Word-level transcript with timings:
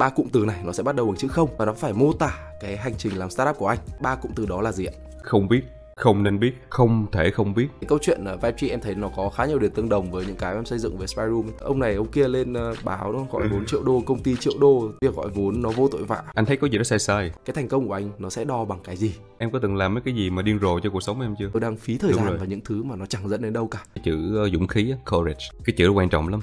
ba 0.00 0.10
cụm 0.10 0.26
từ 0.32 0.44
này 0.44 0.60
nó 0.64 0.72
sẽ 0.72 0.82
bắt 0.82 0.96
đầu 0.96 1.06
bằng 1.06 1.16
chữ 1.16 1.28
không 1.28 1.48
và 1.58 1.64
nó 1.64 1.72
phải 1.72 1.92
mô 1.92 2.12
tả 2.12 2.38
cái 2.60 2.76
hành 2.76 2.94
trình 2.98 3.18
làm 3.18 3.30
startup 3.30 3.56
của 3.58 3.66
anh. 3.66 3.78
Ba 4.00 4.14
cụm 4.14 4.32
từ 4.36 4.46
đó 4.46 4.60
là 4.60 4.72
gì 4.72 4.84
ạ? 4.84 4.92
Không 5.22 5.48
biết 5.48 5.62
không 5.96 6.22
nên 6.22 6.40
biết 6.40 6.52
không 6.68 7.06
thể 7.12 7.30
không 7.30 7.54
biết. 7.54 7.68
Cái 7.80 7.88
câu 7.88 7.98
chuyện 8.02 8.24
uh, 8.34 8.42
Vibe 8.42 8.68
em 8.68 8.80
thấy 8.80 8.94
nó 8.94 9.10
có 9.16 9.30
khá 9.30 9.46
nhiều 9.46 9.58
điểm 9.58 9.70
tương 9.74 9.88
đồng 9.88 10.10
với 10.10 10.26
những 10.26 10.36
cái 10.36 10.54
em 10.54 10.64
xây 10.64 10.78
dựng 10.78 10.98
về 10.98 11.06
Spy 11.06 11.22
Room. 11.30 11.50
Ông 11.60 11.78
này 11.78 11.94
ông 11.94 12.06
kia 12.08 12.28
lên 12.28 12.52
uh, 12.52 12.76
báo 12.84 13.12
nó 13.12 13.18
gọi 13.32 13.48
4 13.48 13.66
triệu 13.66 13.82
đô 13.82 14.02
công 14.06 14.22
ty 14.22 14.36
triệu 14.36 14.52
đô 14.60 14.90
việc 15.00 15.14
gọi 15.14 15.28
vốn 15.28 15.62
nó 15.62 15.70
vô 15.70 15.88
tội 15.88 16.04
vạ. 16.04 16.22
Anh 16.34 16.44
thấy 16.44 16.56
có 16.56 16.68
gì 16.68 16.78
đó 16.78 16.84
sai 16.84 16.98
sai. 16.98 17.30
Cái 17.44 17.54
thành 17.54 17.68
công 17.68 17.88
của 17.88 17.94
anh 17.94 18.10
nó 18.18 18.30
sẽ 18.30 18.44
đo 18.44 18.64
bằng 18.64 18.78
cái 18.84 18.96
gì? 18.96 19.14
Em 19.38 19.50
có 19.50 19.58
từng 19.62 19.76
làm 19.76 19.94
mấy 19.94 20.02
cái 20.02 20.14
gì 20.14 20.30
mà 20.30 20.42
điên 20.42 20.58
rồ 20.62 20.80
cho 20.80 20.90
cuộc 20.90 21.02
sống 21.02 21.20
em 21.20 21.34
chưa? 21.38 21.50
Tôi 21.52 21.60
đang 21.60 21.76
phí 21.76 21.98
thời 21.98 22.10
Đúng 22.10 22.18
gian 22.18 22.28
rồi. 22.28 22.38
vào 22.38 22.46
những 22.46 22.60
thứ 22.64 22.82
mà 22.82 22.96
nó 22.96 23.06
chẳng 23.06 23.28
dẫn 23.28 23.42
đến 23.42 23.52
đâu 23.52 23.68
cả. 23.68 23.78
Chữ 24.04 24.44
uh, 24.46 24.52
dũng 24.52 24.66
khí 24.66 24.94
courage. 25.10 25.44
Cái 25.64 25.74
chữ 25.76 25.86
đó 25.86 25.92
quan 25.92 26.08
trọng 26.08 26.28
lắm 26.28 26.40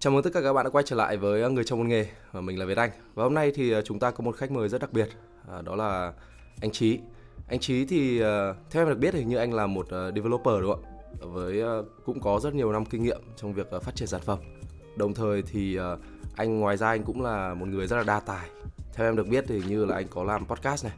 Chào 0.00 0.12
mừng 0.12 0.22
tất 0.22 0.30
cả 0.34 0.40
các 0.42 0.52
bạn 0.52 0.64
đã 0.64 0.70
quay 0.70 0.84
trở 0.86 0.96
lại 0.96 1.16
với 1.16 1.42
ờ, 1.42 1.50
Người 1.50 1.64
trong 1.64 1.78
môn 1.78 1.88
nghề 1.88 2.06
và 2.32 2.40
mình 2.40 2.58
là 2.58 2.64
Việt 2.64 2.76
Anh. 2.76 2.90
Và 3.14 3.22
hôm 3.22 3.34
nay 3.34 3.52
thì 3.54 3.70
ờ, 3.70 3.82
chúng 3.82 3.98
ta 3.98 4.10
có 4.10 4.24
một 4.24 4.36
khách 4.36 4.50
mời 4.50 4.68
rất 4.68 4.80
đặc 4.80 4.92
biệt, 4.92 5.08
ờ, 5.46 5.62
đó 5.62 5.76
là 5.76 6.12
anh 6.60 6.70
Trí. 6.72 6.98
Anh 7.48 7.60
Trí 7.60 7.86
thì 7.86 8.18
theo 8.70 8.82
em 8.82 8.88
được 8.88 8.98
biết 8.98 9.10
thì 9.12 9.24
như 9.24 9.36
anh 9.36 9.54
là 9.54 9.66
một 9.66 9.86
developer 9.90 10.54
đúng 10.62 10.72
không 10.72 10.84
ạ? 10.84 10.90
Với 11.20 11.62
cũng 12.04 12.20
có 12.20 12.40
rất 12.40 12.54
nhiều 12.54 12.72
năm 12.72 12.84
kinh 12.84 13.02
nghiệm 13.02 13.20
trong 13.36 13.52
việc 13.52 13.70
phát 13.82 13.94
triển 13.94 14.08
sản 14.08 14.20
phẩm. 14.20 14.38
Đồng 14.96 15.14
thời 15.14 15.42
thì 15.42 15.78
anh 16.36 16.60
ngoài 16.60 16.76
ra 16.76 16.88
anh 16.88 17.02
cũng 17.02 17.22
là 17.22 17.54
một 17.54 17.68
người 17.68 17.86
rất 17.86 17.96
là 17.96 18.02
đa 18.02 18.20
tài. 18.20 18.48
Theo 18.94 19.08
em 19.08 19.16
được 19.16 19.28
biết 19.28 19.44
thì 19.48 19.62
như 19.68 19.84
là 19.84 19.94
anh 19.94 20.06
có 20.10 20.24
làm 20.24 20.46
podcast 20.46 20.84
này, 20.84 20.94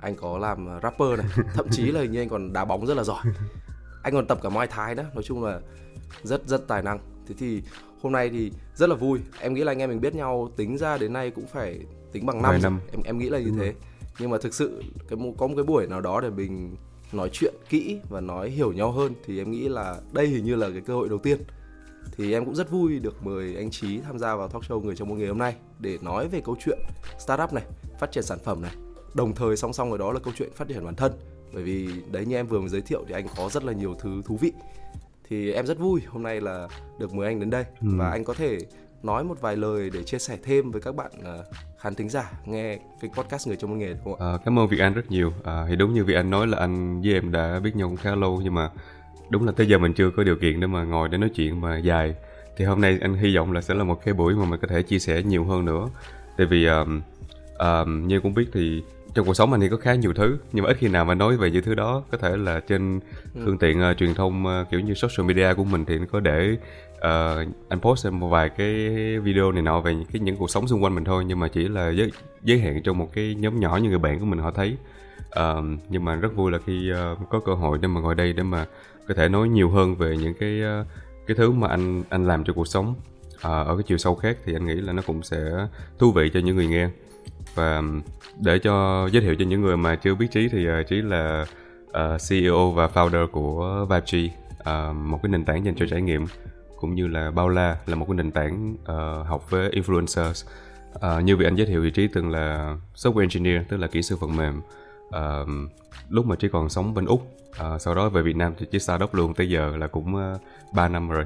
anh 0.00 0.16
có 0.16 0.38
làm 0.38 0.68
rapper 0.82 1.18
này, 1.18 1.26
thậm 1.54 1.66
chí 1.70 1.82
là 1.84 2.00
hình 2.00 2.12
như 2.12 2.20
anh 2.20 2.28
còn 2.28 2.52
đá 2.52 2.64
bóng 2.64 2.86
rất 2.86 2.96
là 2.96 3.04
giỏi. 3.04 3.22
Anh 4.02 4.12
còn 4.12 4.26
tập 4.26 4.38
cả 4.42 4.48
Muay 4.48 4.66
Thái 4.66 4.94
nữa, 4.94 5.06
nói 5.14 5.22
chung 5.22 5.44
là 5.44 5.60
rất 6.22 6.42
rất 6.46 6.68
tài 6.68 6.82
năng. 6.82 6.98
Thế 7.28 7.34
thì 7.38 7.62
hôm 8.02 8.12
nay 8.12 8.30
thì 8.30 8.52
rất 8.74 8.88
là 8.88 8.94
vui 8.94 9.20
em 9.40 9.54
nghĩ 9.54 9.64
là 9.64 9.72
anh 9.72 9.78
em 9.78 9.90
mình 9.90 10.00
biết 10.00 10.14
nhau 10.14 10.50
tính 10.56 10.78
ra 10.78 10.98
đến 10.98 11.12
nay 11.12 11.30
cũng 11.30 11.46
phải 11.46 11.78
tính 12.12 12.26
bằng 12.26 12.42
năm, 12.42 12.58
năm. 12.62 12.80
em 12.92 13.02
em 13.04 13.18
nghĩ 13.18 13.28
là 13.28 13.38
như 13.38 13.44
Đúng 13.46 13.58
thế 13.58 13.64
rồi. 13.64 13.74
nhưng 14.18 14.30
mà 14.30 14.38
thực 14.38 14.54
sự 14.54 14.82
cái 15.08 15.18
có 15.38 15.46
một 15.46 15.54
cái 15.56 15.64
buổi 15.64 15.86
nào 15.86 16.00
đó 16.00 16.20
để 16.20 16.30
mình 16.30 16.76
nói 17.12 17.30
chuyện 17.32 17.54
kỹ 17.68 17.98
và 18.08 18.20
nói 18.20 18.50
hiểu 18.50 18.72
nhau 18.72 18.92
hơn 18.92 19.12
thì 19.26 19.38
em 19.38 19.50
nghĩ 19.50 19.68
là 19.68 20.00
đây 20.12 20.26
hình 20.26 20.44
như 20.44 20.54
là 20.54 20.70
cái 20.70 20.80
cơ 20.80 20.94
hội 20.94 21.08
đầu 21.08 21.18
tiên 21.18 21.38
thì 22.16 22.32
em 22.32 22.44
cũng 22.44 22.54
rất 22.54 22.70
vui 22.70 22.98
được 22.98 23.26
mời 23.26 23.56
anh 23.56 23.70
Trí 23.70 24.00
tham 24.00 24.18
gia 24.18 24.36
vào 24.36 24.48
talk 24.48 24.62
show 24.62 24.80
người 24.80 24.96
trong 24.96 25.08
môn 25.08 25.18
nghề 25.18 25.26
hôm 25.26 25.38
nay 25.38 25.54
để 25.78 25.98
nói 26.02 26.28
về 26.28 26.40
câu 26.44 26.56
chuyện 26.64 26.78
startup 27.18 27.52
này, 27.52 27.64
phát 28.00 28.12
triển 28.12 28.24
sản 28.24 28.38
phẩm 28.44 28.62
này. 28.62 28.74
Đồng 29.14 29.34
thời 29.34 29.56
song 29.56 29.72
song 29.72 29.90
với 29.90 29.98
đó 29.98 30.12
là 30.12 30.20
câu 30.20 30.34
chuyện 30.36 30.50
phát 30.54 30.68
triển 30.68 30.84
bản 30.84 30.94
thân. 30.94 31.12
Bởi 31.52 31.62
vì 31.62 31.88
đấy 32.10 32.26
như 32.26 32.36
em 32.36 32.46
vừa 32.46 32.60
mới 32.60 32.68
giới 32.68 32.80
thiệu 32.80 33.04
thì 33.08 33.14
anh 33.14 33.26
có 33.36 33.48
rất 33.48 33.64
là 33.64 33.72
nhiều 33.72 33.94
thứ 34.00 34.22
thú 34.24 34.36
vị 34.36 34.52
thì 35.28 35.52
em 35.52 35.66
rất 35.66 35.78
vui 35.78 36.00
hôm 36.08 36.22
nay 36.22 36.40
là 36.40 36.68
được 36.98 37.14
mời 37.14 37.26
anh 37.26 37.40
đến 37.40 37.50
đây 37.50 37.64
ừ. 37.80 37.88
và 37.96 38.10
anh 38.10 38.24
có 38.24 38.34
thể 38.34 38.58
nói 39.02 39.24
một 39.24 39.40
vài 39.40 39.56
lời 39.56 39.90
để 39.92 40.02
chia 40.02 40.18
sẻ 40.18 40.38
thêm 40.42 40.70
với 40.70 40.80
các 40.80 40.94
bạn 40.94 41.10
uh, 41.18 41.46
khán 41.78 41.94
thính 41.94 42.08
giả 42.08 42.32
nghe 42.44 42.78
cái 43.00 43.10
podcast 43.16 43.48
người 43.48 43.56
trong 43.56 43.70
môn 43.70 43.78
nghề 43.78 43.88
đúng 43.88 44.04
không 44.04 44.14
ạ? 44.20 44.26
À, 44.26 44.38
cảm 44.44 44.58
ơn 44.58 44.68
Việt 44.68 44.80
Anh 44.80 44.94
rất 44.94 45.10
nhiều. 45.10 45.32
À, 45.44 45.66
thì 45.68 45.76
đúng 45.76 45.94
như 45.94 46.04
Việt 46.04 46.14
Anh 46.14 46.30
nói 46.30 46.46
là 46.46 46.58
anh 46.58 47.02
với 47.02 47.12
em 47.12 47.32
đã 47.32 47.60
biết 47.60 47.76
nhau 47.76 47.88
cũng 47.88 47.96
khá 47.96 48.14
lâu 48.14 48.40
nhưng 48.44 48.54
mà 48.54 48.70
đúng 49.30 49.46
là 49.46 49.52
tới 49.52 49.66
giờ 49.68 49.78
mình 49.78 49.92
chưa 49.92 50.10
có 50.10 50.24
điều 50.24 50.36
kiện 50.36 50.60
để 50.60 50.66
mà 50.66 50.84
ngồi 50.84 51.08
để 51.08 51.18
nói 51.18 51.30
chuyện 51.34 51.60
mà 51.60 51.78
dài. 51.78 52.14
Thì 52.56 52.64
hôm 52.64 52.80
nay 52.80 52.98
anh 53.00 53.14
hy 53.14 53.36
vọng 53.36 53.52
là 53.52 53.60
sẽ 53.60 53.74
là 53.74 53.84
một 53.84 54.04
cái 54.04 54.14
buổi 54.14 54.34
mà 54.34 54.44
mình 54.44 54.60
có 54.60 54.68
thể 54.68 54.82
chia 54.82 54.98
sẻ 54.98 55.22
nhiều 55.22 55.44
hơn 55.44 55.64
nữa. 55.64 55.88
Tại 56.36 56.46
vì 56.46 56.66
um, 56.66 57.02
um, 57.58 58.08
như 58.08 58.20
cũng 58.20 58.34
biết 58.34 58.46
thì 58.52 58.82
trong 59.14 59.26
cuộc 59.26 59.34
sống 59.34 59.52
anh 59.52 59.60
thì 59.60 59.68
có 59.68 59.76
khá 59.76 59.94
nhiều 59.94 60.12
thứ 60.12 60.38
nhưng 60.52 60.64
mà 60.64 60.70
ít 60.70 60.76
khi 60.80 60.88
nào 60.88 61.04
mà 61.04 61.14
nói 61.14 61.36
về 61.36 61.50
những 61.50 61.62
thứ 61.62 61.74
đó. 61.74 62.02
Có 62.10 62.18
thể 62.18 62.36
là 62.36 62.60
trên 62.60 63.00
ừ. 63.34 63.40
phương 63.44 63.58
tiện 63.58 63.82
uh, 63.90 63.96
truyền 63.96 64.14
thông 64.14 64.46
uh, 64.46 64.70
kiểu 64.70 64.80
như 64.80 64.94
social 64.94 65.28
media 65.28 65.54
của 65.54 65.64
mình 65.64 65.84
thì 65.84 65.98
nó 65.98 66.04
có 66.12 66.20
để 66.20 66.56
uh, 66.94 67.48
anh 67.68 67.80
post 67.80 68.06
một 68.06 68.28
vài 68.28 68.48
cái 68.48 68.68
video 69.18 69.52
này 69.52 69.62
nọ 69.62 69.80
về 69.80 69.94
những 69.94 70.06
cái 70.12 70.20
những 70.20 70.36
cuộc 70.36 70.50
sống 70.50 70.68
xung 70.68 70.82
quanh 70.82 70.94
mình 70.94 71.04
thôi. 71.04 71.24
Nhưng 71.26 71.40
mà 71.40 71.48
chỉ 71.48 71.68
là 71.68 71.90
giới, 71.90 72.12
giới 72.42 72.58
hạn 72.58 72.82
trong 72.82 72.98
một 72.98 73.10
cái 73.12 73.34
nhóm 73.34 73.60
nhỏ 73.60 73.76
như 73.82 73.88
người 73.88 73.98
bạn 73.98 74.18
của 74.18 74.26
mình 74.26 74.38
họ 74.38 74.50
thấy. 74.50 74.76
Uh, 75.40 75.64
nhưng 75.88 76.04
mà 76.04 76.14
rất 76.14 76.36
vui 76.36 76.52
là 76.52 76.58
khi 76.66 76.92
uh, 76.92 77.30
có 77.30 77.40
cơ 77.40 77.54
hội 77.54 77.78
để 77.82 77.88
mà 77.88 78.00
ngồi 78.00 78.14
đây 78.14 78.32
để 78.32 78.42
mà 78.42 78.66
có 79.08 79.14
thể 79.14 79.28
nói 79.28 79.48
nhiều 79.48 79.70
hơn 79.70 79.94
về 79.94 80.16
những 80.16 80.34
cái 80.34 80.62
uh, 80.80 80.86
cái 81.26 81.36
thứ 81.36 81.50
mà 81.50 81.68
anh 81.68 82.02
anh 82.08 82.26
làm 82.26 82.44
cho 82.44 82.52
cuộc 82.52 82.68
sống. 82.68 82.94
Uh, 83.34 83.42
ở 83.42 83.76
cái 83.76 83.82
chiều 83.86 83.98
sâu 83.98 84.14
khác 84.14 84.36
thì 84.44 84.54
anh 84.54 84.66
nghĩ 84.66 84.74
là 84.74 84.92
nó 84.92 85.02
cũng 85.06 85.22
sẽ 85.22 85.66
thú 85.98 86.12
vị 86.12 86.30
cho 86.34 86.40
những 86.40 86.56
người 86.56 86.66
nghe 86.66 86.88
và 87.54 87.82
để 88.40 88.58
cho 88.58 89.06
giới 89.12 89.22
thiệu 89.22 89.34
cho 89.38 89.44
những 89.44 89.60
người 89.60 89.76
mà 89.76 89.96
chưa 89.96 90.14
biết 90.14 90.30
trí 90.30 90.48
thì 90.48 90.68
uh, 90.68 90.86
trí 90.86 91.02
là 91.02 91.46
à, 91.92 92.14
uh, 92.14 92.20
CEO 92.28 92.70
và 92.70 92.86
founder 92.94 93.26
của 93.26 93.86
Vibe 93.90 94.30
uh, 94.60 94.96
một 94.96 95.18
cái 95.22 95.30
nền 95.30 95.44
tảng 95.44 95.64
dành 95.64 95.74
cho 95.74 95.86
trải 95.90 96.02
nghiệm 96.02 96.26
cũng 96.80 96.94
như 96.94 97.06
là 97.06 97.30
bao 97.30 97.48
la 97.48 97.76
là 97.86 97.94
một 97.94 98.06
cái 98.08 98.14
nền 98.14 98.30
tảng 98.30 98.76
uh, 98.82 99.26
học 99.26 99.50
với 99.50 99.70
influencers. 99.70 100.46
Uh, 100.94 101.24
như 101.24 101.36
vị 101.36 101.46
anh 101.46 101.54
giới 101.54 101.66
thiệu 101.66 101.82
thì 101.84 101.90
trí 101.90 102.08
từng 102.08 102.30
là 102.30 102.76
software 102.94 103.20
engineer 103.20 103.62
tức 103.68 103.76
là 103.76 103.86
kỹ 103.86 104.02
sư 104.02 104.16
phần 104.20 104.36
mềm. 104.36 104.60
Uh, 105.08 105.70
lúc 106.08 106.26
mà 106.26 106.36
trí 106.36 106.48
còn 106.48 106.68
sống 106.68 106.94
bên 106.94 107.06
úc 107.06 107.20
uh, 107.50 107.80
sau 107.80 107.94
đó 107.94 108.08
về 108.08 108.22
việt 108.22 108.36
nam 108.36 108.54
thì 108.58 108.66
trí 108.70 108.78
startup 108.78 109.14
luôn 109.14 109.34
tới 109.34 109.48
giờ 109.48 109.76
là 109.76 109.86
cũng 109.86 110.14
uh, 110.14 110.40
3 110.74 110.88
năm 110.88 111.08
rồi. 111.08 111.24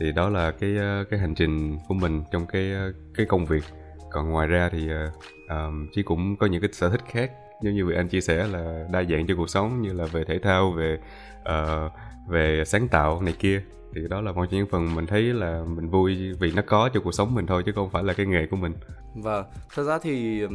Thì 0.00 0.12
đó 0.12 0.28
là 0.28 0.50
cái 0.50 0.76
cái 1.10 1.20
hành 1.20 1.34
trình 1.34 1.78
của 1.88 1.94
mình 1.94 2.22
trong 2.32 2.46
cái 2.46 2.72
cái 3.14 3.26
công 3.26 3.46
việc 3.46 3.64
còn 4.10 4.30
ngoài 4.30 4.46
ra 4.46 4.68
thì 4.72 4.88
uh, 4.90 5.50
um, 5.50 5.88
cũng 6.04 6.36
có 6.36 6.46
những 6.46 6.60
cái 6.60 6.70
sở 6.72 6.88
thích 6.88 7.00
khác. 7.06 7.32
Giống 7.62 7.74
như 7.74 7.86
vừa 7.86 7.94
anh 7.94 8.08
chia 8.08 8.20
sẻ 8.20 8.46
là 8.46 8.86
đa 8.92 9.02
dạng 9.04 9.26
cho 9.26 9.34
cuộc 9.36 9.50
sống 9.50 9.82
như 9.82 9.92
là 9.92 10.04
về 10.04 10.24
thể 10.24 10.38
thao 10.38 10.70
về 10.70 10.98
uh, 11.40 11.92
về 12.28 12.62
sáng 12.66 12.88
tạo 12.88 13.22
này 13.22 13.34
kia. 13.38 13.62
Thì 13.94 14.00
đó 14.08 14.20
là 14.20 14.32
một 14.32 14.46
trong 14.50 14.58
những 14.58 14.68
phần 14.70 14.94
mình 14.94 15.06
thấy 15.06 15.22
là 15.22 15.64
mình 15.66 15.90
vui 15.90 16.32
vì 16.40 16.52
nó 16.52 16.62
có 16.66 16.90
cho 16.94 17.00
cuộc 17.00 17.12
sống 17.12 17.34
mình 17.34 17.46
thôi 17.46 17.62
chứ 17.66 17.72
không 17.74 17.90
phải 17.90 18.02
là 18.04 18.12
cái 18.12 18.26
nghề 18.26 18.46
của 18.46 18.56
mình. 18.56 18.72
Và 19.14 19.44
thật 19.74 19.82
ra 19.82 19.98
thì 20.02 20.46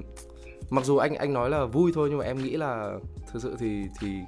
mặc 0.70 0.86
dù 0.86 0.98
anh 0.98 1.16
anh 1.16 1.34
nói 1.34 1.50
là 1.50 1.66
vui 1.66 1.92
thôi 1.96 2.08
nhưng 2.10 2.18
mà 2.18 2.26
em 2.26 2.38
nghĩ 2.38 2.58
là 2.58 2.92
thực 3.32 3.42
sự 3.42 3.56
thì 3.60 3.84
thì 4.00 4.20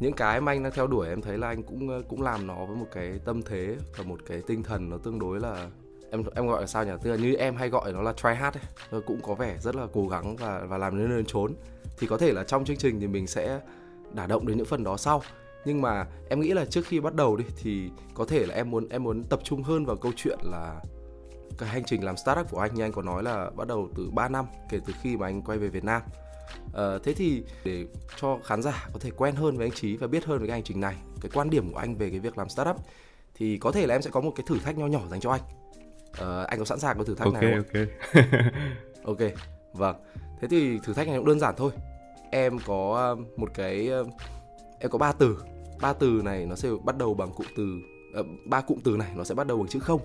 những 0.00 0.12
cái 0.12 0.40
mà 0.40 0.52
anh 0.52 0.62
đang 0.62 0.72
theo 0.72 0.86
đuổi 0.86 1.08
em 1.08 1.22
thấy 1.22 1.38
là 1.38 1.48
anh 1.48 1.62
cũng 1.62 1.88
ờ, 1.88 2.02
cũng 2.08 2.22
làm 2.22 2.46
nó 2.46 2.64
với 2.66 2.76
một 2.76 2.86
cái 2.94 3.18
tâm 3.24 3.42
thế 3.42 3.76
và 3.96 4.04
một 4.04 4.20
cái 4.26 4.42
tinh 4.46 4.62
thần 4.62 4.90
nó 4.90 4.96
tương 4.98 5.18
đối 5.18 5.40
là 5.40 5.70
em 6.14 6.24
em 6.34 6.46
gọi 6.46 6.60
là 6.60 6.66
sao 6.66 6.84
nhỉ? 6.84 6.92
Tức 7.02 7.10
là 7.10 7.16
như 7.16 7.34
em 7.34 7.56
hay 7.56 7.68
gọi 7.68 7.92
nó 7.92 8.02
là 8.02 8.12
try 8.12 8.34
hard 8.34 8.56
ấy. 8.56 9.02
Cũng 9.06 9.20
có 9.22 9.34
vẻ 9.34 9.56
rất 9.60 9.76
là 9.76 9.86
cố 9.92 10.08
gắng 10.08 10.36
và 10.36 10.64
và 10.68 10.78
làm 10.78 10.98
nên 10.98 11.08
nơi 11.08 11.24
trốn. 11.26 11.54
Thì 11.98 12.06
có 12.06 12.18
thể 12.18 12.32
là 12.32 12.44
trong 12.44 12.64
chương 12.64 12.76
trình 12.76 13.00
thì 13.00 13.06
mình 13.06 13.26
sẽ 13.26 13.60
đả 14.12 14.26
động 14.26 14.46
đến 14.46 14.56
những 14.56 14.66
phần 14.66 14.84
đó 14.84 14.96
sau. 14.96 15.22
Nhưng 15.64 15.82
mà 15.82 16.06
em 16.28 16.40
nghĩ 16.40 16.52
là 16.52 16.64
trước 16.64 16.86
khi 16.86 17.00
bắt 17.00 17.14
đầu 17.14 17.36
đi 17.36 17.44
thì 17.62 17.90
có 18.14 18.24
thể 18.24 18.46
là 18.46 18.54
em 18.54 18.70
muốn 18.70 18.88
em 18.88 19.02
muốn 19.02 19.24
tập 19.24 19.40
trung 19.44 19.62
hơn 19.62 19.84
vào 19.84 19.96
câu 19.96 20.12
chuyện 20.16 20.38
là 20.42 20.80
cái 21.58 21.68
hành 21.68 21.84
trình 21.84 22.04
làm 22.04 22.16
startup 22.16 22.50
của 22.50 22.58
anh. 22.58 22.74
Như 22.74 22.82
anh 22.82 22.92
có 22.92 23.02
nói 23.02 23.22
là 23.22 23.50
bắt 23.56 23.68
đầu 23.68 23.88
từ 23.96 24.10
3 24.10 24.28
năm 24.28 24.46
kể 24.70 24.78
từ 24.86 24.92
khi 25.02 25.16
mà 25.16 25.26
anh 25.26 25.42
quay 25.42 25.58
về 25.58 25.68
Việt 25.68 25.84
Nam. 25.84 26.02
À, 26.74 26.98
thế 27.04 27.14
thì 27.14 27.42
để 27.64 27.86
cho 28.20 28.38
khán 28.44 28.62
giả 28.62 28.88
có 28.92 28.98
thể 28.98 29.10
quen 29.10 29.34
hơn 29.34 29.56
với 29.56 29.66
anh 29.66 29.72
Trí 29.72 29.96
và 29.96 30.06
biết 30.06 30.24
hơn 30.24 30.38
về 30.38 30.46
cái 30.46 30.56
hành 30.56 30.64
trình 30.64 30.80
này 30.80 30.94
cái 31.20 31.30
quan 31.34 31.50
điểm 31.50 31.72
của 31.72 31.78
anh 31.78 31.96
về 31.96 32.10
cái 32.10 32.18
việc 32.18 32.38
làm 32.38 32.48
startup 32.48 32.76
thì 33.34 33.58
có 33.58 33.72
thể 33.72 33.86
là 33.86 33.94
em 33.94 34.02
sẽ 34.02 34.10
có 34.10 34.20
một 34.20 34.32
cái 34.36 34.44
thử 34.46 34.58
thách 34.58 34.78
nho 34.78 34.86
nhỏ 34.86 35.00
dành 35.10 35.20
cho 35.20 35.30
anh 35.30 35.40
uh, 36.22 36.46
anh 36.46 36.58
có 36.58 36.64
sẵn 36.64 36.78
sàng 36.78 36.98
có 36.98 37.04
thử 37.04 37.14
thách 37.14 37.26
okay, 37.26 37.42
này 37.42 37.62
không? 37.72 37.86
Ok, 39.04 39.18
ok, 39.20 39.30
vâng. 39.72 39.96
Thế 40.40 40.48
thì 40.48 40.78
thử 40.78 40.94
thách 40.94 41.08
này 41.08 41.16
cũng 41.16 41.26
đơn 41.26 41.40
giản 41.40 41.54
thôi. 41.56 41.72
Em 42.30 42.58
có 42.66 43.12
uh, 43.12 43.38
một 43.38 43.50
cái 43.54 43.90
uh, 44.00 44.08
em 44.78 44.90
có 44.90 44.98
ba 44.98 45.12
từ. 45.12 45.38
Ba 45.80 45.92
từ 45.92 46.20
này 46.24 46.46
nó 46.46 46.54
sẽ 46.56 46.68
bắt 46.84 46.96
đầu 46.98 47.14
bằng 47.14 47.32
cụm 47.32 47.46
từ 47.56 47.78
uh, 48.20 48.26
ba 48.46 48.60
cụm 48.60 48.78
từ 48.84 48.96
này 48.96 49.12
nó 49.16 49.24
sẽ 49.24 49.34
bắt 49.34 49.46
đầu 49.46 49.58
bằng 49.58 49.68
chữ 49.68 49.78
không 49.78 50.00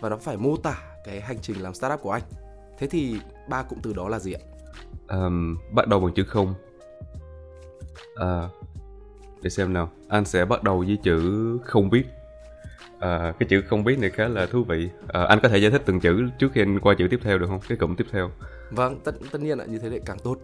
và 0.00 0.08
nó 0.08 0.16
phải 0.16 0.36
mô 0.36 0.56
tả 0.56 0.78
cái 1.04 1.20
hành 1.20 1.38
trình 1.42 1.62
làm 1.62 1.74
startup 1.74 2.00
của 2.02 2.10
anh. 2.10 2.22
Thế 2.78 2.86
thì 2.86 3.16
ba 3.48 3.62
cụm 3.62 3.78
từ 3.82 3.92
đó 3.92 4.08
là 4.08 4.18
gì 4.18 4.32
ạ? 4.32 4.40
Um, 5.08 5.58
bắt 5.72 5.88
đầu 5.88 6.00
bằng 6.00 6.14
chữ 6.14 6.24
không. 6.28 6.54
Uh, 8.14 8.50
để 9.42 9.50
xem 9.50 9.72
nào. 9.72 9.90
Anh 10.08 10.24
sẽ 10.24 10.44
bắt 10.44 10.62
đầu 10.62 10.78
với 10.78 10.98
chữ 11.02 11.58
không 11.64 11.90
biết 11.90 12.04
À, 13.02 13.32
cái 13.38 13.48
chữ 13.48 13.62
không 13.62 13.84
biết 13.84 13.98
này 13.98 14.10
khá 14.10 14.28
là 14.28 14.46
thú 14.46 14.64
vị. 14.64 14.88
À, 15.08 15.24
anh 15.24 15.38
có 15.42 15.48
thể 15.48 15.58
giải 15.58 15.70
thích 15.70 15.82
từng 15.84 16.00
chữ 16.00 16.28
trước 16.38 16.48
khi 16.54 16.62
anh 16.62 16.80
qua 16.80 16.94
chữ 16.98 17.08
tiếp 17.10 17.20
theo 17.22 17.38
được 17.38 17.46
không? 17.46 17.60
Cái 17.68 17.78
cụm 17.78 17.94
tiếp 17.94 18.06
theo. 18.12 18.30
Vâng, 18.70 19.00
tất 19.04 19.12
tất 19.32 19.40
nhiên 19.40 19.58
là 19.58 19.64
như 19.64 19.78
thế 19.78 19.88
lại 19.88 20.00
càng 20.06 20.18
tốt. 20.24 20.36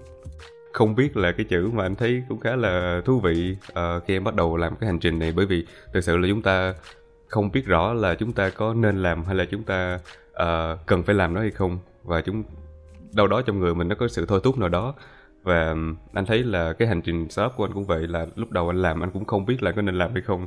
Không 0.72 0.94
biết 0.94 1.16
là 1.16 1.32
cái 1.32 1.46
chữ 1.48 1.70
mà 1.72 1.82
anh 1.82 1.94
thấy 1.94 2.22
cũng 2.28 2.40
khá 2.40 2.56
là 2.56 3.02
thú 3.04 3.20
vị 3.20 3.56
uh, 3.70 4.04
khi 4.06 4.16
em 4.16 4.24
bắt 4.24 4.34
đầu 4.34 4.56
làm 4.56 4.76
cái 4.76 4.86
hành 4.86 4.98
trình 4.98 5.18
này 5.18 5.32
bởi 5.36 5.46
vì 5.46 5.66
thực 5.92 6.00
sự 6.00 6.16
là 6.16 6.28
chúng 6.28 6.42
ta 6.42 6.74
không 7.28 7.50
biết 7.50 7.66
rõ 7.66 7.92
là 7.92 8.14
chúng 8.14 8.32
ta 8.32 8.50
có 8.50 8.74
nên 8.74 9.02
làm 9.02 9.24
hay 9.24 9.34
là 9.34 9.44
chúng 9.50 9.62
ta 9.62 9.98
uh, 10.42 10.86
cần 10.86 11.02
phải 11.02 11.14
làm 11.14 11.34
nó 11.34 11.40
hay 11.40 11.50
không 11.50 11.78
và 12.04 12.20
chúng 12.20 12.42
đâu 13.12 13.26
đó 13.26 13.42
trong 13.42 13.60
người 13.60 13.74
mình 13.74 13.88
nó 13.88 13.94
có 13.94 14.08
sự 14.08 14.26
thôi 14.26 14.40
thúc 14.44 14.58
nào 14.58 14.68
đó 14.68 14.94
và 15.42 15.74
anh 16.12 16.26
thấy 16.26 16.42
là 16.42 16.72
cái 16.72 16.88
hành 16.88 17.02
trình 17.02 17.30
startup 17.30 17.52
của 17.56 17.64
anh 17.64 17.72
cũng 17.72 17.84
vậy 17.84 18.06
là 18.06 18.26
lúc 18.36 18.50
đầu 18.50 18.68
anh 18.68 18.82
làm 18.82 19.04
anh 19.04 19.10
cũng 19.10 19.24
không 19.24 19.46
biết 19.46 19.62
là 19.62 19.72
có 19.72 19.82
nên 19.82 19.94
làm 19.94 20.12
hay 20.12 20.22
không 20.22 20.46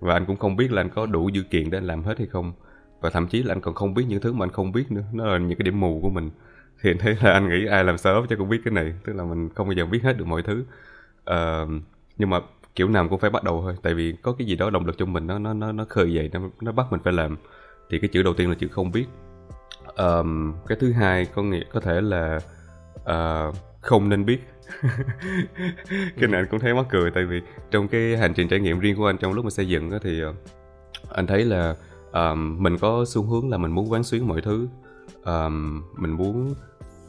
và 0.00 0.14
anh 0.14 0.26
cũng 0.26 0.36
không 0.36 0.56
biết 0.56 0.72
là 0.72 0.82
anh 0.82 0.90
có 0.90 1.06
đủ 1.06 1.28
dữ 1.28 1.42
kiện 1.42 1.70
để 1.70 1.78
anh 1.78 1.86
làm 1.86 2.02
hết 2.02 2.18
hay 2.18 2.26
không. 2.26 2.52
Và 3.00 3.10
thậm 3.10 3.26
chí 3.28 3.42
là 3.42 3.52
anh 3.54 3.60
còn 3.60 3.74
không 3.74 3.94
biết 3.94 4.04
những 4.08 4.20
thứ 4.20 4.32
mà 4.32 4.44
anh 4.44 4.50
không 4.50 4.72
biết 4.72 4.92
nữa. 4.92 5.02
Nó 5.12 5.26
là 5.26 5.38
những 5.38 5.58
cái 5.58 5.64
điểm 5.64 5.80
mù 5.80 6.00
của 6.02 6.10
mình. 6.10 6.30
Thì 6.82 6.90
anh 6.90 6.98
thấy 6.98 7.16
là 7.22 7.32
anh 7.32 7.48
nghĩ 7.48 7.66
ai 7.66 7.84
làm 7.84 7.98
sớm 7.98 8.26
cho 8.28 8.36
cũng 8.36 8.48
biết 8.48 8.60
cái 8.64 8.74
này. 8.74 8.92
Tức 9.04 9.12
là 9.12 9.24
mình 9.24 9.48
không 9.54 9.68
bao 9.68 9.72
giờ 9.72 9.86
biết 9.86 10.02
hết 10.02 10.18
được 10.18 10.26
mọi 10.26 10.42
thứ. 10.42 10.64
Uh, 11.30 11.82
nhưng 12.18 12.30
mà 12.30 12.40
kiểu 12.74 12.88
nào 12.88 13.08
cũng 13.08 13.18
phải 13.18 13.30
bắt 13.30 13.44
đầu 13.44 13.62
thôi. 13.62 13.76
Tại 13.82 13.94
vì 13.94 14.14
có 14.22 14.32
cái 14.38 14.46
gì 14.46 14.56
đó 14.56 14.70
động 14.70 14.86
lực 14.86 14.98
trong 14.98 15.12
mình 15.12 15.26
nó 15.26 15.38
nó 15.38 15.54
nó 15.54 15.72
nó 15.72 15.84
khơi 15.88 16.12
dậy 16.12 16.30
nó 16.32 16.40
nó 16.60 16.72
bắt 16.72 16.86
mình 16.90 17.00
phải 17.04 17.12
làm. 17.12 17.36
Thì 17.90 17.98
cái 17.98 18.08
chữ 18.08 18.22
đầu 18.22 18.34
tiên 18.34 18.48
là 18.48 18.54
chữ 18.54 18.68
không 18.68 18.92
biết. 18.92 19.06
Um, 19.96 20.54
cái 20.66 20.78
thứ 20.80 20.92
hai 20.92 21.24
có 21.24 21.42
nghĩa 21.42 21.64
có 21.72 21.80
thể 21.80 22.00
là 22.00 22.40
uh, 23.00 23.54
không 23.80 24.08
nên 24.08 24.24
biết. 24.24 24.38
cái 26.16 26.28
này 26.28 26.40
anh 26.40 26.46
cũng 26.50 26.60
thấy 26.60 26.74
mắc 26.74 26.86
cười 26.90 27.10
tại 27.10 27.24
vì 27.24 27.40
trong 27.70 27.88
cái 27.88 28.16
hành 28.16 28.34
trình 28.34 28.48
trải 28.48 28.60
nghiệm 28.60 28.78
riêng 28.78 28.96
của 28.96 29.06
anh 29.06 29.18
trong 29.18 29.32
lúc 29.32 29.44
mà 29.44 29.50
xây 29.50 29.68
dựng 29.68 29.90
đó, 29.90 29.98
thì 30.02 30.20
ờ, 30.20 30.34
anh 31.10 31.26
thấy 31.26 31.44
là 31.44 31.76
um, 32.12 32.62
mình 32.62 32.78
có 32.78 33.04
xu 33.08 33.22
hướng 33.22 33.50
là 33.50 33.58
mình 33.58 33.72
muốn 33.72 33.92
quán 33.92 34.04
xuyến 34.04 34.28
mọi 34.28 34.40
thứ. 34.40 34.68
Um, 35.24 35.82
mình 35.96 36.10
muốn 36.10 36.54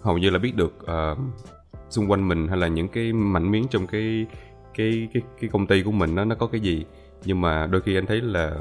hầu 0.01 0.17
như 0.17 0.29
là 0.29 0.39
biết 0.39 0.55
được 0.55 0.73
uh, 0.83 1.17
xung 1.89 2.11
quanh 2.11 2.27
mình 2.27 2.47
hay 2.47 2.57
là 2.57 2.67
những 2.67 2.87
cái 2.87 3.13
mảnh 3.13 3.51
miếng 3.51 3.67
trong 3.69 3.87
cái 3.87 4.25
cái 4.73 5.07
cái 5.13 5.23
cái 5.41 5.49
công 5.49 5.67
ty 5.67 5.83
của 5.83 5.91
mình 5.91 6.15
nó 6.15 6.25
nó 6.25 6.35
có 6.35 6.47
cái 6.47 6.61
gì. 6.61 6.85
Nhưng 7.25 7.41
mà 7.41 7.67
đôi 7.67 7.81
khi 7.81 7.95
anh 7.95 8.05
thấy 8.05 8.21
là 8.21 8.57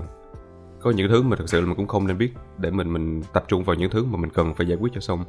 có 0.81 0.91
những 0.91 1.09
thứ 1.09 1.23
mà 1.23 1.37
thực 1.37 1.49
sự 1.49 1.61
là 1.61 1.67
mình 1.67 1.77
cũng 1.77 1.87
không 1.87 2.07
nên 2.07 2.19
biết 2.19 2.31
để 2.59 2.71
mình 2.71 2.93
mình 2.93 3.23
tập 3.33 3.45
trung 3.49 3.65
vào 3.65 3.77
những 3.77 3.91
thứ 3.91 4.05
mà 4.05 4.17
mình 4.17 4.31
cần 4.31 4.55
phải 4.55 4.67
giải 4.69 4.79
quyết 4.81 4.93
cho 4.95 5.01
xong 5.01 5.25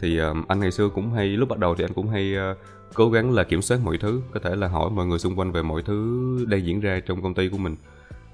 thì 0.00 0.18
um, 0.18 0.44
anh 0.48 0.60
ngày 0.60 0.70
xưa 0.70 0.88
cũng 0.88 1.12
hay 1.12 1.26
lúc 1.28 1.48
bắt 1.48 1.58
đầu 1.58 1.74
thì 1.74 1.84
anh 1.84 1.92
cũng 1.94 2.08
hay 2.08 2.34
uh, 2.36 2.56
cố 2.94 3.10
gắng 3.10 3.30
là 3.30 3.44
kiểm 3.44 3.62
soát 3.62 3.80
mọi 3.84 3.98
thứ 3.98 4.22
có 4.30 4.40
thể 4.40 4.56
là 4.56 4.68
hỏi 4.68 4.90
mọi 4.90 5.06
người 5.06 5.18
xung 5.18 5.38
quanh 5.38 5.52
về 5.52 5.62
mọi 5.62 5.82
thứ 5.82 6.46
đang 6.48 6.66
diễn 6.66 6.80
ra 6.80 7.00
trong 7.06 7.22
công 7.22 7.34
ty 7.34 7.48
của 7.48 7.58
mình. 7.58 7.76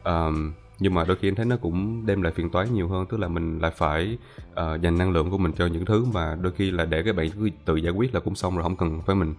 Um, 0.05 0.53
nhưng 0.79 0.95
mà 0.95 1.05
đôi 1.05 1.17
khi 1.17 1.29
anh 1.29 1.35
thấy 1.35 1.47
nó 1.47 1.57
cũng 1.57 2.07
đem 2.07 2.23
lại 2.23 2.33
phiền 2.33 2.51
toái 2.51 2.69
nhiều 2.69 2.89
hơn 2.89 3.07
tức 3.07 3.21
là 3.21 3.29
mình 3.29 3.59
lại 3.59 3.71
phải 3.77 4.19
uh, 4.51 4.81
dành 4.81 4.99
năng 4.99 5.13
lượng 5.13 5.31
của 5.31 5.39
mình 5.39 5.53
cho 5.53 5.67
những 5.67 5.85
thứ 5.85 6.05
mà 6.05 6.37
đôi 6.41 6.53
khi 6.53 6.71
là 6.71 6.85
để 6.85 7.03
các 7.03 7.17
bạn 7.17 7.31
cứ 7.31 7.49
tự 7.65 7.77
giải 7.77 7.93
quyết 7.93 8.15
là 8.15 8.21
cũng 8.21 8.35
xong 8.35 8.55
rồi 8.55 8.63
không 8.63 8.77
cần 8.77 9.01
phải 9.07 9.17
mình. 9.17 9.35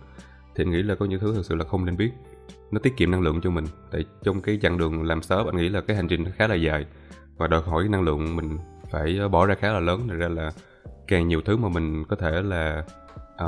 Thì 0.56 0.64
anh 0.64 0.72
nghĩ 0.72 0.84
là 0.84 0.96
có 0.96 1.06
những 1.06 1.20
thứ 1.20 1.34
thực 1.36 1.46
sự 1.46 1.56
là 1.56 1.66
không 1.66 1.86
nên 1.86 1.98
biết. 1.98 2.12
Nó 2.72 2.80
tiết 2.80 2.98
kiệm 2.98 3.12
năng 3.12 3.22
lượng 3.22 3.42
cho 3.42 3.50
mình. 3.50 3.66
Tại 3.92 4.06
trong 4.24 4.42
cái 4.42 4.60
chặng 4.62 4.78
đường 4.78 5.04
làm 5.04 5.22
startup 5.22 5.48
anh 5.48 5.58
nghĩ 5.58 5.70
là 5.70 5.82
cái 5.82 5.98
hành 5.98 6.08
trình 6.08 6.26
khá 6.36 6.48
là 6.48 6.56
dài. 6.56 6.86
Và 7.38 7.48
đòi 7.48 7.62
hỏi 7.62 7.88
năng 7.90 8.02
lượng 8.02 8.36
mình 8.36 8.58
phải 8.92 9.18
ờ, 9.18 9.30
bỏ 9.30 9.46
ra 9.46 9.56
khá 9.56 9.72
là 9.72 9.80
lớn 9.80 10.08
thành 10.08 10.20
ra 10.20 10.28
là 10.28 10.52
càng 11.08 11.28
nhiều 11.28 11.42
thứ 11.42 11.58
mà 11.58 11.70
mình 11.70 12.06
có 12.06 12.16
thể 12.16 12.42
là 12.42 12.84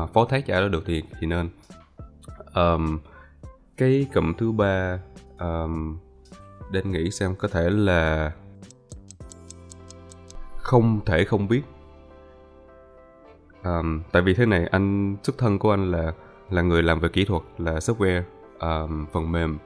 uh, 0.03 0.13
phó 0.13 0.25
thác 0.25 0.45
cho 0.45 0.53
ai 0.53 0.61
đó 0.61 0.67
được 0.67 0.83
thì 0.85 1.03
thì 1.19 1.27
nên. 1.27 1.49
Um, 2.55 2.99
cái 3.77 4.07
cụm 4.13 4.33
thứ 4.33 4.51
ba 4.51 4.99
um, 5.39 5.97
đến 6.71 6.91
nghĩ 6.91 7.11
xem 7.11 7.35
có 7.35 7.47
thể 7.47 7.69
là 7.69 8.31
không 10.57 10.99
thể 11.05 11.25
không 11.25 11.47
biết. 11.47 11.61
Um, 13.63 14.01
tại 14.11 14.21
vì 14.21 14.33
thế 14.33 14.45
này 14.45 14.67
anh 14.71 15.17
xuất 15.23 15.37
thân 15.37 15.59
của 15.59 15.71
anh 15.71 15.91
là 15.91 16.13
là 16.49 16.61
người 16.61 16.83
làm 16.83 16.99
về 16.99 17.09
kỹ 17.09 17.25
thuật 17.25 17.43
là 17.57 17.73
software 17.73 18.21
um, 18.59 19.05
phần 19.13 19.31
mềm 19.31 19.57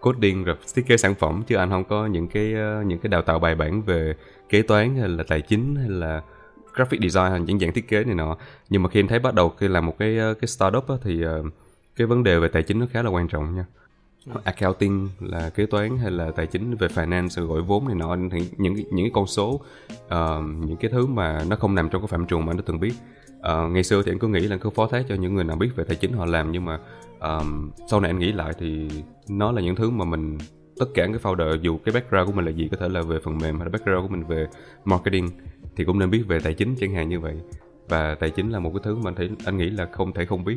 coding 0.00 0.44
rồi 0.44 0.56
thiết 0.74 0.86
kế 0.86 0.96
sản 0.96 1.14
phẩm 1.14 1.42
chứ 1.46 1.56
anh 1.56 1.70
không 1.70 1.84
có 1.84 2.06
những 2.06 2.28
cái 2.28 2.54
uh, 2.54 2.86
những 2.86 2.98
cái 2.98 3.10
đào 3.10 3.22
tạo 3.22 3.38
bài 3.38 3.54
bản 3.54 3.82
về 3.82 4.14
kế 4.48 4.62
toán 4.62 4.96
hay 4.96 5.08
là 5.08 5.24
tài 5.28 5.40
chính 5.40 5.76
hay 5.76 5.88
là 5.88 6.22
graphic 6.74 7.00
design 7.00 7.30
hay 7.30 7.40
những 7.40 7.58
dạng 7.58 7.72
thiết 7.72 7.88
kế 7.88 8.04
này 8.04 8.14
nọ. 8.14 8.36
Nhưng 8.68 8.82
mà 8.82 8.88
khi 8.88 9.00
anh 9.00 9.08
thấy 9.08 9.18
bắt 9.18 9.34
đầu 9.34 9.48
khi 9.48 9.68
làm 9.68 9.86
một 9.86 9.98
cái 9.98 10.18
uh, 10.30 10.40
cái 10.40 10.48
startup 10.48 10.88
á, 10.88 10.94
thì 11.02 11.26
uh, 11.26 11.46
cái 11.96 12.06
vấn 12.06 12.22
đề 12.22 12.38
về 12.38 12.48
tài 12.48 12.62
chính 12.62 12.78
nó 12.78 12.86
khá 12.92 13.02
là 13.02 13.10
quan 13.10 13.28
trọng 13.28 13.56
nha. 13.56 13.64
Ừ. 14.26 14.40
accounting 14.44 15.08
là 15.20 15.50
kế 15.50 15.66
toán 15.66 15.98
hay 15.98 16.10
là 16.10 16.30
tài 16.30 16.46
chính 16.46 16.76
về 16.76 16.88
finance 16.88 17.46
gọi 17.46 17.62
vốn 17.62 17.86
này 17.86 17.94
nọ 17.94 18.16
thì 18.32 18.50
những 18.56 18.74
những 18.74 19.04
cái 19.04 19.10
con 19.14 19.26
số 19.26 19.60
uh, 19.94 20.10
những 20.66 20.76
cái 20.80 20.90
thứ 20.90 21.06
mà 21.06 21.44
nó 21.48 21.56
không 21.56 21.74
nằm 21.74 21.88
trong 21.88 22.02
cái 22.02 22.08
phạm 22.08 22.26
trù 22.26 22.38
mà 22.38 22.50
anh 22.52 22.56
đã 22.56 22.62
từng 22.66 22.80
biết. 22.80 22.92
Uh, 23.38 23.72
ngày 23.72 23.82
xưa 23.82 24.02
thì 24.02 24.12
anh 24.12 24.18
cứ 24.18 24.28
nghĩ 24.28 24.40
là 24.40 24.56
cứ 24.56 24.70
phó 24.70 24.86
thác 24.86 25.04
cho 25.08 25.14
những 25.14 25.34
người 25.34 25.44
nào 25.44 25.56
biết 25.56 25.70
về 25.76 25.84
tài 25.84 25.96
chính 25.96 26.12
họ 26.12 26.26
làm 26.26 26.52
nhưng 26.52 26.64
mà 26.64 26.78
um, 27.20 27.70
sau 27.90 28.00
này 28.00 28.10
anh 28.10 28.18
nghĩ 28.18 28.32
lại 28.32 28.52
thì 28.58 28.88
nó 29.28 29.52
là 29.52 29.62
những 29.62 29.76
thứ 29.76 29.90
mà 29.90 30.04
mình 30.04 30.38
tất 30.78 30.86
cả 30.94 31.06
cái 31.06 31.18
founder 31.22 31.56
dù 31.56 31.78
cái 31.84 31.92
background 31.92 32.26
của 32.26 32.32
mình 32.32 32.44
là 32.44 32.50
gì 32.50 32.68
có 32.70 32.76
thể 32.76 32.88
là 32.88 33.02
về 33.02 33.18
phần 33.24 33.38
mềm 33.38 33.58
hay 33.58 33.64
là 33.64 33.70
background 33.70 34.02
của 34.02 34.16
mình 34.16 34.24
về 34.24 34.46
marketing 34.84 35.28
thì 35.76 35.84
cũng 35.84 35.98
nên 35.98 36.10
biết 36.10 36.22
về 36.28 36.40
tài 36.40 36.54
chính 36.54 36.76
chẳng 36.80 36.94
hạn 36.94 37.08
như 37.08 37.20
vậy. 37.20 37.36
Và 37.88 38.14
tài 38.14 38.30
chính 38.30 38.50
là 38.50 38.58
một 38.58 38.70
cái 38.74 38.80
thứ 38.84 38.94
mà 38.94 39.10
anh 39.10 39.14
thấy 39.14 39.30
anh 39.44 39.56
nghĩ 39.56 39.70
là 39.70 39.88
không 39.92 40.12
thể 40.12 40.24
không 40.24 40.44
biết. 40.44 40.56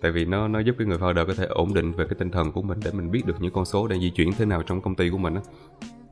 Tại 0.00 0.12
vì 0.12 0.24
nó 0.24 0.48
nó 0.48 0.58
giúp 0.58 0.74
cái 0.78 0.86
người 0.86 0.98
founder 0.98 1.26
có 1.26 1.34
thể 1.34 1.46
ổn 1.46 1.74
định 1.74 1.92
về 1.92 2.04
cái 2.04 2.14
tinh 2.18 2.30
thần 2.30 2.52
của 2.52 2.62
mình 2.62 2.78
để 2.84 2.90
mình 2.92 3.10
biết 3.10 3.26
được 3.26 3.36
những 3.40 3.52
con 3.52 3.64
số 3.64 3.88
đang 3.88 4.00
di 4.00 4.10
chuyển 4.10 4.32
thế 4.32 4.44
nào 4.44 4.62
trong 4.62 4.80
công 4.80 4.94
ty 4.94 5.10
của 5.10 5.18
mình 5.18 5.34
á. 5.34 5.40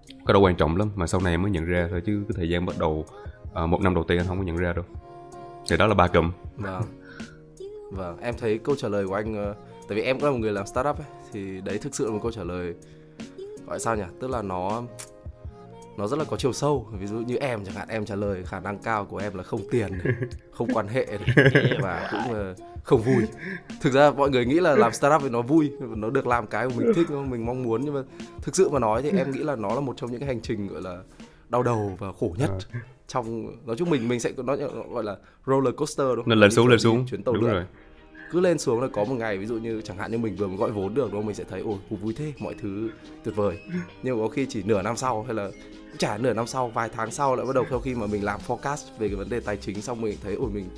Cái 0.09 0.35
đó 0.35 0.39
quan 0.39 0.57
trọng 0.57 0.77
lắm 0.77 0.89
mà 0.97 1.07
sau 1.07 1.21
này 1.21 1.39
mới 1.39 1.51
nhận 1.51 1.65
ra 1.65 1.89
thôi 1.91 2.03
chứ 2.07 2.25
cái 2.29 2.35
thời 2.37 2.49
gian 2.49 2.67
bắt 2.67 2.77
đầu 2.79 3.07
à, 3.55 3.67
một 3.67 3.81
năm 3.81 3.95
đầu 3.95 4.05
tiên 4.05 4.19
anh 4.19 4.27
không 4.27 4.39
có 4.39 4.45
nhận 4.45 4.57
ra 4.57 4.73
đâu. 4.73 4.85
Thì 5.71 5.77
đó 5.77 5.87
là 5.87 5.95
ba 5.95 6.09
cụm. 6.09 6.33
Vâng. 6.57 6.83
Vâng 7.91 8.19
em 8.21 8.35
thấy 8.39 8.59
câu 8.59 8.77
trả 8.77 8.89
lời 8.89 9.07
của 9.07 9.15
anh 9.15 9.35
ờ, 9.35 9.55
tại 9.89 9.97
vì 9.97 10.03
em 10.03 10.17
cũng 10.17 10.25
là 10.25 10.31
một 10.31 10.39
người 10.39 10.53
làm 10.53 10.67
startup 10.67 10.97
ấy 10.97 11.07
thì 11.33 11.61
đấy 11.61 11.79
thực 11.79 11.95
sự 11.95 12.07
là 12.07 12.13
một 12.13 12.19
câu 12.23 12.33
trả 12.33 12.45
lời 12.45 12.75
gọi 13.67 13.79
sao 13.79 13.97
nhỉ? 13.97 14.03
Tức 14.21 14.31
là 14.31 14.43
nó 14.43 14.83
nó 15.97 16.07
rất 16.07 16.19
là 16.19 16.25
có 16.25 16.37
chiều 16.37 16.53
sâu. 16.53 16.89
Ví 16.93 17.07
dụ 17.07 17.17
như 17.17 17.37
em 17.37 17.65
chẳng 17.65 17.75
hạn 17.75 17.89
em 17.89 18.05
trả 18.05 18.15
lời 18.15 18.43
khả 18.47 18.61
năng 18.61 18.79
cao 18.79 19.05
của 19.05 19.17
em 19.17 19.35
là 19.35 19.43
không 19.43 19.61
tiền 19.71 19.99
không 20.53 20.69
quan 20.75 20.89
hệ 20.89 21.07
và 21.83 22.09
cũng 22.13 22.35
là 22.35 22.55
không 22.85 23.03
vui. 23.03 23.25
Thực 23.81 23.93
ra 23.93 24.11
mọi 24.11 24.31
người 24.31 24.45
nghĩ 24.45 24.61
là 24.61 24.77
làm 24.77 24.93
startup 24.93 25.23
thì 25.23 25.29
nó 25.29 25.43
vui 25.43 25.73
nó 25.81 26.11
được 26.11 26.27
làm 26.27 26.47
cái 26.47 26.69
mà 26.69 26.75
mình 26.77 26.93
thích 26.95 27.11
mình 27.11 27.47
mong 27.47 27.63
muốn. 27.63 27.81
Nhưng 27.85 27.95
mà 27.95 28.03
thực 28.43 28.57
sự 28.57 28.69
mà 28.69 28.79
nói 28.79 29.03
thì 29.03 29.11
em 29.11 29.31
nghĩ 29.31 29.39
là 29.39 29.57
nó 29.57 29.75
là 29.75 29.81
một 29.81 29.95
trong 29.97 30.11
những 30.11 30.21
cái 30.21 30.27
hành 30.27 30.41
trình 30.41 30.69
gọi 30.69 30.83
là 30.83 30.99
đau 31.49 31.63
đầu 31.63 31.97
và 31.99 32.13
khổ 32.21 32.35
nhất 32.39 32.51
ờ. 32.51 32.79
trong 33.09 33.57
nói 33.67 33.77
chung 33.77 33.91
mình 33.91 34.09
mình 34.09 34.21
sẽ 34.21 34.33
nó 34.37 34.57
gọi 34.93 35.05
là 35.05 35.17
roller 35.47 35.75
coaster 35.77 36.07
đúng 36.07 36.25
không? 36.25 36.39
Lên 36.39 36.51
xuống 36.51 36.69
lên 36.69 36.79
xuống. 36.79 37.07
chuyến 37.07 37.23
tàu 37.23 37.35
đúng 37.35 37.45
rồi. 37.45 37.65
Cứ 38.31 38.41
lên 38.41 38.59
xuống 38.59 38.81
là 38.81 38.89
có 38.93 39.05
một 39.05 39.15
ngày 39.15 39.39
ví 39.39 39.47
dụ 39.47 39.55
như 39.55 39.81
chẳng 39.81 39.97
hạn 39.97 40.11
như 40.11 40.19
mình 40.19 40.37
vừa 40.37 40.47
mới 40.47 40.57
gọi 40.57 40.71
vốn 40.71 40.95
được 40.95 41.13
đúng 41.13 41.21
không? 41.21 41.27
Mình 41.27 41.35
sẽ 41.35 41.45
thấy 41.51 41.61
ôi 41.61 41.77
vui 41.91 42.15
thế 42.17 42.33
mọi 42.39 42.55
thứ 42.61 42.91
tuyệt 43.25 43.37
vời. 43.37 43.59
Nhưng 44.03 44.19
có 44.19 44.29
khi 44.29 44.47
chỉ 44.49 44.63
nửa 44.63 44.83
năm 44.83 44.97
sau 44.97 45.23
hay 45.23 45.35
là 45.35 45.51
chả 45.99 46.19
nửa 46.19 46.33
năm 46.33 46.47
sau 46.47 46.69
vài 46.69 46.89
tháng 46.97 47.11
sau 47.11 47.37
lại 47.37 47.47
bắt 47.47 47.55
đầu 47.55 47.65
sau 47.71 47.81
khi 47.81 47.95
mà 47.95 48.07
mình 48.07 48.25
làm 48.25 48.41
forecast 48.47 48.77
về 48.99 49.09
cái 49.09 49.17
vấn 49.17 49.29
đề 49.29 49.41
tài 49.41 49.57
chính 49.57 49.83
xong 49.83 50.01
mình 50.01 50.19
thấy 50.23 50.35
ôi 50.35 50.51
mình 50.53 50.69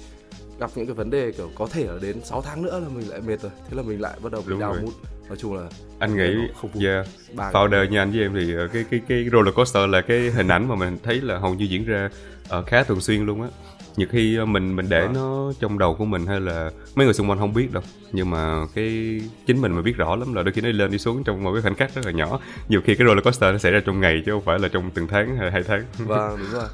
gặp 0.58 0.70
những 0.74 0.86
cái 0.86 0.94
vấn 0.94 1.10
đề 1.10 1.32
kiểu 1.32 1.50
có 1.54 1.66
thể 1.66 1.84
là 1.84 1.98
đến 2.02 2.24
6 2.24 2.42
tháng 2.42 2.62
nữa 2.62 2.80
là 2.80 2.88
mình 2.88 3.08
lại 3.08 3.20
mệt 3.20 3.42
rồi. 3.42 3.52
Thế 3.68 3.76
là 3.76 3.82
mình 3.82 4.00
lại 4.00 4.18
bắt 4.22 4.32
đầu 4.32 4.42
bị 4.46 4.54
đau 4.60 4.76
mút 4.82 4.92
nói 5.28 5.36
chung 5.36 5.54
là 5.54 5.68
anh 5.98 6.16
nghĩ 6.16 6.48
không 6.60 6.70
yeah, 6.80 7.06
founder 7.36 7.88
như 7.88 7.98
anh 7.98 8.10
với 8.10 8.20
em 8.20 8.34
thì 8.34 8.54
ờ, 8.54 8.68
cái 8.68 8.84
cái 8.90 9.00
cái 9.08 9.26
roller 9.32 9.54
coaster 9.54 9.90
là 9.90 10.00
cái 10.00 10.30
hình 10.30 10.48
ảnh 10.48 10.68
mà 10.68 10.74
mình 10.74 10.98
thấy 11.02 11.20
là 11.20 11.38
hầu 11.38 11.54
như 11.54 11.64
diễn 11.64 11.84
ra 11.84 12.10
uh, 12.58 12.66
khá 12.66 12.82
thường 12.82 13.00
xuyên 13.00 13.26
luôn 13.26 13.42
á 13.42 13.48
nhiều 13.96 14.08
khi 14.10 14.36
ờ, 14.36 14.44
mình 14.46 14.76
mình 14.76 14.88
để 14.88 15.00
à. 15.00 15.10
nó 15.14 15.52
trong 15.60 15.78
đầu 15.78 15.94
của 15.94 16.04
mình 16.04 16.26
hay 16.26 16.40
là 16.40 16.70
mấy 16.94 17.06
người 17.06 17.14
xung 17.14 17.30
quanh 17.30 17.38
không 17.38 17.54
biết 17.54 17.72
đâu. 17.72 17.82
Nhưng 18.12 18.30
mà 18.30 18.66
cái 18.74 19.20
chính 19.46 19.60
mình 19.60 19.72
mà 19.72 19.82
biết 19.82 19.96
rõ 19.96 20.16
lắm 20.16 20.34
là 20.34 20.42
đôi 20.42 20.52
khi 20.52 20.60
nó 20.60 20.68
lên 20.68 20.90
đi 20.90 20.98
xuống 20.98 21.24
trong 21.24 21.42
một 21.44 21.52
cái 21.52 21.62
khoảnh 21.62 21.74
khắc 21.74 21.94
rất 21.94 22.04
là 22.06 22.12
nhỏ. 22.12 22.40
Nhiều 22.68 22.80
khi 22.84 22.94
cái 22.94 23.06
roller 23.06 23.24
coaster 23.24 23.52
nó 23.52 23.58
xảy 23.58 23.72
ra 23.72 23.80
trong 23.86 24.00
ngày 24.00 24.22
chứ 24.26 24.32
không 24.32 24.42
phải 24.44 24.58
là 24.58 24.68
trong 24.68 24.90
từng 24.90 25.06
tháng 25.06 25.36
hay 25.36 25.50
hai 25.50 25.62
tháng. 25.62 25.84
Vâng 25.98 26.38
đúng 26.38 26.50
rồi. 26.52 26.68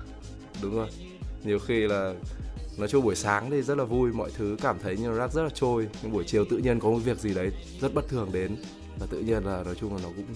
Đúng 0.62 0.76
rồi. 0.76 0.88
Nhiều 1.44 1.58
khi 1.58 1.80
là 1.86 2.12
nói 2.78 2.88
chung 2.88 3.04
buổi 3.04 3.14
sáng 3.14 3.50
thì 3.50 3.62
rất 3.62 3.78
là 3.78 3.84
vui 3.84 4.12
mọi 4.12 4.30
thứ 4.36 4.56
cảm 4.62 4.76
thấy 4.82 4.96
như 4.96 5.08
nó 5.08 5.28
rất 5.28 5.42
là 5.42 5.50
trôi. 5.54 5.88
Nhưng 6.02 6.12
buổi 6.12 6.24
chiều 6.24 6.44
tự 6.44 6.56
nhiên 6.56 6.80
có 6.80 6.90
một 6.90 6.98
việc 6.98 7.18
gì 7.18 7.34
đấy 7.34 7.50
rất 7.80 7.94
bất 7.94 8.08
thường 8.08 8.28
đến 8.32 8.56
và 8.98 9.06
tự 9.10 9.18
nhiên 9.20 9.44
là 9.44 9.62
nói 9.64 9.74
chung 9.80 9.94
là 9.96 10.00
nó 10.02 10.08
cũng 10.16 10.26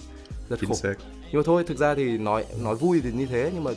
rất 0.49 0.59
Chính 0.59 0.69
khổ. 0.69 0.75
xác. 0.75 0.93
nhưng 1.31 1.41
mà 1.41 1.41
thôi 1.45 1.63
thực 1.67 1.77
ra 1.77 1.95
thì 1.95 2.17
nói 2.17 2.45
nói 2.63 2.75
vui 2.75 3.01
thì 3.03 3.11
như 3.11 3.25
thế 3.25 3.51
nhưng 3.53 3.63
mà 3.63 3.71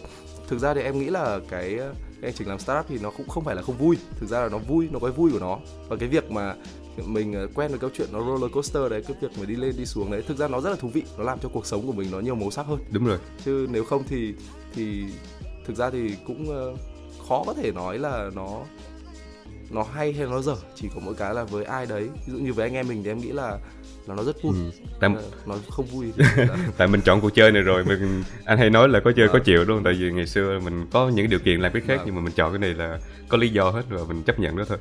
thực 0.49 0.59
ra 0.59 0.75
thì 0.75 0.80
em 0.80 0.99
nghĩ 0.99 1.06
là 1.11 1.38
cái 1.50 1.78
cái 2.20 2.30
hành 2.30 2.38
trình 2.38 2.48
làm 2.48 2.58
startup 2.58 2.87
thì 2.88 2.98
nó 3.02 3.10
cũng 3.10 3.28
không 3.28 3.44
phải 3.44 3.56
là 3.56 3.62
không 3.62 3.76
vui. 3.76 3.96
Thực 4.20 4.26
ra 4.26 4.40
là 4.40 4.48
nó 4.48 4.58
vui 4.58 4.88
nó 4.92 4.98
có 4.98 5.06
cái 5.06 5.16
vui 5.16 5.30
của 5.32 5.38
nó. 5.38 5.58
Và 5.88 5.96
cái 5.96 6.08
việc 6.08 6.30
mà 6.30 6.54
mình 7.06 7.32
ờ, 7.32 7.48
quen 7.54 7.70
với 7.70 7.78
câu 7.78 7.90
chuyện 7.94 8.08
nó 8.12 8.25
roller 8.26 8.52
coaster 8.52 8.90
đấy 8.90 9.02
cái 9.08 9.16
việc 9.20 9.38
mà 9.38 9.44
đi 9.44 9.56
lên 9.56 9.75
đi 9.78 9.87
xuống 9.87 10.10
đấy 10.10 10.22
thực 10.28 10.38
ra 10.38 10.48
nó 10.48 10.60
rất 10.60 10.70
là 10.70 10.76
thú 10.76 10.88
vị. 10.88 11.02
Nó 11.18 11.25
làm 11.25 11.38
cho 11.38 11.48
cuộc 11.48 11.66
sống 11.66 11.87
của 11.87 11.92
mình 11.92 12.10
nó 12.10 12.20
nhiều 12.20 12.34
màu 12.34 12.50
sắc 12.50 12.66
hơn. 12.66 12.78
Đúng 12.90 13.06
rồi. 13.06 13.18
Chứ 13.44 13.66
nếu 13.70 13.84
không 13.84 14.02
thì 14.08 14.34
thì 14.75 15.04
thực 15.66 15.76
ra 15.76 15.90
thì 15.90 16.14
cũng 16.26 16.50
ờ, 16.50 16.75
khó 17.28 17.44
có 17.46 17.54
thể 17.54 17.72
nói 17.72 17.98
là 17.98 18.30
nó 18.34 18.60
nó 19.70 19.82
hay 19.82 20.12
hay 20.12 20.26
nó 20.26 20.42
dở. 20.42 20.56
Chỉ 20.75 20.88
có 20.94 21.00
mỗi 21.04 21.14
cái 21.14 21.34
là 21.34 21.44
với 21.44 21.64
ai 21.64 21.87
đấy. 21.87 22.08
Ví 22.26 22.32
dụ 22.32 22.38
như 22.38 22.52
với 22.52 22.66
anh 22.66 22.75
em 22.75 22.88
mình 22.88 23.02
thì 23.02 23.10
em 23.10 23.18
nghĩ 23.18 23.32
là 23.32 23.58
là 24.09 24.15
nó 24.15 24.25
rất 24.25 24.43
vui 24.43 24.55
ừ. 24.55 24.71
tại 25.00 25.11
ờ, 25.17 25.23
nó 25.47 25.55
không 25.71 25.87
vui 25.87 26.12
tại 26.77 26.88
mình 26.88 27.00
chọn 27.00 27.21
cuộc 27.21 27.31
chơi 27.31 27.53
này 27.53 27.62
rồi 27.62 27.85
mình 27.85 28.23
anh 28.45 28.59
hay 28.59 28.71
nói 28.71 28.88
là 28.88 29.00
có 29.00 29.12
chơi 29.17 29.27
à. 29.27 29.33
có 29.33 29.38
chịu 29.38 29.65
đúng 29.65 29.77
không 29.77 29.85
tại 29.85 29.95
vì 29.99 30.12
ngày 30.12 30.27
xưa 30.27 30.61
mình 30.65 30.87
có 30.93 31.09
những 31.09 31.31
điều 31.31 31.38
kiện 31.38 31.61
làm 31.61 31.73
cái 31.73 31.83
khác 31.87 31.99
à. 31.99 32.03
nhưng 32.07 32.15
mà 32.15 32.21
mình 32.21 32.33
chọn 32.33 32.53
cái 32.53 32.59
này 32.59 32.75
là 32.75 32.99
có 33.29 33.37
lý 33.37 33.49
do 33.49 33.71
hết 33.71 33.83
rồi 33.88 34.07
mình 34.09 34.23
chấp 34.23 34.38
nhận 34.38 34.57
đó 34.57 34.65
thôi 34.69 34.79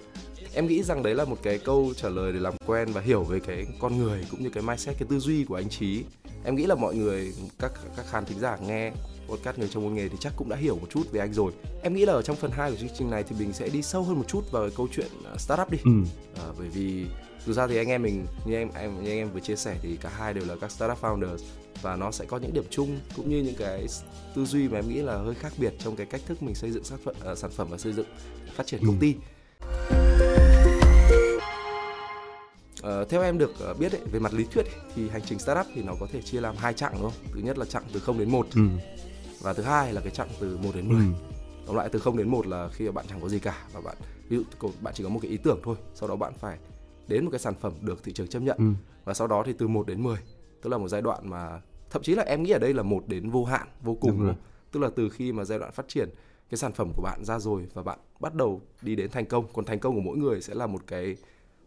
em 0.54 0.68
nghĩ 0.68 0.84
rằng 0.84 1.04
đấy 1.04 1.16
là 1.16 1.26
một 1.26 1.38
cái 1.44 1.58
câu 1.58 1.94
trả 1.96 2.10
lời 2.10 2.34
để 2.34 2.40
làm 2.40 2.54
quen 2.66 2.88
và 2.94 3.02
hiểu 3.02 3.24
về 3.24 3.40
cái 3.40 3.66
con 3.80 3.98
người 3.98 4.26
cũng 4.32 4.44
như 4.44 4.50
cái 4.50 4.64
mindset 4.64 4.96
cái 5.00 5.08
tư 5.10 5.20
duy 5.20 5.44
của 5.44 5.56
anh 5.56 5.70
trí 5.70 6.04
em 6.46 6.56
nghĩ 6.56 6.66
là 6.66 6.76
mọi 6.76 6.96
người 6.96 7.34
các 7.60 7.72
các 7.98 8.06
khán 8.12 8.26
thính 8.26 8.40
giả 8.40 8.58
nghe 8.68 8.92
podcast 9.28 9.60
người 9.60 9.68
trong 9.68 9.84
môn 9.84 9.94
nghề 9.94 10.10
thì 10.10 10.18
chắc 10.20 10.34
cũng 10.36 10.50
đã 10.50 10.56
hiểu 10.56 10.76
một 10.76 10.88
chút 10.90 11.12
về 11.12 11.20
anh 11.20 11.34
rồi 11.34 11.52
em 11.84 11.94
nghĩ 11.94 12.06
là 12.06 12.14
ở 12.14 12.22
trong 12.22 12.36
phần 12.36 12.52
2 12.52 12.72
của 12.72 12.78
chương 12.78 12.90
trình 12.98 13.10
này 13.10 13.24
thì 13.24 13.36
mình 13.40 13.54
sẽ 13.54 13.70
đi 13.70 13.82
sâu 13.82 14.04
hơn 14.04 14.18
một 14.18 14.28
chút 14.28 14.52
vào 14.52 14.64
cái 14.64 14.72
câu 14.78 14.88
chuyện 14.92 15.08
à, 15.26 15.38
startup 15.38 15.72
đi 15.72 15.78
ừ. 15.84 15.92
à, 16.36 16.46
bởi 16.58 16.68
vì 16.68 17.06
dù 17.46 17.54
sao 17.54 17.68
thì 17.68 17.78
anh 17.78 17.88
em 17.88 18.02
mình 18.02 18.26
như 18.46 18.56
em 18.56 18.70
em 18.76 19.04
như 19.04 19.10
anh 19.10 19.18
em 19.18 19.32
vừa 19.34 19.40
chia 19.40 19.56
sẻ 19.56 19.78
thì 19.82 19.98
cả 20.02 20.10
hai 20.18 20.34
đều 20.34 20.46
là 20.46 20.56
các 20.62 20.72
startup 20.72 21.02
founders 21.02 21.38
và 21.82 21.96
nó 21.96 22.12
sẽ 22.12 22.26
có 22.26 22.38
những 22.38 22.54
điểm 22.54 22.64
chung 22.70 23.00
cũng 23.16 23.30
như 23.30 23.42
những 23.42 23.56
cái 23.56 23.86
tư 24.36 24.46
duy 24.46 24.68
mà 24.68 24.80
em 24.80 24.90
nghĩ 24.90 25.02
là 25.02 25.18
hơi 25.18 25.36
khác 25.36 25.54
biệt 25.58 25.74
trong 25.80 25.96
cái 25.96 26.06
cách 26.06 26.22
thức 26.26 26.44
mình 26.44 26.56
xây 26.56 26.72
dựng 26.72 26.84
sản 26.84 27.00
phẩm, 27.04 27.16
uh, 27.32 27.38
sản 27.38 27.52
phẩm 27.52 27.68
và 27.70 27.78
xây 27.78 27.94
dựng 27.94 28.08
phát 28.56 28.68
triển 28.68 28.82
công 28.86 28.98
ty. 29.00 29.16
uh, 33.02 33.10
theo 33.10 33.22
em 33.22 33.38
được 33.38 33.54
uh, 33.72 33.80
biết 33.80 33.92
ấy, 33.92 34.02
về 34.12 34.20
mặt 34.20 34.34
lý 34.34 34.46
thuyết 34.52 34.66
ấy, 34.66 34.76
thì 34.96 35.10
hành 35.10 35.22
trình 35.26 35.40
startup 35.40 35.66
thì 35.76 35.84
nó 35.84 35.94
có 36.00 36.08
thể 36.12 36.22
chia 36.22 36.42
làm 36.42 36.56
hai 36.56 36.74
chặng 36.74 36.94
đúng 36.94 37.02
không 37.02 37.32
thứ 37.34 37.40
nhất 37.40 37.58
là 37.58 37.66
chặng 37.66 37.84
từ 37.94 38.00
0 38.00 38.20
đến 38.20 38.32
1 38.32 38.48
ừ. 38.56 38.62
Và 39.42 39.54
thứ 39.54 39.64
hai 39.64 39.94
là 39.94 40.02
cái 40.02 40.12
chặng 40.12 40.30
từ 40.40 40.58
1 40.58 40.72
đến 40.76 40.88
10 40.88 40.98
ừ. 40.98 41.04
tóm 41.66 41.76
lại 41.76 41.90
từ 41.92 42.00
0 42.00 42.18
đến 42.18 42.30
1 42.30 42.48
là 42.48 42.70
khi 42.74 42.86
mà 42.86 42.92
bạn 42.92 43.06
chẳng 43.10 43.22
có 43.22 43.30
gì 43.30 43.40
cả 43.40 43.68
và 43.74 43.82
bạn 43.82 43.96
ví 44.30 44.38
dụ 44.38 44.70
bạn 44.82 44.94
chỉ 44.94 45.04
có 45.04 45.10
một 45.10 45.20
cái 45.22 45.32
ý 45.32 45.38
tưởng 45.38 45.60
thôi 45.64 45.76
sau 45.94 46.10
đó 46.10 46.16
bạn 46.16 46.34
phải 46.40 46.58
đến 47.08 47.26
một 47.26 47.32
cái 47.32 47.40
sản 47.40 47.54
phẩm 47.62 47.74
được 47.82 48.04
thị 48.04 48.14
trường 48.14 48.28
chấp 48.28 48.40
nhận. 48.40 48.58
Ừ. 48.58 48.72
và 49.06 49.14
sau 49.14 49.28
đó 49.28 49.44
thì 49.46 49.54
từ 49.58 49.68
1 49.68 49.88
đến 49.88 50.04
10 50.04 50.18
tức 50.62 50.70
là 50.70 50.78
một 50.78 50.88
giai 50.88 51.02
đoạn 51.02 51.30
mà 51.30 51.62
thậm 51.90 52.02
chí 52.04 52.16
là 52.16 52.24
em 52.24 52.44
nghĩ 52.44 52.52
ở 52.52 52.60
đây 52.60 52.74
là 52.74 52.84
một 52.84 53.04
đến 53.08 53.30
vô 53.30 53.46
hạn 53.46 53.68
vô 53.82 53.96
cùng 54.02 54.36
tức 54.72 54.80
là 54.80 54.90
từ 54.96 55.10
khi 55.10 55.32
mà 55.32 55.44
giai 55.44 55.60
đoạn 55.60 55.72
phát 55.72 55.88
triển 55.88 56.10
cái 56.50 56.58
sản 56.58 56.74
phẩm 56.74 56.92
của 56.96 57.02
bạn 57.02 57.26
ra 57.26 57.40
rồi 57.40 57.68
và 57.74 57.84
bạn 57.84 58.00
bắt 58.20 58.34
đầu 58.34 58.62
đi 58.82 58.96
đến 58.96 59.12
thành 59.12 59.26
công 59.26 59.46
còn 59.54 59.66
thành 59.66 59.80
công 59.80 59.96
của 59.96 60.02
mỗi 60.02 60.18
người 60.18 60.42
sẽ 60.42 60.54
là 60.54 60.68
một 60.68 60.82
cái 60.88 61.16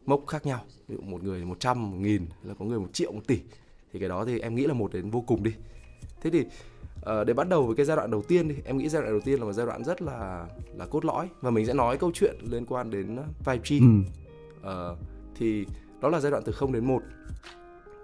mốc 0.07 0.27
khác 0.27 0.47
nhau. 0.47 0.65
Ví 0.89 0.97
dụ 0.97 1.03
một 1.03 1.23
người 1.23 1.45
một 1.45 1.61
trăm 1.61 1.91
một 1.91 1.97
nghìn 1.97 2.27
là 2.43 2.55
có 2.59 2.65
người 2.65 2.81
một 2.81 2.89
triệu 2.93 3.13
một 3.13 3.21
tỷ. 3.27 3.41
Thì 3.93 4.01
cái 4.01 4.09
đó 4.09 4.25
thì 4.25 4.41
em 4.41 4.55
nghĩ 4.55 4.67
là 4.67 4.75
một 4.75 4.93
đến 4.93 5.11
vô 5.11 5.21
cùng 5.27 5.43
đi. 5.43 5.53
Thế 6.21 6.31
thì 6.31 6.45
uh, 7.01 7.27
để 7.27 7.35
bắt 7.35 7.49
đầu 7.49 7.67
với 7.67 7.77
cái 7.77 7.87
giai 7.87 7.97
đoạn 7.97 8.11
đầu 8.11 8.23
tiên 8.23 8.49
thì 8.49 8.55
em 8.65 8.79
nghĩ 8.79 8.89
giai 8.89 9.03
đoạn 9.03 9.13
đầu 9.13 9.21
tiên 9.25 9.39
là 9.39 9.45
một 9.45 9.53
giai 9.53 9.67
đoạn 9.67 9.85
rất 9.85 10.03
là 10.03 10.47
là 10.77 10.87
cốt 10.87 11.05
lõi 11.05 11.29
và 11.41 11.51
mình 11.51 11.67
sẽ 11.67 11.75
nói 11.75 11.99
câu 11.99 12.11
chuyện 12.15 12.37
liên 12.51 12.67
quan 12.67 12.91
đến 12.91 13.17
5G 13.45 14.05
ừ. 14.63 14.91
uh, 14.93 14.99
thì 15.35 15.67
đó 16.01 16.09
là 16.09 16.21
giai 16.21 16.31
đoạn 16.31 16.43
từ 16.47 16.53
0 16.53 16.73
đến 16.73 16.85
1 16.85 17.03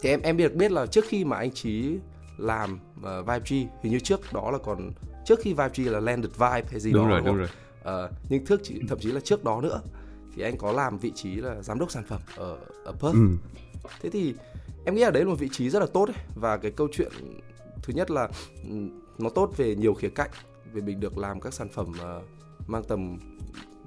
thì 0.00 0.10
em 0.10 0.20
em 0.20 0.36
biết 0.36 0.54
biết 0.54 0.72
là 0.72 0.86
trước 0.86 1.04
khi 1.08 1.24
mà 1.24 1.36
anh 1.36 1.50
Chí 1.50 1.98
làm 2.36 2.78
uh, 3.00 3.26
Vibe 3.26 3.40
G 3.48 3.52
hình 3.52 3.92
như 3.92 3.98
trước 3.98 4.20
đó 4.32 4.50
là 4.50 4.58
còn 4.58 4.90
trước 5.24 5.40
khi 5.42 5.50
Vibe 5.50 5.70
G 5.76 5.80
là 5.80 6.00
Landed 6.00 6.32
Vibe 6.32 6.68
hay 6.70 6.80
gì 6.80 6.92
đúng 6.92 7.04
đó 7.04 7.10
rồi, 7.10 7.20
đúng, 7.24 7.36
rồi. 7.36 7.48
Uh, 7.80 8.10
nhưng 8.28 8.46
thước 8.46 8.60
thậm 8.88 8.98
chí 8.98 9.12
là 9.12 9.20
trước 9.20 9.44
đó 9.44 9.60
nữa 9.60 9.80
thì 10.36 10.42
anh 10.42 10.56
có 10.56 10.72
làm 10.72 10.98
vị 10.98 11.12
trí 11.14 11.34
là 11.34 11.62
giám 11.62 11.78
đốc 11.78 11.90
sản 11.90 12.04
phẩm 12.08 12.20
ở 12.36 12.58
ở 12.84 12.92
Perth. 12.92 13.14
Ừ. 13.14 13.28
Thế 14.02 14.10
thì 14.10 14.34
em 14.84 14.94
nghĩ 14.94 15.02
là 15.02 15.10
đấy 15.10 15.24
là 15.24 15.28
một 15.30 15.38
vị 15.38 15.48
trí 15.52 15.70
rất 15.70 15.80
là 15.80 15.86
tốt 15.86 16.08
ấy. 16.08 16.24
và 16.34 16.56
cái 16.56 16.70
câu 16.70 16.88
chuyện 16.92 17.12
thứ 17.86 17.92
nhất 17.92 18.10
là 18.10 18.28
ừ, 18.70 18.88
nó 19.18 19.30
tốt 19.30 19.52
về 19.56 19.74
nhiều 19.74 19.94
khía 19.94 20.08
cạnh 20.08 20.30
về 20.72 20.82
mình 20.82 21.00
được 21.00 21.18
làm 21.18 21.40
các 21.40 21.54
sản 21.54 21.68
phẩm 21.68 21.86
uh, 21.90 22.22
mang 22.68 22.84
tầm 22.88 23.18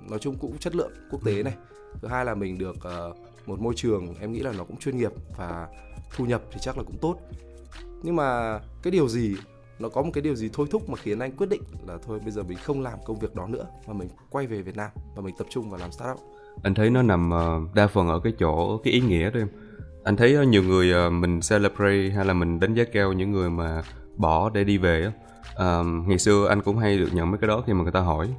nói 0.09 0.19
chung 0.19 0.37
cũng 0.37 0.57
chất 0.57 0.75
lượng 0.75 0.91
quốc 1.11 1.25
tế 1.25 1.43
này. 1.43 1.53
Thứ 2.01 2.07
hai 2.07 2.25
là 2.25 2.35
mình 2.35 2.57
được 2.57 2.75
uh, 2.77 3.17
một 3.47 3.59
môi 3.59 3.73
trường 3.75 4.15
em 4.19 4.31
nghĩ 4.31 4.39
là 4.39 4.51
nó 4.57 4.63
cũng 4.63 4.77
chuyên 4.77 4.97
nghiệp 4.97 5.11
và 5.37 5.67
thu 6.15 6.25
nhập 6.25 6.41
thì 6.51 6.57
chắc 6.61 6.77
là 6.77 6.83
cũng 6.83 6.97
tốt. 7.01 7.15
Nhưng 8.03 8.15
mà 8.15 8.59
cái 8.81 8.91
điều 8.91 9.07
gì 9.07 9.35
nó 9.79 9.89
có 9.89 10.01
một 10.01 10.11
cái 10.13 10.21
điều 10.21 10.35
gì 10.35 10.49
thôi 10.53 10.67
thúc 10.71 10.89
mà 10.89 10.95
khiến 10.95 11.19
anh 11.19 11.31
quyết 11.31 11.49
định 11.49 11.61
là 11.87 11.97
thôi 12.05 12.19
bây 12.19 12.31
giờ 12.31 12.43
mình 12.43 12.57
không 12.63 12.81
làm 12.81 12.99
công 13.05 13.19
việc 13.19 13.35
đó 13.35 13.47
nữa 13.47 13.67
mà 13.87 13.93
mình 13.93 14.09
quay 14.29 14.47
về 14.47 14.61
Việt 14.61 14.75
Nam 14.75 14.89
và 15.15 15.21
mình 15.21 15.35
tập 15.37 15.47
trung 15.49 15.69
vào 15.69 15.79
làm 15.79 15.91
startup? 15.91 16.19
Anh 16.63 16.73
thấy 16.73 16.89
nó 16.89 17.01
nằm 17.01 17.31
uh, 17.31 17.75
đa 17.75 17.87
phần 17.87 18.07
ở 18.07 18.19
cái 18.23 18.33
chỗ 18.39 18.77
cái 18.83 18.93
ý 18.93 19.01
nghĩa 19.01 19.31
đó 19.31 19.39
em 19.39 19.47
anh 20.03 20.15
thấy 20.15 20.35
ờ, 20.35 20.43
nhiều 20.43 20.63
người 20.63 20.91
ờ, 20.91 21.09
mình 21.09 21.39
celebrate 21.49 22.09
hay 22.15 22.25
là 22.25 22.33
mình 22.33 22.59
đánh 22.59 22.73
giá 22.73 22.83
cao 22.93 23.13
những 23.13 23.31
người 23.31 23.49
mà 23.49 23.81
bỏ 24.17 24.49
để 24.49 24.63
đi 24.63 24.77
về 24.77 25.03
á. 25.05 25.11
Ngày 26.07 26.17
xưa 26.17 26.47
anh 26.49 26.61
cũng 26.61 26.77
hay 26.77 26.97
được 26.97 27.09
nhận 27.13 27.31
mấy 27.31 27.37
cái 27.37 27.47
đó 27.47 27.63
khi 27.67 27.73
mà 27.73 27.83
người 27.83 27.91
ta 27.91 27.99
hỏi. 27.99 28.29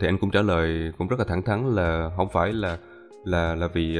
Thì 0.00 0.08
anh 0.08 0.18
cũng 0.20 0.30
trả 0.30 0.42
lời 0.42 0.92
cũng 0.98 1.08
rất 1.08 1.18
là 1.18 1.24
thẳng 1.28 1.42
thắn 1.42 1.74
là 1.74 2.10
không 2.16 2.28
phải 2.32 2.52
là 2.52 2.78
là 3.24 3.54
là 3.54 3.66
vì 3.66 3.98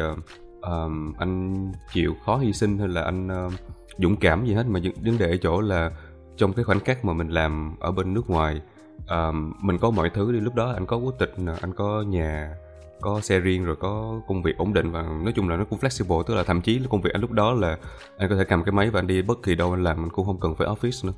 um, 0.61 1.13
anh 1.19 1.73
chịu 1.93 2.15
khó 2.27 2.37
hy 2.37 2.53
sinh 2.53 2.79
hay 2.79 2.89
là 2.89 3.03
anh 3.03 3.47
uh, 3.47 3.53
dũng 3.99 4.17
cảm 4.17 4.47
gì 4.47 4.55
hết. 4.55 4.67
Mà 4.67 4.81
vấn 5.05 5.19
đề 5.19 5.31
ở 5.31 5.37
chỗ 5.37 5.61
là 5.61 5.91
trong 6.37 6.53
cái 6.53 6.65
khoảnh 6.65 6.81
khắc 6.81 7.05
mà 7.05 7.13
mình 7.13 7.29
làm 7.29 7.77
ở 7.81 7.93
bên 7.93 8.15
nước 8.15 8.31
ngoài 8.31 8.61
um, 9.09 9.53
mình 9.63 9.79
có 9.79 9.91
mọi 9.91 10.11
thứ 10.15 10.33
đi. 10.33 10.41
Lúc 10.41 10.55
đó 10.55 10.73
anh 10.73 10.87
có 10.87 10.97
quốc 10.97 11.15
tịch 11.19 11.35
anh 11.61 11.75
có 11.75 12.03
nhà 12.03 12.55
có 13.01 13.21
xe 13.21 13.41
riêng 13.41 13.65
rồi 13.65 13.77
có 13.77 14.21
công 14.29 14.43
việc 14.43 14.57
ổn 14.57 14.73
định 14.73 14.91
và 14.91 15.03
nói 15.03 15.33
chung 15.37 15.49
là 15.49 15.57
nó 15.57 15.65
cũng 15.65 15.79
flexible 15.79 16.23
tức 16.23 16.35
là 16.35 16.43
thậm 16.43 16.61
chí 16.61 16.81
công 16.91 17.01
việc 17.01 17.13
anh 17.13 17.21
lúc 17.21 17.33
đó 17.33 17.53
là 17.53 17.79
anh 18.19 18.29
có 18.29 18.37
thể 18.37 18.45
cầm 18.45 18.65
cái 18.65 18.73
máy 18.73 18.91
và 18.91 19.01
anh 19.01 19.07
đi 19.07 19.23
bất 19.23 19.43
kỳ 19.43 19.55
đâu 19.55 19.73
anh 19.73 19.85
làm 19.85 20.05
anh 20.05 20.11
cũng 20.11 20.27
không 20.27 20.41
cần 20.41 20.55
phải 20.55 20.69
office 20.69 21.07
nữa. 21.07 21.13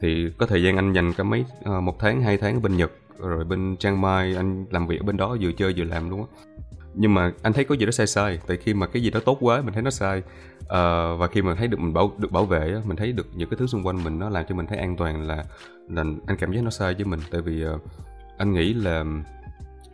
Thì 0.00 0.30
có 0.38 0.46
thời 0.46 0.62
gian 0.62 0.76
anh 0.76 0.92
dành 0.92 1.12
cái 1.12 1.24
mấy 1.24 1.44
ờ, 1.64 1.80
một 1.80 1.98
tháng 1.98 2.22
hai 2.22 2.36
tháng 2.38 2.54
ở 2.54 2.60
bên 2.60 2.76
nhật 2.76 2.90
rồi 3.18 3.44
bên 3.44 3.76
Chiang 3.76 4.00
Mai 4.00 4.36
anh 4.36 4.66
làm 4.70 4.86
việc 4.86 5.00
ở 5.00 5.04
bên 5.04 5.16
đó 5.16 5.36
vừa 5.40 5.52
chơi 5.52 5.74
vừa 5.76 5.84
làm 5.84 6.10
luôn 6.10 6.20
á. 6.20 6.26
Nhưng 6.94 7.14
mà 7.14 7.32
anh 7.42 7.52
thấy 7.52 7.64
có 7.64 7.74
gì 7.74 7.86
đó 7.86 7.90
sai 7.90 8.06
sai 8.06 8.38
tại 8.46 8.56
khi 8.56 8.74
mà 8.74 8.86
cái 8.86 9.02
gì 9.02 9.10
đó 9.10 9.20
tốt 9.24 9.38
quá 9.40 9.62
mình 9.62 9.74
thấy 9.74 9.82
nó 9.82 9.90
sai 9.90 10.22
à, 10.68 11.12
và 11.18 11.26
khi 11.26 11.42
mà 11.42 11.54
thấy 11.54 11.68
được 11.68 11.80
mình 11.80 11.92
bảo 11.92 12.12
được 12.18 12.32
bảo 12.32 12.44
vệ 12.44 12.72
á, 12.74 12.80
mình 12.84 12.96
thấy 12.96 13.12
được 13.12 13.26
những 13.34 13.48
cái 13.48 13.56
thứ 13.58 13.66
xung 13.66 13.86
quanh 13.86 14.04
mình 14.04 14.18
nó 14.18 14.28
làm 14.28 14.44
cho 14.48 14.54
mình 14.54 14.66
thấy 14.66 14.78
an 14.78 14.96
toàn 14.96 15.26
là 15.26 15.44
là 15.88 16.04
anh 16.26 16.36
cảm 16.38 16.52
giác 16.52 16.64
nó 16.64 16.70
sai 16.70 16.94
với 16.94 17.04
mình. 17.04 17.20
Tại 17.30 17.40
vì 17.40 17.66
uh, 17.66 17.80
anh 18.38 18.52
nghĩ 18.52 18.74
là 18.74 19.04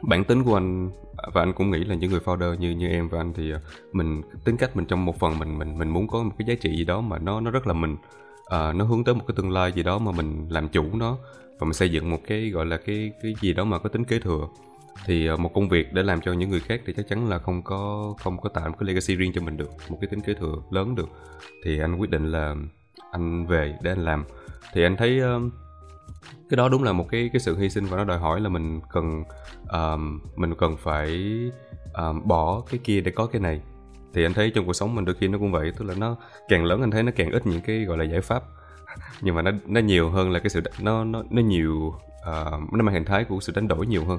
bản 0.03 0.25
tính 0.25 0.45
của 0.45 0.55
anh 0.55 0.91
và 1.33 1.43
anh 1.43 1.53
cũng 1.53 1.71
nghĩ 1.71 1.85
là 1.85 1.95
những 1.95 2.11
người 2.11 2.21
founder 2.21 2.55
như 2.55 2.71
như 2.71 2.89
em 2.89 3.09
và 3.09 3.21
anh 3.21 3.33
thì 3.33 3.51
ờ, 3.51 3.61
mình 3.93 4.23
tính 4.45 4.57
cách 4.57 4.77
mình 4.77 4.87
trong 4.87 5.05
một 5.05 5.19
phần 5.19 5.39
mình 5.39 5.59
mình 5.59 5.79
mình 5.79 5.89
muốn 5.89 6.09
có 6.09 6.23
một 6.23 6.33
cái 6.39 6.47
giá 6.47 6.55
trị 6.55 6.77
gì 6.77 6.85
đó 6.85 7.01
mà 7.01 7.19
nó 7.19 7.41
nó 7.41 7.51
rất 7.51 7.67
là 7.67 7.73
mình. 7.73 7.97
Uh, 8.43 8.77
nó 8.77 8.85
hướng 8.85 9.05
tới 9.05 9.15
một 9.15 9.25
cái 9.27 9.35
tương 9.37 9.51
lai 9.51 9.73
gì 9.73 9.83
đó 9.83 9.99
mà 9.99 10.13
mình 10.13 10.47
làm 10.51 10.69
chủ 10.69 10.85
nó 10.95 11.17
và 11.59 11.65
mình 11.65 11.73
xây 11.73 11.91
dựng 11.91 12.11
một 12.11 12.19
cái 12.27 12.51
gọi 12.51 12.67
là 12.67 12.77
cái 12.77 13.13
cái 13.23 13.35
gì 13.41 13.53
đó 13.53 13.65
mà 13.65 13.79
có 13.79 13.89
tính 13.89 14.05
kế 14.05 14.19
thừa. 14.19 14.49
Thì 15.07 15.31
uh, 15.31 15.41
một 15.41 15.55
công 15.55 15.69
việc 15.69 15.93
để 15.93 16.03
làm 16.03 16.21
cho 16.21 16.33
những 16.33 16.51
người 16.51 16.61
khác 16.61 16.81
thì 16.87 16.93
chắc 16.97 17.09
chắn 17.09 17.29
là 17.29 17.39
không 17.39 17.63
có 17.63 18.15
không 18.19 18.41
có 18.41 18.49
tạo 18.49 18.69
một 18.69 18.77
cái 18.79 18.87
legacy 18.87 19.15
riêng 19.15 19.33
cho 19.35 19.41
mình 19.41 19.57
được 19.57 19.71
một 19.89 19.99
cái 20.01 20.09
tính 20.09 20.21
kế 20.21 20.35
thừa 20.35 20.55
lớn 20.71 20.95
được. 20.95 21.09
Thì 21.65 21.79
anh 21.79 21.97
quyết 21.97 22.11
định 22.11 22.33
là 22.33 22.55
anh 23.13 23.47
về 23.47 23.75
để 23.83 23.91
anh 23.91 24.05
làm. 24.05 24.25
Thì 24.73 24.83
anh 24.83 24.97
thấy 24.97 25.21
uh, 25.21 25.53
cái 26.51 26.57
đó 26.57 26.69
đúng 26.69 26.83
là 26.83 26.93
một 26.93 27.07
cái 27.11 27.31
cái 27.33 27.41
sự 27.41 27.59
hy 27.59 27.71
sinh 27.71 27.85
và 27.85 27.97
nó 27.97 28.05
đòi 28.05 28.19
hỏi 28.19 28.41
là 28.41 28.49
mình 28.49 28.81
cần 28.93 29.25
um, 29.73 30.21
mình 30.37 30.55
cần 30.55 30.77
phải 30.77 31.11
um, 31.95 32.29
bỏ 32.29 32.63
cái 32.71 32.81
kia 32.85 33.01
để 33.01 33.11
có 33.11 33.27
cái 33.27 33.41
này. 33.41 33.61
Thì 34.15 34.25
anh 34.25 34.35
thấy 34.35 34.51
trong 34.55 34.67
cuộc 34.67 34.73
sống 34.73 34.95
mình 34.95 35.05
đôi 35.05 35.15
khi 35.15 35.29
nó 35.29 35.39
cũng 35.39 35.53
vậy 35.53 35.73
tức 35.79 35.85
là 35.85 35.95
nó 35.99 36.17
càng 36.49 36.65
lớn 36.65 36.81
anh 36.81 36.91
thấy 36.91 37.03
nó 37.03 37.13
càng 37.17 37.31
ít 37.31 37.47
những 37.47 37.61
cái 37.61 37.85
gọi 37.85 37.99
là 37.99 38.05
giải 38.05 38.21
pháp. 38.21 38.43
Nhưng 39.21 39.35
mà 39.35 39.43
nó 39.43 39.51
nó 39.67 39.81
nhiều 39.81 40.11
hơn 40.11 40.31
là 40.31 40.39
cái 40.39 40.51
sự 40.51 40.61
nó 40.81 41.05
nó 41.05 41.23
nó 41.31 41.43
nhiều 41.43 41.95
uh, 42.31 42.73
nó 42.73 42.83
mang 42.83 42.95
hình 42.95 43.05
thái 43.05 43.25
của 43.25 43.41
sự 43.41 43.53
đánh 43.57 43.69
đổi 43.69 43.87
nhiều 43.87 44.05
hơn. 44.05 44.19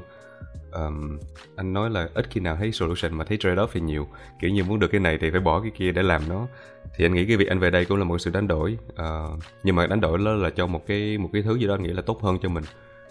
Um, 0.72 1.20
anh 1.56 1.74
nói 1.74 1.90
là 1.90 2.10
ít 2.14 2.26
khi 2.30 2.42
nào 2.42 2.56
thấy 2.56 2.72
solution 2.72 3.14
mà 3.14 3.26
thấy 3.26 3.38
trade 3.38 3.56
off 3.56 3.68
thì 3.72 3.82
nhiều. 3.82 4.08
Kiểu 4.40 4.52
như 4.52 4.64
muốn 4.64 4.80
được 4.80 4.88
cái 4.88 5.02
này 5.02 5.18
thì 5.22 5.32
phải 5.32 5.40
bỏ 5.40 5.62
cái 5.62 5.72
kia 5.76 5.92
để 5.92 6.04
làm 6.04 6.22
nó 6.30 6.48
thì 6.98 7.06
anh 7.06 7.14
nghĩ 7.14 7.26
cái 7.26 7.38
việc 7.38 7.48
anh 7.48 7.60
về 7.60 7.70
đây 7.70 7.86
cũng 7.86 7.98
là 7.98 8.04
một 8.04 8.18
sự 8.18 8.32
đánh 8.32 8.48
đổi 8.48 8.78
uh, 8.94 9.40
nhưng 9.64 9.76
mà 9.76 9.88
đánh 9.88 10.02
đổi 10.02 10.18
đó 10.18 10.34
là 10.34 10.50
cho 10.50 10.68
một 10.68 10.88
cái 10.88 11.18
một 11.18 11.30
cái 11.34 11.42
thứ 11.42 11.56
gì 11.56 11.68
đó 11.68 11.74
anh 11.74 11.84
nghĩ 11.84 11.90
là 11.90 12.02
tốt 12.02 12.22
hơn 12.22 12.38
cho 12.42 12.50
mình. 12.50 12.64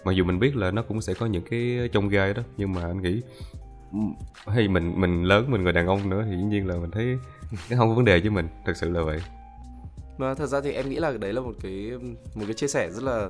Mặc 0.05 0.13
dù 0.13 0.25
mình 0.25 0.39
biết 0.39 0.57
là 0.57 0.71
nó 0.71 0.83
cũng 0.83 1.01
sẽ 1.01 1.15
có 1.15 1.27
những 1.27 1.43
cái 1.51 1.89
trong 1.93 2.09
gai 2.09 2.35
đó 2.35 2.43
nhưng 2.57 2.73
mà 2.73 2.83
anh 2.83 3.03
nghĩ 3.03 3.23
hay 4.47 4.69
mình 4.69 5.01
mình 5.01 5.25
lớn 5.25 5.51
mình 5.51 5.63
người 5.63 5.73
đàn 5.73 5.87
ông 5.87 6.11
nữa 6.11 6.25
thì 6.31 6.37
dĩ 6.37 6.43
nhiên 6.43 6.67
là 6.67 6.77
mình 6.77 6.91
thấy 6.91 7.19
cái 7.69 7.79
không 7.79 7.89
có 7.89 7.95
vấn 7.95 8.05
đề 8.05 8.21
với 8.21 8.31
mình 8.31 8.49
thật 8.67 8.73
sự 8.77 8.91
là 8.91 9.03
vậy. 9.03 9.21
Mà 10.19 10.35
thật 10.35 10.47
ra 10.47 10.61
thì 10.61 10.73
em 10.73 10.89
nghĩ 10.89 10.97
là 10.97 11.13
đấy 11.21 11.33
là 11.33 11.41
một 11.41 11.55
cái 11.63 11.91
một 12.35 12.45
cái 12.47 12.55
chia 12.55 12.67
sẻ 12.67 12.91
rất 12.91 13.03
là 13.03 13.25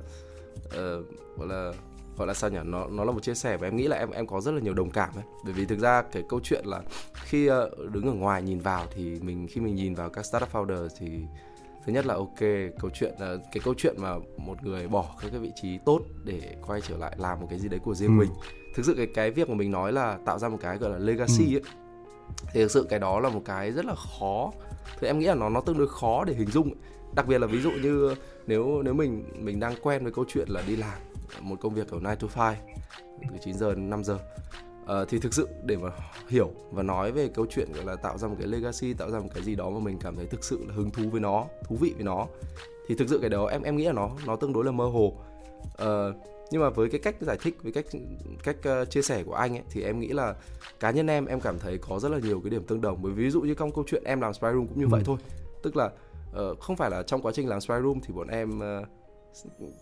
uh, 0.66 1.06
gọi 1.38 1.48
là 1.48 1.72
gọi 2.16 2.26
là 2.26 2.34
sao 2.34 2.50
nhỉ? 2.50 2.58
Nó 2.64 2.86
nó 2.86 3.04
là 3.04 3.12
một 3.12 3.22
chia 3.22 3.34
sẻ 3.34 3.56
và 3.56 3.66
em 3.66 3.76
nghĩ 3.76 3.88
là 3.88 3.96
em 3.96 4.10
em 4.10 4.26
có 4.26 4.40
rất 4.40 4.52
là 4.52 4.60
nhiều 4.60 4.74
đồng 4.74 4.90
cảm 4.90 5.14
ấy. 5.14 5.24
Bởi 5.44 5.52
vì 5.52 5.66
thực 5.66 5.78
ra 5.78 6.02
cái 6.02 6.22
câu 6.28 6.40
chuyện 6.42 6.64
là 6.66 6.82
khi 7.14 7.50
uh, 7.50 7.54
đứng 7.92 8.06
ở 8.06 8.12
ngoài 8.12 8.42
nhìn 8.42 8.58
vào 8.58 8.86
thì 8.94 9.20
mình 9.20 9.46
khi 9.50 9.60
mình 9.60 9.74
nhìn 9.74 9.94
vào 9.94 10.10
các 10.10 10.26
startup 10.26 10.52
founder 10.52 10.88
thì 10.98 11.06
thứ 11.86 11.92
nhất 11.92 12.06
là 12.06 12.14
ok 12.14 12.40
câu 12.80 12.90
chuyện 12.94 13.14
là 13.18 13.36
cái 13.52 13.60
câu 13.64 13.74
chuyện 13.76 13.94
mà 13.98 14.14
một 14.36 14.62
người 14.62 14.88
bỏ 14.88 15.16
các 15.20 15.28
cái 15.30 15.40
vị 15.40 15.50
trí 15.62 15.78
tốt 15.86 16.00
để 16.24 16.56
quay 16.66 16.80
trở 16.88 16.96
lại 16.96 17.16
làm 17.18 17.40
một 17.40 17.46
cái 17.50 17.58
gì 17.58 17.68
đấy 17.68 17.80
của 17.84 17.94
riêng 17.94 18.18
ừ. 18.18 18.20
mình. 18.20 18.30
Thực 18.74 18.86
sự 18.86 18.94
cái 18.96 19.06
cái 19.14 19.30
việc 19.30 19.48
mà 19.48 19.54
mình 19.54 19.70
nói 19.70 19.92
là 19.92 20.18
tạo 20.24 20.38
ra 20.38 20.48
một 20.48 20.58
cái 20.60 20.78
gọi 20.78 20.90
là 20.90 20.98
legacy 20.98 21.54
ừ. 21.54 21.56
ấy 21.56 21.62
thì 22.52 22.60
thực 22.60 22.70
sự 22.70 22.86
cái 22.90 22.98
đó 22.98 23.20
là 23.20 23.28
một 23.28 23.42
cái 23.44 23.72
rất 23.72 23.84
là 23.84 23.94
khó. 23.94 24.52
Thì 25.00 25.06
em 25.06 25.18
nghĩ 25.18 25.26
là 25.26 25.34
nó 25.34 25.48
nó 25.48 25.60
tương 25.60 25.78
đối 25.78 25.88
khó 25.88 26.24
để 26.24 26.34
hình 26.34 26.50
dung 26.50 26.70
đặc 27.14 27.26
biệt 27.26 27.38
là 27.38 27.46
ví 27.46 27.60
dụ 27.60 27.70
như 27.70 28.14
nếu 28.46 28.82
nếu 28.82 28.94
mình 28.94 29.24
mình 29.38 29.60
đang 29.60 29.74
quen 29.82 30.02
với 30.02 30.12
câu 30.12 30.24
chuyện 30.28 30.48
là 30.48 30.62
đi 30.66 30.76
làm 30.76 30.98
một 31.40 31.56
công 31.60 31.74
việc 31.74 31.88
ở 31.90 31.98
9 31.98 32.28
to 32.28 32.44
5 32.44 32.56
từ 33.32 33.38
9 33.40 33.54
giờ 33.54 33.74
đến 33.74 33.90
5 33.90 34.04
giờ. 34.04 34.18
Uh, 34.82 35.08
thì 35.08 35.18
thực 35.18 35.34
sự 35.34 35.48
để 35.64 35.76
mà 35.76 35.90
hiểu 36.28 36.50
và 36.70 36.82
nói 36.82 37.12
về 37.12 37.28
câu 37.34 37.46
chuyện 37.50 37.72
gọi 37.72 37.84
là 37.84 37.96
tạo 37.96 38.18
ra 38.18 38.28
một 38.28 38.34
cái 38.38 38.48
legacy 38.48 38.94
tạo 38.94 39.10
ra 39.10 39.18
một 39.18 39.28
cái 39.34 39.44
gì 39.44 39.54
đó 39.54 39.70
mà 39.70 39.78
mình 39.78 39.98
cảm 39.98 40.16
thấy 40.16 40.26
thực 40.26 40.44
sự 40.44 40.64
là 40.68 40.74
hứng 40.74 40.90
thú 40.90 41.02
với 41.10 41.20
nó 41.20 41.44
thú 41.64 41.76
vị 41.76 41.92
với 41.94 42.04
nó 42.04 42.26
thì 42.88 42.94
thực 42.94 43.08
sự 43.08 43.18
cái 43.18 43.30
đó 43.30 43.46
em 43.46 43.62
em 43.62 43.76
nghĩ 43.76 43.84
là 43.84 43.92
nó 43.92 44.10
nó 44.26 44.36
tương 44.36 44.52
đối 44.52 44.64
là 44.64 44.70
mơ 44.70 44.84
hồ. 44.84 45.12
Uh, 45.82 46.16
nhưng 46.50 46.62
mà 46.62 46.70
với 46.70 46.88
cái 46.90 47.00
cách 47.00 47.16
giải 47.20 47.38
thích 47.42 47.58
với 47.62 47.72
cách 47.72 47.84
cách 48.42 48.56
uh, 48.82 48.90
chia 48.90 49.02
sẻ 49.02 49.22
của 49.24 49.34
anh 49.34 49.56
ấy 49.56 49.62
thì 49.70 49.82
em 49.82 50.00
nghĩ 50.00 50.08
là 50.08 50.34
cá 50.80 50.90
nhân 50.90 51.06
em 51.06 51.26
em 51.26 51.40
cảm 51.40 51.58
thấy 51.58 51.78
có 51.78 51.98
rất 51.98 52.08
là 52.08 52.18
nhiều 52.18 52.40
cái 52.40 52.50
điểm 52.50 52.64
tương 52.64 52.80
đồng. 52.80 53.02
Bởi 53.02 53.12
ví 53.12 53.30
dụ 53.30 53.40
như 53.40 53.54
trong 53.54 53.72
câu 53.72 53.84
chuyện 53.86 54.04
em 54.04 54.20
làm 54.20 54.34
spy 54.34 54.48
room 54.52 54.66
cũng 54.66 54.78
như 54.78 54.84
ừ. 54.84 54.88
vậy 54.88 55.02
thôi. 55.04 55.16
Tức 55.62 55.76
là 55.76 55.90
uh, 56.30 56.60
không 56.60 56.76
phải 56.76 56.90
là 56.90 57.02
trong 57.02 57.22
quá 57.22 57.32
trình 57.34 57.48
làm 57.48 57.60
spy 57.60 57.74
room 57.82 58.00
thì 58.00 58.14
bọn 58.14 58.28
em 58.28 58.58
uh, 58.58 58.88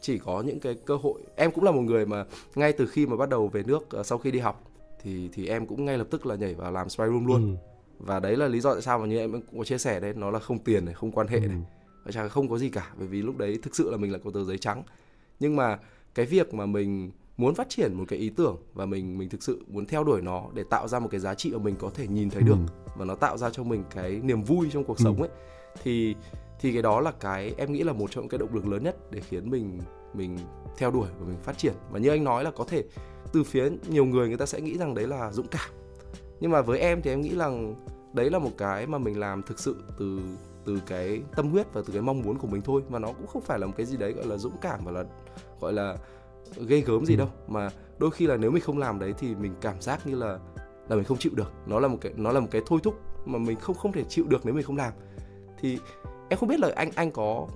chỉ 0.01 0.19
có 0.19 0.43
những 0.47 0.61
cái 0.61 0.75
cơ 0.75 0.97
hội 0.97 1.21
em 1.37 1.51
cũng 1.51 1.65
là 1.65 1.71
một 1.71 1.81
người 1.81 2.07
mà 2.07 2.25
ngay 2.55 2.73
từ 2.73 2.87
khi 2.87 3.07
mà 3.07 3.17
bắt 3.17 3.29
đầu 3.29 3.49
về 3.49 3.63
nước 3.63 3.89
uh, 4.01 4.07
sau 4.07 4.19
khi 4.19 4.31
đi 4.31 4.39
học 4.39 4.65
thì 5.03 5.29
thì 5.33 5.49
em 5.49 5.67
cũng 5.67 5.85
ngay 5.85 5.99
lập 5.99 6.07
tức 6.11 6.27
là 6.27 6.35
nhảy 6.35 6.55
vào 6.55 6.73
làm 6.73 6.89
spy 6.89 7.05
room 7.05 7.27
luôn 7.27 7.57
ừ. 7.57 7.57
và 7.99 8.21
đấy 8.21 8.37
là 8.37 8.49
lý 8.49 8.61
do 8.61 8.73
tại 8.73 8.83
sao 8.83 8.99
mà 8.99 9.07
như 9.07 9.19
em 9.19 9.33
cũng 9.33 9.59
có 9.59 9.65
chia 9.65 9.79
sẻ 9.79 10.01
đấy 10.01 10.13
nó 10.17 10.31
là 10.31 10.39
không 10.39 10.59
tiền 10.59 10.85
này 10.85 10.95
không 10.95 11.13
quan 11.13 11.27
hệ 11.27 11.39
ừ. 11.39 11.47
này 11.47 11.59
và 12.05 12.13
chẳng 12.13 12.29
không 12.29 12.49
có 12.49 12.59
gì 12.59 12.69
cả 12.69 12.91
bởi 12.99 13.09
vì 13.09 13.23
lúc 13.23 13.39
đấy 13.39 13.59
thực 13.63 13.77
sự 13.77 13.91
là 13.91 13.97
mình 13.97 14.13
là 14.13 14.19
có 14.25 14.31
tờ 14.35 14.45
giấy 14.45 14.59
trắng 14.59 14.83
nhưng 15.41 15.57
mà 15.57 15.79
cái 16.15 16.27
việc 16.27 16.55
mà 16.55 16.67
mình 16.67 17.11
muốn 17.37 17.55
phát 17.55 17.69
triển 17.69 17.95
một 17.95 18.05
cái 18.09 18.19
ý 18.19 18.31
tưởng 18.31 18.57
và 18.75 18.87
mình 18.87 19.19
mình 19.19 19.29
thực 19.29 19.43
sự 19.43 19.65
muốn 19.69 19.87
theo 19.87 20.05
đuổi 20.05 20.23
nó 20.23 20.45
để 20.55 20.65
tạo 20.71 20.89
ra 20.89 20.99
một 20.99 21.09
cái 21.11 21.21
giá 21.21 21.35
trị 21.35 21.51
mà 21.53 21.59
mình 21.59 21.77
có 21.79 21.91
thể 21.95 22.07
nhìn 22.07 22.31
thấy 22.31 22.43
được 22.43 22.59
ừ. 22.87 22.91
và 22.97 23.05
nó 23.05 23.15
tạo 23.15 23.39
ra 23.39 23.51
cho 23.51 23.63
mình 23.63 23.85
cái 23.95 24.21
niềm 24.23 24.43
vui 24.43 24.69
trong 24.73 24.85
cuộc 24.85 24.99
ừ. 24.99 25.03
sống 25.03 25.23
ấy 25.23 25.31
thì 25.83 26.15
thì 26.61 26.73
cái 26.73 26.83
đó 26.83 27.01
là 27.01 27.11
cái 27.11 27.55
em 27.57 27.73
nghĩ 27.73 27.83
là 27.83 27.93
một 27.93 28.11
trong 28.11 28.23
những 28.23 28.29
cái 28.29 28.39
động 28.39 28.55
lực 28.55 28.67
lớn 28.67 28.83
nhất 28.83 28.97
để 29.11 29.21
khiến 29.21 29.51
mình 29.51 29.79
mình 30.15 30.39
theo 30.79 30.91
đuổi 30.91 31.09
và 31.19 31.27
mình 31.27 31.39
phát 31.43 31.59
triển. 31.59 31.75
Và 31.91 31.99
như 31.99 32.09
anh 32.09 32.25
nói 32.25 32.45
là 32.45 32.51
có 32.51 32.65
thể 32.65 32.85
từ 33.33 33.45
phía 33.45 33.71
nhiều 33.89 34.05
người 34.05 34.29
người 34.29 34.37
ta 34.37 34.47
sẽ 34.47 34.61
nghĩ 34.61 34.79
rằng 34.79 34.95
đấy 34.95 35.07
là 35.07 35.33
dũng 35.33 35.49
cảm. 35.49 35.71
Nhưng 36.41 36.51
mà 36.51 36.61
với 36.61 36.79
em 36.79 37.03
thì 37.03 37.11
em 37.11 37.21
nghĩ 37.21 37.37
rằng 37.37 37.75
đấy 38.13 38.31
là 38.31 38.39
một 38.39 38.51
cái 38.59 38.87
mà 38.87 38.99
mình 38.99 39.19
làm 39.19 39.43
thực 39.43 39.59
sự 39.59 39.77
từ 39.99 40.21
từ 40.65 40.79
cái 40.87 41.23
tâm 41.37 41.51
huyết 41.51 41.73
và 41.73 41.83
từ 41.87 41.93
cái 41.93 42.03
mong 42.03 42.23
muốn 42.23 42.39
của 42.39 42.47
mình 42.47 42.63
thôi. 42.63 42.83
Mà 42.89 42.99
nó 42.99 43.09
cũng 43.09 43.27
không 43.27 43.43
phải 43.43 43.59
là 43.59 43.67
một 43.67 43.73
cái 43.77 43.87
gì 43.87 43.97
đấy 43.97 44.13
gọi 44.13 44.27
là 44.27 44.37
dũng 44.37 44.57
cảm 44.61 44.85
và 44.85 44.93
là 44.93 45.05
gọi 45.61 45.73
là 45.73 45.97
ghê 46.67 46.81
gớm 46.81 47.07
gì 47.07 47.15
ừ. 47.15 47.19
đâu. 47.19 47.29
Mà 47.49 47.71
đôi 47.99 48.11
khi 48.11 48.27
là 48.27 48.37
nếu 48.37 48.51
mình 48.51 48.63
không 48.63 48.79
làm 48.79 48.99
đấy 48.99 49.15
thì 49.19 49.35
mình 49.35 49.55
cảm 49.61 49.81
giác 49.81 50.07
như 50.07 50.15
là 50.15 50.39
là 50.89 50.97
mình 50.97 51.05
không 51.05 51.19
chịu 51.19 51.33
được. 51.35 51.53
Nó 51.67 51.81
là 51.81 51.89
một 51.89 51.99
cái 52.01 52.13
nó 52.17 52.33
là 52.33 52.41
một 52.41 52.49
cái 52.51 52.63
thôi 52.67 52.81
thúc 52.83 52.95
mà 53.25 53.39
mình 53.39 53.61
không 53.61 53.77
không 53.77 53.93
thể 53.93 54.05
chịu 54.09 54.25
được 54.29 54.41
nếu 54.45 54.55
mình 54.55 54.65
không 54.65 54.77
làm. 54.77 54.93
Thì 55.61 55.79
em 56.31 56.39
không 56.39 56.49
biết 56.49 56.61
là 56.61 56.71
anh 56.77 56.91
anh 56.95 57.11
có 57.11 57.47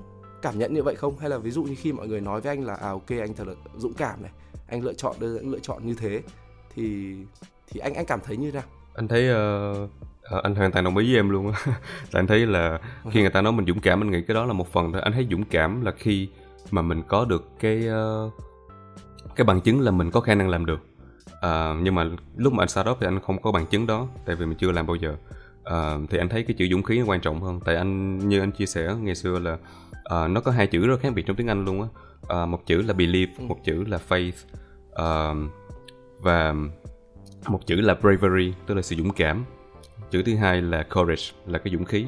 cảm 0.43 0.59
nhận 0.59 0.75
như 0.75 0.83
vậy 0.83 0.95
không? 0.95 1.19
Hay 1.19 1.31
là 1.31 1.39
ví 1.39 1.51
dụ 1.51 1.63
như 1.63 1.75
khi 1.79 1.93
mọi 1.93 2.09
người 2.09 2.21
nói 2.21 2.41
với 2.41 2.53
anh 2.53 2.65
là 2.65 2.75
à 2.75 2.89
ok 2.89 3.09
anh 3.09 3.35
thật 3.35 3.47
là 3.49 3.55
dũng 3.77 3.95
cảm 3.95 4.23
này 4.23 4.31
anh 4.69 4.85
lựa 4.85 4.93
chọn 4.93 5.17
đưa 5.21 5.39
lựa 5.39 5.59
chọn 5.59 5.87
như 5.87 5.95
thế 5.95 6.23
thì 6.75 7.15
thì 7.71 7.81
anh 7.81 7.95
anh 7.95 8.07
cảm 8.07 8.21
thấy 8.25 8.37
như 8.37 8.51
thế 8.51 8.59
nào? 8.59 8.69
Anh 8.95 9.09
thấy 9.09 9.31
uh, 9.31 10.43
anh 10.43 10.55
hoàn 10.55 10.73
toàn 10.73 10.85
đồng 10.85 10.97
ý 10.97 11.07
với 11.07 11.19
em 11.19 11.31
luôn 11.31 11.53
á. 11.53 11.61
Tại 12.13 12.21
anh 12.21 12.27
thấy 12.27 12.47
là 12.47 12.81
khi 13.11 13.21
người 13.21 13.31
ta 13.31 13.43
nói 13.43 13.53
mình 13.53 13.67
dũng 13.67 13.81
cảm 13.81 14.03
anh 14.03 14.11
nghĩ 14.11 14.23
cái 14.23 14.35
đó 14.35 14.45
là 14.45 14.53
một 14.53 14.73
phần 14.73 14.93
thôi. 14.93 15.03
Anh 15.03 15.13
thấy 15.13 15.27
dũng 15.31 15.45
cảm 15.45 15.85
là 15.85 15.93
khi 15.99 16.29
mà 16.71 16.83
mình 16.83 17.03
có 17.09 17.25
được 17.25 17.49
cái 17.61 17.89
uh, 17.89 18.33
cái 19.37 19.45
bằng 19.45 19.61
chứng 19.61 19.81
là 19.81 19.91
mình 19.91 20.11
có 20.11 20.21
khả 20.21 20.35
năng 20.35 20.49
làm 20.49 20.67
được. 20.67 20.81
Uh, 21.27 21.77
nhưng 21.83 21.95
mà 21.95 22.11
lúc 22.37 22.53
mà 22.53 22.63
anh 22.63 22.69
start 22.69 22.89
up 22.89 22.97
thì 23.01 23.07
anh 23.07 23.21
không 23.21 23.43
có 23.43 23.53
bằng 23.53 23.67
chứng 23.67 23.87
đó 23.87 24.09
tại 24.27 24.37
vì 24.37 24.47
mình 24.47 24.59
chưa 24.59 24.73
làm 24.73 24.87
bao 24.87 24.97
giờ 24.97 25.17
uh, 25.69 26.11
thì 26.11 26.19
anh 26.19 26.29
thấy 26.29 26.43
cái 26.43 26.55
chữ 26.55 26.69
dũng 26.71 26.83
khí 26.83 26.99
nó 26.99 27.05
quan 27.07 27.21
trọng 27.21 27.41
hơn? 27.41 27.61
Tại 27.65 27.77
anh 27.77 28.19
như 28.19 28.41
anh 28.41 28.53
chia 28.53 28.67
sẻ 28.67 28.95
ngày 29.01 29.15
xưa 29.15 29.39
là 29.39 29.53
uh, 29.53 30.31
nó 30.31 30.41
có 30.41 30.51
hai 30.51 30.67
chữ 30.67 30.87
rất 30.87 31.01
khác 31.01 31.13
biệt 31.15 31.27
trong 31.27 31.37
tiếng 31.37 31.47
anh 31.47 31.65
luôn 31.65 31.83
á. 31.83 31.89
Uh, 32.43 32.49
một 32.49 32.67
chữ 32.67 32.83
là 32.83 32.93
believe 32.93 33.33
ừ. 33.39 33.45
một 33.45 33.59
chữ 33.65 33.85
là 33.85 33.99
faith. 34.09 34.33
Uh, 34.93 35.51
và 36.21 36.55
một 37.49 37.67
chữ 37.67 37.75
là 37.75 37.95
bravery 37.95 38.53
tức 38.67 38.75
là 38.75 38.83
sự 38.83 38.97
dũng 38.97 39.11
cảm. 39.13 39.45
Chữ 40.11 40.23
thứ 40.23 40.37
hai 40.37 40.63
là 40.63 40.83
courage 40.83 41.25
là 41.47 41.59
cái 41.59 41.73
dũng 41.73 41.85
khí. 41.85 42.07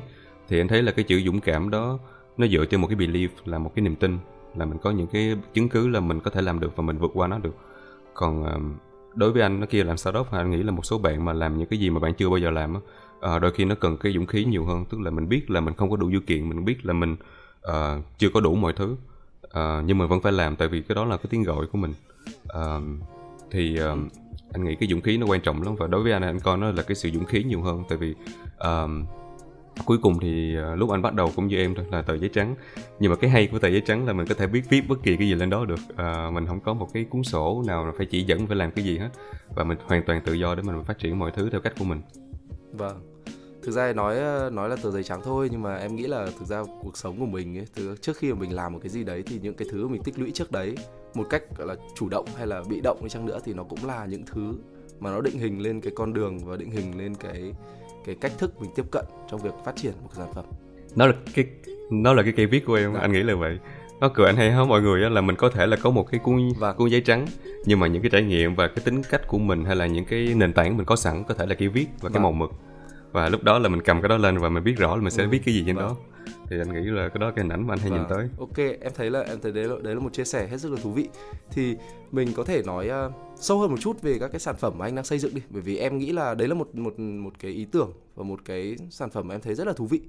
Thì 0.48 0.60
anh 0.60 0.68
thấy 0.68 0.82
là 0.82 0.92
cái 0.92 1.04
chữ 1.04 1.22
dũng 1.25 1.40
cảm 1.40 1.70
đó 1.70 1.98
nó 2.36 2.46
dựa 2.46 2.64
trên 2.64 2.80
một 2.80 2.86
cái 2.86 2.96
belief 2.96 3.28
là 3.44 3.58
một 3.58 3.72
cái 3.75 3.82
niềm 3.82 3.96
tin 3.96 4.18
là 4.54 4.64
mình 4.64 4.78
có 4.78 4.90
những 4.90 5.06
cái 5.06 5.36
chứng 5.54 5.68
cứ 5.68 5.88
là 5.88 6.00
mình 6.00 6.20
có 6.20 6.30
thể 6.30 6.42
làm 6.42 6.60
được 6.60 6.76
và 6.76 6.82
mình 6.82 6.98
vượt 6.98 7.10
qua 7.14 7.28
nó 7.28 7.38
được. 7.38 7.56
Còn 8.14 8.46
đối 9.14 9.32
với 9.32 9.42
anh 9.42 9.60
nó 9.60 9.66
kia 9.66 9.84
làm 9.84 9.96
startup 9.96 10.30
anh 10.30 10.50
nghĩ 10.50 10.62
là 10.62 10.72
một 10.72 10.86
số 10.86 10.98
bạn 10.98 11.25
mà 11.25 11.32
làm 11.32 11.58
những 11.58 11.68
cái 11.68 11.78
gì 11.78 11.90
mà 11.90 12.00
bạn 12.00 12.14
chưa 12.14 12.28
bao 12.28 12.38
giờ 12.38 12.50
làm 12.50 12.75
á 12.75 12.80
à, 13.20 13.38
đôi 13.38 13.52
khi 13.52 13.64
nó 13.64 13.75
cần 13.75 13.96
cái 13.96 14.12
dũng 14.12 14.26
khí 14.26 14.44
nhiều 14.44 14.64
hơn 14.64 14.85
tức 14.85 15.00
là 15.00 15.11
mình 15.11 15.28
biết 15.28 15.50
là 15.50 15.61
mình 15.61 15.75
không 15.75 15.90
có 15.90 15.96
đủ 15.96 16.08
điều 16.08 16.20
kiện 16.20 16.49
mình 16.49 16.64
biết 16.64 16.87
là 16.87 16.92
mình 16.92 17.16
uh, 17.68 18.04
chưa 18.18 18.28
có 18.35 18.40
đủ 18.40 18.54
mọi 18.54 18.73
thứ. 18.73 18.96
Uh, 19.46 19.85
nhưng 19.85 19.99
mà 19.99 20.06
vẫn 20.06 20.20
phải 20.20 20.32
làm 20.32 20.56
tại 20.56 20.68
vì 20.68 20.82
cái 20.82 20.94
đó 20.94 21.04
là 21.04 21.16
cái 21.16 21.26
tiếng 21.30 21.42
gọi 21.42 21.66
của 21.66 21.78
mình. 21.78 21.94
Uh, 22.58 22.82
thì 23.50 23.78
uh, 23.80 23.99
anh 24.52 24.64
nghĩ 24.64 24.75
cái 24.75 24.88
dũng 24.88 25.00
khí 25.00 25.18
nó 25.18 25.26
quan 25.26 25.40
trọng 25.40 25.62
lắm 25.62 25.75
và 25.76 25.87
đối 25.87 26.02
với 26.02 26.12
anh 26.12 26.23
anh 26.23 26.40
coi 26.40 26.56
nó 26.56 26.70
là 26.70 26.82
cái 26.82 26.94
sự 26.94 27.11
dũng 27.11 27.25
khí 27.25 27.44
nhiều 27.44 27.62
hơn 27.62 27.82
tại 27.88 27.99
vì 27.99 28.14
uh, 28.56 28.90
cuối 29.85 29.99
cùng 29.99 30.18
thì 30.20 30.56
uh, 30.73 30.78
lúc 30.78 30.90
anh 30.90 31.02
bắt 31.02 31.14
đầu 31.14 31.32
cũng 31.37 31.46
như 31.46 31.56
em 31.56 31.75
thôi 31.75 31.85
là 31.90 32.02
tờ 32.02 32.18
giấy 32.18 32.30
trắng. 32.32 32.54
Nhưng 33.00 33.11
mà 33.11 33.16
cái 33.16 33.30
hay 33.30 33.46
của 33.46 33.58
tờ 33.58 33.68
giấy 33.68 33.82
trắng 33.87 34.06
là 34.06 34.12
mình 34.12 34.26
có 34.26 34.35
thể 34.35 34.46
biết 34.46 34.62
viết 34.70 34.88
bất 34.88 35.02
kỳ 35.02 35.16
cái 35.16 35.28
gì 35.28 35.35
lên 35.35 35.50
đó 35.50 35.64
được. 35.64 35.80
Uh, 35.92 36.32
mình 36.32 36.46
không 36.46 36.61
có 36.61 36.75
một 36.75 36.88
cái 36.92 37.04
cuốn 37.04 37.23
sổ 37.23 37.64
nào 37.66 37.92
phải 37.96 38.06
chỉ 38.06 38.23
dẫn 38.23 38.46
phải 38.46 38.56
làm 38.56 38.70
cái 38.70 38.85
gì 38.85 38.99
hết. 38.99 39.11
Và 39.54 39.64
mình 39.64 39.78
hoàn 39.87 40.02
toàn 40.02 40.20
tự 40.25 40.32
do 40.32 40.54
để 40.54 40.62
mình 40.62 40.85
phát 40.85 40.99
triển 40.99 41.18
mọi 41.18 41.30
thứ 41.30 41.50
theo 41.50 41.61
cách 41.61 41.73
của 41.78 41.85
mình 41.85 42.00
vâng. 42.73 43.00
Thực 43.62 43.73
ra 43.73 43.92
nói 43.92 44.16
nói 44.50 44.68
là 44.68 44.76
tờ 44.76 44.90
giấy 44.90 45.04
trắng 45.04 45.20
thôi 45.25 45.49
nhưng 45.52 45.62
mà 45.62 45.76
em 45.76 45.96
nghĩ 45.96 46.06
là 46.06 46.26
thực 46.38 46.49
ra 46.49 46.62
cuộc 46.82 46.96
sống 46.96 47.20
của 47.20 47.26
mình 47.26 47.58
ấy, 47.58 47.66
từ 47.75 47.96
trước 48.00 48.16
khi 48.16 48.32
mà 48.32 48.38
mình 48.38 48.54
làm 48.54 48.73
một 48.73 48.78
cái 48.82 48.88
gì 48.88 49.04
đấy 49.04 49.23
thì 49.26 49.38
những 49.42 49.54
cái 49.54 49.68
thứ 49.70 49.88
mình 49.88 50.02
tích 50.02 50.18
lũy 50.18 50.30
trước 50.35 50.52
đấy 50.52 50.75
một 51.14 51.26
cách 51.30 51.42
gọi 51.58 51.66
là 51.66 51.75
chủ 51.94 52.08
động 52.08 52.26
hay 52.37 52.46
là 52.46 52.62
bị 52.68 52.80
động 52.80 52.99
đi 53.02 53.08
chăng 53.08 53.26
nữa 53.26 53.38
thì 53.44 53.52
nó 53.54 53.64
cũng 53.64 53.85
là 53.87 54.06
những 54.06 54.26
thứ 54.26 54.54
mà 55.00 55.10
nó 55.10 55.21
định 55.21 55.38
hình 55.38 55.62
lên 55.62 55.80
cái 55.80 55.93
con 55.97 56.12
đường 56.12 56.38
và 56.38 56.56
định 56.56 56.71
hình 56.71 56.99
lên 56.99 57.14
cái 57.14 57.52
cái 58.06 58.14
cách 58.21 58.32
thức 58.38 58.60
mình 58.60 58.71
tiếp 58.76 58.84
cận 58.90 59.04
trong 59.30 59.40
việc 59.40 59.54
phát 59.64 59.76
triển 59.76 59.93
một 60.02 60.10
sản 60.12 60.32
phẩm. 60.34 60.45
Nó 60.97 61.06
là 61.06 61.12
cái 61.34 61.47
nó 61.90 62.12
là 62.12 62.23
cái 62.23 62.32
cây 62.36 62.47
viết 62.47 62.67
của 62.67 62.75
em 62.75 62.95
dạ. 62.95 63.00
anh 63.00 63.12
nghĩ 63.12 63.23
là 63.23 63.34
vậy. 63.34 63.58
Nó 64.00 64.10
cười 64.14 64.26
anh 64.26 64.36
hay 64.36 64.52
hết 64.52 64.64
mọi 64.69 64.82
người 64.82 65.10
là 65.10 65.21
mình 65.21 65.36
có 65.36 65.50
thể 65.50 65.67
là 65.67 65.76
có 65.82 65.90
một 65.90 66.10
cái 66.10 66.21
cuốn 66.25 66.49
và 66.58 66.73
cuốn 66.73 66.90
giấy 66.90 67.00
trắng 67.00 67.26
nhưng 67.66 67.80
mà 67.80 67.86
những 67.86 68.02
cái 68.02 68.10
trải 68.10 68.22
nghiệm 68.22 68.54
và 68.54 68.68
cái 68.68 68.84
tính 68.84 69.02
cách 69.10 69.22
của 69.28 69.38
mình 69.38 69.64
hay 69.64 69.76
là 69.76 69.86
những 69.86 70.04
cái 70.04 70.34
nền 70.36 70.52
tảng 70.52 70.76
mình 70.76 70.86
có 70.86 70.96
sẵn 70.96 71.24
có 71.24 71.34
thể 71.34 71.46
là 71.46 71.54
cây 71.54 71.68
viết 71.68 71.86
và 72.00 72.08
cái 72.08 72.12
vâng. 72.12 72.22
màu 72.22 72.32
mực 72.32 72.50
và 73.12 73.28
lúc 73.28 73.42
đó 73.42 73.58
là 73.58 73.68
mình 73.68 73.82
cầm 73.82 74.02
cái 74.02 74.08
đó 74.08 74.16
lên 74.16 74.38
và 74.38 74.48
mình 74.48 74.64
biết 74.64 74.74
rõ 74.76 74.96
là 74.96 75.02
mình 75.02 75.10
sẽ 75.10 75.22
ừ. 75.22 75.28
viết 75.28 75.40
cái 75.44 75.54
gì 75.54 75.62
trên 75.66 75.76
vâng. 75.76 75.84
đó 75.84 75.96
thì 76.50 76.58
anh 76.58 76.72
nghĩ 76.72 76.90
là 76.90 77.08
cái 77.08 77.18
đó 77.20 77.30
cái 77.30 77.44
hình 77.44 77.52
ảnh 77.52 77.66
mà 77.66 77.74
anh 77.74 77.78
hay 77.78 77.90
vâng. 77.90 77.98
nhìn 77.98 78.08
tới 78.08 78.28
ok 78.38 78.56
em 78.80 78.92
thấy 78.94 79.10
là 79.10 79.20
em 79.20 79.38
thấy 79.42 79.52
đấy 79.52 79.64
là 79.64 79.74
đấy 79.82 79.94
là 79.94 80.00
một 80.00 80.12
chia 80.12 80.24
sẻ 80.24 80.46
hết 80.46 80.58
sức 80.58 80.72
là 80.72 80.78
thú 80.82 80.90
vị 80.90 81.08
thì 81.50 81.76
mình 82.12 82.32
có 82.36 82.44
thể 82.44 82.62
nói 82.62 82.90
uh, 83.06 83.12
sâu 83.36 83.58
hơn 83.60 83.70
một 83.70 83.76
chút 83.80 84.02
về 84.02 84.18
các 84.18 84.28
cái 84.32 84.40
sản 84.40 84.56
phẩm 84.56 84.78
mà 84.78 84.86
anh 84.86 84.94
đang 84.94 85.04
xây 85.04 85.18
dựng 85.18 85.34
đi 85.34 85.42
bởi 85.50 85.62
vì 85.62 85.76
em 85.76 85.98
nghĩ 85.98 86.12
là 86.12 86.34
đấy 86.34 86.48
là 86.48 86.54
một 86.54 86.74
một 86.74 86.98
một 86.98 87.32
cái 87.38 87.50
ý 87.50 87.64
tưởng 87.64 87.92
và 88.14 88.24
một 88.24 88.40
cái 88.44 88.76
sản 88.90 89.10
phẩm 89.10 89.28
mà 89.28 89.34
em 89.34 89.40
thấy 89.40 89.54
rất 89.54 89.66
là 89.66 89.72
thú 89.72 89.86
vị 89.86 90.00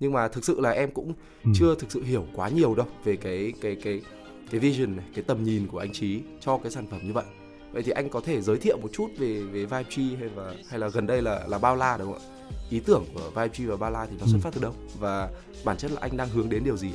nhưng 0.00 0.12
mà 0.12 0.28
thực 0.28 0.44
sự 0.44 0.60
là 0.60 0.70
em 0.70 0.90
cũng 0.90 1.12
ừ. 1.44 1.50
chưa 1.54 1.74
thực 1.74 1.92
sự 1.92 2.02
hiểu 2.02 2.26
quá 2.34 2.48
nhiều 2.48 2.74
đâu 2.74 2.86
về 3.04 3.16
cái 3.16 3.52
cái 3.62 3.76
cái 3.82 4.00
cái 4.00 4.21
vision 4.58 4.96
này 4.96 5.04
cái 5.14 5.24
tầm 5.26 5.44
nhìn 5.44 5.66
của 5.66 5.78
anh 5.78 5.92
trí 5.92 6.20
cho 6.40 6.58
cái 6.58 6.72
sản 6.72 6.86
phẩm 6.90 7.00
như 7.02 7.12
vậy 7.12 7.24
vậy 7.72 7.82
thì 7.82 7.92
anh 7.92 8.08
có 8.08 8.20
thể 8.20 8.40
giới 8.40 8.58
thiệu 8.58 8.78
một 8.82 8.88
chút 8.92 9.08
về 9.18 9.42
về 9.42 9.60
Vibe 9.60 9.84
Tree 9.90 10.16
hay 10.20 10.28
là 10.36 10.54
hay 10.68 10.78
là 10.78 10.88
gần 10.88 11.06
đây 11.06 11.22
là 11.22 11.44
là 11.48 11.58
bao 11.58 11.76
la 11.76 11.96
đúng 11.96 12.12
không 12.12 12.22
ạ 12.22 12.28
ý 12.70 12.80
tưởng 12.80 13.04
của 13.14 13.30
Vibe 13.30 13.48
Tree 13.48 13.66
và 13.66 13.76
bao 13.76 13.90
la 13.90 14.06
thì 14.06 14.16
nó 14.20 14.26
xuất 14.26 14.38
ừ. 14.38 14.40
phát 14.42 14.54
từ 14.54 14.60
đâu 14.60 14.74
và 14.98 15.28
bản 15.64 15.76
chất 15.76 15.90
là 15.90 15.98
anh 16.00 16.16
đang 16.16 16.28
hướng 16.28 16.48
đến 16.48 16.64
điều 16.64 16.76
gì 16.76 16.90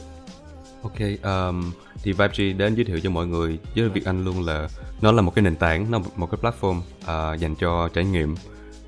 Ok, 0.84 1.00
um, 1.24 1.72
thì 2.04 2.12
Vibe 2.12 2.54
đến 2.58 2.76
giới 2.76 2.86
thiệu 2.86 3.00
cho 3.00 3.10
mọi 3.10 3.28
người 3.28 3.58
với 3.76 3.90
việc 3.90 4.06
anh 4.06 4.26
luôn 4.26 4.46
là 4.46 4.70
nó 5.02 5.12
là 5.12 5.22
một 5.22 5.36
cái 5.36 5.44
nền 5.44 5.56
tảng, 5.56 5.92
nó 5.92 6.00
một 6.16 6.30
cái 6.32 6.42
platform 6.42 6.78
uh, 6.78 7.40
dành 7.40 7.56
cho 7.56 7.90
trải 7.94 8.06
nghiệm. 8.06 8.36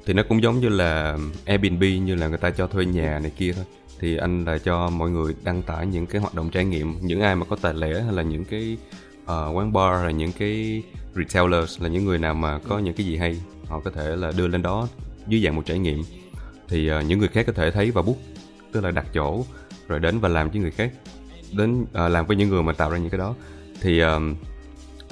Thì 0.06 0.14
nó 0.14 0.24
cũng 0.30 0.44
giống 0.44 0.60
như 0.60 0.70
là 0.70 1.18
Airbnb 1.46 1.82
như 1.82 2.16
là 2.16 2.28
người 2.28 2.38
ta 2.38 2.50
cho 2.50 2.68
thuê 2.68 2.86
nhà 2.86 3.20
này 3.20 3.32
kia 3.38 3.54
thôi. 3.54 3.66
Thì 4.00 4.18
anh 4.18 4.46
là 4.46 4.58
cho 4.58 4.90
mọi 4.90 5.10
người 5.10 5.36
đăng 5.44 5.62
tải 5.62 5.88
những 5.88 6.06
cái 6.06 6.22
hoạt 6.22 6.36
động 6.36 6.50
trải 6.50 6.66
nghiệm, 6.66 6.96
những 7.02 7.22
ai 7.22 7.36
mà 7.36 7.46
có 7.46 7.56
tài 7.62 7.74
lẻ 7.74 8.02
hay 8.02 8.14
là 8.14 8.22
những 8.22 8.46
cái 8.46 8.78
uh, 9.24 9.28
quán 9.28 9.74
bar 9.74 10.04
là 10.04 10.12
những 10.12 10.32
cái 10.32 10.84
retailers 11.16 11.82
là 11.82 11.90
những 11.90 12.06
người 12.06 12.18
nào 12.18 12.34
mà 12.34 12.60
có 12.60 12.80
những 12.80 12.94
cái 12.94 13.06
gì 13.06 13.18
hay 13.18 13.42
họ 13.68 13.80
có 13.80 13.92
thể 13.92 14.16
là 14.16 14.32
đưa 14.38 14.48
lên 14.48 14.62
đó 14.62 14.88
dưới 15.28 15.42
dạng 15.44 15.56
một 15.56 15.62
trải 15.66 15.80
nghiệm. 15.80 16.04
Thì 16.68 16.92
uh, 16.92 17.06
những 17.06 17.20
người 17.20 17.28
khác 17.28 17.44
có 17.48 17.54
thể 17.54 17.72
thấy 17.72 17.92
và 17.92 18.02
bút 18.02 18.18
tức 18.72 18.82
là 18.82 18.92
đặt 18.92 19.06
chỗ 19.14 19.46
rồi 19.88 20.00
đến 20.00 20.20
và 20.20 20.30
làm 20.30 20.50
với 20.50 20.62
người 20.62 20.72
khác. 20.72 20.92
Đến 21.52 21.82
uh, 21.82 22.12
làm 22.12 22.26
với 22.26 22.38
những 22.38 22.50
người 22.50 22.64
mà 22.64 22.74
tạo 22.74 22.90
ra 22.90 22.98
những 22.98 23.10
cái 23.10 23.20
đó. 23.20 23.36
Thì 23.82 24.04
uh, 24.04 24.08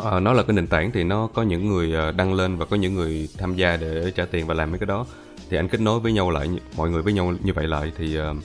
uh, 0.01 0.21
nó 0.21 0.33
là 0.33 0.43
cái 0.43 0.55
nền 0.55 0.67
tảng 0.67 0.91
thì 0.91 1.03
nó 1.03 1.27
có 1.27 1.43
những 1.43 1.67
người 1.67 2.09
uh, 2.09 2.15
đăng 2.15 2.33
lên 2.33 2.57
và 2.57 2.65
có 2.65 2.77
những 2.77 2.93
người 2.93 3.29
tham 3.37 3.55
gia 3.55 3.77
để 3.77 4.11
trả 4.15 4.25
tiền 4.25 4.47
và 4.47 4.53
làm 4.53 4.71
mấy 4.71 4.79
cái 4.79 4.87
đó. 4.87 5.05
Thì 5.49 5.57
anh 5.57 5.67
kết 5.67 5.81
nối 5.81 5.99
với 5.99 6.13
nhau 6.13 6.31
lại 6.31 6.49
mọi 6.77 6.89
người 6.89 7.01
với 7.01 7.13
nhau 7.13 7.33
như 7.43 7.53
vậy 7.53 7.67
lại 7.67 7.91
thì 7.97 8.19
uh, 8.19 8.37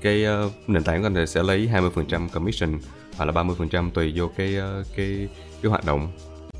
cái 0.00 0.24
uh, 0.46 0.52
nền 0.68 0.84
tảng 0.84 1.00
của 1.02 1.06
anh 1.06 1.26
sẽ 1.26 1.42
lấy 1.42 1.68
20% 1.72 2.28
commission 2.28 2.78
hoặc 3.16 3.24
là 3.24 3.32
30% 3.32 3.90
tùy 3.90 4.12
vô 4.16 4.30
cái 4.36 4.56
uh, 4.58 4.86
cái 4.96 5.28
cái 5.62 5.70
hoạt 5.70 5.84
động 5.84 6.08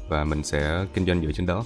và 0.08 0.24
mình 0.24 0.42
sẽ 0.42 0.86
kinh 0.94 1.06
doanh 1.06 1.20
dựa 1.22 1.32
trên 1.32 1.46
đó. 1.46 1.64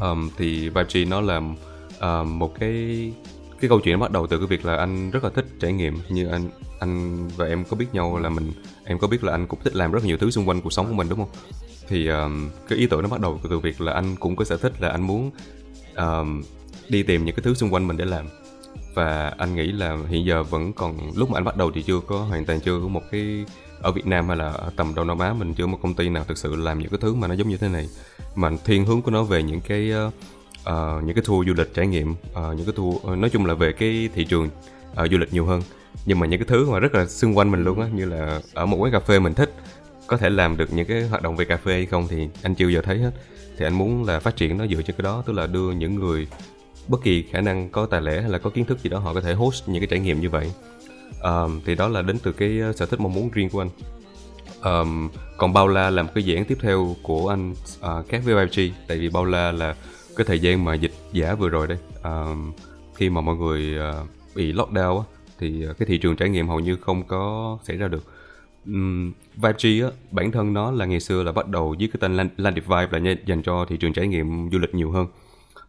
Um, 0.00 0.30
thì 0.36 0.68
Vibe 0.68 1.04
nó 1.04 1.20
là 1.20 1.36
uh, 1.36 1.58
ờ, 1.98 2.24
một 2.24 2.54
cái 2.60 3.12
cái 3.60 3.68
câu 3.68 3.80
chuyện 3.80 4.00
bắt 4.00 4.10
đầu 4.10 4.26
từ 4.26 4.38
cái 4.38 4.46
việc 4.46 4.64
là 4.64 4.76
anh 4.76 5.10
rất 5.10 5.24
là 5.24 5.30
thích 5.30 5.46
trải 5.60 5.72
nghiệm. 5.72 5.94
Như 6.08 6.28
anh 6.28 6.50
anh 6.80 7.28
và 7.36 7.46
em 7.46 7.64
có 7.64 7.76
biết 7.76 7.86
nhau 7.92 8.18
là 8.18 8.28
mình 8.28 8.52
em 8.84 8.98
có 8.98 9.08
biết 9.08 9.24
là 9.24 9.32
anh 9.32 9.46
cũng 9.46 9.60
thích 9.64 9.76
làm 9.76 9.92
rất 9.92 10.04
nhiều 10.04 10.16
thứ 10.16 10.30
xung 10.30 10.48
quanh 10.48 10.60
cuộc 10.60 10.72
sống 10.72 10.86
của 10.86 10.94
mình 10.94 11.08
đúng 11.08 11.18
không? 11.18 11.30
Thì 11.88 12.08
um, 12.08 12.50
cái 12.68 12.78
ý 12.78 12.86
tưởng 12.86 13.02
nó 13.02 13.08
bắt 13.08 13.20
đầu 13.20 13.40
từ 13.50 13.58
việc 13.58 13.80
là 13.80 13.92
anh 13.92 14.16
cũng 14.16 14.36
có 14.36 14.44
sở 14.44 14.56
thích 14.56 14.72
là 14.80 14.88
anh 14.88 15.06
muốn 15.06 15.30
um, 15.96 16.42
đi 16.88 17.02
tìm 17.02 17.24
những 17.24 17.34
cái 17.34 17.42
thứ 17.42 17.54
xung 17.54 17.74
quanh 17.74 17.88
mình 17.88 17.96
để 17.96 18.04
làm 18.04 18.26
và 18.94 19.34
anh 19.38 19.54
nghĩ 19.54 19.72
là 19.72 19.96
hiện 20.08 20.26
giờ 20.26 20.42
vẫn 20.42 20.72
còn 20.72 21.10
lúc 21.16 21.30
mà 21.30 21.38
anh 21.38 21.44
bắt 21.44 21.56
đầu 21.56 21.70
thì 21.74 21.82
chưa 21.82 22.00
có 22.00 22.16
hoàn 22.18 22.44
toàn 22.44 22.60
chưa 22.60 22.80
có 22.80 22.88
một 22.88 23.02
cái 23.10 23.44
ở 23.80 23.92
Việt 23.92 24.06
Nam 24.06 24.28
hay 24.28 24.36
là 24.36 24.48
ở 24.48 24.70
tầm 24.76 24.94
Đông 24.94 25.06
Nam 25.06 25.18
Á 25.18 25.32
mình 25.32 25.54
chưa 25.54 25.64
có 25.64 25.70
một 25.70 25.78
công 25.82 25.94
ty 25.94 26.08
nào 26.08 26.24
thực 26.24 26.38
sự 26.38 26.56
làm 26.56 26.78
những 26.78 26.90
cái 26.90 26.98
thứ 27.02 27.14
mà 27.14 27.28
nó 27.28 27.34
giống 27.34 27.48
như 27.48 27.56
thế 27.56 27.68
này. 27.68 27.88
Mà 28.34 28.50
thiên 28.64 28.84
hướng 28.84 29.02
của 29.02 29.10
nó 29.10 29.22
về 29.22 29.42
những 29.42 29.60
cái 29.60 29.92
uh, 30.06 30.14
uh, 30.60 31.04
những 31.04 31.14
cái 31.14 31.24
tour 31.26 31.48
du 31.48 31.54
lịch 31.54 31.74
trải 31.74 31.86
nghiệm 31.86 32.10
uh, 32.12 32.56
những 32.56 32.66
cái 32.66 32.74
tour 32.76 32.96
uh, 32.96 33.18
nói 33.18 33.30
chung 33.30 33.46
là 33.46 33.54
về 33.54 33.72
cái 33.72 34.08
thị 34.14 34.24
trường 34.24 34.50
uh, 35.02 35.10
du 35.10 35.18
lịch 35.18 35.32
nhiều 35.32 35.46
hơn. 35.46 35.62
Nhưng 36.06 36.18
mà 36.18 36.26
những 36.26 36.40
cái 36.40 36.46
thứ 36.48 36.70
mà 36.70 36.78
rất 36.78 36.94
là 36.94 37.06
xung 37.06 37.38
quanh 37.38 37.50
mình 37.50 37.64
luôn 37.64 37.80
á 37.80 37.88
như 37.94 38.04
là 38.04 38.40
ở 38.54 38.66
một 38.66 38.76
quán 38.76 38.92
cà 38.92 39.00
phê 39.00 39.18
mình 39.18 39.34
thích 39.34 39.54
có 40.06 40.16
thể 40.16 40.30
làm 40.30 40.56
được 40.56 40.72
những 40.72 40.86
cái 40.86 41.08
hoạt 41.08 41.22
động 41.22 41.36
về 41.36 41.44
cà 41.44 41.56
phê 41.56 41.72
hay 41.72 41.86
không 41.86 42.08
thì 42.08 42.28
anh 42.42 42.54
chưa 42.54 42.68
giờ 42.68 42.80
thấy 42.82 42.98
hết. 42.98 43.10
Thì 43.58 43.66
anh 43.66 43.74
muốn 43.74 44.04
là 44.04 44.20
phát 44.20 44.36
triển 44.36 44.58
nó 44.58 44.66
dựa 44.66 44.82
trên 44.82 44.96
cái 44.96 45.02
đó 45.02 45.22
tức 45.26 45.32
là 45.32 45.46
đưa 45.46 45.72
những 45.72 45.94
người 45.94 46.26
bất 46.88 47.02
kỳ 47.02 47.22
khả 47.22 47.40
năng 47.40 47.68
có 47.68 47.86
tài 47.86 48.00
lẻ 48.00 48.20
hay 48.20 48.30
là 48.30 48.38
có 48.38 48.50
kiến 48.50 48.64
thức 48.64 48.78
gì 48.82 48.90
đó 48.90 48.98
họ 48.98 49.14
có 49.14 49.20
thể 49.20 49.34
host 49.34 49.68
những 49.68 49.80
cái 49.80 49.86
trải 49.86 50.00
nghiệm 50.00 50.20
như 50.20 50.30
vậy. 50.30 50.52
Um, 51.22 51.60
thì 51.66 51.74
đó 51.74 51.88
là 51.88 52.02
đến 52.02 52.18
từ 52.22 52.32
cái 52.32 52.60
ờ, 52.60 52.72
sở 52.72 52.86
thích 52.86 53.00
mong 53.00 53.14
muốn 53.14 53.30
riêng 53.30 53.48
của 53.48 53.60
anh. 53.60 53.70
Um, 54.62 55.08
còn 55.36 55.52
bao 55.52 55.68
la 55.68 55.90
là 55.90 56.02
một 56.02 56.10
cái 56.14 56.24
dự 56.24 56.34
án 56.34 56.44
tiếp 56.44 56.58
theo 56.60 56.96
của 57.02 57.28
anh 57.28 57.50
uh, 57.50 58.08
khác 58.08 58.22
với 58.24 58.46
YG 58.46 58.72
tại 58.88 58.98
vì 58.98 59.08
bao 59.08 59.24
la 59.24 59.52
là 59.52 59.76
cái 60.16 60.24
thời 60.24 60.38
gian 60.38 60.64
mà 60.64 60.74
dịch 60.74 60.92
giả 61.12 61.34
vừa 61.34 61.48
rồi 61.48 61.66
đây. 61.66 61.78
Um, 62.02 62.52
khi 62.94 63.10
mà 63.10 63.20
mọi 63.20 63.36
người 63.36 63.78
uh, 63.78 64.08
bị 64.34 64.52
lockdown 64.52 64.98
á, 64.98 65.04
thì 65.38 65.64
cái 65.78 65.86
thị 65.86 65.98
trường 65.98 66.16
trải 66.16 66.28
nghiệm 66.28 66.48
hầu 66.48 66.60
như 66.60 66.76
không 66.76 67.02
có 67.02 67.58
xảy 67.64 67.76
ra 67.76 67.88
được. 67.88 68.04
Um, 68.66 69.12
Vibe 69.36 69.86
á, 69.86 69.90
bản 70.10 70.32
thân 70.32 70.52
nó 70.52 70.70
là 70.70 70.84
ngày 70.84 71.00
xưa 71.00 71.22
là 71.22 71.32
bắt 71.32 71.48
đầu 71.48 71.74
với 71.78 71.88
cái 71.92 71.98
tên 72.00 72.16
Landed 72.36 72.64
Vibe 72.64 72.88
là 72.98 73.14
dành 73.26 73.42
cho 73.42 73.64
thị 73.68 73.76
trường 73.76 73.92
trải 73.92 74.06
nghiệm 74.06 74.50
du 74.52 74.58
lịch 74.58 74.74
nhiều 74.74 74.90
hơn 74.90 75.06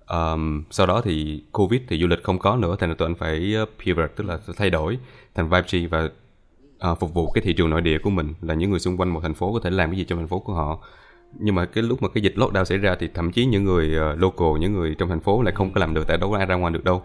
um, 0.09 0.63
sau 0.71 0.85
đó 0.85 1.01
thì 1.01 1.43
Covid 1.51 1.81
thì 1.87 1.99
du 1.99 2.07
lịch 2.07 2.23
không 2.23 2.39
có 2.39 2.55
nữa 2.55 2.75
thành 2.79 2.89
ra 2.89 2.95
tụi 2.95 3.07
anh 3.07 3.15
phải 3.15 3.53
ờ, 3.55 3.65
pivot 3.85 4.11
tức 4.15 4.23
là 4.27 4.39
thay 4.57 4.69
đổi 4.69 4.99
thành 5.35 5.49
Vibe 5.49 5.67
G 5.71 5.91
và 5.91 6.09
uh, 6.91 6.99
phục 6.99 7.13
vụ 7.13 7.31
cái 7.31 7.41
thị 7.41 7.53
trường 7.53 7.69
nội 7.69 7.81
địa 7.81 7.97
của 7.97 8.09
mình 8.09 8.33
là 8.41 8.53
những 8.53 8.69
người 8.69 8.79
xung 8.79 8.97
quanh 8.97 9.09
một 9.09 9.19
thành 9.19 9.33
phố 9.33 9.53
có 9.53 9.59
thể 9.59 9.69
làm 9.69 9.89
cái 9.89 9.97
gì 9.97 10.05
cho 10.05 10.15
thành 10.15 10.27
phố 10.27 10.39
của 10.39 10.53
họ. 10.53 10.79
Nhưng 11.39 11.55
mà 11.55 11.65
cái 11.65 11.83
lúc 11.83 12.01
mà 12.01 12.09
cái 12.09 12.23
dịch 12.23 12.35
lockdown 12.35 12.63
xảy 12.63 12.77
ra 12.77 12.95
thì 12.99 13.09
thậm 13.13 13.31
chí 13.31 13.45
những 13.45 13.63
người 13.63 13.95
uh, 14.13 14.19
local 14.19 14.59
những 14.59 14.73
người 14.73 14.95
trong 14.97 15.09
thành 15.09 15.19
phố 15.19 15.41
lại 15.41 15.53
không 15.55 15.71
có 15.71 15.79
làm 15.79 15.93
được 15.93 16.07
tại 16.07 16.17
đâu 16.17 16.31
có 16.31 16.37
ai 16.37 16.45
ra 16.45 16.55
ngoài 16.55 16.73
được 16.73 16.83
đâu. 16.83 17.03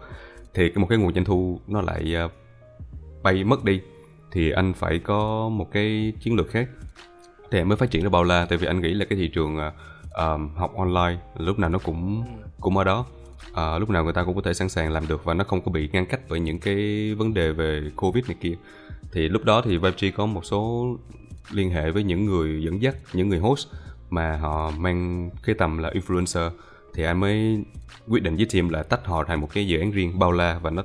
Thì 0.54 0.68
cái 0.68 0.78
một 0.78 0.86
cái 0.90 0.98
nguồn 0.98 1.14
doanh 1.14 1.24
thu 1.24 1.60
nó 1.66 1.80
lại 1.80 2.14
uh, 2.24 2.32
bay 3.22 3.44
mất 3.44 3.64
đi. 3.64 3.80
Thì 4.32 4.50
anh 4.50 4.72
phải 4.72 4.98
có 4.98 5.48
một 5.48 5.72
cái 5.72 6.12
chiến 6.20 6.36
lược 6.36 6.50
khác. 6.50 6.68
Thì 7.50 7.64
mới 7.64 7.76
phát 7.76 7.90
triển 7.90 8.02
được 8.02 8.10
bao 8.10 8.24
la 8.24 8.46
tại 8.46 8.58
vì 8.58 8.66
anh 8.66 8.80
nghĩ 8.80 8.94
là 8.94 9.04
cái 9.04 9.18
thị 9.18 9.28
trường 9.28 9.56
uh, 9.56 9.62
um, 10.16 10.48
học 10.54 10.76
online 10.76 11.18
lúc 11.36 11.58
nào 11.58 11.70
nó 11.70 11.78
cũng 11.78 12.24
cũng 12.60 12.76
ở 12.76 12.84
đó. 12.84 13.06
Uh, 13.50 13.80
lúc 13.80 13.90
nào 13.90 14.04
người 14.04 14.12
ta 14.12 14.24
cũng 14.24 14.34
có 14.34 14.42
thể 14.44 14.54
sẵn 14.54 14.68
sàng 14.68 14.92
làm 14.92 15.08
được 15.08 15.24
và 15.24 15.34
nó 15.34 15.44
không 15.44 15.60
có 15.60 15.72
bị 15.72 15.88
ngăn 15.92 16.06
cách 16.06 16.20
bởi 16.28 16.40
những 16.40 16.58
cái 16.58 17.14
vấn 17.14 17.34
đề 17.34 17.52
về 17.52 17.90
covid 17.96 18.24
này 18.26 18.36
kia. 18.40 18.54
Thì 19.12 19.28
lúc 19.28 19.44
đó 19.44 19.62
thì 19.64 19.78
Vibe 19.78 20.10
có 20.10 20.26
một 20.26 20.44
số 20.44 20.88
liên 21.50 21.70
hệ 21.70 21.90
với 21.90 22.02
những 22.02 22.24
người 22.24 22.62
dẫn 22.62 22.82
dắt 22.82 22.96
những 23.12 23.28
người 23.28 23.38
host 23.38 23.68
mà 24.10 24.36
họ 24.36 24.70
mang 24.78 25.30
cái 25.42 25.54
tầm 25.54 25.78
là 25.78 25.90
influencer. 25.90 26.50
Thì 26.94 27.02
anh 27.02 27.20
mới 27.20 27.64
quyết 28.08 28.22
định 28.22 28.36
với 28.36 28.46
team 28.52 28.68
là 28.68 28.82
tách 28.82 29.06
họ 29.06 29.24
thành 29.24 29.40
một 29.40 29.48
cái 29.52 29.66
dự 29.66 29.78
án 29.78 29.90
riêng 29.90 30.18
bao 30.18 30.32
la 30.32 30.58
và 30.62 30.70
nó 30.70 30.82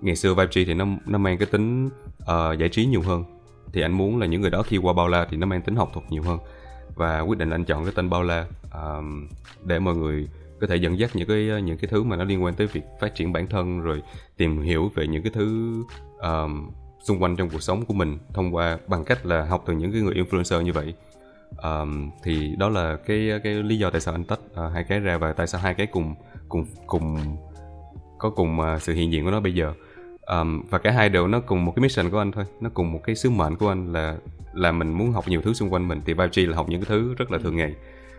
ngày 0.00 0.16
xưa 0.16 0.34
Vibe 0.34 0.50
thì 0.54 0.74
nó 0.74 0.86
nó 1.06 1.18
mang 1.18 1.38
cái 1.38 1.46
tính 1.46 1.86
uh, 2.22 2.58
giải 2.58 2.68
trí 2.68 2.86
nhiều 2.86 3.02
hơn. 3.02 3.24
Thì 3.72 3.82
anh 3.82 3.92
muốn 3.92 4.18
là 4.18 4.26
những 4.26 4.40
người 4.40 4.50
đó 4.50 4.62
khi 4.62 4.76
qua 4.76 4.92
bao 4.92 5.08
la 5.08 5.26
thì 5.30 5.36
nó 5.36 5.46
mang 5.46 5.62
tính 5.62 5.76
học 5.76 5.90
thuật 5.94 6.12
nhiều 6.12 6.22
hơn 6.22 6.38
và 6.98 7.20
quyết 7.20 7.38
định 7.38 7.50
anh 7.50 7.64
chọn 7.64 7.84
cái 7.84 7.92
tên 7.96 8.10
bao 8.10 8.22
la 8.22 8.46
um, 8.74 9.28
để 9.64 9.78
mọi 9.78 9.96
người 9.96 10.28
có 10.60 10.66
thể 10.66 10.76
dẫn 10.76 10.98
dắt 10.98 11.10
những 11.14 11.28
cái 11.28 11.48
ờ, 11.48 11.58
những 11.58 11.78
cái 11.78 11.88
thứ 11.90 12.02
mà 12.02 12.16
nó 12.16 12.24
liên 12.24 12.44
quan 12.44 12.54
tới 12.54 12.66
việc 12.66 12.82
phát 13.00 13.14
triển 13.14 13.32
bản 13.32 13.46
thân 13.46 13.80
rồi 13.80 14.02
tìm 14.36 14.62
hiểu 14.62 14.90
về 14.94 15.06
những 15.06 15.22
cái 15.22 15.32
thứ 15.34 15.74
um, 16.18 16.70
xung 17.02 17.22
quanh 17.22 17.36
trong 17.36 17.50
cuộc 17.50 17.62
sống 17.62 17.84
của 17.84 17.94
mình 17.94 18.18
thông 18.34 18.54
qua 18.54 18.78
bằng 18.86 19.04
cách 19.04 19.26
là 19.26 19.44
học 19.44 19.62
từ 19.66 19.72
những 19.72 19.92
cái 19.92 20.00
người 20.00 20.14
influencer 20.14 20.60
như 20.60 20.72
vậy. 20.72 20.94
Um, 21.62 22.10
thì 22.22 22.54
đó 22.58 22.68
là 22.68 22.96
cái 23.06 23.30
ờ, 23.30 23.38
cái 23.38 23.54
lý 23.54 23.78
do 23.78 23.90
tại 23.90 24.00
sao 24.00 24.14
anh 24.14 24.24
tách 24.24 24.40
uh, 24.52 24.72
hai 24.72 24.84
cái 24.84 25.00
ra 25.00 25.18
và 25.18 25.32
tại 25.32 25.46
sao 25.46 25.60
hai 25.60 25.74
cái 25.74 25.86
cùng 25.86 26.14
cùng 26.48 26.66
cùng 26.86 27.36
có 28.18 28.30
cùng 28.30 28.60
uh, 28.60 28.82
sự 28.82 28.92
hiện 28.94 29.12
diện 29.12 29.24
của 29.24 29.30
nó 29.30 29.40
bây 29.40 29.54
giờ 29.54 29.72
um, 30.28 30.62
và 30.70 30.78
cả 30.78 30.90
hai 30.90 31.08
đều 31.08 31.26
nó 31.26 31.40
cùng 31.40 31.64
một 31.64 31.72
cái 31.76 31.82
mission 31.82 32.10
của 32.10 32.18
anh 32.18 32.32
thôi. 32.32 32.44
Nó 32.60 32.70
cùng 32.74 32.92
một 32.92 33.00
cái 33.04 33.16
sứ 33.16 33.30
mệnh 33.30 33.56
của 33.56 33.68
anh 33.68 33.92
là 33.92 34.16
là 34.52 34.72
mình 34.72 34.92
muốn 34.92 35.12
học 35.12 35.28
nhiều 35.28 35.42
thứ 35.42 35.52
xung 35.54 35.72
quanh 35.72 35.88
mình. 35.88 36.00
Thì 36.06 36.12
Vibe 36.12 36.46
là 36.46 36.56
học 36.56 36.68
những 36.68 36.80
cái 36.80 36.88
thứ 36.88 37.14
rất 37.14 37.30
là 37.30 37.38
thường 37.38 37.56
ngày. 37.56 37.74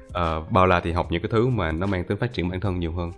Uh, 0.08 0.52
bao 0.52 0.66
la 0.66 0.80
thì 0.80 0.92
học 0.92 1.12
những 1.12 1.22
cái 1.22 1.30
thứ 1.32 1.48
mà 1.48 1.72
nó 1.72 1.88
mang 1.88 2.04
tính 2.04 2.18
phát 2.18 2.34
triển 2.34 2.50
bản 2.50 2.60
thân 2.60 2.80
nhiều 2.80 2.92
hơn. 2.92 3.12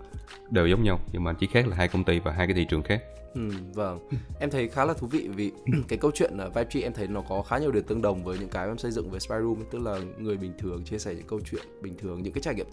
Đều 0.49 0.67
giống 0.67 0.83
nhau 0.83 0.99
nhưng 1.11 1.23
mà 1.23 1.33
chỉ 1.33 1.47
khác 1.47 1.67
là 1.67 1.75
hai 1.75 1.87
công 1.87 2.03
ty 2.03 2.19
và 2.19 2.31
hai 2.31 2.47
cái 2.47 2.53
thị 2.53 2.65
trường 2.69 2.83
khác. 2.83 3.01
Ừ, 3.33 3.49
vâng. 3.73 3.99
Em 4.39 4.49
thấy 4.49 4.67
khá 4.67 4.85
là 4.85 4.93
thú 4.93 5.07
vị 5.07 5.27
vì 5.27 5.51
cái 5.87 5.99
câu 5.99 6.11
chuyện 6.13 6.37
ở 6.37 6.49
Vibe 6.49 6.81
em 6.81 6.93
thấy 6.93 7.07
nó 7.07 7.21
có 7.29 7.41
khá 7.41 7.57
nhiều 7.57 7.71
điểm 7.71 7.83
tương 7.83 8.01
đồng 8.01 8.23
với 8.23 8.39
những 8.39 8.49
cái 8.49 8.67
em 8.67 8.77
xây 8.77 8.91
dựng 8.91 9.11
về 9.11 9.19
Spy 9.19 9.35
Room 9.41 9.63
tức 9.71 9.79
là 9.79 9.99
người 10.17 10.37
bình 10.37 10.53
thường 10.57 10.83
chia 10.83 10.99
sẻ 10.99 11.13
những 11.15 11.27
câu 11.27 11.39
chuyện 11.51 11.63
bình 11.81 11.93
thường 11.97 12.23
những 12.23 12.33
cái 12.33 12.41
trải 12.41 12.55
nghiệm 12.55 12.67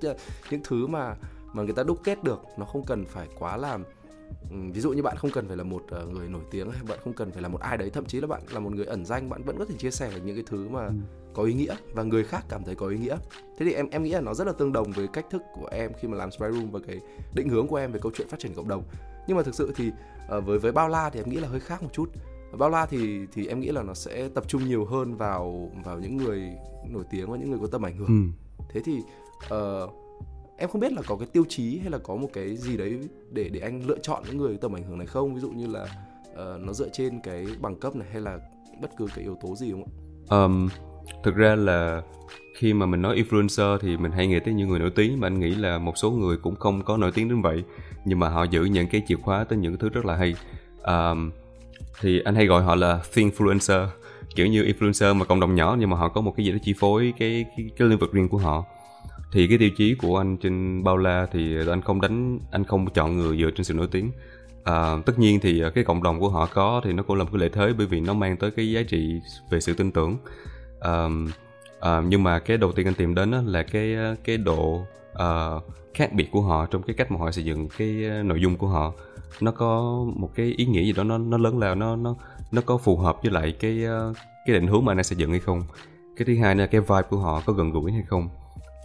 những 0.51 0.61
thứ 0.65 0.87
mà 0.87 1.15
mà 1.53 1.63
người 1.63 1.75
ta 1.75 1.83
đúc 1.83 2.01
kết 2.05 2.25
được 2.25 2.43
nó 2.59 2.65
không 2.65 2.85
cần 2.87 3.05
phải 3.05 3.27
quá 3.39 3.57
làm 3.57 3.85
ví 4.51 4.81
dụ 4.81 4.93
như 4.93 5.03
bạn 5.03 5.17
không 5.17 5.31
cần 5.31 5.49
phải 5.49 5.57
là 5.57 5.65
một 5.65 5.83
ờ, 5.91 6.07
người 6.07 6.29
nổi 6.29 6.43
tiếng 6.51 6.71
hay 6.71 6.83
bạn 6.89 6.99
không 7.05 7.13
cần 7.13 7.33
phải 7.33 7.43
là 7.43 7.49
một 7.49 7.61
ai 7.61 7.77
đấy 7.77 7.91
thậm 7.91 8.05
chí 8.05 8.21
là 8.21 8.27
bạn 8.27 8.43
là 8.51 8.61
một 8.61 8.73
người 8.73 8.87
ẩn 8.87 9.05
danh 9.05 9.31
bạn 9.31 9.43
vẫn 9.43 9.59
có 9.59 9.65
thể 9.65 9.75
chia 9.79 9.91
sẻ 9.91 10.11
những 10.25 10.37
cái 10.37 10.45
thứ 10.47 10.69
mà 10.69 10.87
ừ. 10.87 10.93
có 11.35 11.43
ý 11.43 11.55
nghĩa 11.55 11.75
và 11.95 12.03
người 12.03 12.25
khác 12.25 12.45
cảm 12.49 12.65
thấy 12.65 12.75
có 12.75 12.89
ý 12.89 12.99
nghĩa 12.99 13.17
thế 13.59 13.67
thì 13.67 13.73
em 13.73 13.89
em 13.91 14.03
nghĩ 14.03 14.11
là 14.11 14.21
nó 14.21 14.35
rất 14.35 14.47
là 14.47 14.53
tương 14.53 14.73
đồng 14.73 14.93
với 14.93 15.09
cách 15.13 15.27
thức 15.31 15.43
của 15.55 15.69
em 15.71 15.93
khi 16.01 16.09
mà 16.09 16.17
làm 16.17 16.31
spy 16.31 16.47
room 16.53 16.71
và 16.71 16.81
cái 16.87 17.01
định 17.35 17.49
hướng 17.49 17.67
của 17.67 17.77
em 17.77 17.93
về 17.93 18.01
câu 18.03 18.13
chuyện 18.15 18.29
phát 18.29 18.41
triển 18.41 18.55
cộng 18.55 18.69
đồng 18.69 18.83
nhưng 19.27 19.37
mà 19.37 19.43
thực 19.43 19.55
sự 19.55 19.73
thì 19.77 19.93
uh, 20.39 20.45
với 20.47 20.59
với 20.59 20.73
bao 20.73 20.89
la 20.89 21.11
thì 21.11 21.21
em 21.21 21.29
nghĩ 21.29 21.37
là 21.37 21.49
hơi 21.49 21.61
khác 21.61 21.83
một 21.83 21.91
chút 21.93 22.11
bao 22.59 22.71
la 22.71 22.87
thì 22.87 23.27
thì 23.33 23.47
em 23.47 23.61
nghĩ 23.61 23.69
là 23.69 23.83
nó 23.83 23.95
sẽ 23.95 24.29
tập 24.35 24.45
trung 24.49 24.69
nhiều 24.69 24.85
hơn 24.85 25.17
vào 25.17 25.71
vào 25.85 25.99
những 25.99 26.17
người 26.17 26.51
nổi 26.89 27.05
tiếng 27.11 27.31
và 27.31 27.37
những 27.37 27.51
người 27.51 27.59
có 27.63 27.67
tầm 27.67 27.87
ảnh 27.87 27.97
hưởng 27.97 28.33
ừ. 28.59 28.65
thế 28.69 28.81
thì 28.85 28.99
uh, 29.55 30.08
em 30.59 30.69
không 30.69 30.81
biết 30.81 30.93
là 30.93 31.03
có 31.07 31.17
cái 31.17 31.29
tiêu 31.33 31.45
chí 31.49 31.79
hay 31.79 31.91
là 31.91 31.99
có 31.99 32.17
một 32.17 32.29
cái 32.33 32.57
gì 32.57 32.77
đấy 32.77 32.99
để 33.31 33.49
để 33.49 33.61
anh 33.61 33.87
lựa 33.87 33.99
chọn 33.99 34.23
những 34.27 34.37
người 34.39 34.57
tầm 34.57 34.77
ảnh 34.77 34.83
hưởng 34.83 34.99
này 34.99 35.07
không? 35.07 35.35
Ví 35.35 35.41
dụ 35.41 35.51
như 35.51 35.67
là 35.67 35.83
uh, 36.33 36.61
nó 36.61 36.73
dựa 36.73 36.89
trên 36.93 37.21
cái 37.21 37.47
bằng 37.61 37.77
cấp 37.77 37.97
này 37.97 38.09
hay 38.13 38.21
là 38.21 38.39
bất 38.83 38.91
cứ 38.99 39.07
cái 39.15 39.25
yếu 39.25 39.37
tố 39.43 39.57
gì 39.57 39.71
không 39.71 39.85
ạ? 39.85 39.91
Um, 40.31 40.69
thực 41.25 41.35
ra 41.35 41.55
là 41.55 42.03
khi 42.57 42.73
mà 42.73 42.87
mình 42.87 43.03
nói 43.03 43.23
influencer 43.23 43.79
thì 43.79 43.97
mình 43.97 44.13
hay 44.13 44.27
nghĩ 44.27 44.39
tới 44.45 44.55
những 44.55 44.69
người 44.69 44.79
nổi 44.79 44.91
tiếng 44.91 45.21
mà 45.21 45.27
anh 45.27 45.41
nghĩ 45.41 45.55
là 45.55 45.79
một 45.79 45.99
số 45.99 46.11
người 46.11 46.37
cũng 46.37 46.57
không 46.57 46.83
có 46.85 46.97
nổi 46.97 47.13
tiếng 47.15 47.29
đến 47.29 47.43
vậy 47.43 47.65
nhưng 48.05 48.19
mà 48.19 48.29
họ 48.29 48.45
giữ 48.45 48.65
những 48.65 48.87
cái 48.89 49.03
chìa 49.09 49.17
khóa 49.17 49.45
tới 49.45 49.59
những 49.59 49.79
thứ 49.79 49.89
rất 49.89 50.05
là 50.05 50.17
hay. 50.17 50.35
Um, 50.83 51.31
thì 52.01 52.21
anh 52.25 52.35
hay 52.35 52.47
gọi 52.47 52.63
họ 52.63 52.75
là 52.75 53.01
influencer 53.15 53.87
kiểu 54.35 54.47
như 54.47 54.63
influencer 54.63 55.15
mà 55.15 55.25
cộng 55.25 55.41
đồng 55.41 55.55
nhỏ 55.55 55.77
nhưng 55.79 55.91
mà 55.91 55.97
họ 55.97 56.09
có 56.09 56.21
một 56.21 56.35
cái 56.37 56.47
gì 56.47 56.53
đó 56.53 56.59
chi 56.63 56.75
phối 56.79 57.15
cái 57.19 57.45
cái, 57.57 57.71
cái 57.77 57.89
lĩnh 57.89 57.99
vực 57.99 58.13
riêng 58.13 58.29
của 58.29 58.39
họ 58.39 58.65
thì 59.33 59.49
cái 59.49 59.59
tiêu 59.59 59.71
chí 59.77 59.95
của 59.95 60.19
anh 60.19 60.37
trên 60.37 60.85
bao 60.85 60.97
la 60.97 61.27
thì 61.33 61.57
anh 61.69 61.83
không 61.83 62.01
đánh 62.01 62.39
anh 62.51 62.65
không 62.65 62.91
chọn 62.91 63.17
người 63.17 63.39
dựa 63.39 63.51
trên 63.51 63.65
sự 63.65 63.75
nổi 63.75 63.89
tiếng. 63.91 64.11
À, 64.65 64.97
tất 65.07 65.19
nhiên 65.19 65.41
thì 65.41 65.63
à, 65.63 65.71
cái 65.71 65.85
cộng 65.85 66.03
đồng 66.03 66.21
của 66.21 66.29
họ 66.29 66.47
có 66.47 66.81
thì 66.85 66.93
nó 66.93 67.03
cũng 67.03 67.17
là 67.17 67.25
một 67.25 67.31
cái 67.33 67.41
lợi 67.41 67.49
thế 67.49 67.73
bởi 67.79 67.87
vì 67.87 68.01
nó 68.01 68.15
mang 68.15 68.37
tới 68.37 68.51
cái 68.51 68.71
giá 68.71 68.83
trị 68.83 69.21
về 69.51 69.61
sự 69.61 69.75
tin 69.75 69.91
tưởng. 69.91 70.17
À, 70.81 71.09
à, 71.81 72.03
nhưng 72.09 72.23
mà 72.23 72.39
cái 72.39 72.57
đầu 72.57 72.73
tiên 72.73 72.87
anh 72.87 72.95
tìm 72.95 73.15
đến 73.15 73.31
là 73.31 73.63
cái 73.63 73.95
à, 73.95 74.15
cái 74.25 74.37
độ 74.37 74.83
uh, 75.13 75.63
khác 75.95 76.13
biệt 76.13 76.31
của 76.31 76.43
họ 76.43 76.67
trong 76.67 76.83
cái 76.83 76.95
cách 76.95 77.11
mà 77.11 77.19
họ 77.19 77.31
xây 77.31 77.45
dựng 77.45 77.69
cái 77.79 77.89
nội 78.25 78.41
dung 78.41 78.57
của 78.57 78.69
họ. 78.69 78.93
Nó 79.41 79.51
có 79.51 80.05
một 80.17 80.31
cái 80.35 80.55
ý 80.57 80.67
nghĩa 80.67 80.83
gì 80.83 80.93
đó 80.93 81.05
nó 81.05 81.19
nó 81.19 81.39
lớn 81.39 81.59
lao 81.59 81.75
nó 81.75 81.97
nó 81.97 82.15
nó 82.53 82.63
có 82.67 82.77
phù 82.77 82.97
hợp 82.97 83.17
với 83.23 83.33
lại 83.33 83.55
cái 83.61 83.85
cái 84.47 84.55
định 84.55 84.67
hướng 84.67 84.85
mà 84.85 84.93
anh 84.93 85.05
xây 85.05 85.19
dựng 85.19 85.31
hay 85.31 85.41
không? 85.41 85.63
Cái 86.17 86.27
thứ 86.27 86.37
hai 86.37 86.57
là 86.57 86.67
cái 86.67 86.81
vibe 86.81 87.03
của 87.11 87.17
họ 87.17 87.43
có 87.47 87.53
gần 87.53 87.71
gũi 87.71 87.93
hay 87.93 88.03
không? 88.03 88.29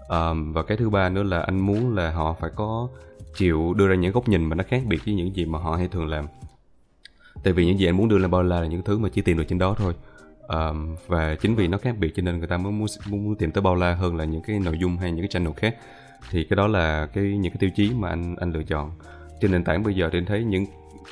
Um, 0.09 0.53
và 0.53 0.63
cái 0.63 0.77
thứ 0.77 0.89
ba 0.89 1.09
nữa 1.09 1.23
là 1.23 1.39
anh 1.39 1.59
muốn 1.59 1.95
là 1.95 2.11
họ 2.11 2.33
phải 2.39 2.49
có 2.55 2.87
chịu 3.35 3.73
đưa 3.73 3.87
ra 3.87 3.95
những 3.95 4.11
góc 4.11 4.27
nhìn 4.27 4.45
mà 4.45 4.55
nó 4.55 4.63
khác 4.67 4.81
biệt 4.87 4.99
với 5.05 5.13
những 5.13 5.35
gì 5.35 5.45
mà 5.45 5.59
họ 5.59 5.75
hay 5.75 5.87
thường 5.87 6.07
làm. 6.07 6.25
Tại 7.43 7.53
vì 7.53 7.65
những 7.65 7.79
gì 7.79 7.85
anh 7.85 7.97
muốn 7.97 8.07
đưa 8.07 8.17
lên 8.17 8.31
bao 8.31 8.43
la 8.43 8.59
là 8.59 8.67
những 8.67 8.81
thứ 8.83 8.97
mà 8.97 9.09
chỉ 9.09 9.21
tìm 9.21 9.37
được 9.37 9.43
trên 9.47 9.59
đó 9.59 9.75
thôi. 9.77 9.93
Um, 10.47 10.95
và 11.07 11.35
chính 11.35 11.55
vì 11.55 11.67
nó 11.67 11.77
khác 11.77 11.95
biệt 11.99 12.13
cho 12.15 12.23
nên 12.23 12.37
người 12.39 12.47
ta 12.47 12.57
mới 12.57 12.71
muốn, 12.71 12.87
muốn, 13.07 13.23
muốn 13.23 13.35
tìm 13.35 13.51
tới 13.51 13.61
bao 13.61 13.75
la 13.75 13.93
hơn 13.93 14.15
là 14.15 14.23
những 14.23 14.41
cái 14.41 14.59
nội 14.59 14.77
dung 14.77 14.97
hay 14.97 15.11
những 15.11 15.21
cái 15.21 15.27
channel 15.27 15.53
khác. 15.53 15.75
Thì 16.31 16.43
cái 16.43 16.55
đó 16.55 16.67
là 16.67 17.05
cái 17.05 17.23
những 17.23 17.51
cái 17.51 17.57
tiêu 17.59 17.69
chí 17.75 17.91
mà 17.93 18.09
anh 18.09 18.35
anh 18.35 18.51
lựa 18.51 18.63
chọn. 18.63 18.91
Trên 19.41 19.51
nền 19.51 19.63
tảng 19.63 19.83
bây 19.83 19.93
giờ 19.93 20.09
thì 20.11 20.17
anh 20.17 20.25
thấy 20.25 20.43
những 20.43 20.65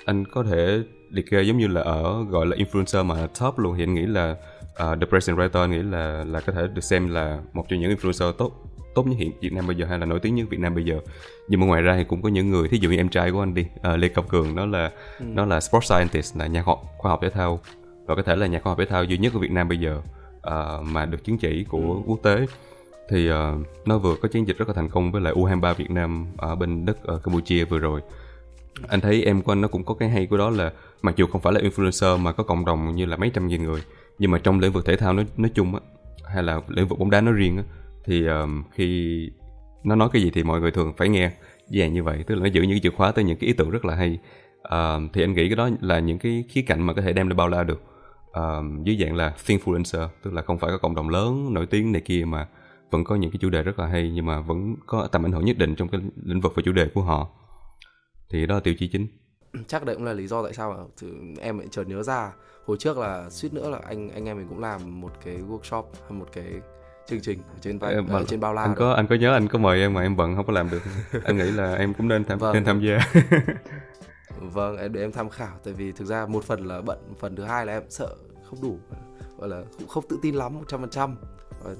anh 0.05 0.25
có 0.25 0.43
thể 0.43 0.79
liệt 1.09 1.29
kê 1.31 1.41
giống 1.41 1.57
như 1.57 1.67
là 1.67 1.81
ở 1.81 2.23
gọi 2.23 2.45
là 2.45 2.55
influencer 2.55 3.05
mà 3.05 3.27
top 3.39 3.59
luôn. 3.59 3.75
Thì 3.77 3.83
anh 3.83 3.93
nghĩ 3.93 4.05
là 4.05 4.35
ờ, 4.75 4.91
uh, 4.91 4.99
The 4.99 5.05
Present 5.05 5.37
Writer 5.37 5.67
nghĩ 5.67 5.77
là 5.77 6.23
là 6.23 6.39
có 6.39 6.53
thể 6.53 6.67
được 6.67 6.83
xem 6.83 7.09
là 7.09 7.39
một 7.53 7.65
trong 7.69 7.79
những 7.79 7.95
influencer 7.95 8.31
tốt 8.31 8.51
tốt 8.93 9.07
nhất 9.07 9.15
hiện 9.19 9.31
Việt 9.41 9.53
Nam 9.53 9.67
bây 9.67 9.75
giờ 9.75 9.85
hay 9.85 9.99
là 9.99 10.05
nổi 10.05 10.19
tiếng 10.19 10.35
nhất 10.35 10.49
Việt 10.49 10.59
Nam 10.59 10.75
bây 10.75 10.83
giờ. 10.83 10.99
Nhưng 11.47 11.59
mà 11.59 11.65
ngoài 11.65 11.81
ra 11.81 11.95
thì 11.97 12.03
cũng 12.03 12.21
có 12.21 12.29
những 12.29 12.49
người 12.49 12.67
thí 12.67 12.77
dụ 12.77 12.89
như 12.89 12.97
em 12.97 13.09
trai 13.09 13.31
của 13.31 13.39
anh 13.39 13.53
đi 13.53 13.65
uh, 13.93 13.99
Lê 13.99 14.07
Cao 14.07 14.25
Cường 14.29 14.55
nó 14.55 14.65
là 14.65 14.91
ừ. 15.19 15.25
nó 15.27 15.45
là 15.45 15.59
sport 15.59 15.85
scientist 15.85 16.37
là 16.37 16.47
nhà 16.47 16.63
khoa, 16.63 16.75
khoa 16.97 17.11
học 17.11 17.19
thể 17.21 17.29
thao. 17.29 17.59
Và 18.05 18.15
có 18.15 18.21
thể 18.21 18.35
là 18.35 18.47
nhà 18.47 18.59
khoa 18.59 18.71
học 18.71 18.79
thể 18.79 18.85
thao 18.85 19.03
duy 19.03 19.17
nhất 19.17 19.33
của 19.33 19.39
Việt 19.39 19.51
Nam 19.51 19.67
bây 19.67 19.77
giờ 19.77 20.01
uh, 20.47 20.83
mà 20.83 21.05
được 21.05 21.23
chứng 21.23 21.37
chỉ 21.37 21.65
của 21.69 21.93
ừ. 21.93 22.01
quốc 22.05 22.19
tế. 22.23 22.45
Thì 23.09 23.31
uh, 23.31 23.35
nó 23.85 23.97
vừa 23.97 24.15
có 24.21 24.27
chiến 24.27 24.47
dịch 24.47 24.57
rất 24.57 24.67
là 24.67 24.73
thành 24.73 24.89
công 24.89 25.11
với 25.11 25.21
lại 25.21 25.33
U23 25.33 25.73
Việt 25.73 25.91
Nam 25.91 26.27
ở 26.37 26.55
bên 26.55 26.85
đất 26.85 27.03
ở 27.03 27.17
Campuchia 27.17 27.65
vừa 27.65 27.79
rồi. 27.79 28.01
Anh 28.87 29.01
thấy 29.01 29.23
em 29.23 29.41
của 29.41 29.51
anh 29.51 29.61
nó 29.61 29.67
cũng 29.67 29.83
có 29.83 29.93
cái 29.93 30.09
hay 30.09 30.25
của 30.25 30.37
đó 30.37 30.49
là 30.49 30.71
mặc 31.01 31.15
dù 31.17 31.27
không 31.27 31.41
phải 31.41 31.53
là 31.53 31.59
influencer 31.59 32.17
mà 32.17 32.31
có 32.31 32.43
cộng 32.43 32.65
đồng 32.65 32.95
như 32.95 33.05
là 33.05 33.17
mấy 33.17 33.29
trăm 33.29 33.47
nghìn 33.47 33.63
người 33.63 33.81
nhưng 34.21 34.31
mà 34.31 34.37
trong 34.37 34.59
lĩnh 34.59 34.71
vực 34.71 34.85
thể 34.85 34.95
thao 34.95 35.13
nói 35.13 35.25
nói 35.37 35.51
chung 35.55 35.75
á 35.75 35.81
hay 36.25 36.43
là 36.43 36.61
lĩnh 36.67 36.87
vực 36.87 36.99
bóng 36.99 37.09
đá 37.09 37.21
nói 37.21 37.33
riêng 37.33 37.57
á 37.57 37.63
thì 38.05 38.25
um, 38.25 38.63
khi 38.71 39.29
nó 39.83 39.95
nói 39.95 40.09
cái 40.13 40.21
gì 40.21 40.31
thì 40.31 40.43
mọi 40.43 40.61
người 40.61 40.71
thường 40.71 40.93
phải 40.97 41.09
nghe 41.09 41.31
dạng 41.67 41.93
như 41.93 42.03
vậy 42.03 42.23
tức 42.27 42.35
là 42.35 42.41
nó 42.41 42.47
giữ 42.47 42.61
những 42.61 42.71
cái 42.71 42.79
chìa 42.83 42.89
khóa 42.97 43.11
tới 43.11 43.25
những 43.25 43.37
cái 43.37 43.47
ý 43.47 43.53
tưởng 43.53 43.69
rất 43.69 43.85
là 43.85 43.95
hay. 43.95 44.19
Uh, 44.61 45.11
thì 45.13 45.23
anh 45.23 45.33
nghĩ 45.33 45.49
cái 45.49 45.55
đó 45.55 45.69
là 45.81 45.99
những 45.99 46.19
cái 46.19 46.43
khía 46.49 46.61
cạnh 46.61 46.81
mà 46.81 46.93
có 46.93 47.01
thể 47.01 47.13
đem 47.13 47.27
lên 47.27 47.37
bao 47.37 47.47
la 47.47 47.63
được. 47.63 47.81
Uh, 48.29 48.85
dưới 48.85 48.97
dạng 48.99 49.15
là 49.15 49.33
influencer 49.45 50.07
tức 50.23 50.33
là 50.33 50.41
không 50.41 50.59
phải 50.59 50.71
có 50.71 50.77
cộng 50.77 50.95
đồng 50.95 51.09
lớn 51.09 51.53
nổi 51.53 51.65
tiếng 51.65 51.91
này 51.91 52.01
kia 52.05 52.23
mà 52.25 52.47
vẫn 52.91 53.03
có 53.03 53.15
những 53.15 53.31
cái 53.31 53.37
chủ 53.41 53.49
đề 53.49 53.63
rất 53.63 53.79
là 53.79 53.87
hay 53.87 54.11
nhưng 54.11 54.25
mà 54.25 54.39
vẫn 54.39 54.75
có 54.85 55.07
tầm 55.11 55.25
ảnh 55.25 55.31
hưởng 55.31 55.45
nhất 55.45 55.57
định 55.57 55.75
trong 55.75 55.87
cái 55.87 56.01
lĩnh 56.23 56.41
vực 56.41 56.53
và 56.55 56.61
chủ 56.65 56.71
đề 56.71 56.87
của 56.93 57.01
họ. 57.01 57.29
Thì 58.29 58.45
đó 58.45 58.55
là 58.55 58.61
tiêu 58.61 58.73
chí 58.79 58.87
chính. 58.87 59.07
Chắc 59.67 59.85
đấy 59.85 59.95
cũng 59.95 60.05
là 60.05 60.13
lý 60.13 60.27
do 60.27 60.43
tại 60.43 60.53
sao 60.53 60.73
mà 60.73 61.07
em 61.41 61.57
lại 61.57 61.67
chợt 61.71 61.87
nhớ 61.87 62.03
ra 62.03 62.31
hồi 62.65 62.77
trước 62.79 62.97
là 62.97 63.29
suýt 63.29 63.53
nữa 63.53 63.69
là 63.69 63.79
anh 63.87 64.09
anh 64.09 64.25
em 64.25 64.37
mình 64.37 64.47
cũng 64.49 64.59
làm 64.59 65.01
một 65.01 65.11
cái 65.25 65.37
workshop 65.49 65.83
hay 66.01 66.11
một 66.11 66.27
cái 66.33 66.45
chương 67.05 67.21
trình 67.21 67.39
trên 67.61 67.79
vai, 67.79 67.93
ở 68.09 68.23
trên 68.27 68.39
bao 68.39 68.53
la 68.53 68.61
anh 68.61 68.75
có 68.75 68.93
anh 68.93 69.07
có 69.07 69.15
nhớ 69.15 69.33
anh 69.33 69.47
có 69.47 69.59
mời 69.59 69.79
em 69.79 69.93
mà 69.93 70.01
em 70.01 70.15
bận 70.15 70.35
không 70.35 70.45
có 70.45 70.53
làm 70.53 70.69
được. 70.69 70.81
Anh 71.23 71.37
nghĩ 71.37 71.51
là 71.51 71.75
em 71.75 71.93
cũng 71.93 72.07
nên 72.07 72.25
tham 72.25 72.37
vâng. 72.37 72.53
nên 72.53 72.65
tham 72.65 72.81
gia. 72.81 72.99
Vâng 74.41 74.77
em 74.77 74.93
để 74.93 75.01
em 75.01 75.11
tham 75.11 75.29
khảo 75.29 75.57
tại 75.63 75.73
vì 75.73 75.91
thực 75.91 76.05
ra 76.05 76.25
một 76.25 76.43
phần 76.43 76.65
là 76.65 76.81
bận 76.81 77.13
phần 77.19 77.35
thứ 77.35 77.43
hai 77.43 77.65
là 77.65 77.73
em 77.73 77.83
sợ 77.89 78.15
không 78.49 78.61
đủ 78.61 78.79
gọi 79.37 79.49
là 79.49 79.63
cũng 79.79 79.87
không 79.87 80.03
tự 80.09 80.19
tin 80.21 80.35
lắm 80.35 80.53
một 80.53 80.63
trăm 80.67 80.81
phần 80.81 80.89
trăm. 80.89 81.15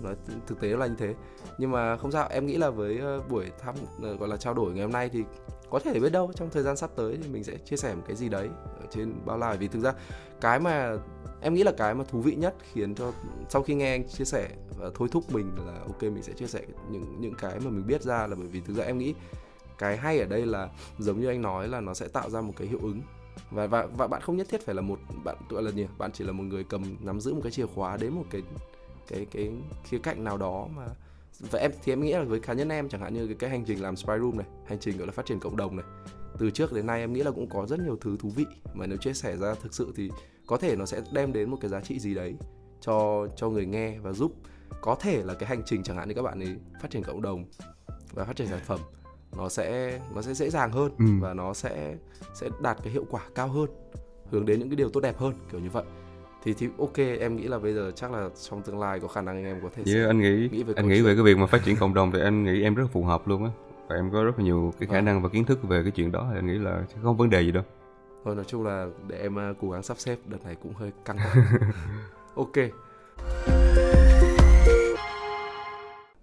Nói 0.02 0.16
thực 0.48 0.60
tế 0.60 0.68
là 0.68 0.88
như 0.88 0.96
thế. 0.98 1.16
Nhưng 1.58 1.72
mà 1.72 1.98
không 1.98 2.12
sao 2.12 2.28
em 2.30 2.46
nghĩ 2.46 2.58
là 2.58 2.70
với 2.70 2.98
ờ, 2.98 3.22
buổi 3.30 3.52
thăm 3.60 3.76
ờ, 4.04 4.16
gọi 4.16 4.30
là 4.30 4.38
trao 4.38 4.54
đổi 4.54 4.74
ngày 4.74 4.84
hôm 4.84 4.92
nay 4.92 5.10
thì 5.10 5.24
có 5.70 5.80
thể 5.80 6.00
biết 6.00 6.12
đâu 6.12 6.32
trong 6.36 6.50
thời 6.50 6.64
gian 6.64 6.78
sắp 6.78 6.90
tới 6.96 7.18
thì 7.24 7.30
mình 7.30 7.44
sẽ 7.44 7.58
chia 7.58 7.76
sẻ 7.76 7.96
một 7.96 8.04
cái 8.08 8.16
gì 8.16 8.30
đấy 8.30 8.50
ở 8.80 8.86
trên 8.90 9.14
bao 9.26 9.38
la. 9.38 9.54
Vì 9.54 9.68
thực 9.68 9.80
ra 9.80 9.94
cái 10.42 10.60
mà 10.60 10.98
em 11.42 11.54
nghĩ 11.54 11.64
là 11.64 11.72
cái 11.72 11.96
mà 11.96 12.04
thú 12.04 12.22
vị 12.22 12.36
nhất 12.36 12.56
khiến 12.74 12.96
cho 12.96 13.14
sau 13.50 13.62
khi 13.62 13.76
nghe 13.76 13.92
anh 13.92 14.08
chia 14.08 14.26
sẻ 14.26 14.50
và 14.80 14.90
thôi 14.96 15.08
thúc 15.12 15.32
mình 15.32 15.52
là 15.66 15.80
ok 15.80 16.04
mình 16.04 16.24
sẽ 16.24 16.34
chia 16.34 16.48
sẻ 16.48 16.62
những 16.92 17.16
những 17.20 17.34
cái 17.36 17.60
mà 17.60 17.70
mình 17.70 17.88
biết 17.88 18.02
ra 18.02 18.28
là 18.28 18.36
bởi 18.36 18.48
vì 18.48 18.62
thực 18.62 18.78
ra 18.78 18.84
em 18.84 18.98
nghĩ 18.98 19.14
cái 19.78 19.98
hay 19.98 20.20
ở 20.20 20.26
đây 20.26 20.46
là 20.46 20.70
giống 21.00 21.22
như 21.22 21.28
anh 21.28 21.42
nói 21.42 21.68
là 21.68 21.82
nó 21.82 21.94
sẽ 21.94 22.08
tạo 22.08 22.30
ra 22.30 22.42
một 22.42 22.54
cái 22.58 22.68
hiệu 22.68 22.80
ứng. 22.82 23.02
Và 23.52 23.68
và 23.68 23.86
và 23.98 24.08
bạn 24.08 24.22
không 24.22 24.38
nhất 24.38 24.48
thiết 24.50 24.66
phải 24.66 24.76
là 24.76 24.82
một 24.82 25.00
bạn 25.24 25.36
gọi 25.50 25.64
là 25.64 25.72
gì? 25.72 25.88
Bạn 25.98 26.12
chỉ 26.12 26.24
là 26.24 26.32
một 26.32 26.44
người 26.44 26.64
cầm 26.64 26.84
nắm 27.02 27.20
giữ 27.20 27.34
một 27.34 27.40
cái 27.44 27.52
chìa 27.52 27.66
khóa 27.66 27.98
đến 27.98 28.14
một 28.14 28.24
cái 28.30 28.42
cái 29.08 29.26
cái 29.32 29.52
khía 29.84 29.98
cạnh 29.98 30.24
nào 30.24 30.38
đó 30.38 30.68
mà 30.76 30.88
và 31.40 31.60
em 31.60 31.72
thì 31.84 31.94
em 31.94 32.02
nghĩ 32.02 32.14
là 32.14 32.24
với 32.24 32.40
cá 32.40 32.54
nhân 32.54 32.70
em 32.70 32.90
chẳng 32.90 33.02
hạn 33.02 33.14
như 33.14 33.26
cái, 33.26 33.36
cái 33.36 33.50
hành 33.50 33.66
trình 33.66 33.82
làm 33.82 33.96
spy 33.96 34.14
room 34.20 34.38
này 34.38 34.48
hành 34.66 34.80
trình 34.80 34.98
gọi 34.98 35.08
là 35.08 35.14
phát 35.14 35.26
triển 35.26 35.40
cộng 35.40 35.58
đồng 35.58 35.76
này 35.76 35.86
từ 36.40 36.52
trước 36.52 36.74
đến 36.74 36.88
nay 36.88 37.00
em 37.00 37.14
nghĩ 37.14 37.24
là 37.24 37.32
cũng 37.32 37.50
có 37.50 37.66
rất 37.66 37.80
nhiều 37.80 37.98
thứ 38.02 38.18
thú 38.20 38.30
vị. 38.36 38.46
Mà 38.74 38.86
nếu 38.86 38.98
chia 38.98 39.14
sẻ 39.14 39.38
ra 39.38 39.56
thực 39.64 39.74
sự 39.74 39.94
thì 39.96 40.10
có 40.52 40.58
thể 40.58 40.76
nó 40.76 40.86
sẽ 40.86 41.02
đem 41.12 41.34
đến 41.34 41.50
một 41.50 41.58
cái 41.62 41.70
giá 41.70 41.82
trị 41.82 42.00
gì 42.00 42.16
đấy 42.16 42.36
cho 42.82 43.28
cho 43.36 43.50
người 43.50 43.66
nghe 43.66 44.00
và 44.00 44.14
giúp 44.14 44.36
có 44.82 44.96
thể 44.96 45.24
là 45.24 45.34
cái 45.34 45.50
hành 45.50 45.62
trình 45.66 45.84
chẳng 45.84 45.98
hạn 45.98 46.08
như 46.08 46.14
các 46.14 46.22
bạn 46.22 46.40
ấy 46.40 46.56
phát 46.82 46.92
triển 46.92 47.04
cộng 47.04 47.22
đồng 47.22 47.46
và 48.14 48.26
phát 48.26 48.36
triển 48.36 48.48
sản 48.48 48.60
phẩm 48.66 48.80
nó 49.38 49.50
sẽ 49.50 50.00
nó 50.16 50.22
sẽ 50.22 50.34
dễ 50.34 50.50
dàng 50.50 50.72
hơn 50.72 50.92
ừ. 50.98 51.06
và 51.22 51.34
nó 51.34 51.54
sẽ 51.54 51.96
sẽ 52.34 52.50
đạt 52.62 52.78
cái 52.84 52.94
hiệu 52.94 53.06
quả 53.10 53.22
cao 53.36 53.48
hơn 53.48 53.70
hướng 54.30 54.46
đến 54.46 54.60
những 54.60 54.70
cái 54.70 54.76
điều 54.76 54.90
tốt 54.90 55.00
đẹp 55.00 55.18
hơn 55.18 55.34
kiểu 55.52 55.62
như 55.62 55.70
vậy 55.70 55.84
thì 56.44 56.54
thì 56.54 56.68
ok 56.80 56.98
em 56.98 57.36
nghĩ 57.36 57.44
là 57.44 57.60
bây 57.60 57.74
giờ 57.74 57.92
chắc 57.96 58.12
là 58.12 58.30
trong 58.50 58.62
tương 58.62 58.80
lai 58.80 59.00
có 59.00 59.08
khả 59.08 59.22
năng 59.22 59.46
em 59.46 59.60
có 59.64 59.70
thể 59.76 59.94
yeah, 59.94 60.08
anh 60.08 60.20
nghĩ, 60.20 60.50
nghĩ 60.52 60.64
về 60.64 60.74
anh 60.78 60.88
nghĩ 60.88 60.96
chuyện. 60.96 61.06
về 61.06 61.16
cái 61.16 61.24
việc 61.24 61.38
mà 61.38 61.46
phát 61.46 61.64
triển 61.66 61.76
cộng 61.76 61.94
đồng 61.94 62.12
thì 62.12 62.20
anh 62.22 62.44
nghĩ 62.44 62.64
em 62.64 62.76
rất 62.76 62.86
phù 62.92 63.04
hợp 63.04 63.28
luôn 63.28 63.44
á 63.44 63.52
và 63.88 63.96
em 63.96 64.12
có 64.12 64.24
rất 64.24 64.40
là 64.40 64.44
nhiều 64.44 64.74
cái 64.80 64.88
khả 64.88 64.96
vâng. 64.96 65.06
năng 65.06 65.22
và 65.22 65.30
kiến 65.30 65.46
thức 65.46 65.64
về 65.64 65.84
cái 65.84 65.92
chuyện 65.92 66.12
đó 66.12 66.28
thì 66.32 66.38
anh 66.38 66.48
nghĩ 66.48 66.58
là 66.58 66.84
không 67.04 67.18
vấn 67.18 67.30
đề 67.30 67.42
gì 67.42 67.52
đâu 67.52 67.64
thôi 68.24 68.36
nói 68.36 68.46
chung 68.48 68.64
là 68.64 68.88
để 69.08 69.18
em 69.18 69.36
uh, 69.36 69.58
cố 69.62 69.70
gắng 69.70 69.84
sắp 69.84 70.00
xếp 70.00 70.18
đợt 70.26 70.44
này 70.44 70.56
cũng 70.56 70.74
hơi 70.74 70.92
căng 71.06 71.18
ok. 72.36 72.58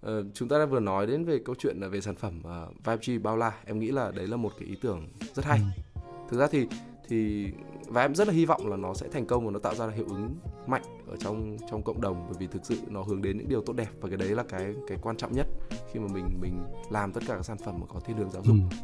Uh, 0.06 0.26
chúng 0.34 0.48
ta 0.48 0.58
đã 0.58 0.66
vừa 0.66 0.80
nói 0.80 1.06
đến 1.06 1.24
về 1.24 1.38
câu 1.44 1.54
chuyện 1.58 1.80
về 1.90 2.00
sản 2.00 2.14
phẩm 2.14 2.42
uh, 2.44 2.74
Vibe 2.84 3.18
G 3.18 3.22
bao 3.22 3.36
la 3.36 3.52
em 3.64 3.78
nghĩ 3.78 3.90
là 3.90 4.10
đấy 4.10 4.26
là 4.26 4.36
một 4.36 4.52
cái 4.58 4.68
ý 4.68 4.76
tưởng 4.82 5.08
rất 5.34 5.44
hay. 5.44 5.60
Ừ. 5.94 6.00
thực 6.30 6.38
ra 6.38 6.46
thì 6.50 6.66
thì 7.08 7.50
và 7.86 8.02
em 8.02 8.14
rất 8.14 8.28
là 8.28 8.34
hy 8.34 8.44
vọng 8.46 8.68
là 8.68 8.76
nó 8.76 8.94
sẽ 8.94 9.08
thành 9.12 9.26
công 9.26 9.44
và 9.44 9.50
nó 9.50 9.58
tạo 9.58 9.74
ra 9.74 9.88
hiệu 9.88 10.06
ứng 10.08 10.36
mạnh 10.66 10.82
ở 11.08 11.16
trong 11.16 11.56
trong 11.70 11.82
cộng 11.82 12.00
đồng 12.00 12.26
bởi 12.28 12.36
vì 12.38 12.46
thực 12.46 12.64
sự 12.64 12.76
nó 12.88 13.02
hướng 13.02 13.22
đến 13.22 13.38
những 13.38 13.48
điều 13.48 13.62
tốt 13.62 13.72
đẹp 13.72 13.88
và 14.00 14.08
cái 14.08 14.18
đấy 14.18 14.28
là 14.28 14.44
cái 14.48 14.74
cái 14.88 14.98
quan 15.02 15.16
trọng 15.16 15.32
nhất 15.32 15.46
khi 15.92 16.00
mà 16.00 16.06
mình 16.14 16.24
mình 16.40 16.60
làm 16.90 17.12
tất 17.12 17.20
cả 17.26 17.34
các 17.34 17.42
sản 17.42 17.56
phẩm 17.64 17.74
mà 17.80 17.86
có 17.86 18.00
thiên 18.00 18.16
hướng 18.16 18.30
giáo 18.30 18.42
dục. 18.44 18.56
Ừ. 18.70 18.76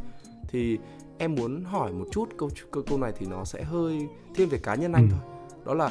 thì 0.49 0.79
em 1.19 1.35
muốn 1.35 1.65
hỏi 1.65 1.93
một 1.93 2.05
chút 2.11 2.29
câu 2.39 2.51
câu 2.71 2.83
câu 2.87 2.99
này 2.99 3.13
thì 3.17 3.27
nó 3.27 3.45
sẽ 3.45 3.63
hơi 3.63 4.09
thêm 4.35 4.49
về 4.49 4.59
cá 4.59 4.75
nhân 4.75 4.93
anh 4.93 5.09
ừ. 5.11 5.11
thôi. 5.11 5.21
Đó 5.65 5.75
là 5.75 5.87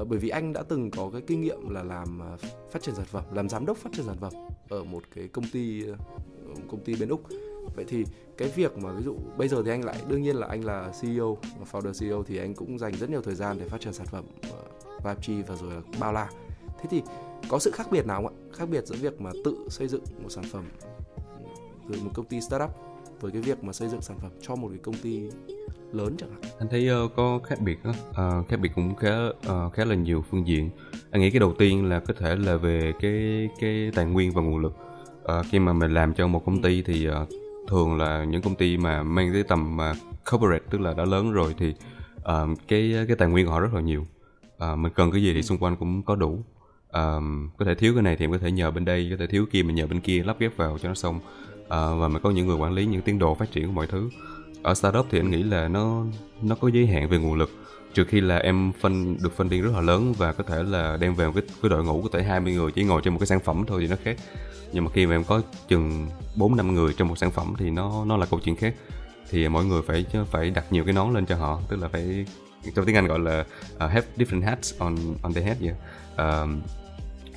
uh, 0.00 0.08
bởi 0.08 0.18
vì 0.18 0.28
anh 0.28 0.52
đã 0.52 0.62
từng 0.62 0.90
có 0.90 1.10
cái 1.12 1.20
kinh 1.26 1.40
nghiệm 1.40 1.68
là 1.70 1.82
làm 1.82 2.20
uh, 2.34 2.40
phát 2.72 2.82
triển 2.82 2.94
sản 2.94 3.04
phẩm 3.04 3.24
làm 3.32 3.48
giám 3.48 3.66
đốc 3.66 3.76
phát 3.76 3.90
triển 3.92 4.06
sản 4.06 4.16
phẩm 4.20 4.32
ở 4.68 4.84
một 4.84 5.02
cái 5.14 5.28
công 5.28 5.44
ty 5.52 5.84
uh, 5.90 5.98
công 6.70 6.84
ty 6.84 6.94
bên 6.96 7.08
úc. 7.08 7.22
Vậy 7.76 7.84
thì 7.88 8.04
cái 8.36 8.48
việc 8.48 8.78
mà 8.78 8.92
ví 8.92 9.04
dụ 9.04 9.16
bây 9.36 9.48
giờ 9.48 9.62
thì 9.64 9.70
anh 9.70 9.84
lại 9.84 9.96
đương 10.08 10.22
nhiên 10.22 10.36
là 10.36 10.46
anh 10.46 10.64
là 10.64 10.92
CEO 11.00 11.36
và 11.58 11.66
founder 11.72 11.92
CEO 12.00 12.22
thì 12.22 12.38
anh 12.38 12.54
cũng 12.54 12.78
dành 12.78 12.92
rất 12.94 13.10
nhiều 13.10 13.22
thời 13.22 13.34
gian 13.34 13.56
để 13.60 13.68
phát 13.68 13.80
triển 13.80 13.92
sản 13.92 14.06
phẩm 14.06 14.24
uh, 14.48 15.04
Vibe 15.04 15.42
và 15.46 15.56
rồi 15.56 15.74
là 15.74 15.80
bao 16.00 16.12
la. 16.12 16.30
Thế 16.80 16.86
thì 16.90 17.02
có 17.48 17.58
sự 17.58 17.70
khác 17.70 17.86
biệt 17.90 18.06
nào 18.06 18.22
không 18.22 18.26
ạ? 18.26 18.34
Khác 18.52 18.68
biệt 18.68 18.86
giữa 18.86 18.96
việc 18.96 19.20
mà 19.20 19.30
tự 19.44 19.56
xây 19.68 19.88
dựng 19.88 20.02
một 20.22 20.30
sản 20.30 20.44
phẩm 20.52 20.64
từ 21.88 22.00
một 22.02 22.10
công 22.14 22.26
ty 22.26 22.40
startup 22.40 22.89
với 23.20 23.32
cái 23.32 23.42
việc 23.42 23.64
mà 23.64 23.72
xây 23.72 23.88
dựng 23.88 24.02
sản 24.02 24.18
phẩm 24.22 24.30
cho 24.40 24.56
một 24.56 24.68
cái 24.68 24.78
công 24.82 24.94
ty 24.94 25.22
lớn 25.92 26.14
chẳng 26.18 26.30
hạn? 26.30 26.40
Anh 26.58 26.68
thấy 26.68 26.90
uh, 27.04 27.12
có 27.16 27.40
khác 27.44 27.60
biệt 27.60 27.78
đó. 27.84 27.90
Uh, 28.10 28.48
khác 28.48 28.60
biệt 28.60 28.70
cũng 28.74 28.94
khá 28.94 29.16
uh, 29.26 29.72
khá 29.72 29.84
là 29.84 29.94
nhiều 29.94 30.24
phương 30.30 30.46
diện. 30.46 30.70
Anh 31.10 31.20
nghĩ 31.20 31.30
cái 31.30 31.40
đầu 31.40 31.54
tiên 31.58 31.88
là 31.88 32.00
có 32.00 32.14
thể 32.18 32.36
là 32.36 32.56
về 32.56 32.92
cái 33.00 33.48
cái 33.60 33.90
tài 33.94 34.04
nguyên 34.04 34.32
và 34.32 34.42
nguồn 34.42 34.58
lực. 34.58 34.76
Uh, 35.22 35.46
khi 35.50 35.58
mà 35.58 35.72
mình 35.72 35.94
làm 35.94 36.14
cho 36.14 36.26
một 36.26 36.44
công 36.44 36.62
ty 36.62 36.82
thì 36.82 37.08
uh, 37.08 37.14
thường 37.68 37.96
là 37.96 38.24
những 38.24 38.42
công 38.42 38.54
ty 38.54 38.76
mà 38.76 39.02
mang 39.02 39.32
tới 39.32 39.42
tầm 39.42 39.78
uh, 39.90 39.96
corporate 40.30 40.64
tức 40.70 40.80
là 40.80 40.94
đã 40.94 41.04
lớn 41.04 41.32
rồi 41.32 41.54
thì 41.58 41.74
uh, 42.16 42.58
cái 42.68 42.94
cái 43.08 43.16
tài 43.16 43.28
nguyên 43.28 43.46
của 43.46 43.52
họ 43.52 43.60
rất 43.60 43.74
là 43.74 43.80
nhiều. 43.80 44.06
Uh, 44.72 44.78
mình 44.78 44.92
cần 44.94 45.10
cái 45.10 45.22
gì 45.22 45.34
thì 45.34 45.42
xung 45.42 45.58
quanh 45.58 45.76
cũng 45.76 46.02
có 46.02 46.16
đủ. 46.16 46.44
Uh, 46.88 47.22
có 47.58 47.64
thể 47.64 47.74
thiếu 47.74 47.94
cái 47.94 48.02
này 48.02 48.16
thì 48.16 48.24
em 48.24 48.32
có 48.32 48.38
thể 48.38 48.50
nhờ 48.50 48.70
bên 48.70 48.84
đây 48.84 49.08
có 49.10 49.16
thể 49.16 49.26
thiếu 49.26 49.46
kia 49.50 49.62
mình 49.62 49.76
nhờ 49.76 49.86
bên 49.86 50.00
kia 50.00 50.22
lắp 50.22 50.36
ghép 50.38 50.56
vào 50.56 50.78
cho 50.78 50.88
nó 50.88 50.94
xong 50.94 51.20
uh, 51.70 52.00
và 52.00 52.08
mình 52.08 52.22
có 52.22 52.30
những 52.30 52.46
người 52.46 52.56
quản 52.56 52.72
lý 52.72 52.86
những 52.86 53.02
tiến 53.02 53.18
độ 53.18 53.34
phát 53.34 53.52
triển 53.52 53.66
của 53.66 53.72
mọi 53.72 53.86
thứ. 53.86 54.10
Ở 54.62 54.74
startup 54.74 55.06
thì 55.10 55.18
anh 55.18 55.30
nghĩ 55.30 55.42
là 55.42 55.68
nó 55.68 56.04
nó 56.42 56.54
có 56.54 56.68
giới 56.68 56.86
hạn 56.86 57.08
về 57.08 57.18
nguồn 57.18 57.34
lực. 57.34 57.50
Trừ 57.94 58.04
khi 58.04 58.20
là 58.20 58.36
em 58.36 58.72
phân 58.80 59.16
được 59.22 59.36
phân 59.36 59.48
điên 59.48 59.62
rất 59.62 59.70
là 59.74 59.80
lớn 59.80 60.12
và 60.18 60.32
có 60.32 60.44
thể 60.44 60.62
là 60.62 60.96
đem 60.96 61.14
về 61.14 61.26
một 61.26 61.32
cái, 61.34 61.44
cái 61.62 61.70
đội 61.70 61.84
ngũ 61.84 62.02
có 62.02 62.08
thể 62.12 62.22
20 62.22 62.52
người 62.54 62.72
chỉ 62.72 62.84
ngồi 62.84 63.00
trên 63.04 63.14
một 63.14 63.18
cái 63.18 63.26
sản 63.26 63.40
phẩm 63.40 63.64
thôi 63.66 63.80
thì 63.80 63.86
nó 63.86 63.96
khác. 64.04 64.16
Nhưng 64.72 64.84
mà 64.84 64.90
khi 64.94 65.06
mà 65.06 65.14
em 65.14 65.24
có 65.24 65.42
chừng 65.68 66.08
4 66.36 66.56
năm 66.56 66.74
người 66.74 66.92
trong 66.96 67.08
một 67.08 67.18
sản 67.18 67.30
phẩm 67.30 67.54
thì 67.58 67.70
nó 67.70 68.04
nó 68.04 68.16
là 68.16 68.26
câu 68.26 68.40
chuyện 68.44 68.56
khác. 68.56 68.74
Thì 69.30 69.48
mỗi 69.48 69.64
người 69.64 69.82
phải 69.82 70.06
phải 70.30 70.50
đặt 70.50 70.64
nhiều 70.72 70.84
cái 70.84 70.92
nón 70.92 71.14
lên 71.14 71.26
cho 71.26 71.36
họ 71.36 71.60
tức 71.68 71.76
là 71.80 71.88
phải 71.88 72.26
trong 72.74 72.84
tiếng 72.84 72.96
Anh 72.96 73.06
gọi 73.06 73.18
là 73.18 73.44
uh, 73.74 73.80
have 73.80 74.06
different 74.16 74.42
hats 74.42 74.74
on 74.78 74.96
on 75.22 75.32
their 75.32 75.46
head 75.46 75.62
yeah. 75.62 75.76
Uh, 76.12 76.16
ờ, 76.16 76.48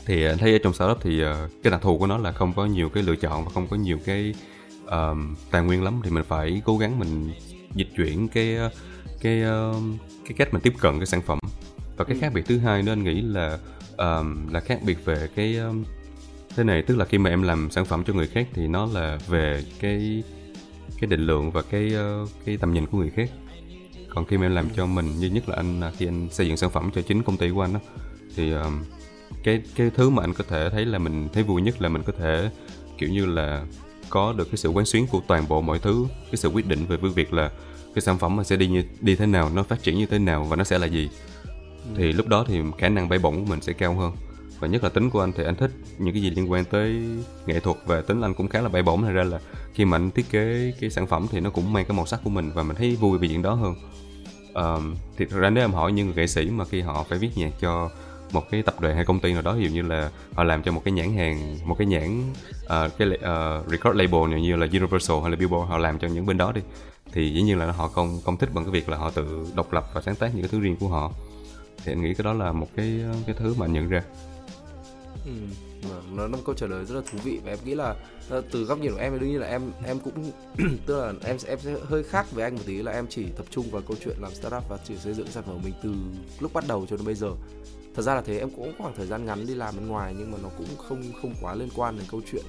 thì 0.06 0.26
anh 0.26 0.38
thấy 0.38 0.52
ở 0.52 0.58
trong 0.63 0.74
startup 0.74 0.98
thì 1.02 1.24
uh, 1.26 1.36
cái 1.63 1.72
đặc 1.72 1.82
thù 1.82 1.98
của 1.98 2.08
nó 2.08 2.18
là 2.18 2.32
không 2.32 2.54
có 2.54 2.66
nhiều 2.66 2.89
cái 2.89 3.04
lựa 3.04 3.16
chọn 3.16 3.46
và 3.46 3.52
không 3.54 3.68
có 3.68 3.76
nhiều 3.76 4.00
cái 4.06 4.36
uh, 4.86 5.18
tài 5.52 5.62
nguyên 5.62 5.84
lắm. 5.84 6.02
Thì 6.04 6.12
mình 6.12 6.24
phải 6.24 6.62
cố 6.66 6.78
gắng 6.78 7.00
mình 7.00 7.32
dịch 7.76 7.88
chuyển 7.98 8.28
cái 8.28 8.58
cái 9.22 9.44
uh, 9.44 9.76
cái 10.26 10.34
cách 10.38 10.54
mình 10.54 10.62
tiếp 10.62 10.74
cận 10.80 11.00
cái 11.00 11.06
sản 11.06 11.22
phẩm. 11.22 11.39
Và 11.98 12.06
cái 12.06 12.16
ừ. 12.16 12.22
khác 12.22 12.34
biệt 12.34 12.46
thứ 12.46 12.58
hai 12.58 12.84
nữa 12.84 12.92
anh 12.92 13.04
nghĩ 13.04 13.22
là 13.22 13.58
um, 13.98 14.54
là 14.54 14.60
khác 14.60 14.80
biệt 14.86 15.06
về 15.06 15.30
cái 15.36 15.58
um, 15.58 15.84
thế 16.56 16.63
này. 16.63 16.82
Tức 16.82 16.98
là 16.98 17.06
khi 17.06 17.18
mà 17.18 17.30
em 17.30 17.42
làm 17.42 17.72
sản 17.72 17.86
phẩm 17.86 18.04
cho 18.04 18.13
người 18.13 18.28
khác 18.28 18.48
thì 18.54 18.68
nó 18.68 18.86
là 18.86 19.20
về 19.28 19.63
cái 19.80 20.24
cái 21.00 21.08
định 21.08 21.26
lượng 21.26 21.52
và 21.52 21.62
cái 21.62 21.96
uh, 22.24 22.30
cái 22.46 22.58
tầm 22.58 22.74
nhìn 22.74 22.86
của 22.86 22.98
người 22.98 23.10
khác. 23.10 23.30
Còn 24.10 24.26
khi 24.26 24.38
mà 24.38 24.46
em 24.46 24.56
làm 24.56 24.70
cho 24.76 24.86
mình 24.86 25.20
như 25.20 25.28
nhất 25.28 25.50
là 25.50 25.56
anh 25.56 25.82
khi 25.98 26.08
anh 26.08 26.28
xây 26.32 26.48
dựng 26.48 26.58
sản 26.58 26.70
phẩm 26.70 26.92
cho 26.96 27.02
chính 27.02 27.24
công 27.24 27.38
ty 27.38 27.50
của 27.50 27.62
anh 27.62 27.74
đó 27.74 27.80
thì 28.36 28.52
um, 28.52 28.84
cái 29.43 29.62
cái 29.75 29.91
thứ 29.95 30.10
mà 30.10 30.23
anh 30.23 30.34
có 30.34 30.43
thể 30.47 30.69
thấy 30.69 30.86
là 30.86 30.99
mình 30.99 31.29
thấy 31.34 31.43
vui 31.43 31.62
nhất 31.62 31.82
là 31.82 31.89
mình 31.89 32.03
có 32.03 32.13
thể 32.19 32.49
kiểu 32.97 33.10
như 33.10 33.25
là 33.25 33.65
có 34.10 34.34
được 34.34 34.45
cái 34.45 34.58
sự 34.58 34.69
quán 34.69 34.86
xuyến 34.86 35.08
của 35.08 35.21
toàn 35.27 35.47
bộ 35.47 35.62
mọi 35.62 35.79
thứ 35.79 36.06
cái 36.25 36.36
sự 36.36 36.49
quyết 36.49 36.67
định 36.67 36.86
về 36.86 36.97
việc 36.97 37.34
là 37.34 37.51
cái 37.95 38.01
sản 38.01 38.17
phẩm 38.17 38.36
mình 38.36 38.45
sẽ 38.45 38.56
đi 38.56 38.67
như 38.67 38.84
đi 39.01 39.15
thế 39.15 39.25
nào 39.25 39.51
nó 39.53 39.63
phát 39.63 39.84
triển 39.84 39.97
như 39.97 40.06
thế 40.06 40.19
nào 40.19 40.43
và 40.43 40.56
nó 40.56 40.63
sẽ 40.63 40.77
là 40.77 40.88
gì. 40.88 41.10
Thì 41.95 42.13
lúc 42.13 42.27
đó 42.27 42.45
thì 42.47 42.62
khả 42.77 42.89
năng 42.89 43.10
bay 43.10 43.19
bổng 43.19 43.36
của 43.36 43.49
mình 43.49 43.62
sẽ 43.62 43.73
cao 43.73 43.95
hơn. 43.95 44.13
Và 44.60 44.67
nhất 44.67 44.84
là 44.84 44.89
tính 44.89 45.10
của 45.10 45.21
anh 45.21 45.32
thì 45.32 45.43
anh 45.43 45.56
thích 45.56 45.71
những 45.97 46.13
cái 46.13 46.23
gì 46.23 46.29
liên 46.29 46.51
quan 46.51 46.65
tới 46.65 47.03
nghệ 47.45 47.60
thuật 47.60 47.77
và 47.86 48.01
tính 48.01 48.21
anh 48.21 48.34
cũng 48.34 48.47
khá 48.47 48.62
là 48.62 48.69
bay 48.69 48.84
bổng. 48.84 49.01
Thành 49.01 49.13
ra 49.13 49.23
là 49.23 49.39
khi 49.73 49.86
mà 49.86 49.97
anh 49.97 50.12
thiết 50.12 50.29
kế 50.29 50.73
cái 50.79 50.89
sản 50.89 51.08
phẩm 51.08 51.27
thì 51.32 51.39
nó 51.39 51.49
cũng 51.49 51.73
mang 51.73 51.86
cái 51.86 51.97
màu 51.97 52.06
sắc 52.06 52.19
của 52.23 52.29
mình 52.29 52.51
và 52.53 52.63
mình 52.63 52.75
thấy 52.75 52.95
vui 52.95 53.17
vì 53.17 53.27
chuyện 53.27 53.41
đó 53.41 53.53
hơn. 53.53 53.75
Um, 54.53 54.95
thì 55.17 55.25
thực 55.25 55.39
ra 55.39 55.49
nếu 55.49 55.63
em 55.63 55.71
hỏi 55.71 55.91
những 55.91 56.06
người 56.06 56.15
nghệ 56.15 56.27
sĩ 56.27 56.45
mà 56.45 56.65
khi 56.65 56.82
họ 56.82 57.06
phải 57.10 57.19
viết 57.19 57.29
nhạc 57.36 57.51
cho 57.62 57.89
một 58.34 58.52
cái 58.52 58.63
tập 58.63 58.82
đoàn 58.82 58.96
hay 58.96 59.06
công 59.06 59.19
ty 59.19 59.34
nào 59.34 59.41
đó 59.41 59.54
ví 59.54 59.63
dụ 59.63 59.69
như 59.69 59.82
là 59.82 60.12
họ 60.34 60.43
làm 60.43 60.63
cho 60.63 60.72
một 60.72 60.82
cái 60.86 60.91
nhãn 60.91 61.13
hàng 61.13 61.58
một 61.65 61.76
cái 61.78 61.88
nhãn 61.88 62.24
uh, 62.63 62.98
cái 62.98 63.08
uh, 63.08 63.67
record 63.72 63.98
label 63.98 64.39
như 64.39 64.56
là 64.56 64.67
Universal 64.72 65.17
hay 65.22 65.32
là 65.32 65.38
Billboard 65.38 65.69
họ 65.69 65.78
làm 65.78 66.00
cho 66.00 66.08
những 66.08 66.26
bên 66.26 66.38
đó 66.38 66.52
đi. 66.52 66.62
Thì 67.12 67.34
dĩ 67.34 67.41
nhiên 67.41 67.58
là 67.58 67.72
họ 67.72 67.88
không 67.88 68.19
không 68.26 68.38
thích 68.38 68.50
bằng 68.54 68.65
cái 68.65 68.72
việc 68.72 68.89
là 68.89 68.98
họ 68.98 69.12
tự 69.12 69.48
độc 69.56 69.74
lập 69.74 69.86
và 69.93 70.02
sáng 70.02 70.15
tác 70.15 70.36
những 70.36 70.41
cái 70.41 70.50
thứ 70.50 70.60
riêng 70.60 70.76
của 70.80 70.88
họ. 70.88 71.12
Thì 71.84 71.91
anh 71.91 72.02
nghĩ 72.02 72.13
cái 72.13 72.24
đó 72.24 72.34
là 72.34 72.52
một 72.52 72.67
cái 72.76 73.00
cái 73.26 73.36
thứ 73.39 73.54
mà 73.58 73.65
anh 73.65 73.74
nhận 73.74 73.89
ra. 73.89 74.04
Ừ. 75.26 75.32
Vâng, 75.89 76.15
nó 76.15 76.24
là 76.24 76.28
một 76.28 76.43
câu 76.46 76.56
trả 76.56 76.67
lời 76.67 76.86
rất 76.86 76.96
là 76.96 77.02
thú 77.12 77.17
vị 77.24 77.39
và 77.46 77.52
em 77.52 77.60
nghĩ 77.65 77.76
là 77.76 77.96
ờ, 78.30 78.41
từ 78.52 78.63
góc 78.63 78.80
nhìn 78.80 78.91
của 78.91 79.00
em 79.00 79.13
thì 79.13 79.19
đương 79.19 79.30
nhiên 79.30 79.39
là 79.39 79.48
em 79.48 79.72
em 79.86 80.00
cũng 80.00 80.32
tức 80.86 81.02
là 81.02 81.08
em 81.08 81.38
em 81.46 81.60
sẽ 81.60 81.76
hơi 81.86 82.04
khác 82.04 82.32
với 82.32 82.43
anh 82.43 82.56
một 82.56 82.62
tí 82.65 82.82
là 82.82 82.91
em 82.91 83.06
chỉ 83.10 83.26
tập 83.38 83.46
trung 83.50 83.72
vào 83.72 83.82
câu 83.88 83.98
chuyện 84.04 84.17
làm 84.22 84.34
startup 84.34 84.63
và 84.69 84.78
chỉ 84.88 84.98
xây 84.98 85.13
dựng 85.13 85.28
sản 85.28 85.43
phẩm 85.43 85.56
của 85.56 85.62
mình 85.63 85.74
từ 85.84 85.93
lúc 86.39 86.54
bắt 86.54 86.63
đầu 86.67 86.86
cho 86.89 86.98
đến 86.98 87.06
bây 87.06 87.15
giờ 87.15 87.32
thật 87.95 88.01
ra 88.01 88.15
là 88.15 88.21
thế 88.21 88.39
em 88.39 88.49
cũng 88.49 88.73
khoảng 88.77 88.95
thời 88.95 89.08
gian 89.08 89.25
ngắn 89.25 89.47
đi 89.47 89.56
làm 89.56 89.75
bên 89.77 89.88
ngoài 89.88 90.15
nhưng 90.17 90.32
mà 90.32 90.38
nó 90.43 90.49
cũng 90.58 90.67
không 90.77 91.03
không 91.21 91.34
quá 91.41 91.56
liên 91.56 91.69
quan 91.75 91.97
đến 91.97 92.06
câu 92.12 92.21
chuyện 92.32 92.45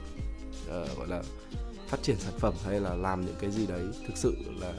uh, 0.64 0.98
gọi 0.98 1.08
là 1.08 1.22
phát 1.88 2.02
triển 2.02 2.16
sản 2.18 2.34
phẩm 2.38 2.54
hay 2.64 2.80
là 2.80 2.94
làm 2.94 3.26
những 3.26 3.34
cái 3.40 3.50
gì 3.50 3.66
đấy 3.66 3.82
thực 4.06 4.16
sự 4.16 4.34
là 4.60 4.72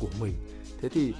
của 0.00 0.08
mình. 0.20 0.32
Thế 0.80 0.88
thì 0.88 1.14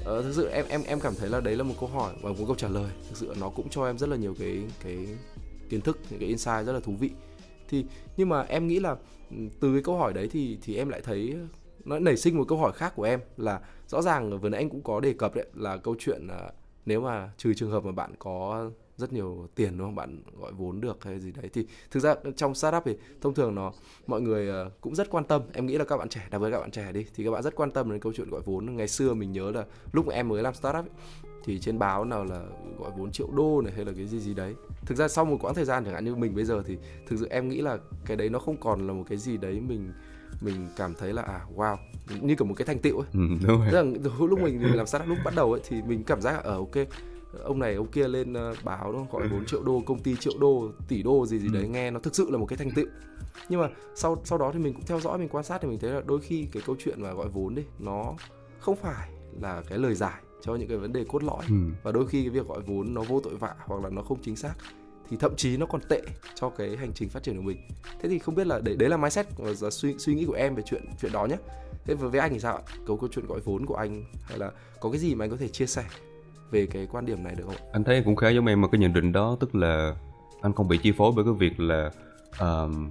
uh, 0.00 0.04
thực 0.04 0.32
sự 0.32 0.48
em 0.48 0.64
em 0.68 0.82
em 0.82 1.00
cảm 1.00 1.14
thấy 1.14 1.30
là 1.30 1.40
đấy 1.40 1.56
là 1.56 1.64
một 1.64 1.74
câu 1.80 1.88
hỏi 1.88 2.14
và 2.22 2.30
một 2.30 2.44
câu 2.46 2.56
trả 2.56 2.68
lời. 2.68 2.90
Thực 3.08 3.16
sự 3.16 3.34
nó 3.40 3.48
cũng 3.48 3.68
cho 3.68 3.86
em 3.86 3.98
rất 3.98 4.08
là 4.08 4.16
nhiều 4.16 4.34
cái 4.38 4.62
cái 4.84 5.06
kiến 5.68 5.80
thức 5.80 5.98
những 6.10 6.20
cái 6.20 6.28
insight 6.28 6.66
rất 6.66 6.72
là 6.72 6.80
thú 6.80 6.92
vị. 7.00 7.10
Thì 7.68 7.84
nhưng 8.16 8.28
mà 8.28 8.42
em 8.42 8.68
nghĩ 8.68 8.80
là 8.80 8.96
ừ, 9.30 9.36
từ 9.60 9.72
cái 9.72 9.82
câu 9.82 9.96
hỏi 9.96 10.12
đấy 10.12 10.28
thì 10.30 10.58
thì 10.62 10.76
em 10.76 10.88
lại 10.88 11.00
thấy 11.04 11.34
nó 11.84 11.98
nảy 11.98 12.16
sinh 12.16 12.38
một 12.38 12.44
câu 12.48 12.58
hỏi 12.58 12.72
khác 12.72 12.92
của 12.96 13.02
em 13.02 13.20
là 13.36 13.60
rõ 13.86 14.02
ràng 14.02 14.40
vừa 14.40 14.48
nãy 14.48 14.60
anh 14.60 14.70
cũng 14.70 14.82
có 14.82 15.00
đề 15.00 15.12
cập 15.12 15.34
đấy 15.34 15.46
là 15.54 15.76
câu 15.76 15.94
chuyện 15.98 16.28
à, 16.28 16.50
nếu 16.88 17.00
mà 17.00 17.30
trừ 17.36 17.54
trường 17.54 17.70
hợp 17.70 17.84
mà 17.84 17.92
bạn 17.92 18.14
có 18.18 18.70
rất 18.96 19.12
nhiều 19.12 19.48
tiền 19.54 19.78
đúng 19.78 19.86
không? 19.86 19.94
Bạn 19.94 20.22
gọi 20.40 20.52
vốn 20.52 20.80
được 20.80 21.04
hay 21.04 21.20
gì 21.20 21.32
đấy 21.32 21.50
thì 21.52 21.66
thực 21.90 22.00
ra 22.00 22.14
trong 22.36 22.54
startup 22.54 22.82
thì 22.84 22.96
thông 23.20 23.34
thường 23.34 23.54
nó 23.54 23.72
mọi 24.06 24.20
người 24.20 24.48
ờ, 24.48 24.70
cũng 24.80 24.94
rất 24.94 25.10
quan 25.10 25.24
tâm. 25.24 25.42
Em 25.52 25.66
nghĩ 25.66 25.78
là 25.78 25.84
các 25.84 25.96
bạn 25.96 26.08
trẻ 26.08 26.28
đặc 26.30 26.40
biệt 26.40 26.50
các 26.50 26.60
bạn 26.60 26.70
trẻ 26.70 26.92
đi 26.92 27.06
thì 27.14 27.24
các 27.24 27.30
bạn 27.30 27.42
rất 27.42 27.56
quan 27.56 27.70
tâm 27.70 27.90
đến 27.90 28.00
câu 28.00 28.12
chuyện 28.16 28.30
gọi 28.30 28.40
vốn. 28.44 28.76
Ngày 28.76 28.88
xưa 28.88 29.14
mình 29.14 29.32
nhớ 29.32 29.50
là 29.50 29.64
lúc 29.92 30.06
mà 30.06 30.14
em 30.14 30.28
mới 30.28 30.42
làm 30.42 30.54
startup 30.54 30.84
ấy, 30.84 30.90
thì 31.44 31.58
trên 31.58 31.78
báo 31.78 32.04
nào 32.04 32.24
là 32.24 32.46
gọi 32.78 32.90
vốn 32.96 33.12
triệu 33.12 33.28
đô 33.30 33.60
này 33.64 33.72
hay 33.76 33.84
là 33.84 33.92
cái 33.96 34.06
gì 34.06 34.20
gì 34.20 34.34
đấy. 34.34 34.54
Thực 34.86 34.98
ra 34.98 35.08
sau 35.08 35.24
một 35.24 35.36
quãng 35.40 35.54
thời 35.54 35.64
gian 35.64 35.84
chẳng 35.84 35.94
hạn 35.94 36.04
như 36.04 36.14
mình 36.14 36.34
bây 36.34 36.44
giờ 36.44 36.62
thì 36.66 36.76
thực 37.06 37.16
sự 37.18 37.26
em 37.30 37.48
nghĩ 37.48 37.60
là 37.60 37.78
cái 38.06 38.16
đấy 38.16 38.28
nó 38.28 38.38
không 38.38 38.56
còn 38.56 38.86
là 38.86 38.92
một 38.92 39.04
cái 39.08 39.18
gì 39.18 39.36
đấy 39.36 39.60
mình 39.60 39.92
mình 40.40 40.68
cảm 40.76 40.94
thấy 40.98 41.12
là 41.12 41.22
à 41.22 41.40
wow 41.56 41.76
như 42.20 42.34
kiểu 42.34 42.46
một 42.46 42.54
cái 42.54 42.66
thành 42.66 42.78
tựu 42.78 42.98
ấy. 42.98 43.08
Ừ, 43.12 43.20
đúng 43.46 43.60
rồi. 43.60 43.68
Tức 43.72 43.82
là 43.82 44.10
lúc 44.26 44.40
mình, 44.40 44.62
mình 44.62 44.76
làm 44.76 44.86
startup 44.86 45.08
lúc 45.08 45.18
bắt 45.24 45.34
đầu 45.36 45.52
ấy 45.52 45.60
thì 45.68 45.82
mình 45.82 46.04
cảm 46.04 46.20
giác 46.20 46.32
là 46.32 46.38
ở 46.38 46.52
ờ, 46.52 46.56
ok 46.56 46.88
ông 47.42 47.58
này 47.58 47.74
ông 47.74 47.86
kia 47.86 48.08
lên 48.08 48.32
uh, 48.32 48.64
báo 48.64 48.92
nó 48.92 49.06
gọi 49.12 49.28
4 49.28 49.44
triệu 49.46 49.62
đô 49.62 49.82
công 49.86 49.98
ty 49.98 50.16
triệu 50.16 50.32
đô 50.40 50.70
tỷ 50.88 51.02
đô 51.02 51.26
gì 51.26 51.38
gì 51.38 51.48
đấy 51.48 51.62
ừ. 51.62 51.68
nghe 51.68 51.90
nó 51.90 52.00
thực 52.00 52.14
sự 52.14 52.30
là 52.30 52.38
một 52.38 52.46
cái 52.46 52.56
thành 52.56 52.70
tựu. 52.70 52.86
Nhưng 53.48 53.60
mà 53.60 53.68
sau 53.94 54.22
sau 54.24 54.38
đó 54.38 54.50
thì 54.52 54.58
mình 54.58 54.74
cũng 54.74 54.84
theo 54.86 55.00
dõi 55.00 55.18
mình 55.18 55.28
quan 55.28 55.44
sát 55.44 55.58
thì 55.62 55.68
mình 55.68 55.78
thấy 55.78 55.90
là 55.90 56.02
đôi 56.06 56.20
khi 56.20 56.48
cái 56.52 56.62
câu 56.66 56.76
chuyện 56.78 57.02
mà 57.02 57.12
gọi 57.12 57.28
vốn 57.28 57.54
đi 57.54 57.62
nó 57.78 58.14
không 58.60 58.76
phải 58.76 59.08
là 59.40 59.62
cái 59.68 59.78
lời 59.78 59.94
giải 59.94 60.22
cho 60.42 60.54
những 60.54 60.68
cái 60.68 60.78
vấn 60.78 60.92
đề 60.92 61.04
cốt 61.08 61.22
lõi. 61.22 61.44
Ừ. 61.48 61.54
và 61.82 61.92
đôi 61.92 62.06
khi 62.06 62.22
cái 62.22 62.30
việc 62.30 62.46
gọi 62.46 62.60
vốn 62.66 62.94
nó 62.94 63.02
vô 63.02 63.20
tội 63.20 63.36
vạ 63.36 63.54
hoặc 63.58 63.82
là 63.82 63.90
nó 63.90 64.02
không 64.02 64.18
chính 64.22 64.36
xác 64.36 64.54
thì 65.10 65.16
thậm 65.16 65.36
chí 65.36 65.56
nó 65.56 65.66
còn 65.66 65.80
tệ 65.88 66.02
cho 66.34 66.48
cái 66.48 66.76
hành 66.76 66.92
trình 66.94 67.08
phát 67.08 67.22
triển 67.22 67.36
của 67.36 67.42
mình. 67.42 67.56
Thế 68.02 68.08
thì 68.08 68.18
không 68.18 68.34
biết 68.34 68.46
là 68.46 68.60
đấy 68.64 68.76
đấy 68.76 68.88
là 68.88 68.96
mindset 68.96 69.26
và 69.38 69.70
suy 69.70 69.94
suy 69.98 70.14
nghĩ 70.14 70.24
của 70.24 70.32
em 70.32 70.54
về 70.54 70.62
chuyện 70.66 70.82
chuyện 71.00 71.12
đó 71.12 71.26
nhé 71.26 71.36
thế 71.84 71.94
với 71.94 72.20
anh 72.20 72.32
thì 72.32 72.40
sao 72.40 72.56
ạ? 72.56 72.62
Câu 72.86 72.96
câu 72.96 73.08
chuyện 73.12 73.26
gọi 73.26 73.40
vốn 73.40 73.66
của 73.66 73.74
anh 73.74 74.04
hay 74.22 74.38
là 74.38 74.50
có 74.80 74.90
cái 74.90 74.98
gì 74.98 75.14
mà 75.14 75.24
anh 75.24 75.30
có 75.30 75.36
thể 75.36 75.48
chia 75.48 75.66
sẻ 75.66 75.84
về 76.50 76.66
cái 76.66 76.88
quan 76.92 77.06
điểm 77.06 77.24
này 77.24 77.34
được 77.34 77.44
không 77.46 77.56
anh 77.72 77.84
thấy 77.84 78.02
cũng 78.04 78.16
khá 78.16 78.28
giống 78.28 78.46
em 78.46 78.60
mà 78.60 78.68
cái 78.72 78.78
nhận 78.78 78.92
định 78.92 79.12
đó 79.12 79.36
tức 79.40 79.54
là 79.54 79.94
anh 80.42 80.52
không 80.52 80.68
bị 80.68 80.78
chi 80.78 80.92
phối 80.92 81.12
bởi 81.16 81.24
cái 81.24 81.34
việc 81.34 81.60
là 81.60 81.90
um, 82.40 82.90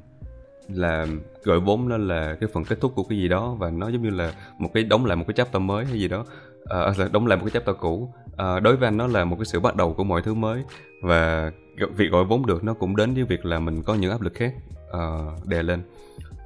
là 0.69 1.07
gọi 1.43 1.59
vốn 1.59 1.89
nó 1.89 1.97
là 1.97 2.35
cái 2.39 2.49
phần 2.53 2.65
kết 2.65 2.77
thúc 2.81 2.91
của 2.95 3.03
cái 3.03 3.17
gì 3.17 3.27
đó 3.27 3.55
và 3.59 3.69
nó 3.69 3.89
giống 3.89 4.01
như 4.01 4.09
là 4.09 4.33
một 4.57 4.69
cái 4.73 4.83
đóng 4.83 5.05
lại 5.05 5.15
một 5.15 5.23
cái 5.27 5.33
chapter 5.33 5.61
mới 5.61 5.85
hay 5.85 5.99
gì 5.99 6.07
đó. 6.07 6.25
Ờ, 6.63 6.93
là 6.97 7.07
đóng 7.11 7.27
lại 7.27 7.37
một 7.37 7.43
cái 7.45 7.51
chapter 7.53 7.75
cũ 7.79 8.13
uh, 8.41 8.63
đối 8.63 8.77
với 8.77 8.87
anh 8.87 8.97
nó 8.97 9.07
là 9.07 9.25
một 9.25 9.35
cái 9.35 9.45
sự 9.45 9.59
bắt 9.59 9.75
đầu 9.75 9.93
của 9.93 10.03
mọi 10.03 10.21
thứ 10.21 10.33
mới 10.33 10.63
và 11.01 11.51
việc 11.95 12.11
gọi 12.11 12.25
vốn 12.25 12.45
được 12.45 12.63
nó 12.63 12.73
cũng 12.73 12.95
đến 12.95 13.13
với 13.13 13.23
việc 13.23 13.45
là 13.45 13.59
mình 13.59 13.83
có 13.83 13.95
những 13.95 14.11
áp 14.11 14.21
lực 14.21 14.33
khác 14.33 14.53
uh, 14.89 15.45
đè 15.45 15.63
lên 15.63 15.83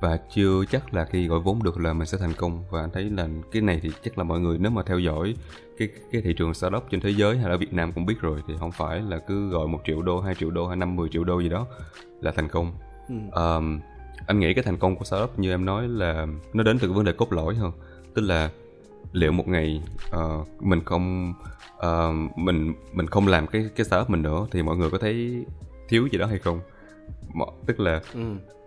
và 0.02 0.20
chưa 0.36 0.66
chắc 0.72 0.94
là 0.94 1.06
khi 1.06 1.28
gọi 1.28 1.40
vốn 1.40 1.64
được 1.64 1.80
là 1.80 1.94
mình 1.94 2.08
sẽ 2.08 2.18
thành 2.18 2.34
công 2.34 2.64
và 2.70 2.82
anh 2.82 2.90
thấy 2.94 3.04
là 3.04 3.28
cái 3.52 3.62
này 3.62 3.80
thì 3.84 3.92
chắc 4.04 4.18
là 4.18 4.24
mọi 4.24 4.40
người 4.40 4.58
nếu 4.58 4.72
mà 4.72 4.84
theo 4.84 5.00
dõi 5.00 5.36
cái 5.78 5.90
cái 6.12 6.22
thị 6.22 6.34
trường 6.34 6.54
startup 6.54 6.84
trên 6.92 7.02
thế 7.02 7.10
giới 7.10 7.38
hay 7.38 7.50
là 7.50 7.56
Việt 7.56 7.74
Nam 7.74 7.92
cũng 7.92 8.06
biết 8.06 8.22
rồi 8.22 8.42
thì 8.48 8.54
không 8.60 8.72
phải 8.72 9.02
là 9.02 9.20
cứ 9.28 9.50
gọi 9.50 9.68
một 9.68 9.82
triệu 9.86 10.02
đô, 10.02 10.22
hai 10.22 10.36
triệu 10.36 10.52
đô 10.52 10.68
hay 10.68 10.76
năm 10.76 10.96
mười 10.96 11.10
triệu 11.10 11.24
đô 11.24 11.40
gì 11.40 11.50
đó 11.50 11.68
là 12.22 12.32
thành 12.32 12.50
công. 12.50 12.74
Ừ. 13.10 13.16
Um, 13.32 13.80
anh 14.28 14.40
nghĩ 14.40 14.54
cái 14.54 14.64
thành 14.64 14.78
công 14.78 14.96
của 14.96 15.06
startup 15.06 15.40
như 15.40 15.52
em 15.52 15.66
nói 15.66 15.88
là 15.88 16.28
nó 16.54 16.64
đến 16.64 16.80
từ 16.80 16.88
cái 16.88 16.96
vấn 16.96 17.06
đề 17.06 17.14
cốt 17.14 17.34
lõi 17.34 17.56
hơn, 17.56 17.72
tức 18.14 18.22
là 18.22 18.50
liệu 19.12 19.32
một 19.32 19.48
ngày 19.48 19.82
uh, 20.16 20.64
mình 20.64 20.84
không 20.86 21.34
uh, 21.86 22.38
mình 22.38 22.74
mình 22.94 23.08
không 23.08 23.28
làm 23.28 23.48
cái 23.48 23.70
cái 23.76 23.86
startup 23.86 24.10
mình 24.10 24.22
nữa 24.22 24.48
thì 24.52 24.64
mọi 24.64 24.78
người 24.78 24.90
có 24.90 24.98
thấy 24.98 25.46
thiếu 25.90 26.08
gì 26.12 26.18
đó 26.18 26.26
hay 26.26 26.40
không? 26.40 26.60
Tức 27.66 27.80
là 27.80 28.02
ừ. 28.14 28.22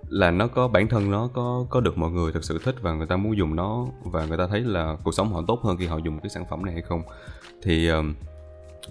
là 0.08 0.30
nó 0.30 0.46
có 0.46 0.68
bản 0.68 0.88
thân 0.88 1.10
nó 1.10 1.28
có 1.34 1.66
có 1.70 1.80
được 1.80 1.98
mọi 1.98 2.10
người 2.10 2.32
thực 2.32 2.44
sự 2.44 2.60
thích 2.64 2.74
và 2.80 2.92
người 2.92 3.06
ta 3.06 3.16
muốn 3.16 3.36
dùng 3.36 3.56
nó 3.56 3.86
và 4.04 4.26
người 4.26 4.38
ta 4.38 4.46
thấy 4.46 4.60
là 4.60 4.96
cuộc 5.04 5.14
sống 5.14 5.32
họ 5.32 5.42
tốt 5.46 5.60
hơn 5.62 5.76
khi 5.76 5.86
họ 5.86 5.98
dùng 5.98 6.20
cái 6.20 6.30
sản 6.30 6.44
phẩm 6.50 6.64
này 6.64 6.74
hay 6.74 6.82
không? 6.82 7.02
Thì 7.62 7.88
um, 7.88 8.14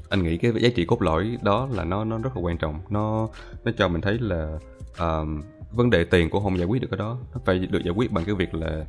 anh 0.09 0.23
nghĩ 0.23 0.37
cái 0.37 0.51
giá 0.51 0.69
trị 0.75 0.85
cốt 0.85 1.01
lõi 1.01 1.37
đó 1.41 1.67
là 1.71 1.83
nó 1.83 2.03
nó 2.03 2.17
rất 2.17 2.35
là 2.35 2.41
quan 2.41 2.57
trọng. 2.57 2.79
Nó 2.89 3.29
nó 3.63 3.71
cho 3.77 3.87
mình 3.87 4.01
thấy 4.01 4.17
là 4.19 4.59
um, 4.99 5.41
vấn 5.71 5.89
đề 5.89 6.03
tiền 6.03 6.29
cũng 6.29 6.43
không 6.43 6.57
giải 6.57 6.67
quyết 6.67 6.81
được 6.81 6.87
cái 6.91 6.97
đó. 6.97 7.17
Nó 7.33 7.41
phải 7.45 7.59
được 7.59 7.83
giải 7.83 7.93
quyết 7.95 8.11
bằng 8.11 8.25
cái 8.25 8.35
việc 8.35 8.53
là 8.55 8.85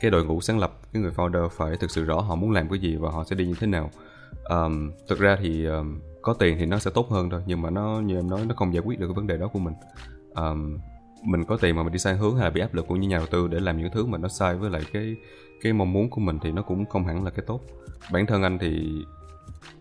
cái 0.00 0.10
đội 0.10 0.24
ngũ 0.24 0.40
sáng 0.40 0.58
lập 0.58 0.72
cái 0.92 1.02
người 1.02 1.12
founder 1.16 1.48
phải 1.48 1.76
thực 1.76 1.90
sự 1.90 2.04
rõ 2.04 2.20
họ 2.20 2.34
muốn 2.34 2.50
làm 2.50 2.68
cái 2.68 2.78
gì 2.78 2.96
và 2.96 3.10
họ 3.10 3.24
sẽ 3.24 3.36
đi 3.36 3.46
như 3.46 3.54
thế 3.60 3.66
nào 3.66 3.90
um, 4.48 4.90
thực 5.08 5.18
ra 5.18 5.36
thì 5.40 5.64
um, 5.64 6.00
có 6.22 6.32
tiền 6.32 6.56
thì 6.58 6.66
nó 6.66 6.78
sẽ 6.78 6.90
tốt 6.94 7.10
hơn 7.10 7.30
thôi 7.30 7.42
nhưng 7.46 7.62
mà 7.62 7.70
nó 7.70 8.00
như 8.00 8.16
em 8.16 8.30
nói 8.30 8.40
nó 8.46 8.54
không 8.54 8.74
giải 8.74 8.82
quyết 8.86 9.00
được 9.00 9.06
cái 9.06 9.14
vấn 9.14 9.26
đề 9.26 9.36
đó 9.36 9.48
của 9.48 9.58
mình. 9.58 9.74
Um, 10.34 10.78
mình 11.24 11.44
có 11.44 11.56
tiền 11.56 11.76
mà 11.76 11.82
mình 11.82 11.92
đi 11.92 11.98
sai 11.98 12.16
hướng 12.16 12.36
hay 12.36 12.44
là 12.44 12.50
bị 12.50 12.60
áp 12.60 12.74
lực 12.74 12.86
của 12.88 12.96
những 12.96 13.10
nhà 13.10 13.18
đầu 13.18 13.26
tư 13.26 13.48
để 13.48 13.60
làm 13.60 13.78
những 13.78 13.90
thứ 13.92 14.06
mà 14.06 14.18
nó 14.18 14.28
sai 14.28 14.54
với 14.54 14.70
lại 14.70 14.82
cái 14.92 15.16
cái 15.62 15.72
mong 15.72 15.92
muốn 15.92 16.10
của 16.10 16.20
mình 16.20 16.38
thì 16.42 16.52
nó 16.52 16.62
cũng 16.62 16.86
không 16.86 17.04
hẳn 17.04 17.24
là 17.24 17.30
cái 17.30 17.44
tốt. 17.46 17.60
Bản 18.12 18.26
thân 18.26 18.42
anh 18.42 18.58
thì 18.58 18.92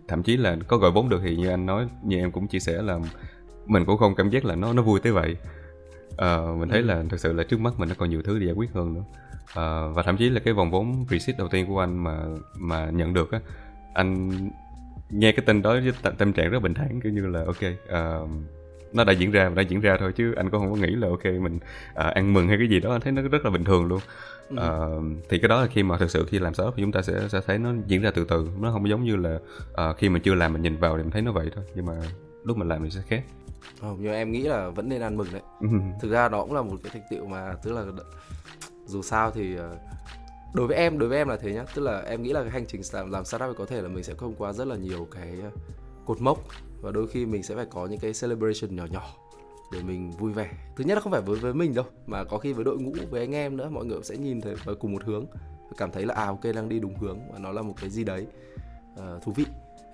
thậm 0.08 0.24
chí 0.24 0.38
là 0.38 0.58
có 0.68 0.78
gọi 0.78 0.92
vốn 0.92 1.10
được 1.10 1.22
thì 1.24 1.36
như 1.36 1.50
anh 1.50 1.66
nói 1.66 1.88
như 2.04 2.18
em 2.18 2.32
cũng 2.32 2.48
chia 2.48 2.60
sẻ 2.60 2.82
là 2.82 3.00
mình 3.66 3.86
cũng 3.86 3.98
không 3.98 4.16
cảm 4.16 4.30
giác 4.30 4.46
là 4.46 4.56
nó 4.56 4.74
nó 4.74 4.82
vui 4.82 5.00
tới 5.00 5.12
vậy. 5.12 5.38
À, 6.18 6.38
mình 6.60 6.70
thấy 6.70 6.80
ừ. 6.80 6.86
là 6.86 7.04
thực 7.10 7.20
sự 7.20 7.34
là 7.34 7.44
trước 7.44 7.60
mắt 7.60 7.74
mình 7.80 7.90
nó 7.90 7.96
còn 7.98 8.10
nhiều 8.10 8.22
thứ 8.22 8.40
để 8.40 8.46
giải 8.46 8.56
quyết 8.56 8.72
hơn 8.74 8.94
nữa. 8.94 9.04
À, 9.54 9.88
và 9.88 10.04
thậm 10.04 10.18
chí 10.18 10.30
là 10.30 10.40
cái 10.40 10.54
vòng 10.54 10.72
vốn 10.72 11.06
reseed 11.10 11.38
đầu 11.38 11.48
tiên 11.48 11.66
của 11.68 11.80
anh 11.80 12.04
mà 12.04 12.26
mà 12.60 12.90
nhận 12.90 13.14
được 13.14 13.32
á 13.32 13.40
anh 13.96 14.32
nghe 15.10 15.32
cái 15.32 15.46
tin 15.46 15.62
đó 15.62 15.72
với 15.72 16.14
tâm 16.18 16.34
trạng 16.34 16.50
rất 16.50 16.60
bình 16.60 16.74
thản 16.74 17.02
kiểu 17.02 17.12
như 17.12 17.28
là 17.28 17.44
ok 17.46 17.64
uh, 17.86 18.30
nó 18.94 19.04
đã 19.04 19.14
diễn 19.14 19.32
ra 19.32 19.50
và 19.50 19.56
đã 19.56 19.62
diễn 19.62 19.82
ra 19.82 19.98
thôi 20.00 20.14
chứ 20.16 20.34
anh 20.34 20.50
cũng 20.50 20.60
không 20.60 20.70
có 20.70 20.78
nghĩ 20.78 20.96
là 20.96 21.08
ok 21.08 21.26
mình 21.26 21.60
à, 21.96 22.08
ăn 22.10 22.34
mừng 22.34 22.48
hay 22.48 22.58
cái 22.58 22.68
gì 22.68 22.80
đó 22.80 22.92
anh 22.92 23.02
thấy 23.02 23.12
nó 23.12 23.22
rất 23.22 23.46
là 23.46 23.52
bình 23.52 23.64
thường 23.64 23.86
luôn 23.86 24.00
ừ. 24.50 24.56
à, 24.58 24.70
thì 25.30 25.40
cái 25.40 25.50
đó 25.50 25.62
là 25.62 25.68
khi 25.68 25.84
mà 25.84 25.98
thực 25.98 26.12
sự 26.12 26.26
khi 26.30 26.40
làm 26.40 26.54
startup 26.54 26.74
thì 26.78 26.84
chúng 26.84 26.92
ta 26.92 27.02
sẽ 27.02 27.14
sẽ 27.30 27.42
thấy 27.48 27.58
nó 27.58 27.74
diễn 27.88 28.02
ra 28.02 28.12
từ 28.12 28.26
từ 28.30 28.50
nó 28.60 28.72
không 28.72 28.90
giống 28.90 29.04
như 29.04 29.16
là 29.16 29.40
à, 29.76 29.94
khi 29.94 30.10
mình 30.10 30.22
chưa 30.22 30.36
làm 30.36 30.54
mình 30.54 30.62
nhìn 30.62 30.78
vào 30.78 30.98
thì 30.98 31.04
mình 31.04 31.12
thấy 31.12 31.22
nó 31.22 31.32
vậy 31.32 31.52
thôi 31.56 31.64
nhưng 31.76 31.86
mà 31.86 31.94
lúc 32.44 32.58
mình 32.58 32.68
làm 32.68 32.84
thì 32.84 32.90
sẽ 32.90 33.02
khác 33.08 33.24
Ờ, 33.82 33.96
nhưng 34.00 34.14
em 34.14 34.32
nghĩ 34.32 34.42
là 34.42 34.70
vẫn 34.70 34.90
nên 34.90 35.02
ăn 35.02 35.18
mừng 35.18 35.28
đấy. 35.32 35.42
Ừ. 35.62 35.68
Thực 36.02 36.12
ra 36.12 36.30
đó 36.30 36.42
cũng 36.42 36.54
là 36.54 36.62
một 36.62 36.76
cái 36.84 36.92
thành 36.94 37.02
tựu 37.12 37.26
mà 37.26 37.56
tức 37.64 37.72
là 37.72 37.86
dù 38.86 39.02
sao 39.02 39.32
thì 39.32 39.56
đối 40.56 40.68
với 40.68 40.78
em 40.78 41.00
đối 41.00 41.10
với 41.10 41.18
em 41.18 41.28
là 41.28 41.38
thế 41.38 41.54
nhá. 41.54 41.66
Tức 41.76 41.82
là 41.82 42.02
em 42.02 42.24
nghĩ 42.24 42.34
là 42.34 42.42
cái 42.42 42.52
hành 42.52 42.66
trình 42.68 42.82
làm, 42.92 43.12
làm 43.12 43.26
startup 43.26 43.58
có 43.58 43.66
thể 43.66 43.82
là 43.82 43.88
mình 43.88 44.04
sẽ 44.04 44.14
không 44.14 44.36
qua 44.38 44.54
rất 44.54 44.68
là 44.68 44.76
nhiều 44.76 45.08
cái 45.12 45.40
ờ, 45.44 45.50
cột 46.06 46.22
mốc. 46.22 46.40
Và 46.82 46.92
đôi 46.92 47.08
khi 47.08 47.26
mình 47.26 47.44
sẽ 47.44 47.56
phải 47.56 47.66
có 47.66 47.86
những 47.86 48.00
cái 48.00 48.12
celebration 48.22 48.76
nhỏ 48.76 48.86
nhỏ 48.92 49.04
để 49.72 49.80
mình 49.84 50.12
vui 50.12 50.34
vẻ. 50.34 50.52
Thứ 50.76 50.84
nhất 50.84 50.96
là 50.96 51.02
không 51.02 51.12
phải 51.12 51.22
với 51.22 51.40
với 51.40 51.54
mình 51.54 51.76
đâu 51.76 51.86
mà 52.08 52.24
có 52.24 52.38
khi 52.38 52.54
với 52.54 52.66
đội 52.66 52.78
ngũ 52.78 52.94
với 53.10 53.22
anh 53.22 53.36
em 53.36 53.58
nữa 53.58 53.70
mọi 53.70 53.86
người 53.86 54.00
sẽ 54.04 54.18
nhìn 54.18 54.42
thấy 54.42 54.56
với 54.66 54.76
cùng 54.76 54.94
một 54.94 55.04
hướng. 55.04 55.26
Cảm 55.78 55.92
thấy 55.92 56.06
là 56.06 56.14
à 56.14 56.26
ok 56.26 56.44
đang 56.56 56.70
đi 56.70 56.80
đúng 56.80 56.96
hướng 56.96 57.20
và 57.32 57.40
nó 57.40 57.52
là 57.52 57.62
một 57.62 57.74
cái 57.82 57.90
gì 57.90 58.04
đấy 58.04 58.28
uh, 58.94 59.24
thú 59.24 59.32
vị 59.32 59.46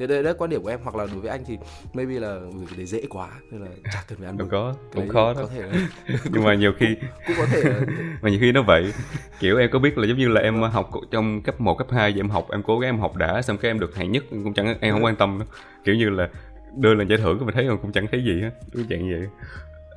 thế 0.08 0.14
đây 0.14 0.24
là 0.24 0.34
quan 0.38 0.50
điểm 0.50 0.62
của 0.62 0.70
em. 0.70 0.80
Hoặc 0.84 0.96
là 0.96 1.08
đối 1.12 1.22
với 1.22 1.30
anh 1.30 1.44
thì 1.48 1.58
maybe 1.94 2.20
là 2.20 2.40
cái 2.68 2.78
đấy 2.78 2.86
dễ 2.86 3.02
quá 3.10 3.30
nên 3.52 3.62
là 3.62 3.68
chả 3.94 4.04
cần 4.08 4.18
phải 4.18 4.28
ăn 4.28 4.38
đâu 4.38 4.48
có 4.52 4.76
cũng 4.94 5.10
khó 5.10 5.34
đó. 5.34 5.42
có 5.42 5.48
thể 5.48 5.64
nhưng 6.32 6.44
mà 6.44 6.54
nhiều 6.54 6.72
khi 6.78 6.86
cũng 7.28 7.36
có 7.38 7.46
thể 7.46 7.64
mà 8.22 8.30
nhiều 8.30 8.40
khi 8.42 8.52
nó 8.52 8.62
vậy. 8.62 8.94
Kiểu 9.40 9.58
em 9.58 9.70
có 9.72 9.80
biết 9.80 9.98
là 9.98 10.08
giống 10.08 10.18
như 10.18 10.28
là 10.28 10.42
em 10.42 10.62
học 10.62 10.90
trong 11.12 11.42
cấp 11.42 11.62
1, 11.62 11.76
cấp 11.78 11.88
2 11.92 12.12
vậy 12.12 12.20
em 12.20 12.30
học 12.30 12.48
em 12.52 12.64
cố 12.64 12.80
gắng 12.80 12.90
em 12.90 13.00
học 13.00 13.16
đã 13.16 13.42
xong 13.42 13.58
cái 13.58 13.72
em 13.72 13.80
được 13.80 13.96
hạng 13.96 14.12
nhất 14.12 14.24
cũng 14.30 14.54
chẳng 14.54 14.78
em 14.80 14.94
không 14.94 15.04
quan 15.04 15.16
tâm 15.16 15.40
nữa. 15.40 15.46
Kiểu 15.84 15.96
như 15.96 16.10
là 16.10 16.30
đưa 16.76 16.94
lên 16.94 17.08
giải 17.08 17.18
thưởng 17.18 17.46
mình 17.46 17.56
thấy 17.56 17.68
cũng 17.82 17.92
chẳng 17.92 18.08
thấy 18.12 18.24
gì 18.24 18.42
hết 18.42 18.52
đúng 18.74 18.86
dạng 18.90 19.10
vậy. 19.12 19.28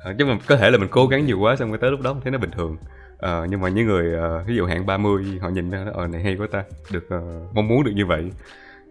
À, 0.03 0.13
chứ 0.19 0.25
mà 0.25 0.37
có 0.47 0.57
thể 0.57 0.69
là 0.69 0.77
mình 0.77 0.89
cố 0.91 1.07
gắng 1.07 1.25
nhiều 1.25 1.39
quá 1.39 1.55
xong 1.55 1.69
rồi 1.69 1.77
tới 1.77 1.91
lúc 1.91 2.01
đó 2.01 2.13
mình 2.13 2.21
thấy 2.23 2.31
nó 2.31 2.37
bình 2.37 2.51
thường. 2.51 2.77
À, 3.19 3.45
nhưng 3.49 3.61
mà 3.61 3.69
những 3.69 3.85
người 3.85 4.19
uh, 4.41 4.47
ví 4.47 4.55
dụ 4.55 4.65
hạng 4.65 4.85
30 4.85 5.25
họ 5.41 5.49
nhìn 5.49 5.71
ra 5.71 5.85
ờ 5.93 6.07
này 6.07 6.23
hay 6.23 6.35
quá 6.35 6.47
ta 6.51 6.63
được 6.91 7.05
uh, 7.05 7.55
mong 7.55 7.67
muốn 7.67 7.83
được 7.83 7.91
như 7.95 8.05
vậy 8.05 8.31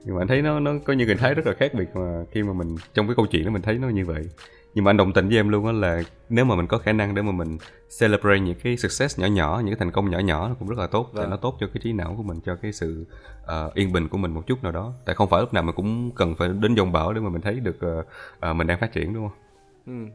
nhưng 0.05 0.15
mà 0.15 0.23
anh 0.23 0.29
thấy 0.29 0.43
nó 0.43 0.61
nó 0.61 0.73
có 0.85 0.93
những 0.93 1.09
hình 1.09 1.19
thái 1.19 1.35
rất 1.35 1.47
là 1.47 1.53
khác 1.59 1.75
biệt 1.75 1.89
mà 1.95 2.25
khi 2.31 2.43
mà 2.43 2.53
mình 2.53 2.77
trong 2.95 3.07
cái 3.07 3.17
câu 3.17 3.27
chuyện 3.27 3.45
đó 3.45 3.51
mình 3.51 3.63
thấy 3.63 3.79
nó 3.79 3.89
như 3.89 4.05
vậy. 4.05 4.29
Nhưng 4.75 4.85
mà 4.85 4.91
anh 4.91 4.97
đồng 4.97 5.13
tình 5.13 5.29
với 5.29 5.37
em 5.37 5.49
luôn 5.49 5.67
á 5.67 5.73
là 5.73 6.03
nếu 6.29 6.45
mà 6.45 6.57
mình 6.57 6.67
có 6.67 6.79
khả 6.79 6.93
năng 6.93 7.15
để 7.15 7.23
mà 7.23 7.33
mình 7.33 7.59
celebrate 8.01 8.41
những 8.41 8.59
cái 8.63 8.77
success 8.77 9.21
nhỏ 9.21 9.27
nhỏ 9.27 9.61
những 9.65 9.75
cái 9.75 9.79
thành 9.79 9.91
công 9.91 10.11
nhỏ 10.11 10.19
nhỏ 10.19 10.49
nó 10.49 10.55
cũng 10.55 10.69
rất 10.69 10.79
là 10.79 10.87
tốt 10.87 11.11
vâng. 11.13 11.31
nó 11.31 11.37
tốt 11.37 11.57
cho 11.61 11.67
cái 11.67 11.81
trí 11.83 11.93
não 11.93 12.15
của 12.17 12.23
mình 12.23 12.41
cho 12.45 12.57
cái 12.57 12.73
sự 12.73 13.07
uh, 13.43 13.75
yên 13.75 13.93
bình 13.93 14.09
của 14.09 14.19
mình 14.19 14.35
một 14.35 14.47
chút 14.47 14.63
nào 14.63 14.73
đó. 14.73 14.93
Tại 15.05 15.15
không 15.15 15.29
phải 15.29 15.41
lúc 15.41 15.55
nào 15.55 15.63
mình 15.63 15.75
cũng 15.75 16.11
cần 16.11 16.35
phải 16.35 16.49
đến 16.49 16.75
dòng 16.75 16.93
bão 16.93 17.13
để 17.13 17.21
mà 17.21 17.29
mình 17.29 17.43
thấy 17.43 17.61
được 17.61 17.77
uh, 17.77 18.07
uh, 18.51 18.57
mình 18.57 18.67
đang 18.67 18.81
phát 18.81 18.93
triển 18.93 19.15
đúng 19.15 19.29
không? 19.29 19.39
Ừ. 19.87 20.13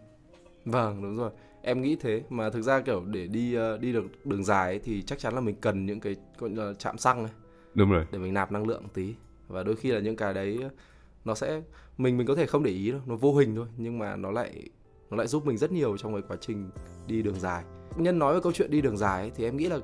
vâng 0.66 1.02
đúng 1.02 1.18
rồi. 1.18 1.32
Em 1.62 1.82
nghĩ 1.82 1.98
thế. 2.02 2.22
Mà 2.30 2.50
thực 2.50 2.62
ra 2.62 2.82
kiểu 2.82 3.04
để 3.06 3.28
đi 3.28 3.58
uh, 3.58 3.82
đi 3.82 3.94
được 3.94 4.26
đường 4.26 4.44
dài 4.44 4.66
ấy, 4.66 4.80
thì 4.84 5.02
chắc 5.02 5.20
chắn 5.20 5.34
là 5.34 5.42
mình 5.42 5.56
cần 5.62 5.86
những 5.86 6.00
cái 6.00 6.16
gọi 6.38 6.50
là 6.50 6.74
chạm 6.80 6.98
xăng 6.98 7.24
này 7.24 7.32
đúng 7.74 7.92
rồi. 7.92 8.06
Để 8.12 8.20
mình 8.20 8.34
nạp 8.34 8.52
năng 8.52 8.68
lượng 8.68 8.84
tí 8.94 9.16
và 9.50 9.64
đôi 9.64 9.76
khi 9.76 9.92
là 9.92 10.00
những 10.00 10.16
cái 10.16 10.34
đấy 10.34 10.60
nó 11.26 11.36
sẽ 11.36 11.62
mình 11.98 12.18
mình 12.18 12.28
có 12.28 12.36
thể 12.36 12.46
không 12.46 12.64
để 12.64 12.72
ý 12.72 12.92
đâu 12.92 13.02
nó 13.06 13.16
vô 13.16 13.36
hình 13.36 13.56
thôi 13.56 13.68
nhưng 13.78 14.00
mà 14.00 14.16
nó 14.16 14.32
lại 14.32 14.70
nó 15.10 15.18
lại 15.18 15.28
giúp 15.28 15.46
mình 15.46 15.58
rất 15.58 15.72
nhiều 15.72 15.98
trong 15.98 16.14
cái 16.14 16.22
quá 16.28 16.38
trình 16.42 16.70
đi 17.08 17.22
đường 17.22 17.40
dài 17.40 17.64
nhân 17.96 18.20
nói 18.20 18.34
về 18.34 18.40
câu 18.44 18.52
chuyện 18.52 18.72
đi 18.72 18.82
đường 18.82 18.98
dài 18.98 19.22
ấy, 19.22 19.32
thì 19.36 19.44
em 19.44 19.58
nghĩ 19.58 19.68
là 19.68 19.80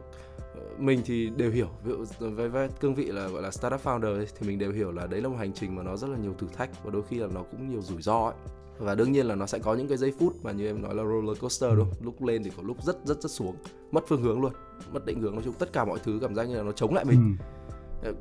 ờ, 0.56 0.62
mình 0.78 1.02
thì 1.06 1.30
đều 1.38 1.52
hiểu 1.52 1.70
ví 1.84 1.92
dụ 1.92 2.06
ờ, 2.20 2.30
với, 2.30 2.50
với 2.50 2.70
cương 2.80 2.96
vị 2.96 3.06
là 3.06 3.28
gọi 3.28 3.42
là 3.42 3.52
startup 3.52 3.84
founder 3.84 4.16
ấy, 4.16 4.28
thì 4.40 4.48
mình 4.48 4.60
đều 4.60 4.72
hiểu 4.72 4.92
là 4.92 5.08
đấy 5.08 5.22
là 5.22 5.30
một 5.30 5.36
hành 5.38 5.54
trình 5.54 5.76
mà 5.76 5.84
nó 5.84 5.98
rất 5.98 6.08
là 6.08 6.18
nhiều 6.18 6.34
thử 6.38 6.48
thách 6.58 6.84
và 6.84 6.92
đôi 6.92 7.04
khi 7.10 7.18
là 7.18 7.28
nó 7.34 7.44
cũng 7.52 7.70
nhiều 7.70 7.82
rủi 7.82 8.02
ro 8.02 8.26
ấy 8.26 8.36
và 8.80 8.96
đương 8.96 9.12
nhiên 9.12 9.26
là 9.26 9.36
nó 9.36 9.46
sẽ 9.46 9.60
có 9.60 9.74
những 9.74 9.88
cái 9.88 9.98
giây 9.98 10.14
phút 10.20 10.34
mà 10.44 10.52
như 10.52 10.68
em 10.68 10.82
nói 10.82 10.96
là 10.96 11.04
roller 11.04 11.40
coaster 11.40 11.72
đúng 11.76 11.90
không? 11.90 12.06
lúc 12.06 12.24
lên 12.24 12.44
thì 12.44 12.52
có 12.58 12.64
lúc 12.64 12.84
rất 12.84 12.98
rất 13.06 13.22
rất 13.22 13.32
xuống 13.32 13.56
mất 13.92 14.04
phương 14.08 14.22
hướng 14.22 14.42
luôn 14.42 14.54
mất 14.94 15.06
định 15.06 15.22
hướng 15.22 15.34
nói 15.34 15.44
chung 15.46 15.54
tất 15.60 15.74
cả 15.74 15.86
mọi 15.86 16.00
thứ 16.04 16.20
cảm 16.22 16.36
giác 16.36 16.50
như 16.50 16.56
là 16.56 16.64
nó 16.64 16.72
chống 16.72 16.94
lại 16.94 17.06
mình 17.06 17.36
ừ 17.40 17.46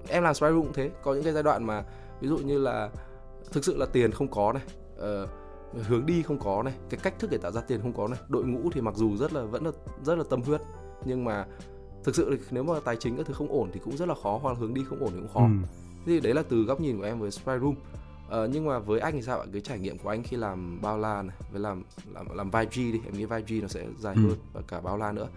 em 0.08 0.22
làm 0.22 0.34
Sprite 0.34 0.52
cũng 0.52 0.72
thế 0.72 0.90
có 1.02 1.14
những 1.14 1.24
cái 1.24 1.32
giai 1.32 1.42
đoạn 1.42 1.64
mà 1.64 1.84
ví 2.20 2.28
dụ 2.28 2.38
như 2.38 2.58
là 2.58 2.90
thực 3.52 3.64
sự 3.64 3.76
là 3.76 3.86
tiền 3.86 4.12
không 4.12 4.28
có 4.28 4.52
này 4.52 4.62
uh, 4.94 5.28
hướng 5.88 6.06
đi 6.06 6.22
không 6.22 6.38
có 6.38 6.62
này 6.62 6.74
cái 6.90 7.00
cách 7.02 7.18
thức 7.18 7.30
để 7.30 7.38
tạo 7.38 7.52
ra 7.52 7.60
tiền 7.60 7.80
không 7.82 7.92
có 7.92 8.08
này 8.08 8.18
đội 8.28 8.44
ngũ 8.44 8.70
thì 8.72 8.80
mặc 8.80 8.94
dù 8.96 9.16
rất 9.16 9.32
là 9.32 9.42
vẫn 9.42 9.64
là 9.64 9.70
rất 10.02 10.18
là 10.18 10.24
tâm 10.30 10.42
huyết 10.42 10.60
nhưng 11.04 11.24
mà 11.24 11.46
thực 12.04 12.14
sự 12.14 12.30
thì 12.30 12.46
nếu 12.50 12.62
mà 12.62 12.74
tài 12.84 12.96
chính 12.96 13.16
các 13.16 13.26
thứ 13.26 13.34
không 13.34 13.48
ổn 13.48 13.70
thì 13.72 13.80
cũng 13.84 13.96
rất 13.96 14.08
là 14.08 14.14
khó 14.22 14.38
hoặc 14.42 14.50
là 14.50 14.56
hướng 14.58 14.74
đi 14.74 14.84
không 14.88 14.98
ổn 15.00 15.10
thì 15.12 15.18
cũng 15.18 15.32
khó 15.34 15.40
ừ. 15.40 15.68
thì 16.06 16.20
đấy 16.20 16.34
là 16.34 16.42
từ 16.48 16.62
góc 16.62 16.80
nhìn 16.80 16.98
của 16.98 17.04
em 17.04 17.18
với 17.20 17.30
Sprite 17.30 17.58
Room 17.58 17.74
Ờ, 18.28 18.48
nhưng 18.52 18.64
mà 18.66 18.78
với 18.78 19.00
anh 19.00 19.12
thì 19.12 19.22
sao 19.22 19.40
ạ? 19.40 19.46
Cái 19.52 19.60
trải 19.60 19.78
nghiệm 19.78 19.98
của 19.98 20.08
anh 20.08 20.22
khi 20.22 20.36
làm 20.36 20.78
bao 20.82 20.98
la 20.98 21.22
này, 21.22 21.36
với 21.52 21.60
làm 21.60 21.82
làm 22.14 22.36
làm 22.36 22.50
vai 22.50 22.66
G 22.66 22.76
đi, 22.76 23.00
em 23.04 23.14
nghĩ 23.14 23.24
vai 23.24 23.42
G 23.48 23.52
nó 23.62 23.68
sẽ 23.68 23.86
dài 23.98 24.14
ừ. 24.14 24.22
hơn 24.22 24.38
và 24.52 24.60
cả 24.68 24.80
bao 24.80 24.96
la 24.96 25.12
nữa. 25.12 25.28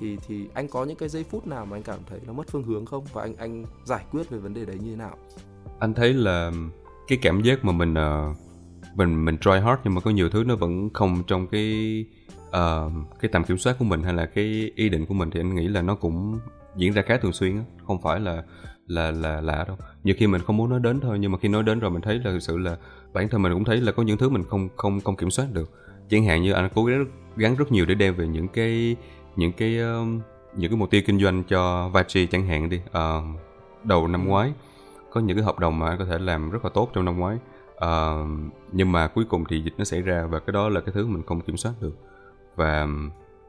Thì 0.00 0.18
thì 0.26 0.48
anh 0.54 0.68
có 0.68 0.84
những 0.84 0.96
cái 0.96 1.08
giây 1.08 1.24
phút 1.24 1.46
nào 1.46 1.66
mà 1.66 1.76
anh 1.76 1.82
cảm 1.82 1.98
thấy 2.06 2.18
nó 2.26 2.32
mất 2.32 2.48
phương 2.48 2.62
hướng 2.62 2.86
không? 2.86 3.04
Và 3.12 3.22
anh 3.22 3.36
anh 3.36 3.64
giải 3.84 4.04
quyết 4.10 4.30
về 4.30 4.38
vấn 4.38 4.54
đề 4.54 4.64
đấy 4.64 4.78
như 4.82 4.90
thế 4.90 4.96
nào? 4.96 5.16
Anh 5.78 5.94
thấy 5.94 6.14
là 6.14 6.52
cái 7.08 7.18
cảm 7.22 7.42
giác 7.42 7.64
mà 7.64 7.72
mình 7.72 7.94
uh, 7.94 8.36
mình 8.94 9.24
mình 9.24 9.38
try 9.38 9.50
hard 9.50 9.80
nhưng 9.84 9.94
mà 9.94 10.00
có 10.00 10.10
nhiều 10.10 10.30
thứ 10.30 10.44
nó 10.44 10.56
vẫn 10.56 10.90
không 10.94 11.22
trong 11.26 11.46
cái 11.46 12.04
uh, 12.48 12.92
cái 13.20 13.28
tầm 13.32 13.44
kiểm 13.44 13.58
soát 13.58 13.76
của 13.78 13.84
mình 13.84 14.02
hay 14.02 14.14
là 14.14 14.26
cái 14.26 14.72
ý 14.74 14.88
định 14.88 15.06
của 15.06 15.14
mình 15.14 15.30
thì 15.30 15.40
anh 15.40 15.54
nghĩ 15.54 15.68
là 15.68 15.82
nó 15.82 15.94
cũng 15.94 16.38
diễn 16.76 16.92
ra 16.92 17.02
khá 17.02 17.16
thường 17.16 17.32
xuyên 17.32 17.56
á 17.56 17.62
không 17.86 18.02
phải 18.02 18.20
là 18.20 18.42
là 18.86 19.10
là 19.10 19.40
lạ 19.40 19.64
đâu. 19.68 19.76
Nhiều 20.04 20.14
khi 20.18 20.26
mình 20.26 20.40
không 20.40 20.56
muốn 20.56 20.70
nói 20.70 20.80
đến 20.80 21.00
thôi 21.00 21.18
nhưng 21.18 21.32
mà 21.32 21.38
khi 21.38 21.48
nói 21.48 21.62
đến 21.62 21.78
rồi 21.78 21.90
mình 21.90 22.02
thấy 22.02 22.14
là 22.14 22.30
thực 22.30 22.40
sự 22.40 22.58
là 22.58 22.76
bản 23.12 23.28
thân 23.28 23.42
mình 23.42 23.52
cũng 23.52 23.64
thấy 23.64 23.80
là 23.80 23.92
có 23.92 24.02
những 24.02 24.18
thứ 24.18 24.28
mình 24.28 24.44
không 24.44 24.68
không 24.76 25.00
không 25.00 25.16
kiểm 25.16 25.30
soát 25.30 25.46
được. 25.52 25.70
Chẳng 26.08 26.24
hạn 26.24 26.42
như 26.42 26.52
anh 26.52 26.70
cố 26.74 26.84
gắng 26.84 27.04
gắng 27.36 27.56
rất 27.56 27.72
nhiều 27.72 27.86
để 27.86 27.94
đem 27.94 28.14
về 28.14 28.26
những 28.26 28.48
cái 28.48 28.96
những 29.36 29.52
cái 29.52 29.78
uh, 29.82 30.22
những 30.54 30.70
cái 30.70 30.78
mục 30.78 30.90
tiêu 30.90 31.02
kinh 31.06 31.20
doanh 31.20 31.44
cho 31.44 31.88
Vachi 31.88 32.26
chẳng 32.26 32.46
hạn 32.46 32.68
đi 32.68 32.80
uh, 32.88 33.40
đầu 33.84 34.08
năm 34.08 34.28
ngoái. 34.28 34.52
Có 35.10 35.20
những 35.20 35.36
cái 35.36 35.44
hợp 35.44 35.58
đồng 35.58 35.78
mà 35.78 35.88
anh 35.88 35.98
có 35.98 36.04
thể 36.04 36.18
làm 36.18 36.50
rất 36.50 36.64
là 36.64 36.70
tốt 36.74 36.90
trong 36.92 37.04
năm 37.04 37.18
ngoái. 37.18 37.38
Uh, 37.74 38.28
nhưng 38.72 38.92
mà 38.92 39.08
cuối 39.08 39.24
cùng 39.28 39.44
thì 39.48 39.60
dịch 39.60 39.74
nó 39.78 39.84
xảy 39.84 40.02
ra 40.02 40.26
và 40.26 40.38
cái 40.38 40.52
đó 40.52 40.68
là 40.68 40.80
cái 40.80 40.92
thứ 40.94 41.06
mình 41.06 41.22
không 41.26 41.40
kiểm 41.40 41.56
soát 41.56 41.72
được. 41.80 41.96
Và 42.56 42.86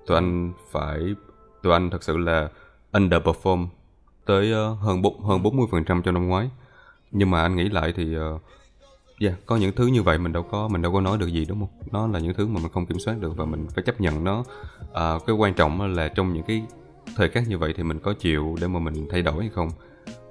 tụi 0.08 0.18
anh 0.18 0.54
phải 0.72 1.16
tụi 1.64 1.74
anh 1.74 1.90
thật 1.90 2.04
sự 2.04 2.18
là 2.18 2.50
underperform 2.94 3.68
tới 4.26 4.54
uh, 4.54 4.80
hơn 4.80 5.02
bốn 5.02 5.22
hơn 5.22 5.42
40% 5.42 6.02
cho 6.02 6.12
năm 6.12 6.28
ngoái. 6.28 6.50
Nhưng 7.12 7.32
mà 7.32 7.42
anh 7.42 7.56
nghĩ 7.56 7.70
lại 7.70 7.94
thì 7.96 8.18
uh, 8.18 8.42
yeah, 9.22 9.36
có 9.46 9.56
những 9.56 9.72
thứ 9.76 9.88
như 9.88 10.04
vậy 10.04 10.18
mình 10.18 10.34
đâu 10.34 10.44
có 10.44 10.68
mình 10.68 10.82
đâu 10.82 10.94
có 10.94 11.02
nói 11.02 11.18
được 11.18 11.28
gì 11.28 11.46
đúng 11.46 11.60
không? 11.60 11.70
Nó 11.92 12.08
là 12.08 12.20
những 12.20 12.34
thứ 12.34 12.48
mà 12.48 12.60
mình 12.62 12.72
không 12.72 12.86
kiểm 12.86 13.00
soát 13.00 13.20
được 13.20 13.38
và 13.38 13.46
mình 13.46 13.68
phải 13.76 13.84
chấp 13.84 14.02
nhận 14.02 14.24
nó. 14.24 14.44
à, 14.94 15.14
cái 15.28 15.36
quan 15.36 15.54
trọng 15.54 15.96
là 15.96 16.08
trong 16.08 16.34
những 16.34 16.44
cái 16.44 16.64
thời 17.16 17.30
khắc 17.30 17.48
như 17.48 17.58
vậy 17.58 17.74
thì 17.78 17.84
mình 17.84 18.00
có 18.00 18.14
chịu 18.14 18.56
để 18.62 18.68
mà 18.68 18.80
mình 18.80 19.08
thay 19.12 19.22
đổi 19.22 19.42
hay 19.42 19.50
không. 19.50 19.70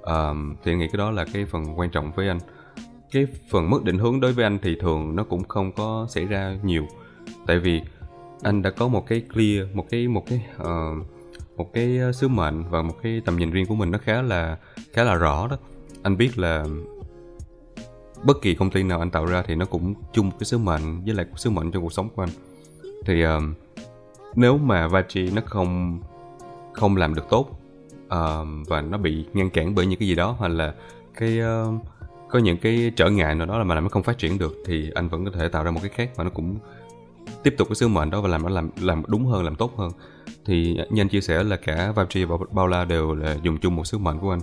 à, 0.03 0.33
thì 0.63 0.75
nghĩ 0.75 0.87
cái 0.87 0.97
đó 0.97 1.11
là 1.11 1.25
cái 1.33 1.45
phần 1.45 1.79
quan 1.79 1.89
trọng 1.89 2.11
với 2.11 2.27
anh. 2.27 2.39
Cái 3.11 3.27
phần 3.49 3.69
mất 3.69 3.83
định 3.83 3.97
hướng 3.97 4.19
đối 4.19 4.33
với 4.33 4.45
anh 4.45 4.59
thì 4.61 4.75
thường 4.81 5.15
nó 5.15 5.23
cũng 5.23 5.43
không 5.43 5.71
có 5.71 6.05
xảy 6.09 6.25
ra 6.25 6.57
nhiều. 6.63 6.87
Tại 7.47 7.59
vì 7.59 7.81
anh 8.43 8.61
đã 8.61 8.69
có 8.69 8.87
một 8.87 9.07
cái 9.07 9.21
clear, 9.33 9.67
một 9.73 9.85
cái 9.89 10.07
một 10.07 10.23
cái 10.25 10.45
uh, 10.61 11.07
một 11.57 11.73
cái 11.73 11.99
sứ 12.13 12.27
mệnh 12.27 12.63
và 12.69 12.81
một 12.81 12.93
cái 13.03 13.21
tầm 13.25 13.37
nhìn 13.37 13.51
riêng 13.51 13.65
của 13.65 13.75
mình 13.75 13.91
nó 13.91 13.97
khá 13.97 14.21
là 14.21 14.57
khá 14.93 15.03
là 15.03 15.15
rõ 15.15 15.47
đó 15.47 15.57
anh 16.03 16.17
biết 16.17 16.37
là 16.37 16.65
bất 18.23 18.41
kỳ 18.41 18.55
công 18.55 18.69
ty 18.69 18.83
nào 18.83 18.99
anh 18.99 19.09
tạo 19.09 19.25
ra 19.25 19.43
thì 19.47 19.55
nó 19.55 19.65
cũng 19.65 19.93
chung 20.13 20.29
một 20.29 20.35
cái 20.39 20.45
sứ 20.45 20.57
mệnh 20.57 21.05
với 21.05 21.13
lại 21.13 21.25
sứ 21.35 21.49
mệnh 21.49 21.71
trong 21.71 21.83
cuộc 21.83 21.93
sống 21.93 22.09
của 22.15 22.23
anh. 22.23 22.29
Thì 23.05 23.25
uh, 23.25 23.29
nếu 24.35 24.57
mà 24.57 24.87
Vachi 24.87 25.31
nó 25.31 25.41
không 25.45 25.99
không 26.73 26.97
làm 26.97 27.15
được 27.15 27.29
tốt 27.29 27.49
uh, 28.05 28.67
và 28.67 28.81
nó 28.81 28.97
bị 28.97 29.25
ngăn 29.33 29.49
cản 29.49 29.75
bởi 29.75 29.85
những 29.85 29.99
cái 29.99 30.07
gì 30.07 30.15
đó 30.15 30.35
hoặc 30.39 30.47
là 30.47 30.73
cái 31.13 31.39
uh, 31.41 31.81
có 32.29 32.39
những 32.39 32.57
cái 32.57 32.91
trở 32.95 33.09
ngại 33.09 33.35
nào 33.35 33.47
đó 33.47 33.57
là 33.57 33.63
mà 33.63 33.75
làm 33.75 33.83
nó 33.83 33.89
không 33.89 34.03
phát 34.03 34.17
triển 34.17 34.37
được 34.37 34.55
thì 34.65 34.91
anh 34.95 35.09
vẫn 35.09 35.25
có 35.25 35.31
thể 35.31 35.47
tạo 35.47 35.63
ra 35.63 35.71
một 35.71 35.79
cái 35.83 35.89
khác 35.89 36.09
và 36.15 36.23
nó 36.23 36.29
cũng 36.29 36.57
tiếp 37.43 37.55
tục 37.57 37.67
cái 37.67 37.75
sứ 37.75 37.87
mệnh 37.87 38.09
đó 38.09 38.21
và 38.21 38.29
làm 38.29 38.43
nó 38.43 38.49
làm 38.49 38.69
làm 38.81 39.03
đúng 39.07 39.25
hơn 39.25 39.43
làm 39.43 39.55
tốt 39.55 39.77
hơn. 39.77 39.91
Thì 40.45 40.77
như 40.89 41.01
anh 41.01 41.09
chia 41.09 41.21
sẻ 41.21 41.43
là 41.43 41.55
cả 41.55 41.93
Vibe 41.95 42.25
và 42.25 42.37
Paula 42.55 42.85
đều 42.85 43.15
là 43.15 43.37
dùng 43.43 43.57
chung 43.57 43.75
một 43.75 43.83
sứ 43.87 43.97
mệnh 43.97 44.19
của 44.19 44.31
anh. 44.31 44.39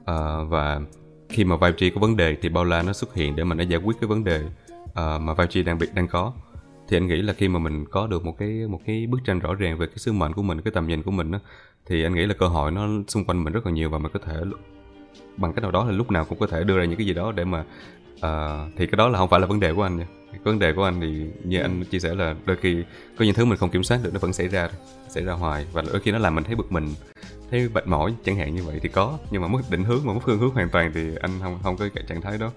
Uh, 0.00 0.50
và 0.50 0.80
khi 1.28 1.44
mà 1.44 1.56
Vibe 1.56 1.90
có 1.90 2.00
vấn 2.00 2.16
đề 2.16 2.36
thì 2.42 2.48
Paula 2.48 2.82
nó 2.82 2.92
xuất 2.92 3.14
hiện 3.14 3.36
để 3.36 3.44
mà 3.44 3.54
nó 3.54 3.64
giải 3.64 3.80
quyết 3.84 3.96
cái 4.00 4.08
vấn 4.08 4.24
đề 4.24 4.42
uh, 4.84 4.94
mà 4.94 5.34
Vibe 5.34 5.62
đang 5.62 5.78
bị 5.78 5.86
đang 5.94 6.08
có. 6.08 6.32
Thì 6.88 6.96
anh 6.96 7.06
nghĩ 7.06 7.16
là 7.16 7.32
khi 7.32 7.48
mà 7.48 7.58
mình 7.58 7.84
có 7.90 8.06
được 8.06 8.24
một 8.24 8.38
cái 8.38 8.66
một 8.68 8.80
cái 8.86 9.06
bức 9.06 9.20
tranh 9.24 9.38
rõ 9.38 9.54
ràng 9.54 9.78
về 9.78 9.86
cái 9.86 9.98
sứ 9.98 10.12
mệnh 10.12 10.32
của 10.32 10.42
mình 10.42 10.60
cái 10.60 10.72
tầm 10.72 10.86
nhìn 10.86 11.02
của 11.02 11.10
mình 11.10 11.30
đó, 11.30 11.38
thì 11.86 12.02
anh 12.02 12.14
nghĩ 12.14 12.26
là 12.26 12.34
cơ 12.34 12.46
hội 12.46 12.70
nó 12.70 12.88
xung 13.08 13.24
quanh 13.24 13.44
mình 13.44 13.52
rất 13.52 13.66
là 13.66 13.72
nhiều 13.72 13.90
và 13.90 13.98
mình 13.98 14.12
có 14.12 14.20
thể 14.26 14.34
bằng 15.36 15.52
cách 15.52 15.62
nào 15.62 15.70
đó 15.70 15.84
là 15.84 15.92
lúc 15.92 16.10
nào 16.10 16.24
cũng 16.24 16.38
có 16.38 16.46
thể 16.46 16.64
đưa 16.64 16.78
ra 16.78 16.84
những 16.84 16.96
cái 16.96 17.06
gì 17.06 17.14
đó 17.14 17.32
để 17.32 17.44
mà 17.44 17.64
uh, 18.14 18.72
thì 18.76 18.86
cái 18.86 18.96
đó 18.96 19.08
là 19.08 19.18
không 19.18 19.28
phải 19.28 19.40
là 19.40 19.46
vấn 19.46 19.60
đề 19.60 19.72
của 19.72 19.82
anh 19.82 19.96
nha. 19.96 20.06
Vấn 20.44 20.58
đề 20.58 20.72
của 20.72 20.84
anh 20.84 21.00
thì 21.00 21.26
như 21.44 21.60
anh 21.60 21.84
chia 21.84 21.98
sẻ 21.98 22.14
là 22.14 22.34
đôi 22.46 22.56
khi 22.56 22.84
có 23.18 23.24
những 23.24 23.34
thứ 23.34 23.44
mình 23.44 23.58
không 23.58 23.70
kiểm 23.70 23.82
soát 23.82 24.00
được 24.02 24.10
nó 24.12 24.18
vẫn 24.18 24.32
xảy 24.32 24.48
ra 24.48 24.68
xảy 25.08 25.24
ra 25.24 25.32
hoài 25.32 25.66
và 25.72 25.82
đôi 25.82 26.00
khi 26.00 26.10
nó 26.10 26.18
làm 26.18 26.34
mình 26.34 26.44
thấy 26.44 26.54
bực 26.54 26.72
mình 26.72 26.88
thấy 27.50 27.68
mệt 27.68 27.86
mỏi 27.86 28.14
chẳng 28.24 28.36
hạn 28.36 28.54
như 28.54 28.62
vậy 28.62 28.78
thì 28.82 28.88
có 28.88 29.18
nhưng 29.30 29.42
mà 29.42 29.48
mất 29.48 29.60
định 29.70 29.84
hướng 29.84 30.00
mà 30.04 30.12
mất 30.12 30.20
phương 30.26 30.38
hướng 30.38 30.50
hoàn 30.50 30.70
toàn 30.70 30.92
thì 30.94 31.00
anh 31.20 31.30
không 31.42 31.58
không 31.62 31.76
có 31.76 31.88
cái 31.94 32.04
trạng 32.08 32.20
thái 32.20 32.38
đó. 32.38 32.50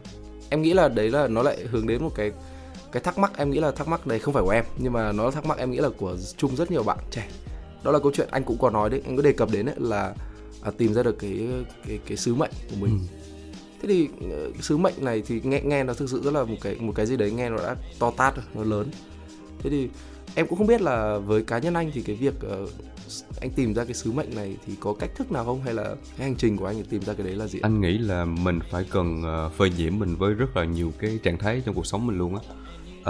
Em 0.49 0.61
nghĩ 0.61 0.73
là 0.73 0.87
đấy 0.87 1.11
là 1.11 1.27
nó 1.27 1.41
lại 1.41 1.57
hướng 1.71 1.87
đến 1.87 2.03
một 2.03 2.11
cái 2.15 2.31
cái 2.91 3.03
thắc 3.03 3.17
mắc 3.17 3.37
em 3.37 3.51
nghĩ 3.51 3.59
là 3.59 3.71
thắc 3.71 3.87
mắc 3.87 4.07
này 4.07 4.19
không 4.19 4.33
phải 4.33 4.43
của 4.43 4.49
em 4.49 4.65
nhưng 4.77 4.93
mà 4.93 5.11
nó 5.11 5.31
thắc 5.31 5.45
mắc 5.45 5.57
em 5.57 5.71
nghĩ 5.71 5.77
là 5.77 5.89
của 5.97 6.17
chung 6.37 6.55
rất 6.55 6.71
nhiều 6.71 6.83
bạn 6.83 6.97
trẻ. 7.11 7.27
Đó 7.83 7.91
là 7.91 7.99
câu 7.99 8.11
chuyện 8.15 8.27
anh 8.31 8.43
cũng 8.43 8.57
có 8.57 8.69
nói 8.69 8.89
đấy 8.89 9.01
anh 9.05 9.15
có 9.15 9.21
đề 9.21 9.31
cập 9.31 9.51
đến 9.51 9.65
ấy 9.65 9.75
là 9.77 10.13
à, 10.61 10.71
tìm 10.77 10.93
ra 10.93 11.03
được 11.03 11.19
cái 11.19 11.47
cái 11.87 11.99
cái 12.07 12.17
sứ 12.17 12.35
mệnh 12.35 12.51
của 12.69 12.75
mình. 12.79 12.99
Ừ. 12.99 13.17
Thế 13.81 13.87
thì 13.87 14.09
uh, 14.25 14.63
sứ 14.63 14.77
mệnh 14.77 14.93
này 14.97 15.23
thì 15.27 15.41
nghe 15.43 15.61
nghe 15.61 15.83
nó 15.83 15.93
thực 15.93 16.09
sự 16.09 16.21
rất 16.23 16.33
là 16.33 16.43
một 16.43 16.55
cái 16.61 16.75
một 16.79 16.93
cái 16.95 17.05
gì 17.05 17.17
đấy 17.17 17.31
nghe 17.31 17.49
nó 17.49 17.57
đã 17.57 17.75
to 17.99 18.11
tát 18.17 18.35
rồi 18.35 18.45
nó 18.55 18.63
lớn. 18.63 18.87
Thế 19.59 19.69
thì 19.69 19.89
em 20.35 20.47
cũng 20.47 20.57
không 20.57 20.67
biết 20.67 20.81
là 20.81 21.17
với 21.17 21.43
cá 21.43 21.59
nhân 21.59 21.73
anh 21.73 21.91
thì 21.93 22.01
cái 22.01 22.15
việc 22.15 22.33
uh, 22.63 22.69
anh 23.41 23.49
tìm 23.49 23.73
ra 23.73 23.83
cái 23.83 23.93
sứ 23.93 24.11
mệnh 24.11 24.35
này 24.35 24.57
thì 24.65 24.73
có 24.79 24.93
cách 24.99 25.09
thức 25.15 25.31
nào 25.31 25.45
không? 25.45 25.61
Hay 25.61 25.73
là 25.73 25.95
cái 26.17 26.27
hành 26.27 26.35
trình 26.35 26.57
của 26.57 26.65
anh 26.65 26.77
để 26.77 26.83
tìm 26.89 27.01
ra 27.01 27.13
cái 27.13 27.25
đấy 27.25 27.35
là 27.35 27.47
gì 27.47 27.59
anh 27.59 27.81
nghĩ 27.81 27.97
là 27.97 28.25
mình 28.25 28.59
phải 28.71 28.85
cần 28.91 29.23
uh, 29.45 29.53
phơi 29.53 29.71
nhiễm 29.77 29.99
mình 29.99 30.15
với 30.15 30.33
rất 30.33 30.57
là 30.57 30.63
nhiều 30.63 30.93
cái 30.99 31.19
trạng 31.23 31.37
thái 31.37 31.61
trong 31.65 31.75
cuộc 31.75 31.85
sống 31.85 32.07
mình 32.07 32.17
luôn 32.17 32.35
á. 32.35 32.41
Uh, 32.99 33.05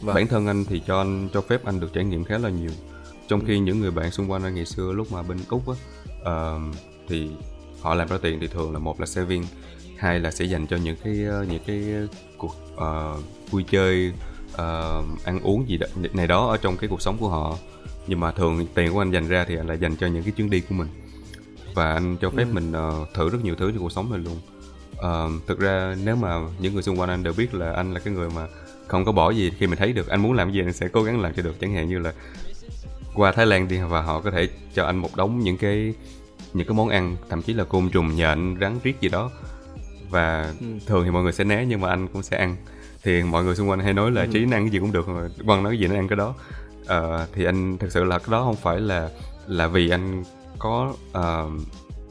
vâng. 0.00 0.14
bản 0.14 0.26
thân 0.26 0.46
anh 0.46 0.64
thì 0.64 0.82
cho 0.86 0.98
anh 0.98 1.28
cho 1.32 1.40
phép 1.40 1.64
anh 1.64 1.80
được 1.80 1.92
trải 1.92 2.04
nghiệm 2.04 2.24
khá 2.24 2.38
là 2.38 2.48
nhiều. 2.48 2.70
Trong 3.28 3.44
khi 3.44 3.54
ừ. 3.54 3.62
những 3.62 3.80
người 3.80 3.90
bạn 3.90 4.10
xung 4.10 4.30
quanh 4.30 4.42
anh 4.42 4.54
ngày 4.54 4.66
xưa 4.66 4.92
lúc 4.92 5.12
mà 5.12 5.22
bên 5.22 5.38
úc 5.48 5.62
á 5.68 5.74
uh, 6.20 6.76
thì 7.08 7.30
họ 7.80 7.94
làm 7.94 8.08
ra 8.08 8.18
tiền 8.22 8.38
thì 8.40 8.46
thường 8.46 8.72
là 8.72 8.78
một 8.78 9.00
là 9.00 9.06
saving 9.06 9.44
hai 9.98 10.20
là 10.20 10.30
sẽ 10.30 10.44
dành 10.44 10.66
cho 10.66 10.76
những 10.76 10.96
cái 11.04 11.24
ờ, 11.24 11.44
những 11.50 11.62
cái 11.66 11.84
cuộc 12.38 12.56
uh, 12.74 13.50
vui 13.50 13.64
chơi 13.70 14.12
uh, 14.52 15.24
ăn 15.24 15.40
uống 15.42 15.68
gì 15.68 15.76
đó, 15.76 15.86
này 16.12 16.26
đó 16.26 16.46
ở 16.46 16.56
trong 16.56 16.76
cái 16.76 16.88
cuộc 16.88 17.02
sống 17.02 17.16
của 17.20 17.28
họ 17.28 17.58
nhưng 18.06 18.20
mà 18.20 18.32
thường 18.32 18.66
tiền 18.74 18.92
của 18.92 19.00
anh 19.00 19.10
dành 19.10 19.28
ra 19.28 19.44
thì 19.48 19.56
anh 19.56 19.66
lại 19.66 19.78
dành 19.78 19.96
cho 19.96 20.06
những 20.06 20.22
cái 20.22 20.32
chuyến 20.32 20.50
đi 20.50 20.60
của 20.60 20.74
mình 20.74 20.88
và 21.74 21.92
anh 21.92 22.16
cho 22.20 22.30
phép 22.30 22.44
ừ. 22.44 22.52
mình 22.52 22.72
uh, 22.72 23.14
thử 23.14 23.28
rất 23.28 23.44
nhiều 23.44 23.54
thứ 23.54 23.70
trong 23.70 23.82
cuộc 23.82 23.92
sống 23.92 24.10
mình 24.10 24.24
luôn 24.24 24.40
uh, 24.92 25.46
thực 25.46 25.58
ra 25.58 25.96
nếu 26.04 26.16
mà 26.16 26.40
những 26.58 26.74
người 26.74 26.82
xung 26.82 27.00
quanh 27.00 27.10
anh 27.10 27.22
đều 27.22 27.32
biết 27.32 27.54
là 27.54 27.72
anh 27.72 27.94
là 27.94 28.00
cái 28.00 28.14
người 28.14 28.30
mà 28.30 28.46
không 28.86 29.04
có 29.04 29.12
bỏ 29.12 29.30
gì 29.30 29.50
khi 29.58 29.66
mình 29.66 29.78
thấy 29.78 29.92
được 29.92 30.08
anh 30.08 30.22
muốn 30.22 30.32
làm 30.32 30.52
gì 30.52 30.60
anh 30.60 30.72
sẽ 30.72 30.88
cố 30.88 31.02
gắng 31.02 31.20
làm 31.20 31.34
cho 31.34 31.42
được 31.42 31.60
chẳng 31.60 31.74
hạn 31.74 31.88
như 31.88 31.98
là 31.98 32.12
qua 33.14 33.32
Thái 33.32 33.46
Lan 33.46 33.68
đi 33.68 33.78
và 33.78 34.02
họ 34.02 34.20
có 34.20 34.30
thể 34.30 34.48
cho 34.74 34.84
anh 34.84 34.96
một 34.96 35.16
đống 35.16 35.38
những 35.38 35.56
cái 35.56 35.94
những 36.54 36.66
cái 36.66 36.74
món 36.74 36.88
ăn 36.88 37.16
thậm 37.28 37.42
chí 37.42 37.52
là 37.52 37.64
côn 37.64 37.90
trùng 37.90 38.16
nhện 38.16 38.56
rắn 38.60 38.78
riết 38.82 39.00
gì 39.00 39.08
đó 39.08 39.30
và 40.10 40.54
ừ. 40.60 40.66
thường 40.86 41.04
thì 41.04 41.10
mọi 41.10 41.22
người 41.22 41.32
sẽ 41.32 41.44
né 41.44 41.64
nhưng 41.68 41.80
mà 41.80 41.88
anh 41.88 42.08
cũng 42.08 42.22
sẽ 42.22 42.36
ăn 42.36 42.56
thì 43.02 43.22
mọi 43.22 43.44
người 43.44 43.54
xung 43.54 43.68
quanh 43.68 43.80
hay 43.80 43.92
nói 43.92 44.10
là 44.10 44.22
ừ. 44.22 44.28
trí 44.32 44.42
ăn 44.42 44.50
cái 44.50 44.70
gì 44.70 44.78
cũng 44.78 44.92
được 44.92 45.08
mà 45.08 45.28
quăng 45.46 45.62
nói 45.62 45.72
cái 45.72 45.80
gì 45.80 45.86
nó 45.86 45.94
ăn 45.94 46.08
cái 46.08 46.16
đó 46.16 46.34
uh, 46.82 47.28
thì 47.32 47.44
anh 47.44 47.78
thật 47.78 47.88
sự 47.90 48.04
là 48.04 48.18
cái 48.18 48.28
đó 48.32 48.44
không 48.44 48.56
phải 48.56 48.80
là 48.80 49.10
là 49.46 49.66
vì 49.66 49.90
anh 49.90 50.24
có 50.58 50.94
uh, 51.10 51.52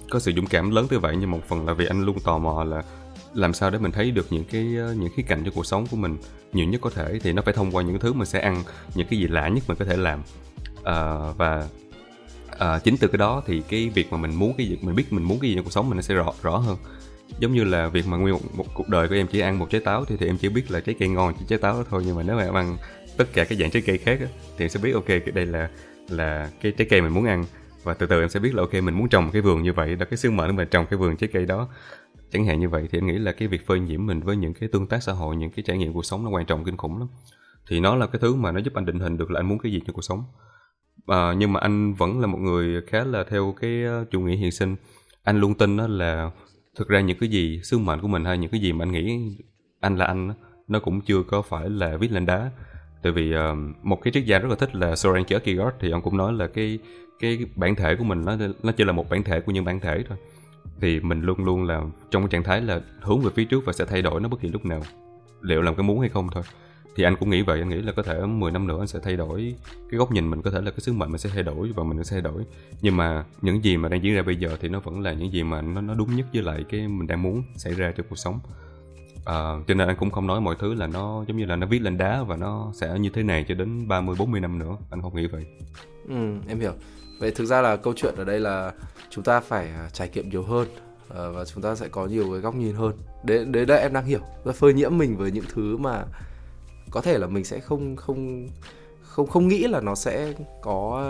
có 0.10 0.20
sự 0.20 0.32
dũng 0.36 0.48
cảm 0.48 0.72
lớn 0.72 0.88
như 0.92 1.00
vậy 1.00 1.16
nhưng 1.20 1.32
một 1.32 1.42
phần 1.48 1.66
là 1.66 1.74
vì 1.74 1.86
anh 1.86 2.06
luôn 2.06 2.20
tò 2.20 2.38
mò 2.38 2.64
là 2.64 2.84
làm 3.34 3.54
sao 3.54 3.70
để 3.70 3.80
mình 3.80 3.92
thấy 3.92 4.12
được 4.12 4.28
những 4.30 4.44
cái 4.52 4.76
ờ, 4.78 4.94
những 4.94 5.10
khía 5.16 5.24
cạnh 5.24 5.44
trong 5.44 5.54
cuộc 5.54 5.66
sống 5.66 5.88
của 5.88 5.98
mình 5.98 6.18
nhiều 6.54 6.68
nhất 6.68 6.82
có 6.82 6.90
thể. 6.90 7.20
Thì 7.24 7.34
nó 7.34 7.42
phải 7.42 7.54
thông 7.54 7.72
qua 7.72 7.84
những 7.84 8.00
thứ 8.00 8.14
mình 8.14 8.26
sẽ 8.26 8.40
ăn 8.40 8.64
những 8.96 9.08
cái 9.08 9.20
gì 9.20 9.28
lạ 9.28 9.48
nhất 9.48 9.64
mình 9.68 9.78
có 9.78 9.86
thể 9.86 9.98
làm. 9.98 10.24
Uh, 10.80 11.38
và 11.38 11.68
uh, 12.52 12.84
chính 12.84 12.98
từ 12.98 13.08
cái 13.08 13.18
đó 13.18 13.44
thì 13.46 13.62
cái 13.70 13.90
việc 13.90 14.12
mà 14.12 14.18
mình 14.18 14.36
muốn 14.36 14.54
cái 14.58 14.68
gì 14.68 14.78
mình 14.82 14.96
biết 14.96 15.14
mình 15.14 15.24
muốn 15.24 15.40
cái 15.40 15.50
gì 15.50 15.56
trong 15.56 15.64
cuộc 15.64 15.72
sống 15.72 15.90
mình 15.90 15.96
nó 15.96 16.02
sẽ 16.02 16.16
rõ 16.16 16.34
rõ 16.42 16.58
hơn. 16.58 16.78
Giống 17.40 17.54
như 17.54 17.64
là 17.64 17.88
việc 17.88 18.08
mà 18.08 18.18
nguyên 18.18 18.34
một, 18.34 18.42
một 18.56 18.66
cuộc 18.74 18.90
đời 18.90 19.08
của 19.08 19.16
em 19.16 19.28
chỉ 19.28 19.40
ăn 19.40 19.60
một 19.60 19.70
trái 19.70 19.82
táo 19.82 20.06
thì, 20.06 20.18
thì 20.18 20.26
em 20.26 20.38
chỉ 20.38 20.50
biết 20.50 20.72
là 20.72 20.80
trái 20.80 20.96
cây 21.00 21.10
ngon 21.10 21.34
chỉ 21.40 21.46
trái 21.48 21.60
táo 21.60 21.74
đó 21.74 21.84
thôi 21.90 22.04
nhưng 22.06 22.16
mà 22.16 22.24
nếu 22.24 22.36
mà 22.36 22.44
em 22.44 22.54
ăn 22.54 22.78
tất 23.20 23.26
cả 23.34 23.44
các 23.44 23.58
dạng 23.60 23.72
trái 23.72 23.84
cây 23.86 23.98
khác 23.98 24.20
á, 24.20 24.28
thì 24.58 24.66
em 24.66 24.70
sẽ 24.70 24.80
biết 24.84 24.94
ok 24.94 25.08
đây 25.34 25.46
là 25.46 25.70
là 26.10 26.50
cái 26.62 26.72
trái 26.72 26.88
cây 26.90 27.02
mình 27.02 27.14
muốn 27.14 27.26
ăn. 27.26 27.46
Và 27.84 27.94
từ 27.94 28.06
từ 28.06 28.20
em 28.20 28.30
sẽ 28.30 28.40
biết 28.40 28.56
là 28.56 28.62
ok 28.62 28.74
mình 28.74 28.96
muốn 28.96 29.10
trồng 29.10 29.32
cái 29.32 29.42
vườn 29.42 29.64
như 29.64 29.74
vậy 29.74 29.96
đó 29.96 30.06
cái 30.10 30.18
sứ 30.18 30.32
mệnh 30.32 30.50
của 30.50 30.56
mình 30.56 30.68
trồng 30.72 30.86
cái 30.90 30.98
vườn 30.98 31.18
trái 31.18 31.30
cây 31.34 31.46
đó. 31.46 31.70
Chẳng 32.32 32.46
hạn 32.46 32.60
như 32.60 32.70
vậy 32.70 32.88
thì 32.92 32.98
em 32.98 33.08
nghĩ 33.08 33.18
là 33.18 33.32
cái 33.32 33.48
việc 33.48 33.68
phơi 33.68 33.80
nhiễm 33.80 34.06
mình 34.06 34.20
với 34.20 34.36
những 34.36 34.54
cái 34.54 34.70
tương 34.70 34.88
tác 34.88 35.04
xã 35.04 35.14
hội 35.14 35.36
những 35.36 35.50
cái 35.50 35.64
trải 35.68 35.78
nghiệm 35.78 35.94
cuộc 35.94 36.06
sống 36.06 36.24
nó 36.24 36.30
quan 36.30 36.46
trọng 36.46 36.64
kinh 36.64 36.78
khủng 36.78 37.00
lắm. 37.00 37.08
Thì 37.70 37.80
nó 37.80 37.96
là 37.96 38.08
cái 38.08 38.20
thứ 38.20 38.36
mà 38.36 38.52
nó 38.52 38.60
giúp 38.60 38.74
anh 38.74 38.86
định 38.86 39.00
hình 39.00 39.18
được 39.18 39.32
là 39.32 39.40
anh 39.40 39.48
muốn 39.48 39.60
cái 39.60 39.72
gì 39.72 39.82
trong 39.86 39.96
cuộc 39.96 40.02
sống. 40.02 40.24
À, 41.08 41.34
nhưng 41.38 41.54
mà 41.54 41.60
anh 41.60 41.94
vẫn 41.94 42.20
là 42.20 42.28
một 42.28 42.38
người 42.38 42.82
khá 42.88 43.04
là 43.04 43.24
theo 43.30 43.56
cái 43.62 43.84
ờ, 43.84 44.06
chủ 44.12 44.22
nghĩa 44.22 44.36
hiện 44.36 44.52
sinh. 44.52 44.76
Anh 45.24 45.40
luôn 45.40 45.54
tin 45.54 45.78
đó 45.78 45.88
là 45.88 46.32
thực 46.78 46.88
ra 46.88 47.02
những 47.02 47.18
cái 47.20 47.30
gì 47.30 47.62
sứ 47.64 47.78
mệnh 47.78 48.02
của 48.02 48.08
mình 48.08 48.26
hay 48.26 48.38
những 48.38 48.52
cái 48.52 48.62
gì 48.62 48.74
mà 48.74 48.86
anh 48.86 48.92
nghĩ 48.92 49.36
anh 49.80 49.98
là 49.98 50.06
anh 50.06 50.34
nó 50.68 50.80
cũng 50.80 51.02
chưa 51.02 51.24
có 51.24 51.42
phải 51.42 51.70
là 51.70 51.98
viết 51.98 52.12
lên 52.12 52.26
đá 52.26 52.52
tại 53.02 53.12
vì 53.12 53.36
uh, 53.36 53.42
một 53.86 54.02
cái 54.02 54.14
triết 54.14 54.26
gia 54.26 54.40
rất 54.40 54.50
là 54.50 54.56
thích 54.56 54.76
là 54.76 54.96
Soren 54.96 55.24
Kierkegaard 55.24 55.76
thì 55.80 55.92
ông 55.92 56.02
cũng 56.02 56.18
nói 56.18 56.34
là 56.34 56.48
cái 56.48 56.80
cái 57.20 57.46
bản 57.56 57.76
thể 57.76 57.96
của 57.96 58.04
mình 58.04 58.26
nó 58.26 58.38
nó 58.64 58.72
chỉ 58.72 58.84
là 58.84 58.92
một 58.92 59.10
bản 59.10 59.24
thể 59.24 59.40
của 59.40 59.52
những 59.52 59.66
bản 59.66 59.80
thể 59.80 60.04
thôi. 60.10 60.18
Thì 60.82 61.00
mình 61.00 61.22
luôn 61.22 61.46
luôn 61.46 61.64
là 61.64 61.82
trong 62.12 62.24
cái 62.24 62.30
trạng 62.30 62.44
thái 62.44 62.62
là 62.62 62.82
hướng 63.02 63.22
về 63.22 63.32
phía 63.36 63.46
trước 63.46 63.66
và 63.66 63.74
sẽ 63.74 63.86
thay 63.86 64.02
đổi 64.02 64.22
nó 64.22 64.30
bất 64.30 64.42
kỳ 64.42 64.50
lúc 64.50 64.66
nào 64.66 64.82
liệu 65.42 65.62
làm 65.62 65.76
cái 65.76 65.84
muốn 65.84 66.00
hay 66.00 66.10
không 66.10 66.28
thôi. 66.32 66.44
Thì 66.96 67.04
anh 67.04 67.16
cũng 67.16 67.30
nghĩ 67.30 67.42
vậy 67.42 67.60
anh 67.60 67.70
nghĩ 67.70 67.82
là 67.82 67.92
có 67.92 68.04
thể 68.04 68.26
10 68.26 68.52
năm 68.52 68.68
nữa 68.68 68.80
anh 68.80 68.88
sẽ 68.88 69.00
thay 69.04 69.16
đổi 69.16 69.56
cái 69.92 69.98
góc 69.98 70.12
nhìn 70.12 70.30
mình 70.30 70.42
có 70.42 70.52
thể 70.52 70.62
là 70.62 70.72
cái 70.72 70.80
sứ 70.80 70.94
mệnh 70.94 71.10
mình 71.10 71.18
sẽ 71.18 71.30
thay 71.34 71.44
đổi 71.44 71.72
và 71.76 71.84
mình 71.84 72.04
sẽ 72.04 72.14
thay 72.14 72.22
đổi. 72.22 72.44
Nhưng 72.82 72.98
mà 72.98 73.24
những 73.42 73.64
gì 73.64 73.78
mà 73.78 73.90
đang 73.90 74.04
diễn 74.04 74.16
ra 74.16 74.22
bây 74.22 74.36
giờ 74.36 74.58
thì 74.62 74.70
nó 74.70 74.80
vẫn 74.80 75.02
là 75.02 75.14
những 75.14 75.34
gì 75.34 75.44
mà 75.44 75.62
nó 75.62 75.82
nó 75.82 75.94
đúng 75.94 76.16
nhất 76.16 76.26
với 76.34 76.44
lại 76.44 76.66
cái 76.70 76.88
mình 76.88 77.08
đang 77.08 77.22
muốn 77.22 77.44
xảy 77.56 77.74
ra 77.74 77.92
trong 77.92 78.06
cuộc 78.10 78.16
sống 78.16 78.40
à, 79.30 79.56
cho 79.68 79.74
nên 79.74 79.88
anh 79.88 79.98
cũng 80.00 80.12
không 80.12 80.28
nói 80.28 80.42
mọi 80.42 80.56
thứ 80.60 80.74
là 80.74 80.88
nó 80.88 81.24
giống 81.28 81.38
như 81.38 81.46
là 81.46 81.56
nó 81.56 81.68
viết 81.68 81.82
lên 81.82 81.98
đá 81.98 82.24
và 82.24 82.36
nó 82.36 82.72
sẽ 82.74 83.00
như 83.00 83.10
thế 83.14 83.24
này 83.24 83.46
cho 83.48 83.56
đến 83.56 83.88
30 83.88 84.16
40 84.20 84.42
năm 84.42 84.60
nữa. 84.60 84.78
Anh 84.90 85.02
không 85.02 85.16
nghĩ 85.16 85.28
vậy. 85.28 85.46
Ừ 86.10 86.16
em 86.48 86.60
hiểu. 86.60 86.74
Vậy 87.20 87.32
thực 87.32 87.46
ra 87.46 87.62
là 87.62 87.76
câu 87.76 87.94
chuyện 87.96 88.16
ở 88.18 88.24
đây 88.24 88.40
là 88.40 88.74
chúng 89.10 89.24
ta 89.24 89.40
phải 89.40 89.68
à, 89.68 89.90
trải 89.94 90.10
nghiệm 90.14 90.30
nhiều 90.30 90.44
hơn 90.44 90.68
ờ, 91.10 91.32
và 91.32 91.46
chúng 91.46 91.64
ta 91.64 91.76
sẽ 91.76 91.88
có 91.88 92.06
nhiều 92.06 92.32
cái 92.32 92.40
góc 92.40 92.56
nhìn 92.56 92.76
hơn. 92.76 92.94
Đấy 93.24 93.46
đấy 93.46 93.66
là 93.66 93.76
em 93.76 93.94
đang 93.94 94.06
hiểu. 94.06 94.20
Và 94.44 94.54
phơi 94.54 94.74
nhiễm 94.74 94.98
mình 94.98 95.18
với 95.18 95.32
những 95.32 95.46
thứ 95.54 95.78
mà 95.78 96.04
có 96.92 97.02
thể 97.02 97.18
là 97.18 97.28
mình 97.28 97.44
sẽ 97.44 97.60
không 97.60 97.96
không 97.96 98.48
không 99.02 99.28
không 99.28 99.48
nghĩ 99.48 99.68
là 99.68 99.82
nó 99.82 99.96
sẽ 99.96 100.34
có 100.62 101.02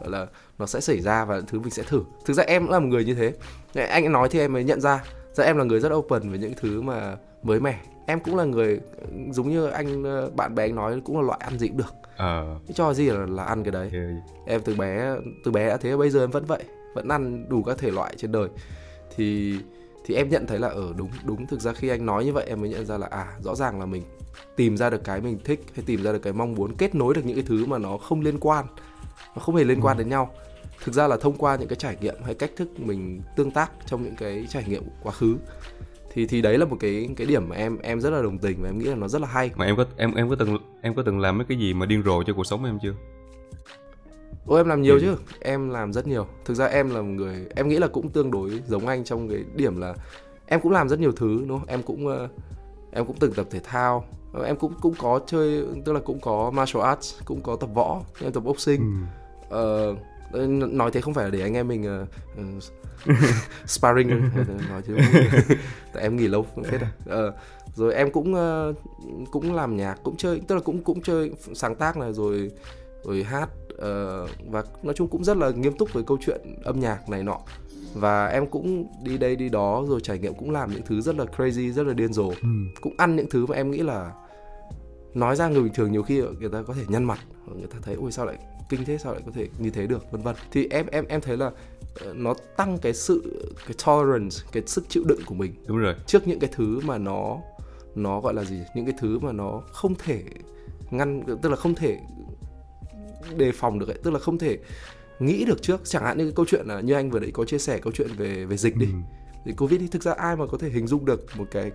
gọi 0.00 0.10
là 0.10 0.26
nó 0.58 0.66
sẽ 0.66 0.80
xảy 0.80 1.00
ra 1.00 1.24
và 1.24 1.40
thứ 1.46 1.60
mình 1.60 1.70
sẽ 1.70 1.82
thử. 1.82 2.02
Thực 2.24 2.34
ra 2.34 2.42
em 2.42 2.62
cũng 2.62 2.72
là 2.72 2.78
một 2.78 2.88
người 2.88 3.04
như 3.04 3.14
thế. 3.14 3.32
Anh 3.86 4.12
nói 4.12 4.28
thì 4.28 4.38
em 4.38 4.52
mới 4.52 4.64
nhận 4.64 4.80
ra. 4.80 5.04
Ra 5.32 5.44
em 5.44 5.56
là 5.56 5.64
người 5.64 5.80
rất 5.80 5.92
open 5.92 6.30
với 6.30 6.38
những 6.38 6.52
thứ 6.60 6.82
mà 6.82 7.16
mới 7.44 7.60
mẻ 7.60 7.80
em 8.06 8.20
cũng 8.20 8.36
là 8.36 8.44
người 8.44 8.80
giống 9.30 9.50
như 9.50 9.66
anh 9.66 10.02
ờ, 10.04 10.30
bạn 10.30 10.54
bè 10.54 10.64
anh 10.64 10.74
nói 10.74 11.00
cũng 11.04 11.16
là 11.16 11.22
loại 11.22 11.40
ăn 11.42 11.58
gì 11.58 11.68
cũng 11.68 11.76
được. 11.76 11.94
Ờ. 12.16 12.58
Cái 12.66 12.74
cho 12.74 12.94
gì 12.94 13.10
là, 13.10 13.26
là 13.26 13.44
ăn 13.44 13.64
cái 13.64 13.72
đấy. 13.72 13.90
Yeah. 13.92 14.10
em 14.46 14.60
từ 14.64 14.74
bé 14.74 15.16
từ 15.44 15.50
bé 15.50 15.68
đã 15.68 15.76
thế 15.76 15.96
bây 15.96 16.10
giờ 16.10 16.20
em 16.20 16.30
vẫn 16.30 16.44
vậy 16.44 16.64
vẫn 16.94 17.08
ăn 17.08 17.48
đủ 17.48 17.62
các 17.62 17.78
thể 17.78 17.90
loại 17.90 18.14
trên 18.16 18.32
đời. 18.32 18.48
Thì 19.16 19.56
thì 20.04 20.14
em 20.14 20.28
nhận 20.28 20.46
thấy 20.46 20.58
là 20.58 20.68
ở 20.68 20.86
ờ, 20.86 20.92
đúng 20.96 21.08
đúng 21.24 21.46
thực 21.46 21.60
ra 21.60 21.72
khi 21.72 21.88
anh 21.88 22.06
nói 22.06 22.24
như 22.24 22.32
vậy 22.32 22.44
em 22.48 22.60
mới 22.60 22.70
nhận 22.70 22.86
ra 22.86 22.98
là 22.98 23.06
à 23.06 23.26
rõ 23.40 23.54
ràng 23.54 23.80
là 23.80 23.86
mình 23.86 24.02
tìm 24.56 24.76
ra 24.76 24.90
được 24.90 25.04
cái 25.04 25.20
mình 25.20 25.38
thích 25.44 25.66
hay 25.74 25.84
tìm 25.86 26.02
ra 26.02 26.12
được 26.12 26.22
cái 26.22 26.32
mong 26.32 26.54
muốn 26.54 26.74
kết 26.76 26.94
nối 26.94 27.14
được 27.14 27.22
những 27.24 27.36
cái 27.36 27.44
thứ 27.48 27.66
mà 27.66 27.78
nó 27.78 27.96
không 27.96 28.20
liên 28.20 28.40
quan 28.40 28.66
nó 29.36 29.42
không 29.42 29.56
hề 29.56 29.64
liên 29.64 29.80
quan 29.80 29.96
ừ. 29.96 30.00
đến 30.00 30.08
nhau. 30.08 30.30
Thực 30.84 30.94
ra 30.94 31.06
là 31.08 31.16
thông 31.16 31.36
qua 31.36 31.56
những 31.56 31.68
cái 31.68 31.76
trải 31.76 31.96
nghiệm 32.00 32.14
hay 32.24 32.34
cách 32.34 32.50
thức 32.56 32.80
mình 32.80 33.22
tương 33.36 33.50
tác 33.50 33.70
trong 33.86 34.02
những 34.02 34.16
cái 34.16 34.46
trải 34.48 34.64
nghiệm 34.68 34.82
quá 35.02 35.12
khứ 35.12 35.36
thì 36.14 36.26
thì 36.26 36.42
đấy 36.42 36.58
là 36.58 36.64
một 36.64 36.76
cái 36.80 37.08
cái 37.16 37.26
điểm 37.26 37.48
mà 37.48 37.56
em 37.56 37.78
em 37.78 38.00
rất 38.00 38.10
là 38.10 38.22
đồng 38.22 38.38
tình 38.38 38.62
và 38.62 38.68
em 38.68 38.78
nghĩ 38.78 38.84
là 38.84 38.94
nó 38.94 39.08
rất 39.08 39.20
là 39.20 39.28
hay 39.28 39.50
mà 39.56 39.64
em 39.64 39.76
có 39.76 39.84
em 39.96 40.14
em 40.14 40.30
có 40.30 40.36
từng 40.36 40.58
em 40.80 40.94
có 40.94 41.02
từng 41.06 41.20
làm 41.20 41.38
mấy 41.38 41.46
cái 41.48 41.58
gì 41.58 41.74
mà 41.74 41.86
điên 41.86 42.02
rồ 42.02 42.22
cho 42.22 42.32
cuộc 42.32 42.44
sống 42.44 42.64
em 42.64 42.78
chưa 42.82 42.94
Ôi 44.46 44.60
em 44.60 44.68
làm 44.68 44.82
nhiều 44.82 44.94
ừ. 44.94 45.00
chứ, 45.00 45.16
em 45.40 45.70
làm 45.70 45.92
rất 45.92 46.06
nhiều. 46.06 46.26
Thực 46.44 46.54
ra 46.54 46.66
em 46.66 46.90
là 46.90 47.02
một 47.02 47.08
người, 47.08 47.46
em 47.56 47.68
nghĩ 47.68 47.78
là 47.78 47.86
cũng 47.86 48.08
tương 48.08 48.30
đối 48.30 48.62
giống 48.66 48.86
anh 48.86 49.04
trong 49.04 49.28
cái 49.28 49.44
điểm 49.54 49.80
là 49.80 49.94
em 50.46 50.60
cũng 50.60 50.72
làm 50.72 50.88
rất 50.88 51.00
nhiều 51.00 51.12
thứ 51.12 51.44
đúng 51.48 51.58
không? 51.58 51.68
Em 51.68 51.82
cũng 51.82 52.06
uh, 52.06 52.30
em 52.92 53.06
cũng 53.06 53.16
từng 53.20 53.32
tập 53.32 53.46
thể 53.50 53.60
thao, 53.64 54.04
em 54.46 54.56
cũng 54.56 54.72
cũng 54.82 54.94
có 54.98 55.20
chơi, 55.26 55.64
tức 55.84 55.92
là 55.92 56.00
cũng 56.00 56.20
có 56.20 56.50
martial 56.50 56.84
arts, 56.84 57.14
cũng 57.24 57.40
có 57.40 57.56
tập 57.56 57.70
võ, 57.74 58.02
em 58.20 58.32
tập 58.32 58.40
boxing. 58.40 59.06
Ừ. 59.50 59.90
Uh, 59.90 59.98
nói 60.48 60.90
thế 60.90 61.00
không 61.00 61.14
phải 61.14 61.24
là 61.24 61.30
để 61.30 61.40
anh 61.40 61.54
em 61.54 61.68
mình 61.68 62.02
uh, 62.02 62.08
uh, 63.10 63.18
sparring 63.66 64.30
nói 64.68 64.82
chứ 64.86 64.96
tại 65.92 66.02
em 66.02 66.16
nghỉ 66.16 66.28
lâu 66.28 66.46
phết 66.70 66.80
rồi 67.06 67.28
uh, 67.28 67.34
rồi 67.74 67.94
em 67.94 68.10
cũng 68.10 68.34
uh, 68.34 68.76
cũng 69.30 69.54
làm 69.54 69.76
nhạc 69.76 69.94
cũng 70.02 70.16
chơi 70.16 70.40
tức 70.48 70.54
là 70.54 70.60
cũng 70.60 70.82
cũng 70.82 71.02
chơi 71.02 71.30
sáng 71.54 71.74
tác 71.74 71.96
này 71.96 72.12
rồi 72.12 72.50
rồi 73.04 73.22
hát 73.22 73.48
uh, 73.74 74.30
và 74.50 74.64
nói 74.82 74.94
chung 74.94 75.08
cũng 75.08 75.24
rất 75.24 75.36
là 75.36 75.50
nghiêm 75.50 75.76
túc 75.78 75.92
với 75.92 76.02
câu 76.02 76.18
chuyện 76.26 76.40
âm 76.64 76.80
nhạc 76.80 77.08
này 77.08 77.22
nọ. 77.22 77.38
Và 77.94 78.26
em 78.26 78.46
cũng 78.46 78.86
đi 79.02 79.18
đây 79.18 79.36
đi 79.36 79.48
đó 79.48 79.84
rồi 79.88 80.00
trải 80.00 80.18
nghiệm 80.18 80.34
cũng 80.34 80.50
làm 80.50 80.70
những 80.70 80.82
thứ 80.86 81.00
rất 81.00 81.16
là 81.16 81.24
crazy 81.36 81.72
rất 81.72 81.86
là 81.86 81.92
điên 81.92 82.12
rồ. 82.12 82.28
Ừ. 82.28 82.48
cũng 82.80 82.94
ăn 82.96 83.16
những 83.16 83.30
thứ 83.30 83.46
mà 83.46 83.56
em 83.56 83.70
nghĩ 83.70 83.78
là 83.78 84.12
nói 85.14 85.36
ra 85.36 85.48
người 85.48 85.62
bình 85.62 85.72
thường 85.74 85.92
nhiều 85.92 86.02
khi 86.02 86.22
người 86.40 86.50
ta 86.50 86.62
có 86.62 86.74
thể 86.74 86.82
nhăn 86.88 87.04
mặt 87.04 87.18
người 87.46 87.66
ta 87.66 87.78
thấy 87.82 87.94
ôi 87.94 88.12
sao 88.12 88.26
lại 88.26 88.38
kinh 88.68 88.84
thế 88.84 88.98
sao 88.98 89.12
lại 89.12 89.22
có 89.26 89.32
thể 89.34 89.48
như 89.58 89.70
thế 89.70 89.86
được? 89.86 90.12
vân 90.12 90.22
vân. 90.22 90.36
Thì 90.50 90.68
em 90.70 90.86
em 90.86 91.04
em 91.08 91.20
thấy 91.20 91.36
là 91.36 91.46
uh, 91.46 92.16
nó 92.16 92.34
tăng 92.56 92.78
cái 92.78 92.94
sự 92.94 93.22
cái 93.66 93.76
tolerance 93.86 94.36
cái 94.52 94.62
sức 94.66 94.84
chịu 94.88 95.02
đựng 95.06 95.20
của 95.26 95.34
mình. 95.34 95.54
Đúng 95.66 95.78
rồi. 95.78 95.94
Trước 96.06 96.28
những 96.28 96.40
cái 96.40 96.50
thứ 96.52 96.80
mà 96.80 96.98
nó 96.98 97.38
nó 97.94 98.20
gọi 98.20 98.34
là 98.34 98.44
gì? 98.44 98.60
Những 98.74 98.84
cái 98.84 98.94
thứ 98.98 99.18
mà 99.18 99.32
nó 99.32 99.62
không 99.72 99.94
thể 99.94 100.22
ngăn 100.90 101.22
tức 101.42 101.48
là 101.48 101.56
không 101.56 101.74
thể 101.74 101.98
đề 103.36 103.52
phòng 103.52 103.78
được 103.78 103.88
ấy 103.88 103.98
tức 104.02 104.10
là 104.10 104.18
không 104.18 104.38
thể 104.38 104.58
nghĩ 105.18 105.44
được 105.44 105.62
trước. 105.62 105.80
Chẳng 105.84 106.04
hạn 106.04 106.18
như 106.18 106.24
cái 106.24 106.32
câu 106.36 106.46
chuyện 106.48 106.66
là 106.66 106.80
như 106.80 106.94
anh 106.94 107.10
vừa 107.10 107.20
nãy 107.20 107.30
có 107.34 107.44
chia 107.44 107.58
sẻ 107.58 107.78
câu 107.78 107.92
chuyện 107.92 108.08
về 108.16 108.44
về 108.44 108.56
dịch 108.56 108.76
đi. 108.76 108.86
Ừ. 108.86 108.98
dịch 109.46 109.56
covid 109.56 109.80
thì 109.80 109.86
thực 109.86 110.02
ra 110.02 110.12
ai 110.12 110.36
mà 110.36 110.46
có 110.46 110.58
thể 110.58 110.70
hình 110.70 110.86
dung 110.86 111.04
được 111.04 111.26
một 111.36 111.44
cái 111.50 111.72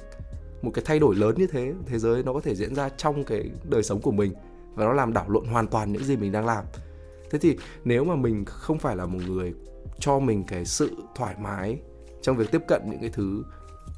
một 0.61 0.71
cái 0.73 0.83
thay 0.87 0.99
đổi 0.99 1.15
lớn 1.15 1.35
như 1.37 1.47
thế 1.47 1.73
thế 1.85 1.99
giới 1.99 2.23
nó 2.23 2.33
có 2.33 2.39
thể 2.39 2.55
diễn 2.55 2.75
ra 2.75 2.89
trong 2.89 3.23
cái 3.23 3.51
đời 3.63 3.83
sống 3.83 4.01
của 4.01 4.11
mình 4.11 4.33
và 4.75 4.85
nó 4.85 4.93
làm 4.93 5.13
đảo 5.13 5.29
lộn 5.29 5.45
hoàn 5.45 5.67
toàn 5.67 5.93
những 5.93 6.03
gì 6.03 6.17
mình 6.17 6.31
đang 6.31 6.45
làm. 6.45 6.63
Thế 7.31 7.39
thì 7.39 7.57
nếu 7.83 8.03
mà 8.03 8.15
mình 8.15 8.45
không 8.45 8.79
phải 8.79 8.95
là 8.95 9.05
một 9.05 9.19
người 9.27 9.53
cho 9.99 10.19
mình 10.19 10.43
cái 10.43 10.65
sự 10.65 10.91
thoải 11.15 11.35
mái 11.39 11.79
trong 12.21 12.37
việc 12.37 12.51
tiếp 12.51 12.61
cận 12.67 12.81
những 12.85 12.99
cái 12.99 13.09
thứ 13.09 13.43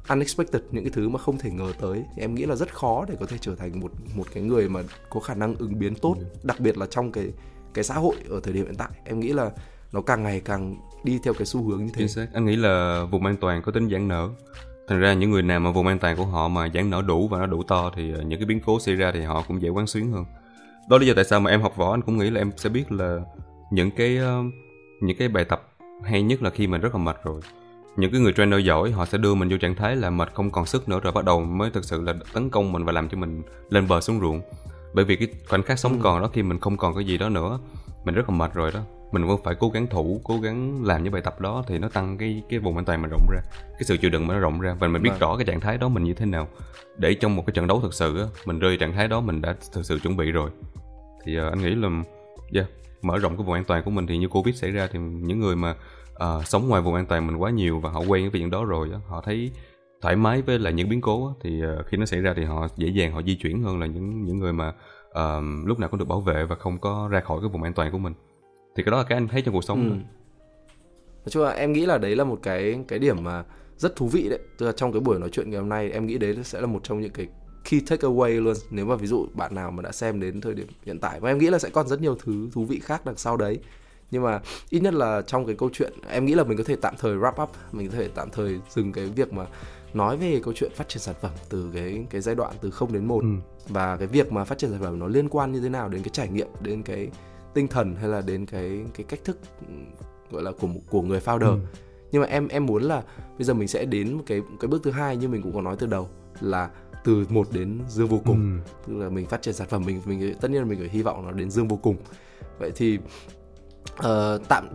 unexpected 0.08 0.62
những 0.70 0.84
cái 0.84 0.92
thứ 0.94 1.08
mà 1.08 1.18
không 1.18 1.38
thể 1.38 1.50
ngờ 1.50 1.72
tới 1.80 2.04
thì 2.16 2.22
em 2.22 2.34
nghĩ 2.34 2.46
là 2.46 2.54
rất 2.54 2.74
khó 2.74 3.04
để 3.08 3.14
có 3.20 3.26
thể 3.26 3.36
trở 3.40 3.54
thành 3.54 3.80
một 3.80 3.92
một 4.14 4.26
cái 4.34 4.42
người 4.42 4.68
mà 4.68 4.82
có 5.10 5.20
khả 5.20 5.34
năng 5.34 5.56
ứng 5.56 5.78
biến 5.78 5.94
tốt 5.94 6.16
ừ. 6.18 6.24
đặc 6.42 6.60
biệt 6.60 6.78
là 6.78 6.86
trong 6.86 7.12
cái 7.12 7.32
cái 7.74 7.84
xã 7.84 7.94
hội 7.94 8.16
ở 8.28 8.40
thời 8.42 8.52
điểm 8.52 8.64
hiện 8.64 8.74
tại. 8.74 8.88
Em 9.04 9.20
nghĩ 9.20 9.32
là 9.32 9.50
nó 9.92 10.00
càng 10.00 10.22
ngày 10.22 10.42
càng 10.44 10.76
đi 11.04 11.18
theo 11.24 11.34
cái 11.34 11.46
xu 11.46 11.62
hướng 11.62 11.84
như 11.84 11.90
thế. 11.94 11.98
Chính 11.98 12.08
xác. 12.08 12.26
Anh 12.32 12.44
nghĩ 12.44 12.56
là 12.56 13.04
vùng 13.10 13.26
an 13.26 13.36
toàn 13.40 13.62
có 13.62 13.72
tính 13.72 13.88
giãn 13.92 14.08
nở 14.08 14.28
thành 14.88 15.00
ra 15.00 15.12
những 15.12 15.30
người 15.30 15.42
nào 15.42 15.60
mà 15.60 15.70
vùng 15.70 15.86
an 15.86 15.98
toàn 15.98 16.16
của 16.16 16.24
họ 16.24 16.48
mà 16.48 16.68
giãn 16.74 16.90
nở 16.90 17.02
đủ 17.06 17.28
và 17.28 17.38
nó 17.38 17.46
đủ 17.46 17.62
to 17.62 17.90
thì 17.94 18.12
ờ, 18.12 18.22
những 18.22 18.38
cái 18.38 18.46
biến 18.46 18.60
cố 18.60 18.80
xảy 18.80 18.94
ra 18.94 19.12
thì 19.14 19.20
họ 19.20 19.44
cũng 19.48 19.62
dễ 19.62 19.68
quán 19.68 19.86
xuyến 19.86 20.12
hơn. 20.12 20.24
Đó 20.88 20.98
lý 20.98 21.06
do 21.06 21.12
tại 21.16 21.24
sao 21.24 21.40
mà 21.40 21.50
em 21.50 21.62
học 21.62 21.76
võ 21.76 21.90
anh 21.90 22.02
cũng 22.02 22.18
nghĩ 22.18 22.30
là 22.30 22.40
em 22.40 22.50
sẽ 22.56 22.68
biết 22.68 22.92
là 22.92 23.20
những 23.70 23.90
cái 23.90 24.18
uh, 24.18 24.54
những 25.00 25.16
cái 25.16 25.28
bài 25.28 25.44
tập 25.44 25.68
hay 26.04 26.22
nhất 26.22 26.42
là 26.42 26.50
khi 26.50 26.66
mình 26.66 26.80
rất 26.80 26.94
là 26.94 26.98
mệt 26.98 27.16
rồi. 27.24 27.40
Những 27.96 28.12
cái 28.12 28.20
người 28.20 28.32
trainer 28.32 28.64
giỏi 28.64 28.90
họ 28.90 29.06
sẽ 29.06 29.18
đưa 29.18 29.34
mình 29.34 29.48
vô 29.48 29.56
trạng 29.56 29.74
thái 29.74 29.96
là 29.96 30.10
mệt 30.10 30.34
không 30.34 30.50
còn 30.50 30.66
sức 30.66 30.88
nữa 30.88 31.00
rồi 31.02 31.12
bắt 31.12 31.24
đầu 31.24 31.40
mới 31.40 31.70
thực 31.70 31.84
sự 31.84 32.02
là 32.02 32.14
tấn 32.32 32.50
công 32.50 32.72
mình 32.72 32.84
và 32.84 32.92
làm 32.92 33.08
cho 33.08 33.18
mình 33.18 33.42
lên 33.70 33.88
bờ 33.88 34.00
xuống 34.00 34.20
ruộng. 34.20 34.40
Bởi 34.94 35.04
vì 35.04 35.16
cái 35.16 35.28
khoảnh 35.48 35.62
khắc 35.62 35.78
sống 35.78 35.92
ừ. 35.92 35.98
còn 36.02 36.22
đó 36.22 36.30
khi 36.32 36.42
mình 36.42 36.58
không 36.58 36.76
còn 36.76 36.94
cái 36.94 37.04
gì 37.04 37.18
đó 37.18 37.28
nữa 37.28 37.58
mình 38.04 38.14
rất 38.14 38.30
là 38.30 38.36
mệt 38.36 38.54
rồi 38.54 38.70
đó 38.72 38.80
mình 39.12 39.26
vẫn 39.26 39.38
phải 39.44 39.54
cố 39.54 39.68
gắng 39.68 39.86
thủ 39.86 40.20
cố 40.24 40.38
gắng 40.38 40.84
làm 40.84 41.04
những 41.04 41.12
bài 41.12 41.22
tập 41.22 41.40
đó 41.40 41.64
thì 41.66 41.78
nó 41.78 41.88
tăng 41.88 42.18
cái 42.18 42.42
cái 42.48 42.58
vùng 42.58 42.76
an 42.76 42.84
toàn 42.84 43.02
mình 43.02 43.10
rộng 43.10 43.26
ra 43.30 43.40
cái 43.72 43.82
sự 43.82 43.96
chịu 43.96 44.10
đựng 44.10 44.26
mình 44.26 44.36
nó 44.36 44.40
rộng 44.40 44.60
ra. 44.60 44.74
Và 44.74 44.88
mình 44.88 45.02
biết 45.02 45.10
vâng. 45.10 45.18
rõ 45.18 45.36
cái 45.36 45.44
trạng 45.44 45.60
thái 45.60 45.78
đó 45.78 45.88
mình 45.88 46.04
như 46.04 46.14
thế 46.14 46.26
nào. 46.26 46.48
Để 46.96 47.14
trong 47.14 47.36
một 47.36 47.46
cái 47.46 47.54
trận 47.54 47.66
đấu 47.66 47.80
thực 47.80 47.94
sự 47.94 48.18
á 48.18 48.26
mình 48.46 48.58
rơi 48.58 48.76
trạng 48.76 48.92
thái 48.92 49.08
đó 49.08 49.20
mình 49.20 49.42
đã 49.42 49.54
thực 49.72 49.86
sự 49.86 49.98
chuẩn 49.98 50.16
bị 50.16 50.30
rồi. 50.30 50.50
Thì 51.24 51.40
uh, 51.40 51.52
anh 51.52 51.62
nghĩ 51.62 51.74
là 51.74 51.88
yeah, 52.54 52.66
mở 53.02 53.18
rộng 53.18 53.36
cái 53.36 53.46
vùng 53.46 53.54
an 53.54 53.64
toàn 53.64 53.82
của 53.84 53.90
mình 53.90 54.06
thì 54.06 54.18
như 54.18 54.28
covid 54.28 54.56
xảy 54.56 54.70
ra 54.70 54.88
thì 54.92 54.98
những 54.98 55.40
người 55.40 55.56
mà 55.56 55.74
uh, 56.12 56.46
sống 56.46 56.68
ngoài 56.68 56.82
vùng 56.82 56.94
an 56.94 57.06
toàn 57.06 57.26
mình 57.26 57.36
quá 57.36 57.50
nhiều 57.50 57.80
và 57.80 57.90
họ 57.90 58.00
quen 58.00 58.22
với 58.22 58.40
chuyện 58.40 58.50
đó 58.50 58.64
rồi 58.64 58.88
đó, 58.88 58.98
họ 59.06 59.20
thấy 59.20 59.50
thoải 60.02 60.16
mái 60.16 60.42
với 60.42 60.58
lại 60.58 60.72
những 60.72 60.88
biến 60.88 61.00
cố 61.00 61.28
đó, 61.28 61.34
thì 61.40 61.62
uh, 61.64 61.86
khi 61.86 61.96
nó 61.96 62.06
xảy 62.06 62.20
ra 62.20 62.34
thì 62.36 62.44
họ 62.44 62.68
dễ 62.76 62.88
dàng 62.88 63.12
họ 63.12 63.22
di 63.22 63.34
chuyển 63.34 63.62
hơn 63.62 63.80
là 63.80 63.86
những 63.86 64.24
những 64.24 64.38
người 64.38 64.52
mà 64.52 64.68
uh, 65.08 65.66
lúc 65.66 65.78
nào 65.78 65.88
cũng 65.88 65.98
được 65.98 66.08
bảo 66.08 66.20
vệ 66.20 66.44
và 66.44 66.56
không 66.56 66.78
có 66.78 67.08
ra 67.10 67.20
khỏi 67.20 67.38
cái 67.40 67.48
vùng 67.48 67.62
an 67.62 67.72
toàn 67.72 67.92
của 67.92 67.98
mình 67.98 68.14
thì 68.74 68.82
cái 68.82 68.90
đó 68.90 68.96
là 68.96 69.04
cái 69.04 69.18
anh 69.18 69.28
thấy 69.28 69.42
trong 69.42 69.54
cuộc 69.54 69.64
sống 69.64 69.90
ừ. 69.90 69.94
nói 71.24 71.30
chung 71.30 71.42
là 71.42 71.50
em 71.50 71.72
nghĩ 71.72 71.86
là 71.86 71.98
đấy 71.98 72.16
là 72.16 72.24
một 72.24 72.38
cái 72.42 72.78
cái 72.88 72.98
điểm 72.98 73.24
mà 73.24 73.44
rất 73.82 73.96
thú 73.96 74.06
vị 74.06 74.28
đấy. 74.28 74.38
Tức 74.58 74.66
là 74.66 74.72
trong 74.72 74.92
cái 74.92 75.00
buổi 75.00 75.18
nói 75.18 75.28
chuyện 75.32 75.50
ngày 75.50 75.60
hôm 75.60 75.68
nay 75.68 75.90
em 75.90 76.06
nghĩ 76.06 76.18
đấy 76.18 76.36
sẽ 76.44 76.60
là 76.60 76.66
một 76.66 76.80
trong 76.84 77.00
những 77.00 77.12
cái 77.12 77.26
key 77.70 77.80
takeaway 77.80 78.42
luôn. 78.42 78.54
Nếu 78.70 78.86
mà 78.86 78.96
ví 78.96 79.06
dụ 79.06 79.26
bạn 79.34 79.54
nào 79.54 79.70
mà 79.70 79.82
đã 79.82 79.92
xem 79.92 80.20
đến 80.20 80.40
thời 80.40 80.54
điểm 80.54 80.66
hiện 80.86 80.98
tại. 80.98 81.20
Và 81.20 81.30
em 81.30 81.38
nghĩ 81.38 81.50
là 81.50 81.58
sẽ 81.58 81.70
còn 81.70 81.88
rất 81.88 82.00
nhiều 82.00 82.16
thứ 82.24 82.48
thú 82.52 82.64
vị 82.64 82.80
khác 82.80 83.04
đằng 83.04 83.16
sau 83.16 83.36
đấy. 83.36 83.58
Nhưng 84.10 84.22
mà 84.22 84.40
ít 84.70 84.80
nhất 84.80 84.94
là 84.94 85.22
trong 85.26 85.46
cái 85.46 85.56
câu 85.58 85.70
chuyện 85.72 85.92
em 86.08 86.24
nghĩ 86.24 86.34
là 86.34 86.44
mình 86.44 86.58
có 86.58 86.64
thể 86.64 86.76
tạm 86.76 86.94
thời 86.98 87.16
wrap 87.16 87.42
up. 87.42 87.50
Mình 87.72 87.88
có 87.88 87.96
thể 87.96 88.08
tạm 88.14 88.30
thời 88.30 88.60
dừng 88.70 88.92
cái 88.92 89.06
việc 89.06 89.32
mà 89.32 89.46
nói 89.94 90.16
về 90.16 90.40
câu 90.44 90.54
chuyện 90.56 90.70
phát 90.74 90.88
triển 90.88 91.02
sản 91.02 91.14
phẩm 91.20 91.30
từ 91.48 91.70
cái 91.74 92.06
cái 92.10 92.20
giai 92.20 92.34
đoạn 92.34 92.54
từ 92.60 92.70
0 92.70 92.92
đến 92.92 93.04
1 93.04 93.20
ừ. 93.20 93.28
và 93.68 93.96
cái 93.96 94.06
việc 94.06 94.32
mà 94.32 94.44
phát 94.44 94.58
triển 94.58 94.70
sản 94.70 94.80
phẩm 94.80 94.98
nó 94.98 95.06
liên 95.06 95.28
quan 95.28 95.52
như 95.52 95.60
thế 95.60 95.68
nào 95.68 95.88
đến 95.88 96.02
cái 96.02 96.10
trải 96.12 96.28
nghiệm 96.28 96.48
đến 96.60 96.82
cái 96.82 97.08
tinh 97.54 97.68
thần 97.68 97.96
hay 97.96 98.08
là 98.08 98.20
đến 98.20 98.46
cái 98.46 98.84
cái 98.94 99.04
cách 99.08 99.20
thức 99.24 99.38
gọi 100.30 100.42
là 100.42 100.52
của 100.60 100.68
của 100.90 101.02
người 101.02 101.20
founder 101.20 101.52
ừ. 101.52 101.58
nhưng 102.12 102.22
mà 102.22 102.28
em 102.28 102.48
em 102.48 102.66
muốn 102.66 102.82
là 102.82 103.02
bây 103.38 103.44
giờ 103.44 103.54
mình 103.54 103.68
sẽ 103.68 103.84
đến 103.84 104.14
một 104.14 104.22
cái 104.26 104.42
cái 104.60 104.68
bước 104.68 104.82
thứ 104.84 104.90
hai 104.90 105.16
như 105.16 105.28
mình 105.28 105.42
cũng 105.42 105.54
có 105.54 105.60
nói 105.60 105.76
từ 105.78 105.86
đầu 105.86 106.08
là 106.40 106.70
từ 107.04 107.26
một 107.28 107.48
đến 107.52 107.80
dương 107.88 108.08
vô 108.08 108.20
cùng 108.24 108.60
ừ. 108.64 108.70
tức 108.86 108.98
là 108.98 109.08
mình 109.08 109.26
phát 109.26 109.42
triển 109.42 109.54
sản 109.54 109.68
phẩm 109.68 109.82
mình 109.86 110.00
mình 110.04 110.34
tất 110.40 110.50
nhiên 110.50 110.60
là 110.60 110.66
mình 110.66 110.78
phải 110.78 110.88
hy 110.88 111.02
vọng 111.02 111.26
nó 111.26 111.32
đến 111.32 111.50
dương 111.50 111.68
vô 111.68 111.76
cùng 111.76 111.96
vậy 112.58 112.72
thì 112.76 112.98
uh, 113.98 114.48
tạm 114.48 114.68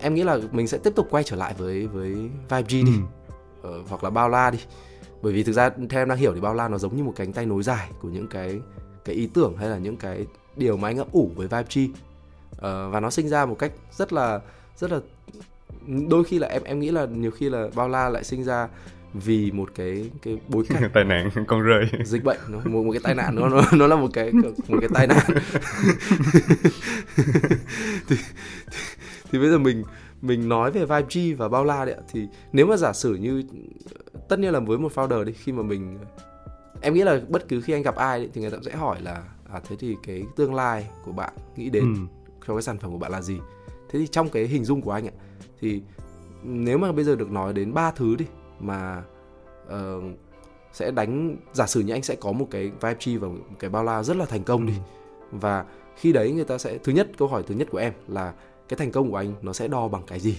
em 0.00 0.14
nghĩ 0.14 0.22
là 0.22 0.38
mình 0.52 0.68
sẽ 0.68 0.78
tiếp 0.78 0.92
tục 0.96 1.06
quay 1.10 1.24
trở 1.24 1.36
lại 1.36 1.54
với 1.58 1.86
với 1.86 2.12
Vibe 2.48 2.62
G 2.62 2.68
đi 2.68 2.92
ừ. 3.62 3.80
uh, 3.80 3.88
hoặc 3.88 4.04
là 4.04 4.10
bao 4.10 4.28
la 4.28 4.50
đi 4.50 4.58
bởi 5.22 5.32
vì 5.32 5.42
thực 5.42 5.52
ra 5.52 5.70
theo 5.90 6.02
em 6.02 6.08
đang 6.08 6.18
hiểu 6.18 6.34
thì 6.34 6.40
bao 6.40 6.54
la 6.54 6.68
nó 6.68 6.78
giống 6.78 6.96
như 6.96 7.04
một 7.04 7.12
cánh 7.16 7.32
tay 7.32 7.46
nối 7.46 7.62
dài 7.62 7.90
của 8.00 8.08
những 8.08 8.26
cái 8.28 8.60
cái 9.04 9.16
ý 9.16 9.26
tưởng 9.34 9.56
hay 9.56 9.68
là 9.68 9.78
những 9.78 9.96
cái 9.96 10.26
điều 10.56 10.76
mà 10.76 10.88
anh 10.88 10.98
ấp 10.98 11.12
ủ 11.12 11.30
với 11.36 11.48
Vibe 11.48 11.64
G 11.74 11.78
uh, 12.56 12.92
và 12.92 13.00
nó 13.00 13.10
sinh 13.10 13.28
ra 13.28 13.46
một 13.46 13.58
cách 13.58 13.72
rất 13.92 14.12
là 14.12 14.40
rất 14.76 14.90
là 14.90 15.00
đôi 16.08 16.24
khi 16.24 16.38
là 16.38 16.48
em 16.48 16.62
em 16.64 16.80
nghĩ 16.80 16.90
là 16.90 17.06
nhiều 17.06 17.30
khi 17.30 17.48
là 17.48 17.68
bao 17.74 17.88
la 17.88 18.08
lại 18.08 18.24
sinh 18.24 18.44
ra 18.44 18.68
vì 19.14 19.50
một 19.50 19.70
cái 19.74 20.10
cái 20.22 20.38
bối 20.48 20.64
cảnh 20.68 20.90
tai 20.94 21.04
nạn 21.04 21.30
con 21.46 21.60
rơi. 21.60 21.84
dịch 22.04 22.24
bệnh 22.24 22.38
nó 22.48 22.58
một, 22.64 22.84
một 22.84 22.92
cái 22.92 23.00
tai 23.04 23.14
nạn 23.14 23.34
nó 23.34 23.48
nó 23.48 23.62
nó 23.72 23.86
là 23.86 23.96
một 23.96 24.10
cái 24.12 24.32
một 24.68 24.78
cái 24.80 24.88
tai 24.94 25.06
nạn. 25.06 25.26
Thì, 27.16 27.20
thì 28.08 28.16
thì 29.32 29.38
bây 29.38 29.50
giờ 29.50 29.58
mình 29.58 29.84
mình 30.22 30.48
nói 30.48 30.70
về 30.70 30.80
vibe 30.80 31.02
G 31.14 31.38
và 31.38 31.48
bao 31.48 31.64
la 31.64 31.84
đấy 31.84 31.94
thì 32.12 32.26
nếu 32.52 32.66
mà 32.66 32.76
giả 32.76 32.92
sử 32.92 33.14
như 33.14 33.42
tất 34.28 34.38
nhiên 34.38 34.52
là 34.52 34.60
với 34.60 34.78
một 34.78 34.92
founder 34.94 35.24
đi 35.24 35.32
khi 35.32 35.52
mà 35.52 35.62
mình 35.62 35.98
em 36.80 36.94
nghĩ 36.94 37.02
là 37.02 37.20
bất 37.28 37.48
cứ 37.48 37.60
khi 37.60 37.72
anh 37.72 37.82
gặp 37.82 37.96
ai 37.96 38.28
thì 38.34 38.40
người 38.40 38.50
ta 38.50 38.56
sẽ 38.62 38.76
hỏi 38.76 39.00
là 39.02 39.22
à 39.52 39.60
thế 39.68 39.76
thì 39.80 39.96
cái 40.06 40.24
tương 40.36 40.54
lai 40.54 40.86
của 41.04 41.12
bạn 41.12 41.32
nghĩ 41.56 41.70
đến 41.70 41.94
ừ 41.94 42.23
cho 42.46 42.54
cái 42.54 42.62
sản 42.62 42.78
phẩm 42.78 42.92
của 42.92 42.98
bạn 42.98 43.12
là 43.12 43.22
gì. 43.22 43.38
Thế 43.88 43.98
thì 43.98 44.06
trong 44.06 44.28
cái 44.28 44.46
hình 44.46 44.64
dung 44.64 44.80
của 44.82 44.90
anh 44.90 45.06
ạ 45.06 45.12
thì 45.60 45.82
nếu 46.42 46.78
mà 46.78 46.92
bây 46.92 47.04
giờ 47.04 47.16
được 47.16 47.30
nói 47.30 47.52
đến 47.52 47.74
ba 47.74 47.90
thứ 47.90 48.16
đi 48.16 48.26
mà 48.60 49.02
uh, 49.66 50.04
sẽ 50.72 50.90
đánh 50.90 51.36
giả 51.52 51.66
sử 51.66 51.80
như 51.80 51.92
anh 51.92 52.02
sẽ 52.02 52.14
có 52.14 52.32
một 52.32 52.48
cái 52.50 52.62
vibe 52.62 52.96
chi 52.98 53.16
và 53.16 53.28
một 53.28 53.38
cái 53.58 53.70
bao 53.70 53.84
la 53.84 54.02
rất 54.02 54.16
là 54.16 54.24
thành 54.24 54.44
công 54.44 54.66
đi. 54.66 54.74
Và 55.30 55.64
khi 55.96 56.12
đấy 56.12 56.32
người 56.32 56.44
ta 56.44 56.58
sẽ 56.58 56.78
thứ 56.78 56.92
nhất 56.92 57.08
câu 57.18 57.28
hỏi 57.28 57.42
thứ 57.46 57.54
nhất 57.54 57.68
của 57.70 57.78
em 57.78 57.92
là 58.08 58.34
cái 58.68 58.76
thành 58.76 58.92
công 58.92 59.10
của 59.10 59.16
anh 59.16 59.34
nó 59.42 59.52
sẽ 59.52 59.68
đo 59.68 59.88
bằng 59.88 60.02
cái 60.06 60.20
gì? 60.20 60.38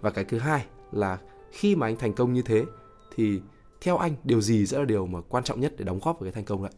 Và 0.00 0.10
cái 0.10 0.24
thứ 0.24 0.38
hai 0.38 0.64
là 0.92 1.18
khi 1.50 1.76
mà 1.76 1.86
anh 1.86 1.96
thành 1.96 2.12
công 2.12 2.32
như 2.32 2.42
thế 2.42 2.64
thì 3.16 3.40
theo 3.80 3.96
anh 3.96 4.14
điều 4.24 4.40
gì 4.40 4.66
sẽ 4.66 4.78
là 4.78 4.84
điều 4.84 5.06
mà 5.06 5.20
quan 5.28 5.44
trọng 5.44 5.60
nhất 5.60 5.72
để 5.78 5.84
đóng 5.84 5.98
góp 6.02 6.20
vào 6.20 6.24
cái 6.24 6.32
thành 6.32 6.44
công 6.44 6.62
đấy 6.62 6.72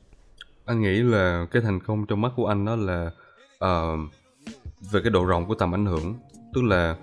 anh 0.65 0.83
nghĩ 0.83 1.03
là 1.03 1.47
cái 1.51 1.63
thành 1.63 1.81
công 1.81 2.07
trong 2.07 2.21
mắt 2.21 2.33
của 2.37 2.47
anh 2.47 2.65
đó 2.65 2.77
là 2.77 3.11
uh, 3.65 3.99
về 4.81 5.01
cái 5.01 5.11
độ 5.11 5.25
rộng 5.25 5.47
của 5.47 5.55
tầm 5.55 5.75
ảnh 5.75 5.87
hưởng. 5.87 6.15
Tức 6.55 6.65
là 6.65 6.97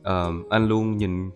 uh, 0.00 0.50
anh 0.50 0.68
luôn 0.68 0.96
nhìn 0.96 1.30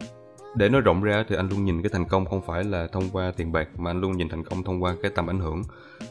để 0.57 0.69
nói 0.69 0.81
rộng 0.81 1.03
ra 1.03 1.25
thì 1.29 1.37
anh 1.37 1.49
luôn 1.49 1.65
nhìn 1.65 1.83
cái 1.83 1.91
thành 1.93 2.05
công 2.05 2.27
không 2.27 2.43
phải 2.47 2.65
là 2.65 2.87
thông 2.87 3.11
qua 3.13 3.33
tiền 3.37 3.53
bạc 3.53 3.69
mà 3.79 3.91
anh 3.91 4.01
luôn 4.01 4.17
nhìn 4.17 4.29
thành 4.29 4.45
công 4.45 4.63
thông 4.63 4.83
qua 4.83 4.95
cái 5.03 5.11
tầm 5.15 5.31
ảnh 5.31 5.39
hưởng. 5.39 5.63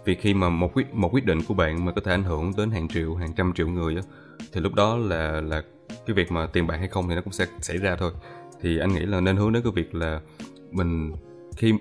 Vì 0.05 0.15
khi 0.15 0.34
mà 0.34 0.49
một 0.49 0.72
quyết 0.74 0.93
một 0.93 1.13
quyết 1.13 1.26
định 1.26 1.39
của 1.47 1.53
bạn 1.53 1.86
mà 1.86 1.91
có 1.91 2.01
thể 2.05 2.11
ảnh 2.11 2.24
hưởng 2.24 2.51
đến 2.57 2.72
hàng 2.72 2.88
triệu 2.88 3.15
hàng 3.15 3.34
trăm 3.34 3.53
triệu 3.53 3.67
người 3.67 3.95
đó, 3.95 4.01
thì 4.53 4.61
lúc 4.61 4.74
đó 4.74 4.97
là 4.97 5.41
là 5.41 5.63
cái 6.05 6.13
việc 6.13 6.32
mà 6.32 6.45
tiền 6.45 6.67
bạc 6.67 6.78
hay 6.78 6.88
không 6.88 7.09
thì 7.09 7.15
nó 7.15 7.22
cũng 7.22 7.34
sẽ 7.34 7.45
xảy 7.59 7.78
ra 7.78 7.95
thôi. 7.95 8.11
Thì 8.61 8.80
anh 8.80 8.93
nghĩ 8.93 8.99
là 8.99 9.22
nên 9.22 9.36
hướng 9.38 9.53
đến 9.53 9.63
cái 9.63 9.72
việc 9.76 9.95
là 9.95 10.22
mình 10.72 11.13
khi 11.57 11.74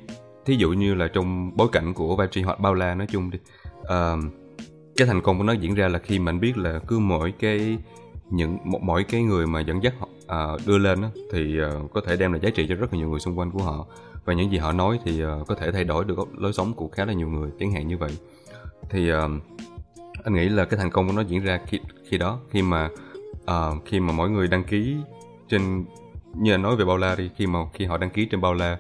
thí 0.45 0.55
dụ 0.55 0.72
như 0.72 0.95
là 0.95 1.09
trong 1.09 1.57
bối 1.57 1.68
cảnh 1.72 1.95
của 1.95 2.16
vai 2.16 2.28
trò 2.30 2.41
hoặc 2.45 2.61
bao 2.61 2.74
la 2.74 2.95
nói 2.95 3.07
chung 3.11 3.30
đi 3.30 3.38
uh, 3.80 4.32
cái 5.01 5.07
thành 5.07 5.22
công 5.22 5.38
của 5.38 5.44
nó 5.44 5.53
diễn 5.53 5.74
ra 5.74 5.88
là 5.88 5.98
khi 5.98 6.18
mà 6.18 6.30
anh 6.32 6.40
biết 6.40 6.59
là 6.59 6.80
cứ 6.86 6.98
mỗi 6.98 7.32
cái 7.38 7.78
những 8.30 8.59
mỗi 8.64 9.05
cái 9.05 9.22
người 9.22 9.46
mà 9.46 9.61
dẫn 9.61 9.82
dắt 9.82 9.94
họ 9.98 10.09
uh, 10.55 10.61
đưa 10.66 10.78
lên 10.78 11.01
đó, 11.01 11.09
thì 11.32 11.61
uh, 11.62 11.92
có 11.92 12.01
thể 12.07 12.16
đem 12.16 12.32
lại 12.32 12.40
giá 12.40 12.51
trị 12.51 12.66
cho 12.68 12.74
rất 12.74 12.92
là 12.92 12.98
nhiều 12.98 13.09
người 13.09 13.20
xung 13.20 13.38
quanh 13.38 13.51
của 13.51 13.62
họ. 13.62 13.86
Và 14.24 14.32
những 14.32 14.53
gì 14.53 14.59
họ 14.59 14.72
nói 14.72 14.98
thì 15.05 15.24
uh, 15.24 15.46
có 15.46 15.55
thể 15.55 15.72
thay 15.72 15.84
đổi 15.84 16.05
được 16.05 16.18
lối 16.38 16.53
sống 16.53 16.74
của 16.74 16.88
khá 16.88 17.05
là 17.05 17.12
nhiều 17.12 17.28
người 17.28 17.51
chẳng 17.61 17.72
hạn 17.72 17.88
như 17.88 17.98
vậy. 17.98 18.11
Thì 18.90 19.12
uh, 19.12 19.16
anh 20.24 20.34
nghĩ 20.34 20.48
là 20.48 20.64
cái 20.64 20.78
thành 20.78 20.90
công 20.90 21.07
của 21.07 21.12
nó 21.12 21.22
diễn 21.22 21.44
ra 21.44 21.61
khi 21.66 21.78
khi 22.09 22.18
đó 22.18 22.40
khi 22.51 22.62
mà 22.62 22.88
uh, 23.42 23.84
khi 23.84 24.01
mà 24.01 24.12
mỗi 24.12 24.30
người 24.30 24.48
đăng 24.48 24.64
ký 24.64 24.96
trên 25.48 25.84
như 26.34 26.55
anh 26.55 26.62
nói 26.62 26.76
về 26.76 26.84
bao 26.84 26.96
la 26.96 27.14
đi 27.14 27.30
khi 27.36 27.46
mà 27.46 27.59
khi 27.74 27.84
họ 27.84 27.98
đăng 27.98 28.11
ký 28.11 28.24
trên 28.24 28.40
bao 28.40 28.55
la 28.55 28.78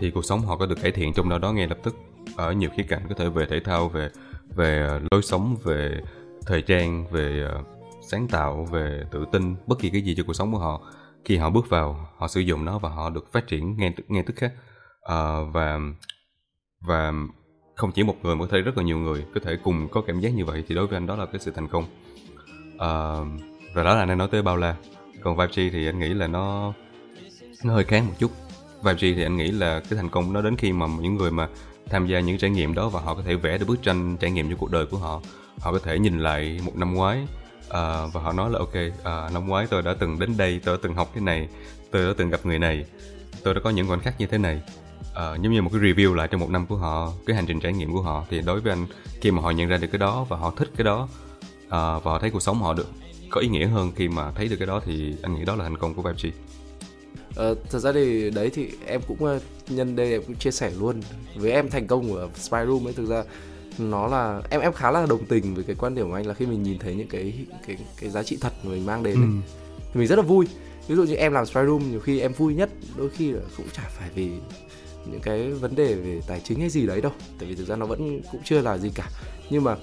thì 0.00 0.10
cuộc 0.10 0.24
sống 0.24 0.40
họ 0.40 0.56
có 0.56 0.66
được 0.66 0.82
cải 0.82 0.92
thiện 0.92 1.12
trong 1.12 1.28
đó 1.28 1.38
đó 1.38 1.52
ngay 1.52 1.66
lập 1.66 1.78
tức 1.82 1.96
ở 2.36 2.52
nhiều 2.52 2.70
khía 2.76 2.82
cạnh 2.82 3.02
có 3.08 3.14
thể 3.14 3.28
về 3.28 3.46
thể 3.50 3.60
thao 3.60 3.88
về 3.88 4.08
về 4.54 4.86
ờ, 4.88 5.00
lối 5.10 5.22
sống 5.22 5.56
về 5.64 6.00
thời 6.46 6.62
trang 6.62 7.06
về 7.10 7.44
ờ, 7.48 7.62
sáng 8.10 8.28
tạo 8.28 8.64
về 8.72 9.04
tự 9.10 9.24
tin 9.32 9.54
bất 9.66 9.78
kỳ 9.78 9.90
cái 9.90 10.02
gì 10.02 10.14
cho 10.16 10.22
cuộc 10.26 10.32
sống 10.32 10.52
của 10.52 10.58
họ. 10.58 10.80
Khi 11.24 11.36
họ 11.36 11.50
bước 11.50 11.68
vào 11.68 12.08
họ 12.16 12.28
sử 12.28 12.40
dụng 12.40 12.64
nó 12.64 12.78
và 12.78 12.88
họ 12.88 13.10
được 13.10 13.32
phát 13.32 13.46
triển 13.46 13.76
ngay 13.76 13.94
ngay 14.08 14.22
tức 14.22 14.36
khắc. 14.36 14.52
À, 15.02 15.40
và 15.52 15.78
và 16.80 17.12
không 17.76 17.92
chỉ 17.92 18.02
một 18.02 18.16
người 18.22 18.36
mà 18.36 18.44
có 18.44 18.48
thể 18.52 18.60
rất 18.60 18.76
là 18.76 18.82
nhiều 18.82 18.98
người 18.98 19.24
có 19.34 19.40
thể 19.44 19.56
cùng 19.64 19.88
có 19.88 20.00
cảm 20.00 20.20
giác 20.20 20.34
như 20.34 20.44
vậy 20.44 20.64
thì 20.68 20.74
đối 20.74 20.86
với 20.86 20.96
anh 20.96 21.06
đó 21.06 21.16
là 21.16 21.26
cái 21.26 21.40
sự 21.40 21.50
thành 21.50 21.68
công. 21.68 21.84
À, 22.78 22.90
và 23.74 23.82
đó 23.82 23.94
là 23.94 24.00
anh 24.00 24.18
nói 24.18 24.28
tới 24.30 24.42
bao 24.42 24.56
la. 24.56 24.76
Còn 25.22 25.36
vibe 25.36 25.52
G 25.52 25.72
thì 25.72 25.86
anh 25.86 25.98
nghĩ 25.98 26.08
là 26.08 26.26
nó 26.26 26.72
nó 27.64 27.74
hơi 27.74 27.84
khác 27.84 28.04
một 28.06 28.14
chút. 28.18 28.30
Vibe 28.82 28.94
G 28.94 29.00
thì 29.00 29.22
anh 29.22 29.36
nghĩ 29.36 29.50
là 29.50 29.80
cái 29.80 29.96
thành 29.96 30.08
công 30.08 30.32
nó 30.32 30.42
đến 30.42 30.56
khi 30.56 30.72
mà 30.72 30.86
những 31.00 31.14
người 31.14 31.30
mà 31.30 31.48
tham 31.90 32.06
gia 32.06 32.20
những 32.20 32.38
trải 32.38 32.50
nghiệm 32.50 32.74
đó 32.74 32.88
và 32.88 33.00
họ 33.00 33.14
có 33.14 33.22
thể 33.22 33.34
vẽ 33.34 33.58
được 33.58 33.66
bức 33.68 33.82
tranh 33.82 34.16
trải 34.20 34.30
nghiệm 34.30 34.50
cho 34.50 34.56
cuộc 34.56 34.70
đời 34.70 34.86
của 34.86 34.98
họ. 34.98 35.20
Họ 35.58 35.72
có 35.72 35.78
thể 35.78 35.98
nhìn 35.98 36.18
lại 36.18 36.60
một 36.64 36.76
năm 36.76 36.94
ngoái 36.94 37.22
uh, 37.66 37.72
và 38.12 38.20
họ 38.22 38.32
nói 38.32 38.50
là 38.50 38.58
ok 38.58 38.68
uh, 38.68 39.32
năm 39.32 39.48
ngoái 39.48 39.66
tôi 39.66 39.82
đã 39.82 39.94
từng 40.00 40.18
đến 40.18 40.36
đây 40.36 40.60
tôi 40.64 40.76
đã 40.76 40.80
từng 40.82 40.94
học 40.94 41.10
cái 41.14 41.22
này 41.22 41.48
tôi 41.90 42.06
đã 42.06 42.12
từng 42.16 42.30
gặp 42.30 42.46
người 42.46 42.58
này 42.58 42.84
tôi 43.42 43.54
đã 43.54 43.60
có 43.64 43.70
những 43.70 43.88
khoảnh 43.88 44.00
khắc 44.00 44.20
như 44.20 44.26
thế 44.26 44.38
này. 44.38 44.60
Uh, 45.00 45.42
giống 45.42 45.52
như 45.52 45.62
một 45.62 45.70
cái 45.72 45.80
review 45.80 46.14
lại 46.14 46.28
trong 46.30 46.40
một 46.40 46.50
năm 46.50 46.66
của 46.66 46.76
họ 46.76 47.12
cái 47.26 47.36
hành 47.36 47.46
trình 47.46 47.60
trải 47.60 47.72
nghiệm 47.72 47.92
của 47.92 48.02
họ. 48.02 48.24
Thì 48.30 48.40
đối 48.40 48.60
với 48.60 48.72
anh 48.72 48.86
khi 49.20 49.30
mà 49.30 49.42
họ 49.42 49.50
nhận 49.50 49.68
ra 49.68 49.76
được 49.76 49.88
cái 49.92 49.98
đó 49.98 50.26
và 50.28 50.36
họ 50.36 50.52
thích 50.56 50.70
cái 50.76 50.84
đó 50.84 51.08
uh, 51.66 51.70
và 51.70 52.00
họ 52.04 52.18
thấy 52.18 52.30
cuộc 52.30 52.42
sống 52.42 52.62
họ 52.62 52.74
được 52.74 52.88
có 53.30 53.40
ý 53.40 53.48
nghĩa 53.48 53.66
hơn 53.66 53.92
khi 53.96 54.08
mà 54.08 54.30
thấy 54.30 54.48
được 54.48 54.56
cái 54.56 54.66
đó 54.66 54.80
thì 54.84 55.14
anh 55.22 55.34
nghĩ 55.34 55.44
đó 55.44 55.54
là 55.54 55.64
thành 55.64 55.78
công 55.78 55.94
của 55.94 56.02
Vibe 56.02 56.30
Uh, 57.28 57.58
thật 57.70 57.78
ra 57.78 57.92
thì 57.92 58.30
đấy 58.30 58.50
thì 58.54 58.70
em 58.86 59.00
cũng 59.08 59.38
nhân 59.70 59.96
đây 59.96 60.12
em 60.12 60.22
cũng 60.26 60.36
chia 60.36 60.50
sẻ 60.50 60.70
luôn. 60.78 61.00
Với 61.36 61.52
em 61.52 61.70
thành 61.70 61.86
công 61.86 62.08
của 62.08 62.28
Spy 62.34 62.58
Room 62.66 62.86
ấy 62.86 62.92
thực 62.92 63.06
ra 63.06 63.24
nó 63.78 64.06
là 64.06 64.42
em 64.50 64.60
em 64.60 64.72
khá 64.72 64.90
là 64.90 65.06
đồng 65.06 65.24
tình 65.24 65.54
với 65.54 65.64
cái 65.64 65.76
quan 65.78 65.94
điểm 65.94 66.08
của 66.08 66.14
anh 66.14 66.26
là 66.26 66.34
khi 66.34 66.46
mình 66.46 66.62
nhìn 66.62 66.78
thấy 66.78 66.94
những 66.94 67.08
cái 67.08 67.46
cái 67.66 67.76
cái 68.00 68.10
giá 68.10 68.22
trị 68.22 68.38
thật 68.40 68.52
mà 68.62 68.70
mình 68.70 68.86
mang 68.86 69.02
đến 69.02 69.16
ấy, 69.16 69.22
ừ. 69.22 69.32
thì 69.92 70.00
mình 70.00 70.08
rất 70.08 70.16
là 70.16 70.22
vui. 70.22 70.46
Ví 70.88 70.96
dụ 70.96 71.04
như 71.04 71.14
em 71.14 71.32
làm 71.32 71.46
Spy 71.46 71.60
Room 71.66 71.90
nhiều 71.90 72.00
khi 72.00 72.20
em 72.20 72.32
vui 72.32 72.54
nhất 72.54 72.70
đôi 72.96 73.08
khi 73.10 73.32
là 73.32 73.40
cũng 73.56 73.66
chả 73.72 73.82
phải 73.88 74.10
vì 74.14 74.30
những 75.10 75.20
cái 75.20 75.50
vấn 75.50 75.74
đề 75.74 75.94
về 75.94 76.20
tài 76.26 76.40
chính 76.40 76.60
hay 76.60 76.68
gì 76.68 76.86
đấy 76.86 77.00
đâu. 77.00 77.12
Tại 77.38 77.48
vì 77.48 77.54
thực 77.54 77.68
ra 77.68 77.76
nó 77.76 77.86
vẫn 77.86 78.20
cũng 78.32 78.40
chưa 78.44 78.60
là 78.60 78.78
gì 78.78 78.90
cả. 78.94 79.10
Nhưng 79.50 79.64
mà 79.64 79.76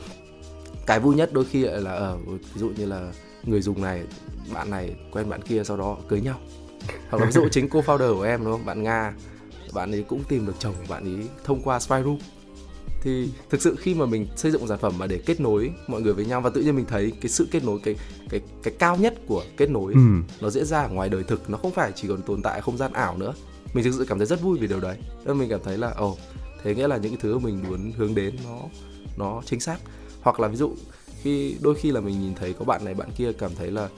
cái 0.86 0.99
vui 0.99 1.15
nhất 1.15 1.33
đôi 1.33 1.45
khi 1.45 1.63
lại 1.63 1.81
là 1.81 1.91
ở 1.91 2.11
ờ, 2.11 2.17
ví 2.27 2.59
dụ 2.59 2.69
như 2.77 2.86
là 2.86 3.11
người 3.43 3.61
dùng 3.61 3.81
này 3.81 4.03
bạn 4.53 4.69
này 4.69 4.95
quen 5.11 5.29
bạn 5.29 5.41
kia 5.41 5.63
sau 5.63 5.77
đó 5.77 5.97
cưới 6.07 6.21
nhau. 6.21 6.39
Hoặc 7.09 7.19
là 7.19 7.25
ví 7.25 7.31
dụ 7.31 7.47
chính 7.51 7.69
cô 7.69 7.81
founder 7.81 8.15
của 8.15 8.23
em 8.23 8.43
đúng 8.43 8.53
không? 8.53 8.65
Bạn 8.65 8.83
nga 8.83 9.13
bạn 9.76 9.91
ấy 9.91 10.03
cũng 10.03 10.23
tìm 10.30 10.45
được 10.45 10.55
chồng 10.59 10.73
của 10.78 10.93
bạn 10.93 11.17
ấy 11.17 11.28
thông 11.43 11.61
qua 11.61 11.80
spy 11.80 11.95
room 12.03 12.17
thì 13.05 13.30
thực 13.49 13.61
sự 13.61 13.76
khi 13.80 13.93
mà 13.93 14.05
mình 14.05 14.28
xây 14.36 14.51
dựng 14.51 14.61
một 14.61 14.67
sản 14.67 14.80
phẩm 14.80 14.93
mà 14.97 15.07
để 15.07 15.19
kết 15.26 15.39
nối 15.39 15.71
mọi 15.88 16.01
người 16.01 16.13
với 16.13 16.26
nhau 16.26 16.41
và 16.41 16.49
tự 16.49 16.61
nhiên 16.61 16.76
mình 16.76 16.86
thấy 16.86 17.11
cái 17.21 17.30
sự 17.30 17.47
kết 17.51 17.63
nối 17.63 17.80
cái 17.84 17.95
cái 18.30 18.41
cái 18.63 18.73
cao 18.80 18.97
nhất 18.97 19.13
của 19.28 19.43
kết 19.57 19.69
nối 19.69 19.93
ừ. 19.93 19.99
nó 20.41 20.49
diễn 20.49 20.65
ra 20.65 20.82
ở 20.82 20.89
ngoài 20.89 21.09
đời 21.09 21.23
thực 21.23 21.49
nó 21.49 21.57
không 21.57 21.71
phải 21.71 21.91
chỉ 21.95 22.07
còn 22.07 22.21
tồn 22.21 22.41
tại 22.41 22.61
không 22.61 22.78
gian 22.78 22.93
ảo 22.93 23.17
nữa. 23.17 23.34
Mình 23.73 23.84
thực 23.84 23.93
sự 23.97 24.05
cảm 24.09 24.17
thấy 24.17 24.28
rất 24.28 24.41
vui 24.41 24.57
vì 24.57 24.67
điều 24.67 24.80
đấy. 24.80 24.97
Nên 25.26 25.38
mình 25.38 25.49
cảm 25.49 25.59
thấy 25.63 25.78
là 25.78 25.91
ồ 25.91 26.09
oh, 26.09 26.17
thế 26.63 26.76
nghĩa 26.76 26.88
là 26.88 26.97
những 26.97 27.11
cái 27.11 27.19
thứ 27.21 27.39
mình 27.39 27.63
muốn 27.69 27.91
hướng 27.97 28.15
đến 28.15 28.36
nó 28.45 28.59
nó 29.17 29.41
chính 29.45 29.59
xác. 29.59 29.78
Hoặc 30.21 30.39
là 30.39 30.47
ví 30.47 30.55
dụ 30.55 30.76
khi 31.21 31.55
đôi 31.61 31.76
khi 31.76 31.91
là 31.91 32.01
mình 32.01 32.21
nhìn 32.21 32.36
thấy 32.36 32.53
có 32.53 32.65
bạn 32.65 32.86
này 32.86 32.93
bạn 32.93 33.09
kia 33.17 33.34
cảm 33.34 33.51
thấy 33.55 33.71
là 33.71 33.89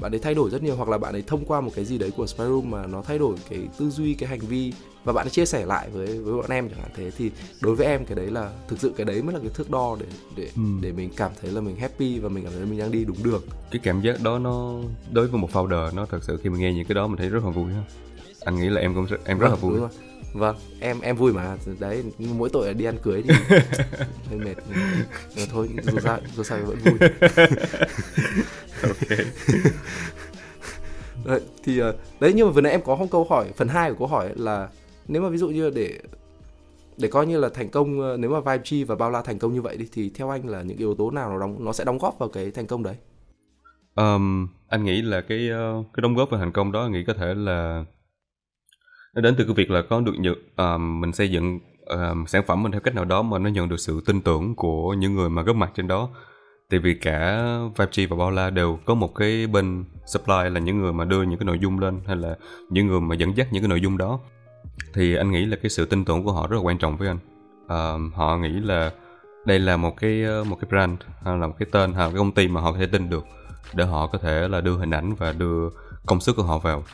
bạn 0.00 0.14
ấy 0.14 0.18
thay 0.18 0.34
đổi 0.34 0.50
rất 0.50 0.62
nhiều 0.62 0.76
hoặc 0.76 0.88
là 0.88 0.98
bạn 0.98 1.12
ấy 1.12 1.22
thông 1.26 1.44
qua 1.44 1.60
một 1.60 1.70
cái 1.74 1.84
gì 1.84 1.98
đấy 1.98 2.10
của 2.16 2.26
Spy 2.26 2.44
Room 2.44 2.70
mà 2.70 2.86
nó 2.86 3.02
thay 3.02 3.18
đổi 3.18 3.36
cái 3.50 3.68
tư 3.78 3.90
duy 3.90 4.14
cái 4.14 4.28
hành 4.28 4.40
vi 4.40 4.72
và 5.04 5.12
bạn 5.12 5.30
chia 5.30 5.46
sẻ 5.46 5.66
lại 5.66 5.88
với 5.92 6.18
với 6.18 6.34
bọn 6.34 6.50
em 6.50 6.68
chẳng 6.68 6.78
hạn 6.78 6.90
thế. 6.94 7.10
Thì 7.18 7.30
đối 7.60 7.74
với 7.76 7.86
em 7.86 8.04
cái 8.04 8.14
đấy 8.14 8.30
là 8.30 8.50
thực 8.68 8.80
sự 8.80 8.92
cái 8.96 9.04
đấy 9.04 9.22
mới 9.22 9.34
là 9.34 9.40
cái 9.40 9.50
thước 9.54 9.70
đo 9.70 9.96
để 10.00 10.06
để 10.36 10.50
ừ. 10.56 10.62
để 10.80 10.92
mình 10.92 11.10
cảm 11.16 11.30
thấy 11.40 11.50
là 11.50 11.60
mình 11.60 11.76
happy 11.76 12.18
và 12.18 12.28
mình 12.28 12.44
cảm 12.44 12.52
thấy 12.52 12.66
mình 12.66 12.78
đang 12.78 12.90
đi 12.90 13.04
đúng 13.04 13.22
đường. 13.22 13.42
Cái 13.70 13.80
cảm 13.84 14.00
giác 14.00 14.20
đó 14.22 14.38
nó 14.38 14.74
đối 15.12 15.28
với 15.28 15.40
một 15.40 15.48
founder 15.52 15.94
nó 15.94 16.06
thật 16.06 16.18
sự 16.22 16.40
khi 16.42 16.50
mình 16.50 16.60
nghe 16.60 16.72
những 16.72 16.84
cái 16.84 16.94
đó 16.94 17.06
mình 17.06 17.16
thấy 17.16 17.28
rất 17.28 17.44
là 17.44 17.50
vui 17.50 17.72
ha. 17.72 17.82
Anh 18.40 18.60
nghĩ 18.60 18.68
là 18.68 18.80
em 18.80 18.94
cũng 18.94 19.06
em 19.24 19.38
rất 19.38 19.48
vâng, 19.48 19.50
là 19.50 19.56
vui. 19.56 19.78
rồi. 19.80 19.88
vâng 20.32 20.56
em 20.80 21.00
em 21.00 21.16
vui 21.16 21.32
mà. 21.32 21.56
Đấy 21.78 22.04
mỗi 22.18 22.50
tội 22.52 22.66
là 22.66 22.72
đi 22.72 22.84
ăn 22.84 22.96
cưới 23.02 23.22
thì 23.22 23.34
hơi 24.30 24.38
mệt. 24.38 24.54
Nhưng 25.36 25.48
thôi 25.52 25.68
dù 25.82 25.98
sao 25.98 26.18
dù 26.36 26.42
sao 26.42 26.58
vẫn 26.58 26.78
vui. 26.78 26.98
Ok. 28.82 29.18
Đấy, 31.24 31.40
thì 31.64 31.78
ờ, 31.78 31.94
đấy 32.20 32.32
nhưng 32.34 32.46
mà 32.46 32.52
vừa 32.52 32.60
nãy 32.60 32.72
em 32.72 32.82
có 32.82 32.96
không 32.96 33.08
câu 33.08 33.26
hỏi 33.30 33.46
phần 33.56 33.68
2 33.68 33.90
của 33.90 33.98
câu 33.98 34.06
hỏi 34.08 34.30
là 34.36 34.68
nếu 35.10 35.22
mà 35.22 35.28
ví 35.28 35.38
dụ 35.38 35.48
như 35.48 35.70
để 35.70 35.98
để 36.98 37.08
coi 37.08 37.26
như 37.26 37.38
là 37.38 37.48
thành 37.48 37.68
công 37.68 38.00
ờ, 38.00 38.16
nếu 38.16 38.30
mà 38.30 38.40
Vibe 38.40 38.64
chi 38.64 38.84
và 38.84 38.94
bao 38.94 39.10
la 39.10 39.22
thành 39.22 39.38
công 39.38 39.54
như 39.54 39.62
vậy 39.62 39.76
đi 39.76 39.88
thì 39.92 40.10
theo 40.14 40.30
anh 40.30 40.48
là 40.48 40.62
những 40.62 40.78
yếu 40.78 40.94
tố 40.94 41.10
nào 41.10 41.30
nó 41.30 41.38
đóng 41.40 41.64
nó 41.64 41.72
sẽ 41.72 41.84
đóng 41.84 41.98
góp 41.98 42.18
vào 42.18 42.28
cái 42.28 42.50
thành 42.50 42.66
công 42.66 42.82
đấy? 42.82 42.96
um, 43.96 44.48
anh 44.68 44.84
nghĩ 44.84 45.02
là 45.02 45.20
cái 45.20 45.48
ờ, 45.48 45.82
cái 45.94 46.02
đóng 46.02 46.14
góp 46.14 46.30
vào 46.30 46.40
thành 46.40 46.52
công 46.52 46.72
đó 46.72 46.82
anh 46.82 46.92
nghĩ 46.92 47.04
có 47.04 47.14
thể 47.14 47.34
là 47.34 47.84
nó 49.14 49.20
đến 49.22 49.34
từ 49.38 49.44
cái 49.44 49.54
việc 49.54 49.70
là 49.70 49.82
có 49.90 50.00
được 50.00 50.14
nhận 50.18 50.34
um, 50.56 51.00
mình 51.00 51.12
xây 51.12 51.30
dựng 51.30 51.60
um, 51.86 52.24
sản 52.26 52.42
phẩm 52.46 52.62
mình 52.62 52.72
theo 52.72 52.80
cách 52.80 52.94
nào 52.94 53.04
đó 53.04 53.22
mà 53.22 53.38
nó 53.38 53.50
nhận 53.50 53.68
được 53.68 53.80
sự 53.80 54.00
tin 54.06 54.20
tưởng 54.20 54.54
của 54.54 54.94
những 54.94 55.14
người 55.14 55.30
mà 55.30 55.42
góp 55.42 55.56
mặt 55.56 55.70
trên 55.74 55.88
đó 55.88 56.08
tại 56.70 56.80
vì 56.80 56.94
cả 56.94 57.48
Vibe 57.78 58.06
và 58.06 58.16
Paula 58.16 58.50
đều 58.50 58.78
có 58.84 58.94
một 58.94 59.14
cái 59.14 59.46
bên 59.46 59.84
supply 60.06 60.50
là 60.50 60.60
những 60.60 60.78
người 60.78 60.92
mà 60.92 61.04
đưa 61.04 61.22
những 61.22 61.38
cái 61.38 61.44
nội 61.44 61.58
dung 61.58 61.78
lên 61.78 62.00
hay 62.06 62.16
là 62.16 62.36
những 62.70 62.86
người 62.86 63.00
mà 63.00 63.14
dẫn 63.14 63.36
dắt 63.36 63.48
những 63.52 63.62
cái 63.62 63.68
nội 63.68 63.80
dung 63.80 63.98
đó 63.98 64.20
thì 64.94 65.14
anh 65.14 65.30
nghĩ 65.30 65.46
là 65.46 65.56
cái 65.62 65.70
sự 65.70 65.84
tin 65.84 66.04
tưởng 66.04 66.24
của 66.24 66.32
họ 66.32 66.46
rất 66.46 66.56
là 66.56 66.62
quan 66.62 66.78
trọng 66.78 66.96
với 66.96 67.08
anh. 67.08 67.18
Uh, 67.64 68.14
họ 68.14 68.36
nghĩ 68.36 68.48
là 68.48 68.90
đây 69.44 69.58
là 69.58 69.76
một 69.76 69.96
cái 69.96 70.22
ờ, 70.24 70.44
một 70.44 70.56
cái 70.60 70.68
brand 70.68 71.00
hay 71.24 71.36
là 71.36 71.46
một 71.46 71.54
cái 71.58 71.68
tên 71.72 71.92
hay 71.92 72.00
là 72.00 72.06
một 72.06 72.12
cái 72.12 72.18
công 72.18 72.32
ty 72.32 72.48
mà 72.48 72.60
họ 72.60 72.72
có 72.72 72.78
thể 72.78 72.86
tin 72.86 73.10
được 73.10 73.24
để 73.74 73.84
họ 73.84 74.06
có 74.06 74.18
thể 74.18 74.48
là 74.48 74.60
đưa 74.60 74.76
hình 74.76 74.90
ảnh 74.90 75.14
và 75.14 75.32
đưa 75.32 75.68
công 76.06 76.20
sức 76.20 76.36
của 76.36 76.42
họ 76.42 76.58
vào. 76.58 76.84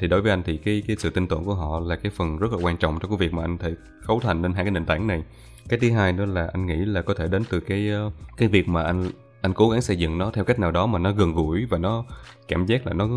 Thì 0.00 0.06
đối 0.06 0.22
với 0.22 0.30
anh 0.30 0.42
thì 0.42 0.56
cái 0.56 0.82
cái 0.86 0.96
sự 0.98 1.10
tin 1.10 1.26
tưởng 1.26 1.44
của 1.44 1.54
họ 1.54 1.80
là 1.80 1.96
cái 1.96 2.12
phần 2.16 2.38
rất 2.38 2.52
là 2.52 2.58
quan 2.62 2.76
trọng 2.76 2.98
trong 3.00 3.10
cái 3.10 3.18
việc 3.18 3.32
mà 3.32 3.44
anh 3.44 3.58
thể 3.58 3.74
cấu 4.06 4.20
thành 4.20 4.42
nên 4.42 4.52
hai 4.52 4.64
cái 4.64 4.70
nền 4.70 4.86
tảng 4.86 5.06
này. 5.06 5.22
Cái 5.68 5.78
thứ 5.78 5.90
hai 5.90 6.12
đó 6.12 6.24
là 6.24 6.50
anh 6.52 6.66
nghĩ 6.66 6.76
là 6.76 7.02
có 7.02 7.14
thể 7.14 7.28
đến 7.28 7.42
từ 7.50 7.60
cái 7.60 7.90
ờ, 7.90 8.10
cái 8.36 8.48
việc 8.48 8.68
mà 8.68 8.82
anh 8.82 9.10
anh 9.40 9.52
cố 9.54 9.70
gắng 9.70 9.82
xây 9.82 9.96
dựng 9.96 10.18
nó 10.18 10.30
theo 10.30 10.44
cách 10.44 10.58
nào 10.58 10.70
đó 10.70 10.86
mà 10.86 10.98
nó 10.98 11.12
gần 11.12 11.32
gũi 11.32 11.64
và 11.64 11.78
nó 11.78 12.04
cảm 12.48 12.66
giác 12.66 12.86
là 12.86 12.92
nó 12.92 13.08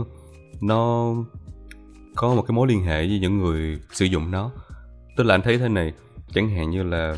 nó 0.62 1.14
có 2.16 2.36
một 2.36 2.42
cái 2.42 2.56
mối 2.56 2.68
liên 2.68 2.84
hệ 2.84 3.08
với 3.08 3.20
những 3.20 3.40
người 3.40 3.80
sử 3.92 4.06
dụng 4.06 4.32
nó. 4.32 4.52
Tức 5.18 5.24
là 5.24 5.36
anh 5.36 5.42
thấy 5.42 5.58
thế 5.58 5.70
này 5.70 5.94
chẳng 6.34 6.50
hạn 6.50 6.70
như 6.70 6.84
là 6.84 7.16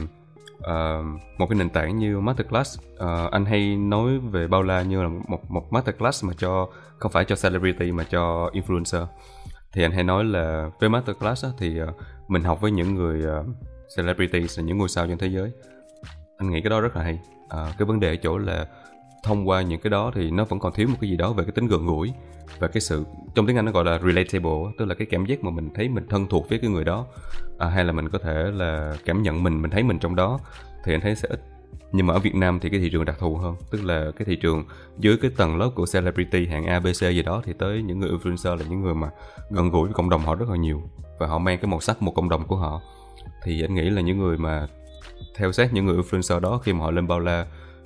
uh, 0.58 1.06
một 1.38 1.48
cái 1.50 1.60
nền 1.60 1.70
tảng 1.70 1.98
như 1.98 2.20
masterclass 2.20 2.80
uh, 2.94 3.32
anh 3.32 3.46
hay 3.46 3.76
nói 3.76 4.20
về 4.20 4.48
bao 4.48 4.64
la 4.64 4.82
như 4.82 5.04
là 5.04 5.10
một 5.28 5.52
một 5.52 5.74
masterclass 5.74 6.24
mà 6.26 6.34
cho 6.38 6.70
không 6.98 7.12
phải 7.12 7.26
cho 7.26 7.36
celebrity 7.44 7.92
mà 7.92 8.04
cho 8.04 8.50
influencer. 8.54 9.06
Thì 9.74 9.84
anh 9.84 9.92
hay 9.92 10.04
nói 10.04 10.24
là 10.24 10.70
với 10.80 10.90
masterclass 10.90 11.46
á, 11.46 11.50
thì 11.58 11.82
uh, 11.82 11.90
mình 12.28 12.44
học 12.44 12.62
với 12.62 12.72
những 12.72 12.96
người 12.96 13.40
uh, 13.40 13.46
celebrities 13.98 14.60
là 14.60 14.66
những 14.66 14.78
ngôi 14.78 14.90
sao 14.90 15.08
trên 15.08 15.18
thế 15.18 15.28
giới. 15.28 15.52
Anh 16.38 16.50
nghĩ 16.50 16.62
cái 16.62 16.70
đó 16.70 16.82
rất 16.82 16.96
là 16.96 17.04
hay. 17.04 17.20
Uh, 17.46 17.78
cái 17.78 17.86
vấn 17.86 18.00
đề 18.00 18.10
ở 18.10 18.16
chỗ 18.16 18.38
là 18.38 18.68
thông 19.26 19.48
qua 19.48 19.62
những 19.62 19.80
cái 19.80 19.90
đó 19.90 20.12
thì 20.16 20.32
nó 20.32 20.46
vẫn 20.46 20.60
còn 20.60 20.74
thiếu 20.74 20.88
một 20.88 20.98
cái 21.02 21.10
gì 21.10 21.18
đó 21.18 21.34
về 21.34 21.44
cái 21.44 21.52
tính 21.52 21.68
gần 21.68 21.86
gũi 21.86 22.14
và 22.60 22.68
cái 22.68 22.82
sự 22.82 23.04
trong 23.36 23.48
tiếng 23.48 23.56
Anh 23.56 23.66
nó 23.66 23.72
gọi 23.72 23.86
là 23.86 24.00
relatable 24.00 24.74
tức 24.78 24.86
là 24.86 24.96
cái 24.96 25.08
cảm 25.12 25.26
giác 25.26 25.44
mà 25.44 25.52
mình 25.52 25.70
thấy 25.76 25.90
mình 25.90 26.06
thân 26.10 26.28
thuộc 26.28 26.50
với 26.50 26.60
cái 26.60 26.70
người 26.70 26.84
đó. 26.84 27.06
À, 27.60 27.70
hay 27.70 27.86
là 27.86 27.92
mình 27.92 28.10
có 28.10 28.20
thể 28.20 28.52
là 28.54 28.96
cảm 29.06 29.22
nhận 29.22 29.44
mình 29.44 29.62
mình 29.62 29.72
thấy 29.72 29.84
mình 29.84 30.00
trong 30.00 30.16
đó 30.16 30.40
thì 30.84 30.94
anh 30.94 31.02
thấy 31.02 31.16
sẽ 31.16 31.28
ít. 31.32 31.42
Nhưng 31.92 32.08
mà 32.08 32.14
ở 32.14 32.20
Việt 32.20 32.36
Nam 32.36 32.60
thì 32.60 32.70
cái 32.70 32.80
thị 32.80 32.90
trường 32.90 33.06
đặc 33.06 33.16
thù 33.20 33.36
hơn 33.36 33.56
tức 33.72 33.84
là 33.84 34.12
cái 34.18 34.26
thị 34.26 34.36
trường 34.36 34.64
dưới 34.98 35.18
cái 35.22 35.32
tầng 35.38 35.58
lớp 35.58 35.70
của 35.76 35.86
celebrity 35.94 36.48
hạng 36.48 36.66
ABC 36.66 37.02
gì 37.02 37.24
đó 37.24 37.42
thì 37.46 37.54
tới 37.60 37.82
những 37.82 38.00
người 38.00 38.10
influencer 38.10 38.56
là 38.56 38.66
những 38.70 38.82
người 38.82 38.96
mà 38.96 39.10
gần 39.50 39.70
gũi 39.70 39.84
với 39.84 39.94
cộng 39.94 40.10
đồng 40.10 40.22
họ 40.22 40.36
rất 40.36 40.50
là 40.50 40.56
nhiều 40.56 40.82
và 41.20 41.28
họ 41.28 41.38
mang 41.38 41.58
cái 41.58 41.72
màu 41.72 41.80
sắc 41.80 42.02
một 42.02 42.12
cộng 42.16 42.30
đồng 42.30 42.48
của 42.48 42.56
họ. 42.56 42.82
Thì 43.44 43.62
anh 43.62 43.76
nghĩ 43.76 43.90
là 43.90 44.02
những 44.02 44.18
người 44.18 44.38
mà 44.38 44.68
theo 45.36 45.52
sát 45.52 45.74
những 45.74 45.86
người 45.86 45.98
influencer 45.98 46.40
đó 46.40 46.62
khi 46.64 46.74
mà 46.74 46.80
họ 46.80 46.92
lên 46.92 47.08
bao 47.08 47.20
la 47.20 47.46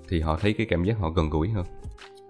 thì 0.10 0.22
họ 0.22 0.38
thấy 0.42 0.54
cái 0.54 0.68
cảm 0.70 0.84
giác 0.84 0.98
họ 1.00 1.10
gần 1.10 1.30
gũi 1.30 1.50
hơn 1.50 1.66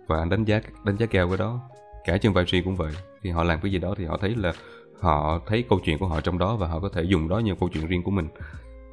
và 0.07 0.19
anh 0.19 0.29
đánh 0.29 0.45
giá 0.45 0.61
đánh 0.85 0.97
giá 0.97 1.05
cao 1.05 1.27
cái 1.27 1.37
đó 1.37 1.59
cả 2.05 2.17
trên 2.17 2.33
vai 2.33 2.45
cũng 2.65 2.75
vậy 2.75 2.91
khi 3.21 3.29
họ 3.29 3.43
làm 3.43 3.59
cái 3.61 3.71
gì 3.71 3.77
đó 3.77 3.93
thì 3.97 4.05
họ 4.05 4.17
thấy 4.21 4.35
là 4.35 4.53
họ 4.99 5.39
thấy 5.47 5.63
câu 5.69 5.79
chuyện 5.83 5.97
của 5.97 6.07
họ 6.07 6.21
trong 6.21 6.37
đó 6.37 6.55
và 6.55 6.67
họ 6.67 6.79
có 6.79 6.89
thể 6.93 7.03
dùng 7.03 7.29
đó 7.29 7.39
như 7.39 7.55
câu 7.59 7.69
chuyện 7.73 7.87
riêng 7.87 8.03
của 8.03 8.11
mình 8.11 8.27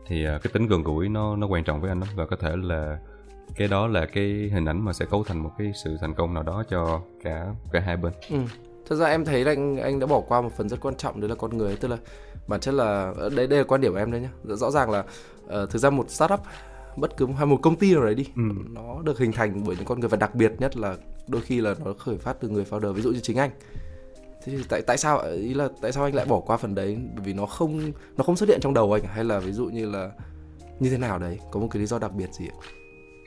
thì 0.07 0.25
à, 0.25 0.39
cái 0.43 0.51
tính 0.53 0.67
gần 0.67 0.83
gũi 0.83 1.09
nó 1.09 1.37
nó 1.37 1.47
quan 1.47 1.65
trọng 1.65 1.81
với 1.81 1.91
anh 1.91 2.01
đó 2.01 2.07
và 2.15 2.27
có 2.27 2.37
thể 2.37 2.53
là 2.57 2.99
cái 3.57 3.69
đó 3.69 3.87
là 3.87 4.07
cái 4.07 4.51
hình 4.53 4.65
ảnh 4.65 4.85
mà 4.85 4.93
sẽ 4.93 5.05
cấu 5.05 5.25
thành 5.25 5.39
một 5.39 5.51
cái 5.59 5.73
sự 5.85 5.97
thành 6.01 6.15
công 6.15 6.35
nào 6.35 6.43
đó 6.43 6.65
cho 6.71 7.01
cả 7.23 7.47
cả 7.73 7.81
hai 7.81 7.97
bên. 7.97 8.13
Ừ. 8.31 8.39
Thật 8.89 8.97
ra 8.97 9.07
em 9.07 9.25
thấy 9.25 9.45
là 9.45 9.51
anh 9.51 9.77
anh 9.77 10.01
đã 10.01 10.07
bỏ 10.07 10.21
qua 10.21 10.41
một 10.41 10.51
phần 10.57 10.69
rất 10.69 10.81
quan 10.81 10.95
trọng 10.95 11.21
đấy 11.21 11.29
là 11.29 11.35
con 11.35 11.59
người 11.59 11.77
tức 11.77 11.89
là 11.89 11.97
bản 12.47 12.61
chất 12.61 12.75
là 12.75 13.15
đây 13.37 13.47
đây 13.47 13.59
là 13.59 13.65
quan 13.65 13.81
điểm 13.81 13.93
của 13.93 13.99
em 13.99 14.11
đấy 14.11 14.21
nhá. 14.21 14.31
Rõ 14.45 14.71
ràng 14.71 14.91
là 14.91 14.99
uh, 14.99 15.71
thực 15.71 15.79
ra 15.79 15.91
một 15.91 16.11
startup 16.11 16.41
bất 16.97 17.17
cứ 17.17 17.27
hay 17.27 17.47
một 17.47 17.59
công 17.63 17.77
ty 17.77 17.95
nào 17.95 18.05
đấy 18.05 18.15
đi 18.15 18.27
ừ. 18.37 18.43
nó 18.71 19.03
được 19.03 19.19
hình 19.19 19.33
thành 19.33 19.63
bởi 19.67 19.77
những 19.77 19.85
con 19.85 20.01
người 20.01 20.09
và 20.09 20.17
đặc 20.17 20.35
biệt 20.35 20.53
nhất 20.59 20.77
là 20.77 20.97
đôi 21.29 21.43
khi 21.43 21.61
là 21.61 21.75
nó 21.85 21.93
khởi 21.99 22.19
phát 22.19 22.37
từ 22.41 22.49
người 22.49 22.65
founder 22.71 22.93
ví 22.93 23.03
dụ 23.03 23.11
như 23.11 23.21
chính 23.21 23.37
anh. 23.37 23.51
Thế 24.45 24.53
thì 24.57 24.65
tại 24.69 24.83
tại 24.83 24.97
sao 24.97 25.19
ý 25.19 25.55
là 25.55 25.69
tại 25.81 25.93
sao 25.93 26.05
anh 26.05 26.15
lại 26.15 26.27
bỏ 26.27 26.41
qua 26.41 26.57
phần 26.57 26.75
đấy? 26.75 26.99
Bởi 27.15 27.25
vì 27.25 27.33
nó 27.33 27.47
không 27.47 27.93
nó 28.17 28.25
không 28.25 28.37
xuất 28.37 28.49
hiện 28.49 28.61
trong 28.61 28.75
đầu 28.75 28.93
anh 28.93 29.05
hay 29.05 29.25
là 29.25 29.39
ví 29.39 29.53
dụ 29.53 29.67
như 29.67 29.91
là 29.91 30.11
như 30.81 30.91
thế 30.91 30.99
nào 30.99 31.19
đấy? 31.19 31.39
Có 31.51 31.61
một 31.61 31.69
cái 31.71 31.81
lý 31.81 31.87
do 31.87 31.99
đặc 31.99 32.13
biệt 32.15 32.33
gì 32.33 32.47
ạ? 32.47 32.57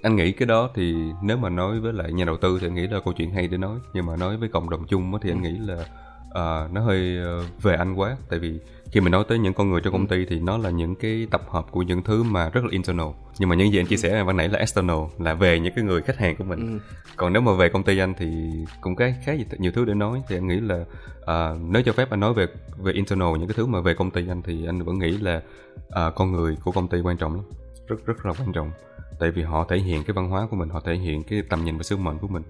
Anh 0.02 0.16
nghĩ 0.16 0.32
cái 0.32 0.46
đó 0.46 0.70
thì 0.76 0.96
nếu 1.24 1.38
mà 1.38 1.50
nói 1.50 1.80
với 1.80 1.94
lại 1.94 2.14
nhà 2.14 2.26
đầu 2.26 2.38
tư 2.38 2.58
thì 2.62 2.68
anh 2.68 2.76
nghĩ 2.76 2.88
là 2.88 3.00
câu 3.06 3.14
chuyện 3.18 3.32
hay 3.32 3.48
để 3.48 3.58
nói. 3.58 3.80
Nhưng 3.94 4.06
mà 4.06 4.16
nói 4.16 4.38
với 4.38 4.50
cộng 4.50 4.70
đồng 4.70 4.88
chung 4.88 5.12
thì 5.22 5.32
anh 5.32 5.44
ừ. 5.44 5.50
nghĩ 5.50 5.58
là 5.58 5.86
uh, 6.30 6.74
nó 6.74 6.82
hơi 6.82 7.18
uh, 7.40 7.62
về 7.62 7.76
anh 7.76 7.96
quá. 7.96 8.18
Tại 8.30 8.40
vì 8.40 8.60
khi 8.92 9.00
mình 9.00 9.12
nói 9.12 9.24
tới 9.28 9.40
những 9.40 9.54
con 9.54 9.70
người 9.70 9.82
trong 9.82 9.94
công 9.94 10.08
ty 10.08 10.26
thì 10.26 10.40
nó 10.40 10.58
là 10.58 10.70
những 10.70 10.96
cái 10.96 11.28
tập 11.32 11.42
hợp 11.50 11.66
của 11.72 11.82
những 11.82 12.04
thứ 12.04 12.24
mà 12.24 12.50
rất 12.50 12.64
là 12.64 12.70
internal. 12.72 13.08
Nhưng 13.40 13.50
mà 13.50 13.56
những 13.56 13.72
gì 13.72 13.80
anh 13.80 13.86
chia 13.86 13.98
sẻ 13.98 14.24
ban 14.24 14.38
nãy 14.38 14.50
là 14.50 14.60
external 14.60 14.98
là 15.20 15.34
về 15.34 15.60
những 15.60 15.74
cái 15.76 15.84
người 15.84 16.02
khách 16.02 16.18
hàng 16.18 16.36
của 16.36 16.44
mình. 16.44 16.60
Ừ. 16.60 16.96
còn 17.16 17.34
nếu 17.34 17.42
mà 17.42 17.54
về 17.54 17.70
công 17.70 17.84
ty 17.84 17.98
anh 17.98 18.14
thì 18.18 18.52
cũng 18.82 18.96
cái 18.96 19.16
khá 19.26 19.34
nhiều 19.58 19.72
thứ 19.76 19.86
để 19.86 19.94
nói. 19.94 20.22
Thì 20.28 20.38
anh 20.38 20.48
nghĩ 20.48 20.60
là 20.60 20.86
uh, 21.20 21.62
nếu 21.62 21.82
cho 21.82 21.94
phép 21.94 22.10
anh 22.10 22.20
nói 22.20 22.34
về 22.34 22.48
về 22.78 22.94
internal 22.94 23.38
những 23.40 23.48
cái 23.48 23.56
thứ 23.58 23.66
mà 23.66 23.82
về 23.82 23.94
công 23.94 24.12
ty 24.12 24.28
anh 24.28 24.42
thì 24.42 24.66
anh 24.66 24.84
vẫn 24.84 25.00
nghĩ 25.00 25.12
là 25.12 25.42
uh, 25.78 26.16
con 26.16 26.32
người 26.32 26.58
của 26.64 26.72
công 26.72 26.88
ty 26.88 27.00
quan 27.02 27.18
trọng 27.18 27.36
lắm. 27.36 27.44
Rất 27.88 28.06
rất 28.06 28.26
là 28.26 28.34
quan 28.40 28.54
trọng. 28.54 28.72
Tại 29.20 29.32
vì 29.32 29.44
họ 29.44 29.66
thể 29.70 29.78
hiện 29.78 30.04
cái 30.04 30.14
văn 30.14 30.30
hóa 30.30 30.48
của 30.52 30.56
mình 30.56 30.70
họ 30.70 30.80
thể 30.86 30.96
hiện 30.96 31.24
cái 31.24 31.42
tầm 31.50 31.66
nhìn 31.66 31.78
và 31.78 31.84
sứ 31.84 31.98
mệnh 31.98 32.18
của 32.18 32.28
mình 32.28 32.44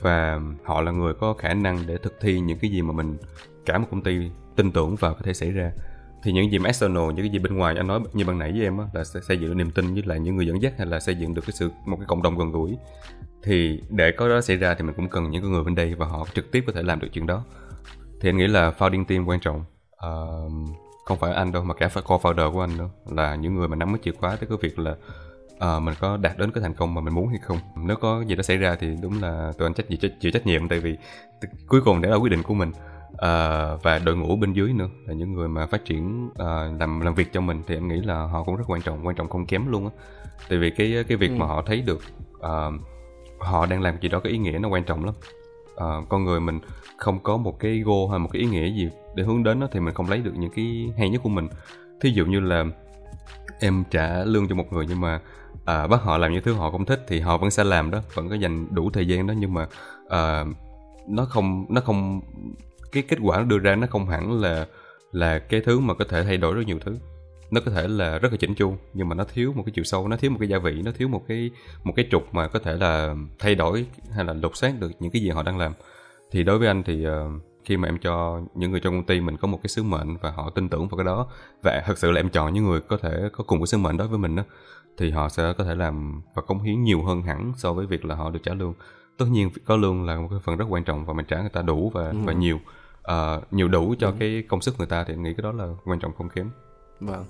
và 0.00 0.40
họ 0.64 0.80
là 0.80 0.90
người 0.90 1.14
có 1.14 1.34
khả 1.34 1.54
năng 1.54 1.86
để 1.86 1.98
thực 1.98 2.20
thi 2.20 2.40
những 2.40 2.58
cái 2.58 2.70
gì 2.70 2.82
mà 2.82 2.92
mình 2.92 3.16
cả 3.66 3.78
một 3.78 3.86
công 3.90 4.02
ty 4.02 4.30
tin 4.56 4.72
tưởng 4.72 4.96
vào 4.96 5.14
có 5.14 5.20
thể 5.24 5.34
xảy 5.34 5.50
ra. 5.50 5.72
Thì 6.22 6.32
những 6.32 6.52
gì 6.52 6.58
mà 6.58 6.66
external 6.66 7.04
những 7.04 7.16
cái 7.16 7.28
gì 7.28 7.38
bên 7.38 7.56
ngoài 7.56 7.74
anh 7.76 7.86
nói 7.86 8.00
như 8.12 8.24
ban 8.24 8.38
nãy 8.38 8.52
với 8.52 8.62
em 8.62 8.78
á 8.78 8.84
là 8.92 9.04
sẽ 9.04 9.20
xây 9.20 9.40
dựng 9.40 9.56
niềm 9.56 9.70
tin 9.70 9.94
với 9.94 10.02
lại 10.06 10.20
những 10.20 10.36
người 10.36 10.46
dẫn 10.46 10.62
dắt 10.62 10.72
hay 10.78 10.86
là 10.86 11.00
xây 11.00 11.14
dựng 11.14 11.34
được 11.34 11.42
cái 11.46 11.52
sự 11.52 11.70
một 11.86 11.96
cái 11.96 12.06
cộng 12.08 12.22
đồng 12.22 12.38
gần 12.38 12.52
gũi. 12.52 12.76
Thì 13.42 13.82
để 13.90 14.12
có 14.12 14.28
đó 14.28 14.40
xảy 14.40 14.56
ra 14.56 14.74
thì 14.74 14.84
mình 14.84 14.94
cũng 14.94 15.08
cần 15.08 15.30
những 15.30 15.52
người 15.52 15.64
bên 15.64 15.74
đây 15.74 15.94
và 15.94 16.06
họ 16.06 16.26
trực 16.34 16.50
tiếp 16.52 16.64
có 16.66 16.72
thể 16.72 16.82
làm 16.82 17.00
được 17.00 17.08
chuyện 17.12 17.26
đó. 17.26 17.44
Thì 18.20 18.28
anh 18.28 18.36
nghĩ 18.36 18.46
là 18.46 18.72
founding 18.78 19.04
team 19.04 19.28
quan 19.28 19.40
trọng. 19.40 19.64
Uh, 20.06 20.52
không 21.04 21.18
phải 21.18 21.32
anh 21.32 21.52
đâu 21.52 21.64
mà 21.64 21.74
cả 21.74 21.90
co-founder 21.94 22.52
của 22.52 22.60
anh 22.60 22.78
đâu 22.78 22.90
là 23.10 23.34
những 23.34 23.54
người 23.54 23.68
mà 23.68 23.76
nắm 23.76 23.92
cái 23.92 24.00
chìa 24.04 24.12
khóa 24.12 24.36
tới 24.36 24.48
cái 24.48 24.58
việc 24.60 24.78
là 24.78 24.96
uh, 25.64 25.82
mình 25.82 25.94
có 26.00 26.16
đạt 26.16 26.38
đến 26.38 26.52
cái 26.52 26.62
thành 26.62 26.74
công 26.74 26.94
mà 26.94 27.00
mình 27.00 27.14
muốn 27.14 27.28
hay 27.28 27.38
không? 27.38 27.58
Nếu 27.76 27.96
có 27.96 28.24
gì 28.26 28.34
đó 28.34 28.42
xảy 28.42 28.56
ra 28.56 28.76
thì 28.80 28.96
đúng 29.02 29.22
là 29.22 29.52
tụi 29.58 29.66
anh 29.66 29.74
trách 29.74 29.86
chịu, 30.00 30.10
chịu 30.20 30.32
trách 30.32 30.46
nhiệm 30.46 30.68
tại 30.68 30.80
vì 30.80 30.96
cuối 31.68 31.80
cùng 31.84 32.00
để 32.00 32.08
là 32.08 32.16
quyết 32.16 32.30
định 32.30 32.42
của 32.42 32.54
mình. 32.54 32.72
Uh, 33.12 33.82
và 33.82 34.00
đội 34.04 34.16
ngũ 34.16 34.36
bên 34.36 34.52
dưới 34.52 34.72
nữa 34.72 34.88
là 35.06 35.14
những 35.14 35.32
người 35.32 35.48
mà 35.48 35.66
phát 35.66 35.84
triển 35.84 36.26
uh, 36.26 36.80
làm 36.80 37.00
làm 37.00 37.14
việc 37.14 37.32
cho 37.32 37.40
mình 37.40 37.62
thì 37.66 37.74
em 37.74 37.88
nghĩ 37.88 38.00
là 38.00 38.14
họ 38.14 38.42
cũng 38.44 38.56
rất 38.56 38.64
quan 38.66 38.82
trọng 38.82 39.06
quan 39.06 39.16
trọng 39.16 39.28
không 39.28 39.46
kém 39.46 39.66
luôn 39.66 39.84
á. 39.84 39.90
Tại 40.48 40.58
vì 40.58 40.70
cái 40.70 41.04
cái 41.08 41.16
việc 41.16 41.28
ừ. 41.28 41.34
mà 41.36 41.46
họ 41.46 41.62
thấy 41.66 41.80
được 41.80 42.00
uh, 42.36 42.80
họ 43.38 43.66
đang 43.66 43.82
làm 43.82 44.00
gì 44.00 44.08
đó 44.08 44.20
cái 44.20 44.32
ý 44.32 44.38
nghĩa 44.38 44.58
nó 44.58 44.68
quan 44.68 44.84
trọng 44.84 45.04
lắm. 45.04 45.14
Uh, 45.74 46.08
con 46.08 46.24
người 46.24 46.40
mình 46.40 46.60
không 46.96 47.18
có 47.18 47.36
một 47.36 47.58
cái 47.60 47.78
goal 47.78 48.10
hay 48.10 48.18
một 48.18 48.28
cái 48.32 48.42
ý 48.42 48.48
nghĩa 48.48 48.66
gì 48.66 48.90
để 49.14 49.24
hướng 49.24 49.42
đến 49.42 49.60
đó 49.60 49.68
thì 49.72 49.80
mình 49.80 49.94
không 49.94 50.10
lấy 50.10 50.18
được 50.18 50.32
những 50.36 50.50
cái 50.50 50.92
hay 50.98 51.10
nhất 51.10 51.20
của 51.24 51.28
mình. 51.28 51.48
Thí 52.00 52.10
dụ 52.10 52.26
như 52.26 52.40
là 52.40 52.64
em 53.60 53.84
trả 53.90 54.24
lương 54.24 54.48
cho 54.48 54.54
một 54.54 54.72
người 54.72 54.86
nhưng 54.88 55.00
mà 55.00 55.20
à, 55.68 55.86
bắt 55.86 56.02
họ 56.02 56.18
làm 56.18 56.32
những 56.32 56.42
thứ 56.42 56.52
họ 56.52 56.70
không 56.70 56.84
thích 56.84 57.04
thì 57.08 57.20
họ 57.20 57.38
vẫn 57.38 57.50
sẽ 57.50 57.64
làm 57.64 57.90
đó 57.90 58.00
vẫn 58.14 58.28
có 58.28 58.34
dành 58.34 58.66
đủ 58.74 58.90
thời 58.90 59.08
gian 59.08 59.26
đó 59.26 59.34
nhưng 59.38 59.54
mà 59.54 59.66
à, 60.08 60.44
nó 61.08 61.24
không 61.24 61.66
nó 61.68 61.80
không 61.80 62.20
cái 62.92 63.02
kết 63.02 63.16
quả 63.22 63.38
nó 63.38 63.44
đưa 63.44 63.58
ra 63.58 63.74
nó 63.76 63.86
không 63.90 64.06
hẳn 64.06 64.40
là 64.40 64.66
là 65.12 65.38
cái 65.38 65.60
thứ 65.60 65.80
mà 65.80 65.94
có 65.94 66.04
thể 66.08 66.24
thay 66.24 66.36
đổi 66.36 66.54
rất 66.54 66.62
nhiều 66.66 66.78
thứ. 66.84 66.96
Nó 67.50 67.60
có 67.64 67.70
thể 67.70 67.88
là 67.88 68.18
rất 68.18 68.32
là 68.32 68.38
chỉnh 68.40 68.54
chu 68.54 68.76
nhưng 68.94 69.08
mà 69.08 69.14
nó 69.14 69.24
thiếu 69.24 69.52
một 69.56 69.62
cái 69.66 69.72
chiều 69.74 69.84
sâu 69.84 70.08
nó 70.08 70.16
thiếu 70.16 70.30
một 70.30 70.36
cái 70.40 70.48
gia 70.48 70.58
vị 70.58 70.82
nó 70.84 70.90
thiếu 70.98 71.08
một 71.08 71.24
cái 71.28 71.50
một 71.84 71.92
cái 71.96 72.08
trục 72.10 72.34
mà 72.34 72.48
có 72.48 72.58
thể 72.58 72.76
là 72.76 73.14
thay 73.38 73.54
đổi 73.54 73.86
hay 74.14 74.24
là 74.24 74.32
lột 74.32 74.56
xác 74.56 74.80
được 74.80 74.90
những 75.00 75.10
cái 75.10 75.22
gì 75.22 75.28
họ 75.28 75.42
đang 75.42 75.58
làm. 75.58 75.72
Thì 76.30 76.42
đối 76.42 76.58
với 76.58 76.68
anh 76.68 76.82
thì 76.82 77.06
uh, 77.08 77.12
khi 77.64 77.76
mà 77.76 77.88
em 77.88 77.98
cho 77.98 78.40
những 78.54 78.70
người 78.70 78.80
trong 78.80 78.94
công 78.94 79.06
ty 79.06 79.20
mình 79.20 79.36
có 79.36 79.48
một 79.48 79.58
cái 79.62 79.68
sứ 79.68 79.82
mệnh 79.82 80.16
và 80.16 80.30
họ 80.30 80.50
tin 80.50 80.68
tưởng 80.68 80.88
vào 80.88 80.96
cái 80.96 81.04
đó 81.04 81.26
và 81.62 81.82
thật 81.86 81.98
sự 81.98 82.10
là 82.10 82.20
em 82.20 82.30
chọn 82.30 82.54
những 82.54 82.64
người 82.64 82.80
có 82.80 82.96
thể 82.96 83.28
có 83.32 83.44
cùng 83.44 83.60
cái 83.60 83.66
sứ 83.66 83.78
mệnh 83.78 83.96
đó 83.96 84.06
với 84.06 84.18
mình 84.18 84.36
đó 84.36 84.42
thì 84.98 85.10
họ 85.10 85.28
sẽ 85.28 85.52
có 85.58 85.64
thể 85.64 85.74
làm 85.74 86.22
và 86.34 86.42
cống 86.42 86.62
hiến 86.62 86.84
nhiều 86.84 87.02
hơn 87.02 87.22
hẳn 87.22 87.52
so 87.56 87.72
với 87.72 87.86
việc 87.86 88.04
là 88.04 88.14
họ 88.14 88.30
được 88.30 88.40
trả 88.42 88.54
lương 88.54 88.74
tất 89.18 89.26
nhiên 89.30 89.50
có 89.64 89.76
lương 89.76 90.04
là 90.04 90.16
một 90.16 90.28
cái 90.30 90.38
phần 90.44 90.56
rất 90.56 90.64
quan 90.68 90.84
trọng 90.84 91.04
và 91.04 91.12
mình 91.12 91.26
trả 91.28 91.40
người 91.40 91.50
ta 91.50 91.62
đủ 91.62 91.90
và 91.94 92.08
ừ. 92.08 92.16
và 92.24 92.32
nhiều 92.32 92.58
uh, 93.10 93.52
nhiều 93.52 93.68
đủ 93.68 93.94
cho 93.98 94.06
ừ. 94.06 94.14
cái 94.18 94.42
công 94.48 94.60
sức 94.60 94.74
người 94.78 94.86
ta 94.86 95.04
thì 95.04 95.16
nghĩ 95.16 95.34
cái 95.34 95.42
đó 95.42 95.52
là 95.52 95.68
quan 95.84 95.98
trọng 95.98 96.12
không 96.18 96.28
kém 96.28 96.50
vâng 97.00 97.24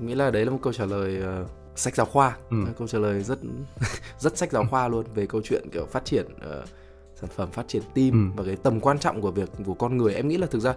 nghĩ 0.00 0.14
là 0.14 0.30
đấy 0.30 0.44
là 0.44 0.50
một 0.50 0.58
câu 0.62 0.72
trả 0.72 0.84
lời 0.84 1.22
uh, 1.42 1.50
sách 1.74 1.94
giáo 1.94 2.06
khoa 2.06 2.36
ừ. 2.50 2.56
câu 2.78 2.88
trả 2.88 2.98
lời 2.98 3.22
rất 3.22 3.38
rất 4.18 4.38
sách 4.38 4.52
giáo 4.52 4.64
khoa 4.70 4.88
luôn 4.88 5.04
về 5.14 5.26
câu 5.26 5.40
chuyện 5.44 5.70
kiểu 5.72 5.86
phát 5.86 6.04
triển 6.04 6.26
uh, 6.34 6.68
sản 7.14 7.30
phẩm 7.36 7.50
phát 7.50 7.68
triển 7.68 7.82
team 7.94 8.10
ừ. 8.10 8.36
và 8.36 8.44
cái 8.46 8.56
tầm 8.56 8.80
quan 8.80 8.98
trọng 8.98 9.20
của 9.20 9.30
việc 9.30 9.50
của 9.66 9.74
con 9.74 9.96
người 9.96 10.14
em 10.14 10.28
nghĩ 10.28 10.36
là 10.36 10.46
thực 10.46 10.60
ra 10.60 10.74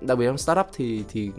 đặc 0.00 0.18
biệt 0.18 0.26
trong 0.26 0.38
startup 0.38 0.66
thì 0.72 1.04
thì 1.08 1.30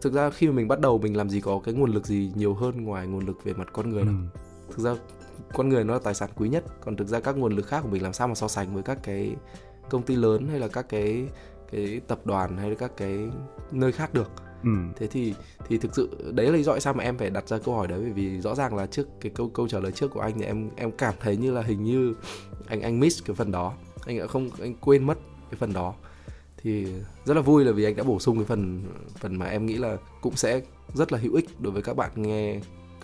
thực 0.00 0.12
ra 0.12 0.30
khi 0.30 0.46
mà 0.46 0.52
mình 0.52 0.68
bắt 0.68 0.80
đầu 0.80 0.98
mình 0.98 1.16
làm 1.16 1.30
gì 1.30 1.40
có 1.40 1.60
cái 1.64 1.74
nguồn 1.74 1.90
lực 1.90 2.06
gì 2.06 2.32
nhiều 2.34 2.54
hơn 2.54 2.84
ngoài 2.84 3.06
nguồn 3.06 3.26
lực 3.26 3.44
về 3.44 3.52
mặt 3.52 3.68
con 3.72 3.90
người 3.90 4.04
đâu 4.04 4.14
ừ. 4.30 4.40
thực 4.76 4.82
ra 4.84 4.94
con 5.54 5.68
người 5.68 5.84
nó 5.84 5.92
là 5.92 6.00
tài 6.04 6.14
sản 6.14 6.30
quý 6.36 6.48
nhất 6.48 6.64
còn 6.80 6.96
thực 6.96 7.08
ra 7.08 7.20
các 7.20 7.36
nguồn 7.36 7.52
lực 7.52 7.66
khác 7.66 7.80
của 7.82 7.88
mình 7.88 8.02
làm 8.02 8.12
sao 8.12 8.28
mà 8.28 8.34
so 8.34 8.48
sánh 8.48 8.74
với 8.74 8.82
các 8.82 8.98
cái 9.02 9.36
công 9.90 10.02
ty 10.02 10.16
lớn 10.16 10.48
hay 10.48 10.60
là 10.60 10.68
các 10.68 10.88
cái 10.88 11.26
cái 11.72 12.00
tập 12.06 12.20
đoàn 12.24 12.56
hay 12.56 12.70
là 12.70 12.76
các 12.78 12.96
cái 12.96 13.18
nơi 13.72 13.92
khác 13.92 14.14
được 14.14 14.30
ừ. 14.62 14.70
thế 14.96 15.06
thì 15.06 15.34
thì 15.68 15.78
thực 15.78 15.94
sự 15.94 16.32
đấy 16.34 16.46
là 16.46 16.52
lý 16.52 16.62
do 16.62 16.72
tại 16.72 16.80
sao 16.80 16.94
mà 16.94 17.04
em 17.04 17.18
phải 17.18 17.30
đặt 17.30 17.48
ra 17.48 17.58
câu 17.58 17.74
hỏi 17.74 17.86
đấy 17.86 17.98
bởi 18.02 18.12
vì 18.12 18.40
rõ 18.40 18.54
ràng 18.54 18.76
là 18.76 18.86
trước 18.86 19.08
cái 19.20 19.32
câu 19.34 19.48
câu 19.48 19.68
trả 19.68 19.78
lời 19.78 19.92
trước 19.92 20.10
của 20.10 20.20
anh 20.20 20.38
thì 20.38 20.44
em 20.44 20.70
em 20.76 20.90
cảm 20.90 21.14
thấy 21.20 21.36
như 21.36 21.52
là 21.52 21.62
hình 21.62 21.84
như 21.84 22.14
anh 22.66 22.80
anh 22.80 23.00
miss 23.00 23.24
cái 23.24 23.36
phần 23.36 23.52
đó 23.52 23.72
anh 24.06 24.18
đã 24.18 24.26
không 24.26 24.50
anh 24.60 24.74
quên 24.74 25.04
mất 25.04 25.18
cái 25.50 25.58
phần 25.58 25.72
đó 25.72 25.94
thì 26.62 26.86
rất 27.24 27.34
là 27.34 27.40
vui 27.40 27.64
là 27.64 27.72
vì 27.72 27.84
anh 27.84 27.96
đã 27.96 28.04
bổ 28.04 28.18
sung 28.18 28.36
cái 28.36 28.44
phần 28.44 28.82
phần 29.18 29.36
mà 29.36 29.46
em 29.46 29.66
nghĩ 29.66 29.76
là 29.76 29.96
cũng 30.20 30.36
sẽ 30.36 30.60
rất 30.94 31.12
là 31.12 31.18
hữu 31.18 31.34
ích 31.34 31.60
đối 31.60 31.72
với 31.72 31.82
các 31.82 31.96
bạn 31.96 32.10
nghe 32.14 32.60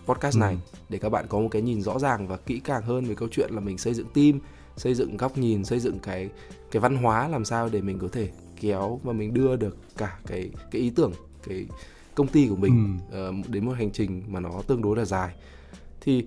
podcast 0.06 0.38
này 0.38 0.52
ừ. 0.52 0.78
để 0.88 0.98
các 0.98 1.08
bạn 1.08 1.26
có 1.28 1.40
một 1.40 1.48
cái 1.50 1.62
nhìn 1.62 1.82
rõ 1.82 1.98
ràng 1.98 2.28
và 2.28 2.36
kỹ 2.36 2.60
càng 2.64 2.82
hơn 2.82 3.04
về 3.04 3.14
câu 3.14 3.28
chuyện 3.32 3.50
là 3.52 3.60
mình 3.60 3.78
xây 3.78 3.94
dựng 3.94 4.06
team 4.14 4.40
xây 4.76 4.94
dựng 4.94 5.16
góc 5.16 5.38
nhìn 5.38 5.64
xây 5.64 5.80
dựng 5.80 5.98
cái 5.98 6.30
cái 6.70 6.80
văn 6.80 6.96
hóa 6.96 7.28
làm 7.28 7.44
sao 7.44 7.68
để 7.72 7.80
mình 7.80 7.98
có 7.98 8.08
thể 8.12 8.28
kéo 8.60 9.00
và 9.04 9.12
mình 9.12 9.34
đưa 9.34 9.56
được 9.56 9.76
cả 9.96 10.18
cái 10.26 10.50
cái 10.70 10.82
ý 10.82 10.90
tưởng 10.90 11.12
cái 11.48 11.66
công 12.14 12.26
ty 12.26 12.48
của 12.48 12.56
mình 12.56 12.98
ừ. 13.10 13.28
uh, 13.28 13.48
đến 13.48 13.66
một 13.66 13.72
hành 13.72 13.90
trình 13.90 14.22
mà 14.28 14.40
nó 14.40 14.62
tương 14.66 14.82
đối 14.82 14.96
là 14.96 15.04
dài 15.04 15.34
thì 16.00 16.26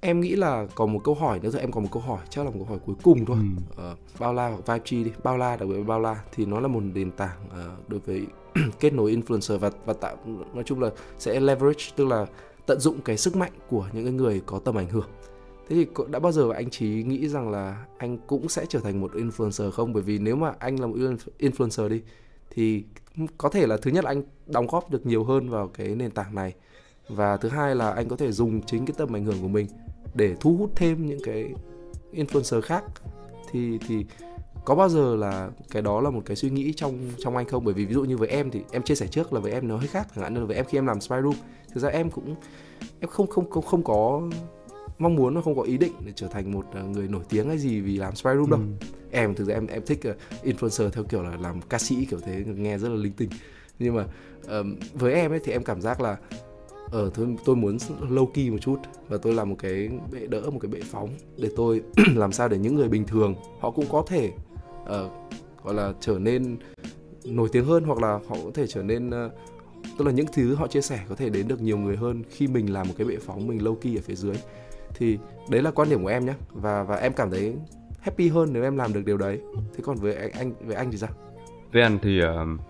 em 0.00 0.20
nghĩ 0.20 0.36
là 0.36 0.66
còn 0.74 0.92
một 0.92 1.00
câu 1.04 1.14
hỏi 1.14 1.40
nữa 1.40 1.50
thôi 1.52 1.60
em 1.60 1.72
còn 1.72 1.82
một 1.82 1.88
câu 1.92 2.02
hỏi 2.02 2.18
chắc 2.30 2.44
là 2.44 2.50
một 2.50 2.56
câu 2.58 2.66
hỏi 2.66 2.78
cuối 2.86 2.96
cùng 3.02 3.24
thôi. 3.24 3.36
Ừ. 3.76 3.90
uh, 3.92 3.98
bao 4.20 4.34
la 4.34 4.48
hoặc 4.48 4.82
vibe 4.90 5.04
đi 5.04 5.12
bao 5.22 5.36
la 5.36 5.56
đặc 5.56 5.68
biệt 5.68 5.82
bao 5.86 6.00
la 6.00 6.22
thì 6.32 6.44
nó 6.44 6.60
là 6.60 6.68
một 6.68 6.80
nền 6.80 7.10
tảng 7.10 7.38
uh, 7.46 7.88
đối 7.88 8.00
với 8.00 8.26
kết 8.80 8.92
nối 8.92 9.16
influencer 9.16 9.58
và 9.58 9.70
và 9.84 9.92
tạo 9.92 10.16
nói 10.54 10.64
chung 10.64 10.80
là 10.80 10.90
sẽ 11.18 11.40
leverage 11.40 11.84
tức 11.96 12.06
là 12.06 12.26
tận 12.66 12.80
dụng 12.80 13.00
cái 13.04 13.16
sức 13.16 13.36
mạnh 13.36 13.52
của 13.68 13.88
những 13.92 14.16
người 14.16 14.42
có 14.46 14.58
tầm 14.58 14.78
ảnh 14.78 14.88
hưởng. 14.88 15.08
Thế 15.68 15.76
thì 15.76 15.86
đã 16.08 16.18
bao 16.18 16.32
giờ 16.32 16.50
anh 16.54 16.70
trí 16.70 16.86
nghĩ 16.88 17.28
rằng 17.28 17.50
là 17.50 17.84
anh 17.98 18.18
cũng 18.26 18.48
sẽ 18.48 18.66
trở 18.68 18.80
thành 18.80 19.00
một 19.00 19.12
influencer 19.12 19.70
không? 19.70 19.92
Bởi 19.92 20.02
vì 20.02 20.18
nếu 20.18 20.36
mà 20.36 20.52
anh 20.58 20.80
là 20.80 20.86
một 20.86 20.96
influencer 21.38 21.88
đi 21.88 22.02
thì 22.50 22.84
có 23.38 23.48
thể 23.48 23.66
là 23.66 23.76
thứ 23.76 23.90
nhất 23.90 24.04
là 24.04 24.10
anh 24.10 24.22
đóng 24.46 24.66
góp 24.66 24.90
được 24.90 25.06
nhiều 25.06 25.24
hơn 25.24 25.50
vào 25.50 25.68
cái 25.68 25.88
nền 25.88 26.10
tảng 26.10 26.34
này. 26.34 26.54
Và 27.08 27.36
thứ 27.36 27.48
hai 27.48 27.74
là 27.74 27.90
anh 27.90 28.08
có 28.08 28.16
thể 28.16 28.32
dùng 28.32 28.62
chính 28.62 28.86
cái 28.86 28.94
tầm 28.98 29.16
ảnh 29.16 29.24
hưởng 29.24 29.42
của 29.42 29.48
mình 29.48 29.66
để 30.14 30.34
thu 30.40 30.56
hút 30.56 30.72
thêm 30.76 31.06
những 31.06 31.20
cái 31.24 31.54
influencer 32.12 32.60
khác 32.60 32.84
thì 33.50 33.78
thì 33.88 34.04
có 34.64 34.74
bao 34.74 34.88
giờ 34.88 35.16
là 35.16 35.50
cái 35.70 35.82
đó 35.82 36.00
là 36.00 36.10
một 36.10 36.22
cái 36.26 36.36
suy 36.36 36.50
nghĩ 36.50 36.72
trong 36.72 36.98
trong 37.18 37.36
anh 37.36 37.48
không? 37.48 37.64
Bởi 37.64 37.74
vì 37.74 37.84
ví 37.84 37.94
dụ 37.94 38.04
như 38.04 38.16
với 38.16 38.28
em 38.28 38.50
thì 38.50 38.60
em 38.70 38.82
chia 38.82 38.94
sẻ 38.94 39.06
trước 39.06 39.32
là 39.32 39.40
với 39.40 39.52
em 39.52 39.68
nó 39.68 39.76
hơi 39.76 39.88
khác 39.88 40.06
chẳng 40.14 40.22
hạn 40.22 40.34
như 40.34 40.40
là 40.40 40.46
với 40.46 40.56
em 40.56 40.64
khi 40.64 40.78
em 40.78 40.86
làm 40.86 41.00
spy 41.00 41.16
room 41.22 41.34
thực 41.74 41.80
ra 41.80 41.88
em 41.88 42.10
cũng 42.10 42.34
em 43.00 43.10
không 43.10 43.26
không 43.26 43.50
không 43.50 43.64
không 43.64 43.84
có 43.84 44.22
mong 44.98 45.16
muốn 45.16 45.34
nó 45.34 45.40
không 45.40 45.56
có 45.56 45.62
ý 45.62 45.78
định 45.78 45.92
để 46.06 46.12
trở 46.16 46.26
thành 46.26 46.52
một 46.52 46.66
à, 46.74 46.82
người 46.82 47.08
nổi 47.08 47.22
tiếng 47.28 47.48
hay 47.48 47.58
gì 47.58 47.80
vì 47.80 47.96
làm 47.96 48.16
spy 48.16 48.30
room 48.34 48.50
đâu. 48.50 48.60
Ừ. 48.60 48.86
em 49.10 49.34
thực 49.34 49.44
ra 49.44 49.54
em 49.54 49.66
em 49.66 49.82
thích 49.86 50.00
uh, 50.10 50.44
influencer 50.44 50.90
theo 50.90 51.04
kiểu 51.04 51.22
là 51.22 51.36
làm 51.40 51.60
ca 51.60 51.78
sĩ 51.78 52.04
kiểu 52.04 52.20
thế 52.20 52.44
nghe 52.46 52.78
rất 52.78 52.88
là 52.88 52.94
linh 52.94 53.12
tinh. 53.12 53.30
Nhưng 53.78 53.94
mà 53.94 54.06
um, 54.48 54.76
với 54.94 55.14
em 55.14 55.32
ấy 55.32 55.40
thì 55.44 55.52
em 55.52 55.64
cảm 55.64 55.80
giác 55.80 56.00
là 56.00 56.16
ở 56.90 57.02
ờ, 57.02 57.10
tôi 57.14 57.36
tôi 57.44 57.56
muốn 57.56 57.76
low 58.00 58.26
key 58.26 58.50
một 58.50 58.58
chút 58.60 58.78
và 59.08 59.18
tôi 59.22 59.34
làm 59.34 59.50
một 59.50 59.56
cái 59.58 59.90
bệ 60.12 60.26
đỡ 60.26 60.50
một 60.50 60.58
cái 60.62 60.70
bệ 60.70 60.80
phóng 60.84 61.08
để 61.36 61.48
tôi 61.56 61.82
làm 62.14 62.32
sao 62.32 62.48
để 62.48 62.58
những 62.58 62.74
người 62.74 62.88
bình 62.88 63.04
thường 63.04 63.34
họ 63.60 63.70
cũng 63.70 63.86
có 63.90 64.04
thể 64.06 64.32
uh, 64.82 64.88
gọi 65.64 65.74
là 65.74 65.92
trở 66.00 66.18
nên 66.18 66.56
nổi 67.24 67.48
tiếng 67.52 67.64
hơn 67.64 67.84
hoặc 67.84 67.98
là 67.98 68.12
họ 68.12 68.36
có 68.44 68.50
thể 68.54 68.66
trở 68.66 68.82
nên 68.82 69.08
uh, 69.08 69.32
tức 69.98 70.04
là 70.04 70.12
những 70.12 70.26
thứ 70.32 70.54
họ 70.54 70.66
chia 70.66 70.80
sẻ 70.80 71.00
có 71.08 71.14
thể 71.14 71.30
đến 71.30 71.48
được 71.48 71.60
nhiều 71.60 71.78
người 71.78 71.96
hơn 71.96 72.22
khi 72.30 72.46
mình 72.46 72.72
làm 72.72 72.88
một 72.88 72.94
cái 72.98 73.06
bệ 73.06 73.16
phóng 73.20 73.46
mình 73.46 73.58
low 73.58 73.74
key 73.74 73.96
ở 73.96 74.00
phía 74.04 74.14
dưới. 74.14 74.34
Thì 74.94 75.18
đấy 75.48 75.62
là 75.62 75.70
quan 75.70 75.90
điểm 75.90 76.02
của 76.02 76.08
em 76.08 76.26
nhé 76.26 76.34
và 76.52 76.82
và 76.82 76.96
em 76.96 77.12
cảm 77.12 77.30
thấy 77.30 77.54
happy 78.00 78.28
hơn 78.28 78.48
nếu 78.52 78.62
em 78.62 78.76
làm 78.76 78.92
được 78.92 79.02
điều 79.06 79.16
đấy. 79.16 79.40
Thế 79.54 79.80
còn 79.82 79.96
với 79.96 80.14
anh, 80.14 80.30
anh 80.32 80.52
với 80.66 80.76
anh 80.76 80.90
thì 80.90 80.98
sao? 80.98 81.10
Với 81.72 81.82
anh 81.82 81.98
thì 82.02 82.20
uh, 82.22 82.60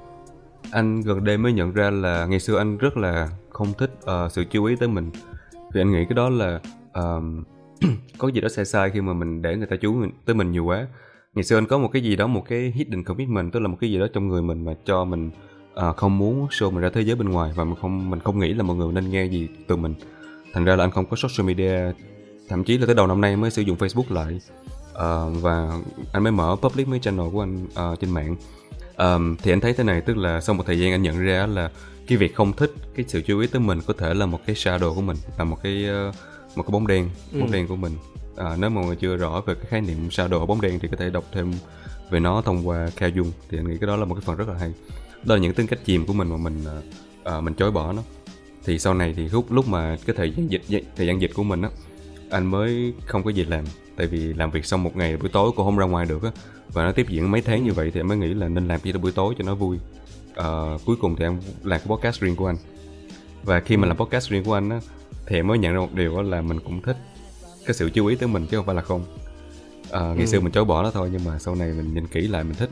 anh 0.71 1.01
gần 1.01 1.25
đây 1.25 1.39
mới 1.39 1.53
nhận 1.53 1.73
ra 1.73 1.91
là 1.91 2.27
ngày 2.27 2.41
xưa 2.41 2.59
anh 2.59 2.79
rất 2.79 2.97
là 2.97 3.29
không 3.61 3.73
thích 3.79 3.91
uh, 4.03 4.33
sự 4.33 4.45
chú 4.51 4.65
ý 4.65 4.77
tới 4.77 4.89
mình. 4.89 5.11
Vì 5.73 5.81
anh 5.81 5.93
nghĩ 5.93 6.05
cái 6.05 6.15
đó 6.15 6.29
là 6.29 6.61
uh, 6.99 7.25
có 8.19 8.29
gì 8.29 8.41
đó 8.41 8.49
sai 8.49 8.65
sai 8.65 8.91
khi 8.91 9.01
mà 9.01 9.13
mình 9.13 9.43
để 9.43 9.57
người 9.57 9.67
ta 9.67 9.77
chú 9.77 10.05
tới 10.25 10.35
mình 10.35 10.53
nhiều 10.53 10.65
quá. 10.65 10.87
Ngày 11.35 11.45
xưa 11.45 11.59
anh 11.59 11.67
có 11.67 11.79
một 11.79 11.89
cái 11.93 12.03
gì 12.03 12.17
đó 12.17 12.27
một 12.27 12.45
cái 12.49 12.73
hidden 12.75 13.05
commitment 13.05 13.53
tức 13.53 13.61
là 13.61 13.69
một 13.69 13.77
cái 13.81 13.91
gì 13.91 13.99
đó 13.99 14.07
trong 14.13 14.29
người 14.29 14.43
mình 14.43 14.65
mà 14.65 14.75
cho 14.85 15.05
mình 15.05 15.31
uh, 15.89 15.97
không 15.97 16.19
muốn 16.19 16.47
show 16.47 16.71
mình 16.71 16.81
ra 16.81 16.91
thế 16.95 17.01
giới 17.01 17.17
bên 17.17 17.29
ngoài 17.29 17.53
và 17.55 17.65
mình 17.65 17.75
không 17.81 18.11
mình 18.11 18.21
không 18.21 18.39
nghĩ 18.39 18.55
là 18.55 18.63
mọi 18.63 18.77
người 18.77 18.93
nên 18.93 19.11
nghe 19.11 19.25
gì 19.25 19.49
từ 19.67 19.77
mình. 19.77 19.95
Thành 20.53 20.65
ra 20.65 20.77
là 20.77 20.85
anh 20.85 20.91
không 20.91 21.07
có 21.07 21.17
social 21.17 21.49
media 21.49 21.93
thậm 22.49 22.65
chí 22.65 22.79
là 22.79 22.87
tới 22.87 22.95
đầu 22.95 23.07
năm 23.07 23.21
nay 23.21 23.37
mới 23.37 23.51
sử 23.51 23.63
dụng 23.63 23.77
facebook 23.77 24.15
lại 24.15 24.41
uh, 24.93 25.43
và 25.43 25.81
anh 26.13 26.23
mới 26.23 26.33
mở 26.33 26.57
public 26.63 26.89
mấy 26.89 26.99
channel 26.99 27.27
của 27.33 27.43
anh 27.43 27.65
uh, 27.65 28.01
trên 28.01 28.11
mạng. 28.11 28.37
Um, 28.97 29.37
thì 29.43 29.53
anh 29.53 29.61
thấy 29.61 29.73
thế 29.73 29.85
này 29.85 30.01
tức 30.01 30.17
là 30.17 30.41
sau 30.41 30.55
một 30.55 30.67
thời 30.67 30.79
gian 30.79 30.93
anh 30.93 31.03
nhận 31.03 31.25
ra 31.25 31.47
là 31.47 31.71
cái 32.11 32.19
việc 32.19 32.35
không 32.35 32.53
thích 32.53 32.73
cái 32.95 33.05
sự 33.09 33.23
chú 33.23 33.41
ý 33.41 33.47
tới 33.47 33.61
mình 33.61 33.81
có 33.87 33.95
thể 33.99 34.15
là 34.15 34.27
một 34.27 34.41
cái 34.47 34.57
shadow 34.57 34.95
của 34.95 35.01
mình 35.01 35.17
là 35.39 35.45
một 35.45 35.63
cái 35.63 35.87
uh, 36.09 36.15
một 36.57 36.63
cái 36.63 36.73
bóng 36.73 36.87
đen 36.87 37.09
bóng 37.33 37.47
ừ. 37.47 37.53
đen 37.53 37.67
của 37.67 37.77
mình. 37.77 37.93
À, 38.37 38.57
nếu 38.59 38.71
mà 38.71 38.83
người 38.83 38.97
chưa 38.97 39.17
rõ 39.17 39.41
về 39.47 39.55
cái 39.55 39.65
khái 39.69 39.81
niệm 39.81 40.09
shadow 40.09 40.47
bóng 40.47 40.61
đen 40.61 40.79
thì 40.79 40.89
có 40.89 40.97
thể 40.97 41.11
đọc 41.11 41.25
thêm 41.33 41.53
về 42.11 42.21
nó 42.21 42.43
thông 42.43 42.69
qua 42.69 42.91
Cao 42.97 43.09
Dung. 43.09 43.33
Thì 43.51 43.59
anh 43.59 43.69
nghĩ 43.69 43.77
cái 43.81 43.87
đó 43.87 43.97
là 43.97 44.05
một 44.05 44.15
cái 44.15 44.23
phần 44.27 44.37
rất 44.37 44.49
là 44.49 44.55
hay. 44.55 44.73
Đó 45.25 45.35
là 45.35 45.41
những 45.41 45.55
tính 45.55 45.67
cách 45.67 45.79
chìm 45.85 46.07
của 46.07 46.13
mình 46.13 46.29
mà 46.29 46.37
mình 46.37 46.65
uh, 47.37 47.43
mình 47.43 47.55
chối 47.55 47.71
bỏ 47.71 47.93
nó. 47.93 48.03
Thì 48.65 48.79
sau 48.79 48.95
này 48.95 49.15
thì 49.17 49.29
lúc 49.29 49.53
lúc 49.53 49.69
mà 49.69 49.97
cái 50.07 50.17
thời 50.17 50.31
gian 50.31 50.51
dịch 50.51 50.63
thời 50.97 51.07
gian 51.07 51.21
dịch 51.21 51.31
của 51.35 51.43
mình 51.43 51.63
á 51.63 51.69
anh 52.31 52.47
mới 52.47 52.95
không 53.07 53.23
có 53.23 53.31
gì 53.31 53.45
làm. 53.45 53.65
Tại 53.97 54.07
vì 54.07 54.35
làm 54.35 54.51
việc 54.51 54.65
xong 54.65 54.83
một 54.83 54.97
ngày 54.97 55.17
buổi 55.17 55.29
tối 55.29 55.51
cũng 55.57 55.65
không 55.65 55.79
ra 55.79 55.87
ngoài 55.87 56.07
được 56.07 56.23
á 56.23 56.31
và 56.73 56.85
nó 56.85 56.93
tiếp 56.93 57.07
diễn 57.09 57.31
mấy 57.31 57.43
tháng 57.43 57.65
như 57.65 57.73
vậy 57.73 57.91
thì 57.95 58.03
mới 58.03 58.17
nghĩ 58.17 58.35
là 58.35 58.49
nên 58.49 58.69
làm 58.69 58.81
gì 58.81 58.93
đó 58.93 59.01
buổi 59.01 59.13
tối 59.13 59.35
cho 59.39 59.45
nó 59.45 59.55
vui 59.55 59.79
uh, 60.41 60.81
cuối 60.85 60.97
cùng 61.01 61.17
thì 61.17 61.25
em 61.25 61.41
làm 61.63 61.81
cái 61.81 61.89
podcast 61.89 62.21
riêng 62.21 62.37
của 62.37 62.47
anh. 62.47 62.57
Và 63.43 63.61
khi 63.61 63.77
mà 63.77 63.89
làm 63.89 63.97
podcast 63.97 64.31
riêng 64.31 64.45
của 64.45 64.55
anh 64.55 64.71
á 64.71 64.81
thì 65.27 65.37
em 65.37 65.47
mới 65.47 65.59
nhận 65.59 65.73
ra 65.73 65.81
một 65.81 65.95
điều 65.95 66.23
là 66.23 66.41
mình 66.41 66.61
cũng 66.61 66.83
thích 66.83 66.97
cái 67.67 67.75
sự 67.75 67.91
chú 67.91 68.07
ý 68.07 68.17
tới 68.17 68.29
mình 68.29 68.47
chứ 68.47 68.57
không 68.57 68.67
phải 68.67 68.75
là 68.75 68.83
không. 68.83 69.05
Uh, 69.89 69.93
ngày 69.93 70.17
ừ. 70.19 70.27
xưa 70.27 70.41
mình 70.41 70.53
chối 70.53 70.65
bỏ 70.65 70.83
nó 70.83 70.91
thôi 70.91 71.09
nhưng 71.13 71.25
mà 71.25 71.39
sau 71.39 71.55
này 71.55 71.73
mình 71.73 71.95
nhìn 71.95 72.07
kỹ 72.07 72.21
lại 72.21 72.45
mình 72.45 72.55
thích. 72.55 72.71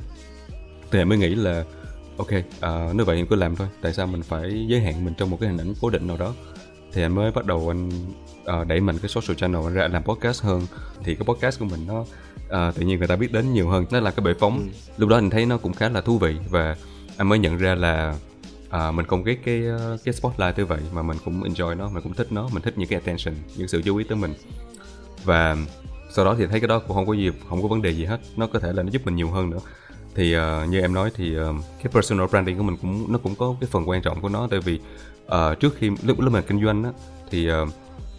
Thì 0.90 0.98
em 0.98 1.08
mới 1.08 1.18
nghĩ 1.18 1.34
là 1.34 1.64
ok 2.16 2.28
uh, 2.32 2.94
nếu 2.94 3.06
vậy 3.06 3.16
thì 3.16 3.24
cứ 3.30 3.36
làm 3.36 3.56
thôi. 3.56 3.68
Tại 3.82 3.92
sao 3.92 4.06
mình 4.06 4.22
phải 4.22 4.66
giới 4.68 4.80
hạn 4.80 5.04
mình 5.04 5.14
trong 5.14 5.30
một 5.30 5.36
cái 5.40 5.48
hình 5.48 5.58
ảnh 5.58 5.74
cố 5.80 5.90
định 5.90 6.06
nào 6.06 6.16
đó? 6.16 6.34
Thì 6.92 7.02
anh 7.02 7.14
mới 7.14 7.30
bắt 7.30 7.46
đầu 7.46 7.68
anh 7.68 7.88
uh, 8.60 8.66
đẩy 8.66 8.80
mình 8.80 8.98
cái 8.98 9.08
social 9.08 9.36
channel 9.36 9.72
ra 9.72 9.88
làm 9.88 10.02
podcast 10.04 10.42
hơn. 10.42 10.62
Thì 11.04 11.14
cái 11.14 11.24
podcast 11.26 11.58
của 11.58 11.64
mình 11.64 11.80
nó 11.86 12.00
uh, 12.00 12.74
tự 12.74 12.86
nhiên 12.86 12.98
người 12.98 13.08
ta 13.08 13.16
biết 13.16 13.32
đến 13.32 13.52
nhiều 13.52 13.68
hơn. 13.68 13.84
Nó 13.90 14.00
là 14.00 14.10
cái 14.10 14.24
bệ 14.24 14.34
phóng. 14.40 14.58
Ừ. 14.58 14.64
lúc 14.96 15.08
đó 15.08 15.16
anh 15.16 15.30
thấy 15.30 15.46
nó 15.46 15.58
cũng 15.58 15.72
khá 15.72 15.88
là 15.88 16.00
thú 16.00 16.18
vị 16.18 16.36
và 16.50 16.76
anh 17.18 17.28
mới 17.28 17.38
nhận 17.38 17.58
ra 17.58 17.74
là 17.74 18.14
à, 18.70 18.90
mình 18.90 19.06
không 19.06 19.24
ghét 19.24 19.38
cái 19.44 19.62
cái 20.04 20.06
ờ, 20.06 20.12
spotlight 20.12 20.58
như 20.58 20.66
vậy 20.66 20.80
mà 20.92 21.02
mình 21.02 21.16
cũng 21.24 21.42
enjoy 21.42 21.76
nó 21.76 21.88
mình 21.88 22.02
cũng 22.02 22.14
thích 22.14 22.32
nó 22.32 22.48
mình 22.52 22.62
thích 22.62 22.78
những 22.78 22.88
cái 22.88 23.00
attention 23.00 23.34
những 23.56 23.68
sự 23.68 23.82
chú 23.82 23.96
ý 23.96 24.04
tới 24.04 24.18
mình. 24.18 24.34
Và 25.24 25.56
sau 26.10 26.24
đó 26.24 26.34
thì 26.38 26.46
thấy 26.46 26.60
cái 26.60 26.68
đó 26.68 26.78
cũng 26.78 26.96
không 26.96 27.06
có 27.06 27.12
gì 27.12 27.30
không 27.48 27.62
có 27.62 27.68
vấn 27.68 27.82
đề 27.82 27.90
gì 27.90 28.04
hết 28.04 28.20
nó 28.36 28.46
có 28.46 28.58
thể 28.58 28.72
là 28.72 28.82
nó 28.82 28.90
giúp 28.90 29.02
mình 29.04 29.16
nhiều 29.16 29.30
hơn 29.30 29.50
nữa. 29.50 29.60
Thì 30.14 30.36
uh, 30.36 30.68
như 30.68 30.80
em 30.80 30.94
nói 30.94 31.10
thì 31.14 31.38
uh, 31.40 31.44
cái 31.82 31.92
personal 31.92 32.26
branding 32.26 32.56
của 32.56 32.62
mình 32.62 32.76
cũng 32.76 33.12
nó 33.12 33.18
cũng 33.18 33.34
có 33.34 33.56
cái 33.60 33.68
phần 33.70 33.88
quan 33.88 34.02
trọng 34.02 34.20
của 34.20 34.28
nó. 34.28 34.48
Tại 34.50 34.60
vì 34.60 34.80
uh, 35.26 35.60
trước 35.60 35.74
khi 35.78 35.90
lúc 36.02 36.20
lúc 36.20 36.32
mình 36.32 36.44
kinh 36.46 36.64
doanh 36.64 36.84
á 36.84 36.90
thì 37.30 37.50
uh, 37.50 37.68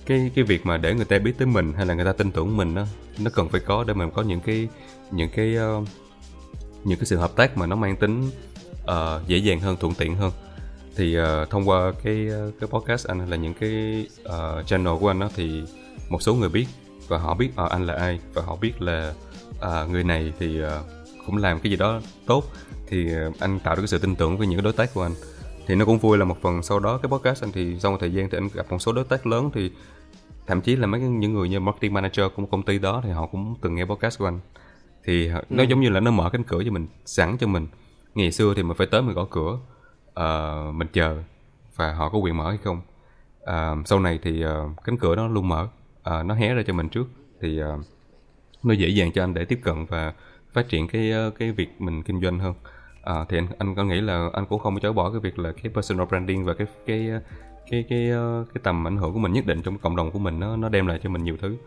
cái 0.05 0.31
cái 0.35 0.43
việc 0.43 0.65
mà 0.65 0.77
để 0.77 0.93
người 0.93 1.05
ta 1.05 1.19
biết 1.19 1.33
tới 1.37 1.47
mình 1.47 1.73
hay 1.73 1.85
là 1.85 1.93
người 1.93 2.05
ta 2.05 2.13
tin 2.13 2.31
tưởng 2.31 2.57
mình 2.57 2.75
đó 2.75 2.85
nó 3.19 3.31
cần 3.33 3.49
phải 3.49 3.61
có 3.61 3.83
để 3.83 3.93
mình 3.93 4.11
có 4.11 4.21
những 4.21 4.39
cái 4.39 4.67
những 5.11 5.29
cái 5.35 5.57
uh, 5.57 5.87
những 6.83 6.99
cái 6.99 7.05
sự 7.05 7.17
hợp 7.17 7.35
tác 7.35 7.57
mà 7.57 7.65
nó 7.65 7.75
mang 7.75 7.95
tính 7.95 8.29
uh, 8.89 9.27
dễ 9.27 9.37
dàng 9.37 9.59
hơn 9.59 9.77
thuận 9.77 9.93
tiện 9.93 10.15
hơn. 10.15 10.31
Thì 10.95 11.19
uh, 11.19 11.49
thông 11.49 11.69
qua 11.69 11.91
cái 12.03 12.27
cái 12.59 12.69
podcast 12.69 13.07
anh 13.07 13.19
hay 13.19 13.27
là 13.27 13.35
những 13.35 13.53
cái 13.53 14.05
uh, 14.25 14.67
channel 14.67 14.93
của 14.99 15.07
anh 15.07 15.19
đó 15.19 15.29
thì 15.35 15.63
một 16.09 16.21
số 16.21 16.35
người 16.35 16.49
biết 16.49 16.65
và 17.07 17.17
họ 17.17 17.35
biết 17.35 17.49
uh, 17.65 17.71
anh 17.71 17.85
là 17.85 17.93
ai 17.93 18.19
và 18.33 18.41
họ 18.41 18.55
biết 18.55 18.81
là 18.81 19.13
uh, 19.51 19.89
người 19.89 20.03
này 20.03 20.33
thì 20.39 20.63
uh, 20.63 20.67
cũng 21.25 21.37
làm 21.37 21.59
cái 21.59 21.69
gì 21.71 21.77
đó 21.77 22.01
tốt 22.25 22.43
thì 22.87 23.07
uh, 23.27 23.39
anh 23.39 23.59
tạo 23.59 23.75
được 23.75 23.81
cái 23.81 23.87
sự 23.87 23.97
tin 23.97 24.15
tưởng 24.15 24.37
với 24.37 24.47
những 24.47 24.59
cái 24.59 24.63
đối 24.63 24.73
tác 24.73 24.93
của 24.93 25.03
anh. 25.03 25.13
Thì 25.67 25.75
nó 25.75 25.85
cũng 25.85 25.97
vui 25.97 26.17
là 26.17 26.25
một 26.25 26.37
phần 26.41 26.63
sau 26.63 26.79
đó 26.79 26.97
cái 26.97 27.09
podcast 27.09 27.43
anh 27.43 27.51
thì 27.51 27.79
sau 27.79 27.91
một 27.91 27.97
thời 27.99 28.13
gian 28.13 28.29
thì 28.29 28.37
anh 28.37 28.49
gặp 28.53 28.71
một 28.71 28.79
số 28.79 28.91
đối 28.91 29.03
tác 29.03 29.27
lớn 29.27 29.49
thì 29.53 29.71
thậm 30.47 30.61
chí 30.61 30.75
là 30.75 30.87
mấy 30.87 31.01
những 31.01 31.33
người 31.33 31.49
như 31.49 31.59
marketing 31.59 31.93
manager 31.93 32.25
của 32.35 32.41
một 32.41 32.47
công 32.51 32.63
ty 32.63 32.79
đó 32.79 33.01
thì 33.03 33.09
họ 33.09 33.25
cũng 33.25 33.55
từng 33.61 33.75
nghe 33.75 33.85
podcast 33.85 34.19
của 34.19 34.25
anh. 34.25 34.39
Thì 35.03 35.27
ừ. 35.27 35.41
nó 35.49 35.63
giống 35.63 35.81
như 35.81 35.89
là 35.89 35.99
nó 35.99 36.11
mở 36.11 36.29
cánh 36.29 36.43
cửa 36.43 36.63
cho 36.65 36.71
mình 36.71 36.87
sẵn 37.05 37.37
cho 37.37 37.47
mình 37.47 37.67
ngày 38.15 38.31
xưa 38.31 38.53
thì 38.55 38.63
mình 38.63 38.77
phải 38.77 38.87
tới 38.87 39.01
mình 39.01 39.15
gõ 39.15 39.25
cửa 39.31 39.57
uh, 40.19 40.75
mình 40.75 40.87
chờ 40.93 41.23
và 41.75 41.93
họ 41.93 42.09
có 42.09 42.17
quyền 42.17 42.37
mở 42.37 42.49
hay 42.49 42.57
không. 42.57 42.81
Uh, 43.43 43.87
sau 43.87 43.99
này 43.99 44.19
thì 44.21 44.45
uh, 44.45 44.83
cánh 44.83 44.97
cửa 44.97 45.15
đó 45.15 45.27
luôn 45.27 45.47
mở 45.47 45.67
uh, 46.09 46.25
nó 46.25 46.35
hé 46.35 46.53
ra 46.53 46.63
cho 46.67 46.73
mình 46.73 46.89
trước. 46.89 47.07
Thì 47.41 47.63
uh, 47.63 47.85
nó 48.63 48.73
dễ 48.73 48.87
dàng 48.87 49.11
cho 49.11 49.23
anh 49.23 49.33
để 49.33 49.45
tiếp 49.45 49.59
cận 49.63 49.85
và 49.85 50.13
phát 50.53 50.69
triển 50.69 50.87
cái 50.87 51.11
cái 51.39 51.51
việc 51.51 51.81
mình 51.81 52.03
kinh 52.03 52.21
doanh 52.21 52.39
hơn. 52.39 52.53
À, 53.03 53.25
thì 53.29 53.37
anh 53.37 53.47
anh 53.57 53.75
có 53.75 53.83
nghĩ 53.83 54.01
là 54.01 54.29
anh 54.33 54.45
cũng 54.45 54.59
không 54.59 54.79
chối 54.79 54.93
bỏ 54.93 55.11
cái 55.11 55.19
việc 55.19 55.39
là 55.39 55.51
cái 55.51 55.71
personal 55.75 56.07
branding 56.07 56.45
và 56.45 56.53
cái 56.53 56.67
cái 56.85 57.09
cái 57.71 57.85
cái 57.89 58.11
cái 58.53 58.61
tầm 58.63 58.87
ảnh 58.87 58.97
hưởng 58.97 59.13
của 59.13 59.19
mình 59.19 59.33
nhất 59.33 59.45
định 59.45 59.61
trong 59.61 59.77
cộng 59.77 59.95
đồng 59.95 60.11
của 60.11 60.19
mình 60.19 60.39
nó 60.39 60.55
nó 60.55 60.69
đem 60.69 60.87
lại 60.87 60.99
cho 61.03 61.09
mình 61.09 61.23
nhiều 61.23 61.37
thứ 61.41 61.57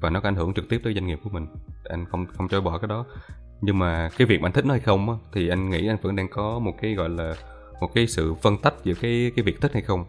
và 0.00 0.10
nó 0.10 0.20
có 0.20 0.28
ảnh 0.28 0.34
hưởng 0.34 0.54
trực 0.54 0.68
tiếp 0.68 0.80
tới 0.84 0.94
doanh 0.94 1.06
nghiệp 1.06 1.18
của 1.24 1.30
mình. 1.30 1.46
Anh 1.84 2.04
không 2.04 2.26
không 2.26 2.48
chối 2.48 2.60
bỏ 2.60 2.78
cái 2.78 2.88
đó 2.88 3.04
nhưng 3.62 3.78
mà 3.78 4.08
cái 4.18 4.26
việc 4.26 4.40
mà 4.40 4.46
anh 4.46 4.52
thích 4.52 4.66
nó 4.66 4.74
hay 4.74 4.80
không 4.80 5.10
á, 5.10 5.16
thì 5.32 5.48
anh 5.48 5.70
nghĩ 5.70 5.88
anh 5.88 5.96
vẫn 6.02 6.16
đang 6.16 6.28
có 6.28 6.58
một 6.58 6.72
cái 6.82 6.94
gọi 6.94 7.08
là 7.08 7.34
một 7.80 7.94
cái 7.94 8.06
sự 8.06 8.34
phân 8.34 8.58
tách 8.58 8.74
giữa 8.84 8.94
cái 8.94 9.32
cái 9.36 9.42
việc 9.42 9.60
thích 9.60 9.72
hay 9.72 9.82
không. 9.82 10.04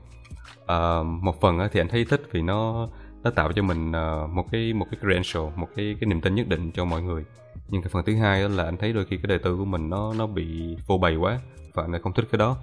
À, 0.65 1.03
một 1.03 1.41
phần 1.41 1.59
á, 1.59 1.69
thì 1.71 1.81
anh 1.81 1.87
thấy 1.87 2.05
thích 2.05 2.21
vì 2.31 2.41
nó 2.41 2.89
nó 3.23 3.29
tạo 3.29 3.51
cho 3.51 3.61
mình 3.61 3.89
uh, 3.91 4.29
một 4.29 4.45
cái 4.51 4.73
một 4.73 4.85
cái 4.91 4.99
credential 5.01 5.43
một 5.55 5.67
cái 5.75 5.95
cái 5.99 6.07
niềm 6.07 6.21
tin 6.21 6.35
nhất 6.35 6.47
định 6.47 6.71
cho 6.71 6.85
mọi 6.85 7.01
người. 7.01 7.23
Nhưng 7.69 7.81
cái 7.81 7.89
phần 7.89 8.05
thứ 8.05 8.15
hai 8.15 8.41
đó 8.41 8.47
là 8.47 8.63
anh 8.63 8.77
thấy 8.77 8.93
đôi 8.93 9.05
khi 9.05 9.17
cái 9.17 9.27
đời 9.27 9.39
tư 9.39 9.55
của 9.57 9.65
mình 9.65 9.89
nó 9.89 10.13
nó 10.13 10.27
bị 10.27 10.77
phô 10.87 10.97
bày 10.97 11.15
quá 11.15 11.39
và 11.73 11.83
anh 11.83 12.01
không 12.01 12.13
thích 12.13 12.25
cái 12.31 12.39
đó. 12.39 12.57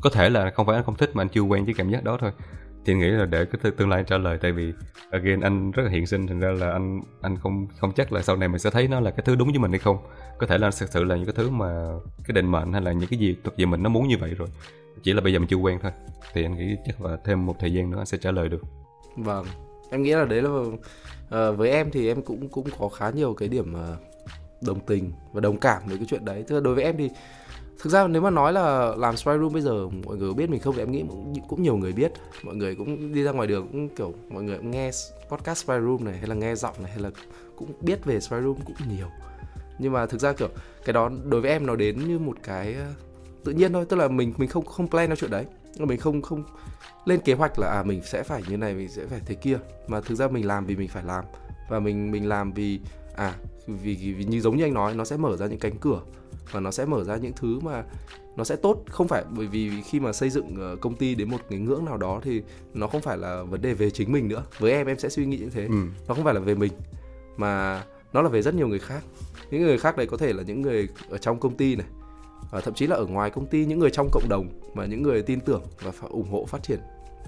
Có 0.00 0.10
thể 0.10 0.30
là 0.30 0.50
không 0.50 0.66
phải 0.66 0.76
anh 0.76 0.84
không 0.84 0.96
thích 0.96 1.10
mà 1.14 1.22
anh 1.22 1.28
chưa 1.28 1.40
quen 1.40 1.64
với 1.64 1.74
cảm 1.74 1.90
giác 1.90 2.04
đó 2.04 2.16
thôi 2.20 2.32
thì 2.84 2.94
nghĩ 2.94 3.06
là 3.06 3.24
để 3.24 3.44
cái 3.44 3.72
tương 3.76 3.88
lai 3.88 3.98
anh 3.98 4.06
trả 4.06 4.18
lời 4.18 4.38
tại 4.42 4.52
vì 4.52 4.72
again 5.10 5.40
anh 5.40 5.70
rất 5.70 5.82
là 5.82 5.90
hiện 5.90 6.06
sinh 6.06 6.26
thành 6.26 6.40
ra 6.40 6.50
là 6.50 6.72
anh 6.72 7.00
anh 7.20 7.36
không 7.36 7.66
không 7.78 7.92
chắc 7.92 8.12
là 8.12 8.22
sau 8.22 8.36
này 8.36 8.48
mình 8.48 8.58
sẽ 8.58 8.70
thấy 8.70 8.88
nó 8.88 9.00
là 9.00 9.10
cái 9.10 9.22
thứ 9.24 9.34
đúng 9.34 9.48
với 9.48 9.58
mình 9.58 9.70
hay 9.70 9.78
không. 9.78 9.98
Có 10.38 10.46
thể 10.46 10.58
là 10.58 10.70
thực 10.80 10.92
sự 10.92 11.04
là 11.04 11.16
những 11.16 11.24
cái 11.24 11.34
thứ 11.36 11.50
mà 11.50 11.88
cái 12.24 12.32
định 12.32 12.50
mệnh 12.50 12.72
hay 12.72 12.82
là 12.82 12.92
những 12.92 13.08
cái 13.08 13.18
gì 13.18 13.36
thuộc 13.44 13.54
về 13.56 13.66
mình 13.66 13.82
nó 13.82 13.88
muốn 13.88 14.08
như 14.08 14.16
vậy 14.18 14.34
rồi. 14.34 14.48
Chỉ 15.02 15.12
là 15.12 15.20
bây 15.20 15.32
giờ 15.32 15.38
mình 15.38 15.48
chưa 15.48 15.56
quen 15.56 15.78
thôi. 15.82 15.92
Thì 16.32 16.44
anh 16.44 16.56
nghĩ 16.56 16.76
chắc 16.86 17.02
là 17.02 17.16
thêm 17.24 17.46
một 17.46 17.56
thời 17.60 17.72
gian 17.72 17.90
nữa 17.90 17.98
anh 17.98 18.06
sẽ 18.06 18.18
trả 18.18 18.30
lời 18.30 18.48
được. 18.48 18.62
Vâng. 19.16 19.46
Em 19.90 20.02
nghĩ 20.02 20.12
là 20.12 20.24
đấy 20.24 20.42
là 20.42 20.50
uh, 20.50 21.58
với 21.58 21.70
em 21.70 21.90
thì 21.90 22.08
em 22.08 22.22
cũng 22.22 22.48
cũng 22.48 22.68
có 22.78 22.88
khá 22.88 23.10
nhiều 23.10 23.34
cái 23.34 23.48
điểm 23.48 23.74
uh, 23.74 23.98
đồng 24.66 24.80
tình 24.80 25.12
và 25.32 25.40
đồng 25.40 25.58
cảm 25.58 25.82
với 25.86 25.96
cái 25.96 26.06
chuyện 26.08 26.24
đấy. 26.24 26.44
Tức 26.48 26.54
là 26.54 26.60
đối 26.60 26.74
với 26.74 26.84
em 26.84 26.96
thì 26.96 27.10
thực 27.78 27.90
ra 27.90 28.06
nếu 28.06 28.22
mà 28.22 28.30
nói 28.30 28.52
là 28.52 28.94
làm 28.96 29.16
spy 29.16 29.32
room 29.40 29.52
bây 29.52 29.62
giờ 29.62 29.88
mọi 29.88 30.16
người 30.16 30.34
biết 30.34 30.50
mình 30.50 30.60
không? 30.60 30.74
Thì 30.74 30.82
em 30.82 30.92
nghĩ 30.92 31.04
cũng, 31.08 31.34
cũng 31.48 31.62
nhiều 31.62 31.76
người 31.76 31.92
biết. 31.92 32.12
Mọi 32.42 32.56
người 32.56 32.74
cũng 32.74 33.12
đi 33.12 33.22
ra 33.22 33.32
ngoài 33.32 33.48
đường 33.48 33.68
cũng 33.72 33.88
kiểu 33.88 34.14
mọi 34.28 34.42
người 34.42 34.56
cũng 34.56 34.70
nghe 34.70 34.90
podcast 35.30 35.64
spy 35.64 35.74
room 35.74 36.04
này 36.04 36.16
hay 36.18 36.26
là 36.26 36.34
nghe 36.34 36.54
giọng 36.54 36.74
này 36.82 36.90
hay 36.90 37.00
là 37.00 37.10
cũng 37.56 37.72
biết 37.80 38.04
về 38.04 38.20
spy 38.20 38.36
room 38.42 38.56
cũng 38.64 38.76
nhiều. 38.88 39.06
Nhưng 39.78 39.92
mà 39.92 40.06
thực 40.06 40.20
ra 40.20 40.32
kiểu 40.32 40.48
cái 40.84 40.92
đó 40.92 41.10
đối 41.24 41.40
với 41.40 41.50
em 41.50 41.66
nó 41.66 41.76
đến 41.76 42.08
như 42.08 42.18
một 42.18 42.36
cái 42.42 42.74
ờ, 42.74 42.86
tự 43.44 43.52
nhiên 43.52 43.72
thôi. 43.72 43.86
Tức 43.88 43.96
là 43.96 44.08
mình 44.08 44.32
mình 44.36 44.48
không 44.48 44.64
không 44.64 44.88
plan 44.88 45.08
ra 45.08 45.16
chuyện 45.16 45.30
đấy. 45.30 45.44
Mình 45.78 46.00
không 46.00 46.22
không 46.22 46.44
lên 47.04 47.20
kế 47.20 47.34
hoạch 47.34 47.58
là 47.58 47.68
à 47.68 47.82
mình 47.82 48.02
sẽ 48.04 48.22
phải 48.22 48.42
như 48.48 48.56
này 48.56 48.74
mình 48.74 48.88
sẽ 48.88 49.06
phải 49.06 49.20
thế 49.26 49.34
kia. 49.34 49.58
Mà 49.86 50.00
thực 50.00 50.14
ra 50.14 50.28
mình 50.28 50.46
làm 50.46 50.66
vì 50.66 50.76
mình 50.76 50.88
phải 50.88 51.04
làm. 51.04 51.24
Và 51.70 51.80
mình 51.80 52.10
mình 52.10 52.28
làm 52.28 52.52
vì 52.52 52.80
à 53.16 53.34
vì, 53.66 54.14
vì 54.18 54.24
như 54.24 54.40
giống 54.40 54.56
như 54.56 54.64
anh 54.64 54.74
nói 54.74 54.94
nó 54.94 55.04
sẽ 55.04 55.16
mở 55.16 55.36
ra 55.36 55.46
những 55.46 55.58
cánh 55.58 55.78
cửa 55.80 56.00
và 56.50 56.60
nó 56.60 56.70
sẽ 56.70 56.84
mở 56.84 57.04
ra 57.04 57.16
những 57.16 57.32
thứ 57.36 57.60
mà 57.60 57.84
nó 58.36 58.44
sẽ 58.44 58.56
tốt. 58.56 58.84
Không 58.88 59.08
phải 59.08 59.24
bởi 59.30 59.46
vì 59.46 59.82
khi 59.82 60.00
mà 60.00 60.12
xây 60.12 60.30
dựng 60.30 60.56
ờ, 60.60 60.76
công 60.76 60.94
ty 60.94 61.14
đến 61.14 61.30
một 61.30 61.40
cái 61.50 61.58
ngưỡng 61.58 61.84
nào 61.84 61.96
đó 61.96 62.20
thì 62.24 62.42
nó 62.74 62.86
không 62.86 63.00
phải 63.00 63.18
là 63.18 63.42
vấn 63.42 63.62
đề 63.62 63.74
về 63.74 63.90
chính 63.90 64.12
mình 64.12 64.28
nữa. 64.28 64.42
Với 64.58 64.72
em 64.72 64.86
em 64.86 64.98
sẽ 64.98 65.08
suy 65.08 65.26
nghĩ 65.26 65.38
như 65.38 65.50
thế. 65.50 65.66
Ừ. 65.66 65.74
nó 66.08 66.14
không 66.14 66.24
phải 66.24 66.34
là 66.34 66.40
về 66.40 66.54
mình 66.54 66.72
mà 67.36 67.84
nó 68.12 68.22
là 68.22 68.28
về 68.28 68.42
rất 68.42 68.54
nhiều 68.54 68.68
người 68.68 68.78
khác. 68.78 69.04
Những 69.50 69.62
người 69.62 69.78
khác 69.78 69.96
đấy 69.96 70.06
có 70.06 70.16
thể 70.16 70.32
là 70.32 70.42
những 70.42 70.62
người 70.62 70.88
ở 71.10 71.18
trong 71.18 71.40
công 71.40 71.56
ty 71.56 71.76
này 71.76 71.86
và 72.50 72.60
thậm 72.60 72.74
chí 72.74 72.86
là 72.86 72.96
ở 72.96 73.06
ngoài 73.06 73.30
công 73.30 73.46
ty 73.46 73.66
những 73.66 73.78
người 73.78 73.90
trong 73.90 74.08
cộng 74.12 74.28
đồng 74.28 74.48
mà 74.74 74.86
những 74.86 75.02
người 75.02 75.22
tin 75.22 75.40
tưởng 75.40 75.62
và 75.82 75.90
phải 75.90 76.10
ủng 76.10 76.30
hộ 76.30 76.44
phát 76.44 76.62
triển. 76.62 76.78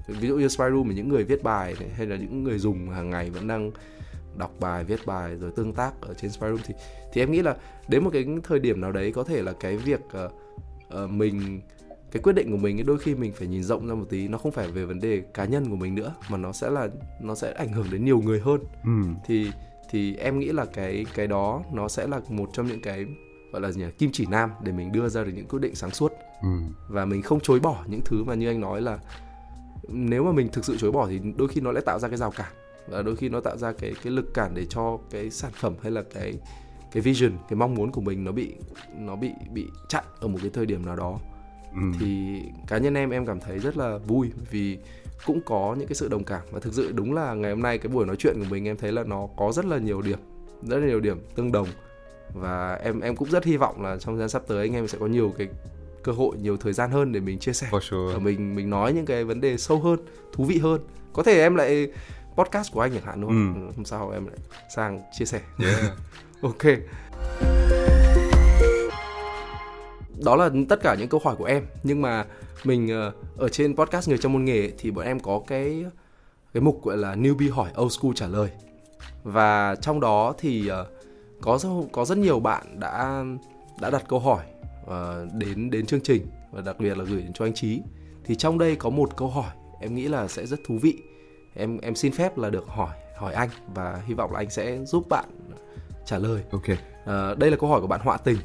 Ví 0.06 0.28
dụ 0.28 0.36
như 0.36 0.48
Spyroom 0.48 0.88
là 0.88 0.94
những 0.94 1.08
người 1.08 1.24
viết 1.24 1.42
bài 1.42 1.74
này, 1.80 1.88
hay 1.88 2.06
là 2.06 2.16
những 2.16 2.44
người 2.44 2.58
dùng 2.58 2.90
hàng 2.90 3.10
ngày 3.10 3.30
vẫn 3.30 3.48
đang 3.48 3.70
đọc 4.36 4.54
bài 4.60 4.84
viết 4.84 5.06
bài 5.06 5.36
rồi 5.36 5.50
tương 5.56 5.72
tác 5.72 6.00
ở 6.00 6.14
trên 6.14 6.30
Spyroom 6.30 6.60
thì 6.66 6.74
thì 7.12 7.22
em 7.22 7.32
nghĩ 7.32 7.42
là 7.42 7.56
đến 7.88 8.04
một 8.04 8.10
cái 8.12 8.26
thời 8.44 8.58
điểm 8.58 8.80
nào 8.80 8.92
đấy 8.92 9.12
có 9.12 9.24
thể 9.24 9.42
là 9.42 9.52
cái 9.60 9.76
việc 9.76 10.00
uh, 10.24 10.32
uh, 11.04 11.10
mình 11.10 11.60
cái 12.14 12.22
quyết 12.22 12.32
định 12.32 12.50
của 12.50 12.56
mình 12.56 12.86
đôi 12.86 12.98
khi 12.98 13.14
mình 13.14 13.32
phải 13.32 13.48
nhìn 13.48 13.62
rộng 13.62 13.88
ra 13.88 13.94
một 13.94 14.06
tí 14.10 14.28
nó 14.28 14.38
không 14.38 14.52
phải 14.52 14.68
về 14.68 14.84
vấn 14.84 15.00
đề 15.00 15.22
cá 15.34 15.44
nhân 15.44 15.70
của 15.70 15.76
mình 15.76 15.94
nữa 15.94 16.14
mà 16.28 16.38
nó 16.38 16.52
sẽ 16.52 16.70
là 16.70 16.88
nó 17.20 17.34
sẽ 17.34 17.52
ảnh 17.52 17.72
hưởng 17.72 17.86
đến 17.90 18.04
nhiều 18.04 18.20
người 18.20 18.40
hơn 18.40 18.60
ừ. 18.84 18.90
thì 19.26 19.50
thì 19.90 20.16
em 20.16 20.38
nghĩ 20.38 20.52
là 20.52 20.64
cái 20.64 21.06
cái 21.14 21.26
đó 21.26 21.62
nó 21.72 21.88
sẽ 21.88 22.06
là 22.06 22.20
một 22.28 22.50
trong 22.52 22.66
những 22.66 22.80
cái 22.80 23.06
gọi 23.52 23.62
là 23.62 23.70
gì 23.70 23.80
nhỉ 23.80 23.90
kim 23.98 24.10
chỉ 24.12 24.26
nam 24.26 24.50
để 24.62 24.72
mình 24.72 24.92
đưa 24.92 25.08
ra 25.08 25.24
được 25.24 25.32
những 25.34 25.48
quyết 25.48 25.58
định 25.58 25.74
sáng 25.74 25.90
suốt 25.90 26.12
ừ. 26.42 26.48
và 26.88 27.04
mình 27.04 27.22
không 27.22 27.40
chối 27.40 27.60
bỏ 27.60 27.84
những 27.86 28.00
thứ 28.04 28.24
mà 28.24 28.34
như 28.34 28.48
anh 28.48 28.60
nói 28.60 28.80
là 28.80 28.98
nếu 29.88 30.24
mà 30.24 30.32
mình 30.32 30.48
thực 30.52 30.64
sự 30.64 30.76
chối 30.76 30.92
bỏ 30.92 31.06
thì 31.06 31.20
đôi 31.36 31.48
khi 31.48 31.60
nó 31.60 31.72
lại 31.72 31.82
tạo 31.86 31.98
ra 31.98 32.08
cái 32.08 32.16
rào 32.16 32.30
cản 32.30 32.52
và 32.88 33.02
đôi 33.02 33.16
khi 33.16 33.28
nó 33.28 33.40
tạo 33.40 33.56
ra 33.56 33.72
cái 33.72 33.92
cái 34.02 34.12
lực 34.12 34.34
cản 34.34 34.54
để 34.54 34.66
cho 34.66 34.98
cái 35.10 35.30
sản 35.30 35.52
phẩm 35.54 35.74
hay 35.82 35.92
là 35.92 36.02
cái 36.14 36.34
cái 36.92 37.00
vision 37.00 37.32
cái 37.48 37.56
mong 37.56 37.74
muốn 37.74 37.90
của 37.90 38.00
mình 38.00 38.24
nó 38.24 38.32
bị 38.32 38.54
nó 38.98 39.16
bị 39.16 39.30
bị 39.52 39.66
chặn 39.88 40.04
ở 40.20 40.28
một 40.28 40.38
cái 40.42 40.50
thời 40.54 40.66
điểm 40.66 40.86
nào 40.86 40.96
đó. 40.96 41.18
Ừ. 41.74 41.80
thì 42.00 42.40
cá 42.68 42.78
nhân 42.78 42.94
em 42.94 43.10
em 43.10 43.26
cảm 43.26 43.40
thấy 43.40 43.58
rất 43.58 43.76
là 43.76 43.98
vui 43.98 44.30
vì 44.50 44.78
cũng 45.26 45.40
có 45.40 45.76
những 45.78 45.88
cái 45.88 45.94
sự 45.94 46.08
đồng 46.08 46.24
cảm. 46.24 46.42
Và 46.50 46.60
thực 46.60 46.74
sự 46.74 46.92
đúng 46.92 47.14
là 47.14 47.34
ngày 47.34 47.50
hôm 47.50 47.62
nay 47.62 47.78
cái 47.78 47.92
buổi 47.92 48.06
nói 48.06 48.16
chuyện 48.16 48.34
của 48.38 48.46
mình 48.50 48.68
em 48.68 48.76
thấy 48.76 48.92
là 48.92 49.04
nó 49.04 49.28
có 49.36 49.52
rất 49.52 49.64
là 49.64 49.78
nhiều 49.78 50.02
điểm 50.02 50.18
rất 50.62 50.78
là 50.78 50.86
nhiều 50.86 51.00
điểm 51.00 51.18
tương 51.34 51.52
đồng. 51.52 51.68
Và 52.34 52.74
em 52.74 53.00
em 53.00 53.16
cũng 53.16 53.30
rất 53.30 53.44
hy 53.44 53.56
vọng 53.56 53.82
là 53.82 53.96
trong 53.96 54.14
thời 54.14 54.20
gian 54.20 54.28
sắp 54.28 54.42
tới 54.46 54.58
anh 54.58 54.74
em 54.74 54.88
sẽ 54.88 54.98
có 54.98 55.06
nhiều 55.06 55.32
cái 55.38 55.48
cơ 56.02 56.12
hội 56.12 56.36
nhiều 56.42 56.56
thời 56.56 56.72
gian 56.72 56.90
hơn 56.90 57.12
để 57.12 57.20
mình 57.20 57.38
chia 57.38 57.52
sẻ. 57.52 57.66
Sure. 57.70 58.12
và 58.12 58.18
mình 58.18 58.54
mình 58.54 58.70
nói 58.70 58.92
những 58.92 59.06
cái 59.06 59.24
vấn 59.24 59.40
đề 59.40 59.56
sâu 59.56 59.80
hơn 59.80 59.98
thú 60.32 60.44
vị 60.44 60.58
hơn. 60.58 60.80
Có 61.12 61.22
thể 61.22 61.40
em 61.40 61.54
lại 61.54 61.88
podcast 62.36 62.72
của 62.72 62.80
anh 62.80 62.92
chẳng 62.92 63.04
hạn 63.04 63.22
không? 63.22 63.54
Ừ. 63.54 63.72
hôm 63.76 63.84
sau 63.84 64.10
em 64.10 64.26
lại 64.26 64.36
sang 64.74 65.00
chia 65.18 65.24
sẻ. 65.24 65.40
Yeah. 65.58 65.92
ok. 66.42 66.64
Đó 70.24 70.36
là 70.36 70.50
tất 70.68 70.82
cả 70.82 70.96
những 70.98 71.08
câu 71.08 71.20
hỏi 71.24 71.36
của 71.36 71.44
em. 71.44 71.66
Nhưng 71.82 72.02
mà 72.02 72.24
mình 72.64 72.88
ờ, 72.88 73.12
ở 73.36 73.48
trên 73.48 73.76
podcast 73.76 74.08
người 74.08 74.18
trong 74.18 74.32
môn 74.32 74.44
nghề 74.44 74.70
thì 74.78 74.90
bọn 74.90 75.04
em 75.04 75.20
có 75.20 75.42
cái 75.46 75.84
cái 76.54 76.60
mục 76.60 76.84
gọi 76.84 76.96
là 76.96 77.14
newbie 77.14 77.52
hỏi 77.52 77.70
old 77.80 77.92
school 77.92 78.12
trả 78.14 78.26
lời. 78.26 78.50
Và 79.24 79.74
trong 79.80 80.00
đó 80.00 80.34
thì 80.38 80.70
uh, 80.70 80.86
có 81.40 81.58
có 81.92 82.04
rất 82.04 82.18
nhiều 82.18 82.40
bạn 82.40 82.80
đã 82.80 83.24
đã 83.80 83.90
đặt 83.90 84.04
câu 84.08 84.18
hỏi 84.18 84.44
uh, 84.84 85.32
đến 85.32 85.70
đến 85.70 85.86
chương 85.86 86.00
trình 86.00 86.26
và 86.52 86.60
đặc 86.60 86.76
biệt 86.78 86.98
là 86.98 87.04
gửi 87.04 87.22
đến 87.22 87.32
cho 87.32 87.46
anh 87.46 87.54
Trí 87.54 87.80
thì 88.24 88.34
trong 88.34 88.58
đây 88.58 88.76
có 88.76 88.90
một 88.90 89.16
câu 89.16 89.28
hỏi 89.28 89.50
em 89.80 89.94
nghĩ 89.94 90.08
là 90.08 90.28
sẽ 90.28 90.46
rất 90.46 90.60
thú 90.66 90.78
vị 90.82 90.98
em 91.54 91.78
em 91.78 91.94
xin 91.94 92.12
phép 92.12 92.38
là 92.38 92.50
được 92.50 92.66
hỏi 92.66 92.94
hỏi 93.16 93.34
anh 93.34 93.48
và 93.74 94.02
hy 94.06 94.14
vọng 94.14 94.32
là 94.32 94.38
anh 94.38 94.50
sẽ 94.50 94.78
giúp 94.84 95.08
bạn 95.08 95.24
trả 96.06 96.18
lời. 96.18 96.42
Ok. 96.50 96.64
À, 97.04 97.34
đây 97.34 97.50
là 97.50 97.56
câu 97.56 97.70
hỏi 97.70 97.80
của 97.80 97.86
bạn 97.86 98.00
Họa 98.02 98.16
Tình. 98.16 98.38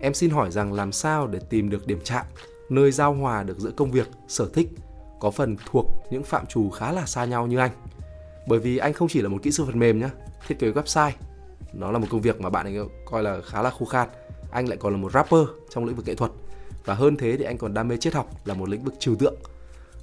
Em 0.00 0.14
xin 0.14 0.30
hỏi 0.30 0.50
rằng 0.50 0.72
làm 0.72 0.92
sao 0.92 1.26
để 1.26 1.38
tìm 1.50 1.70
được 1.70 1.86
điểm 1.86 2.00
chạm, 2.04 2.26
nơi 2.68 2.92
giao 2.92 3.14
hòa 3.14 3.42
được 3.42 3.58
giữa 3.58 3.70
công 3.70 3.90
việc, 3.90 4.08
sở 4.28 4.48
thích 4.54 4.68
có 5.20 5.30
phần 5.30 5.56
thuộc 5.70 5.86
những 6.10 6.22
phạm 6.22 6.46
trù 6.46 6.70
khá 6.70 6.92
là 6.92 7.06
xa 7.06 7.24
nhau 7.24 7.46
như 7.46 7.58
anh. 7.58 7.70
Bởi 8.48 8.58
vì 8.58 8.78
anh 8.78 8.92
không 8.92 9.08
chỉ 9.08 9.22
là 9.22 9.28
một 9.28 9.38
kỹ 9.42 9.50
sư 9.50 9.64
phần 9.64 9.78
mềm 9.78 10.00
nhá, 10.00 10.10
thiết 10.46 10.58
kế 10.58 10.70
website, 10.70 11.10
nó 11.72 11.90
là 11.90 11.98
một 11.98 12.06
công 12.10 12.20
việc 12.20 12.40
mà 12.40 12.50
bạn 12.50 12.66
ấy 12.66 12.88
coi 13.04 13.22
là 13.22 13.40
khá 13.44 13.62
là 13.62 13.70
khô 13.70 13.86
khan. 13.86 14.08
Anh 14.50 14.68
lại 14.68 14.78
còn 14.80 14.92
là 14.92 14.98
một 14.98 15.12
rapper 15.12 15.40
trong 15.70 15.84
lĩnh 15.84 15.96
vực 15.96 16.06
nghệ 16.06 16.14
thuật 16.14 16.30
và 16.84 16.94
hơn 16.94 17.16
thế 17.16 17.36
thì 17.36 17.44
anh 17.44 17.58
còn 17.58 17.74
đam 17.74 17.88
mê 17.88 17.96
triết 17.96 18.14
học 18.14 18.30
là 18.44 18.54
một 18.54 18.68
lĩnh 18.68 18.84
vực 18.84 18.94
trừu 18.98 19.14
tượng 19.16 19.34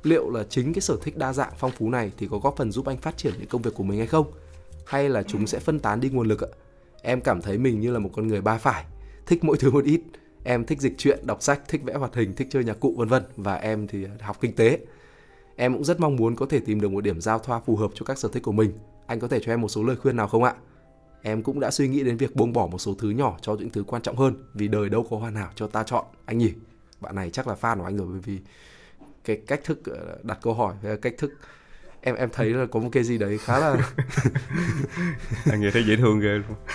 liệu 0.05 0.29
là 0.29 0.43
chính 0.49 0.73
cái 0.73 0.81
sở 0.81 0.97
thích 1.01 1.17
đa 1.17 1.33
dạng 1.33 1.53
phong 1.57 1.71
phú 1.71 1.89
này 1.89 2.11
thì 2.17 2.27
có 2.31 2.37
góp 2.37 2.57
phần 2.57 2.71
giúp 2.71 2.87
anh 2.87 2.97
phát 2.97 3.17
triển 3.17 3.33
những 3.39 3.47
công 3.47 3.61
việc 3.61 3.73
của 3.75 3.83
mình 3.83 3.97
hay 3.97 4.07
không? 4.07 4.31
Hay 4.85 5.09
là 5.09 5.23
chúng 5.23 5.47
sẽ 5.47 5.59
phân 5.59 5.79
tán 5.79 5.99
đi 5.99 6.09
nguồn 6.09 6.27
lực 6.27 6.41
ạ? 6.41 6.47
Em 7.01 7.21
cảm 7.21 7.41
thấy 7.41 7.57
mình 7.57 7.79
như 7.79 7.91
là 7.91 7.99
một 7.99 8.09
con 8.13 8.27
người 8.27 8.41
ba 8.41 8.57
phải, 8.57 8.85
thích 9.25 9.43
mỗi 9.43 9.57
thứ 9.57 9.71
một 9.71 9.83
ít. 9.83 10.01
Em 10.43 10.65
thích 10.65 10.81
dịch 10.81 10.93
truyện 10.97 11.19
đọc 11.27 11.43
sách, 11.43 11.61
thích 11.67 11.81
vẽ 11.83 11.93
hoạt 11.93 12.15
hình, 12.15 12.33
thích 12.33 12.47
chơi 12.51 12.63
nhạc 12.63 12.79
cụ, 12.79 12.95
vân 12.97 13.07
vân. 13.07 13.23
Và 13.37 13.55
em 13.55 13.87
thì 13.87 14.05
học 14.19 14.37
kinh 14.41 14.55
tế. 14.55 14.79
Em 15.55 15.73
cũng 15.73 15.83
rất 15.83 15.99
mong 15.99 16.15
muốn 16.15 16.35
có 16.35 16.45
thể 16.45 16.59
tìm 16.59 16.81
được 16.81 16.91
một 16.91 17.01
điểm 17.01 17.21
giao 17.21 17.39
thoa 17.39 17.59
phù 17.59 17.75
hợp 17.75 17.91
cho 17.93 18.05
các 18.05 18.17
sở 18.17 18.29
thích 18.29 18.43
của 18.43 18.51
mình. 18.51 18.71
Anh 19.07 19.19
có 19.19 19.27
thể 19.27 19.39
cho 19.39 19.53
em 19.53 19.61
một 19.61 19.67
số 19.67 19.83
lời 19.83 19.95
khuyên 19.95 20.15
nào 20.15 20.27
không 20.27 20.43
ạ? 20.43 20.55
Em 21.21 21.43
cũng 21.43 21.59
đã 21.59 21.71
suy 21.71 21.87
nghĩ 21.87 22.03
đến 22.03 22.17
việc 22.17 22.35
buông 22.35 22.53
bỏ 22.53 22.67
một 22.67 22.77
số 22.77 22.95
thứ 22.99 23.09
nhỏ 23.09 23.37
cho 23.41 23.55
những 23.55 23.69
thứ 23.69 23.83
quan 23.83 24.01
trọng 24.01 24.15
hơn, 24.15 24.35
vì 24.53 24.67
đời 24.67 24.89
đâu 24.89 25.07
có 25.09 25.17
hoàn 25.17 25.35
hảo 25.35 25.49
cho 25.55 25.67
ta 25.67 25.83
chọn. 25.83 26.05
Anh 26.25 26.37
nhỉ, 26.37 26.53
bạn 26.99 27.15
này 27.15 27.29
chắc 27.29 27.47
là 27.47 27.55
fan 27.61 27.77
của 27.77 27.83
anh 27.83 27.97
rồi, 27.97 28.07
bởi 28.11 28.19
vì 28.19 28.39
cái 29.23 29.41
cách 29.47 29.61
thức 29.63 29.79
đặt 30.23 30.39
câu 30.41 30.53
hỏi 30.53 30.73
hay 30.83 30.97
cách 30.97 31.13
thức. 31.17 31.31
Em 32.01 32.15
em 32.15 32.29
thấy 32.33 32.49
là 32.49 32.65
có 32.71 32.79
một 32.79 32.89
cái 32.91 33.03
gì 33.03 33.17
đấy 33.17 33.37
khá 33.37 33.59
là 33.59 33.75
anh 35.51 35.61
nghe 35.61 35.71
thấy 35.71 35.83
dễ 35.85 35.95
thương 35.95 36.19
ghê 36.19 36.29
luôn. 36.29 36.57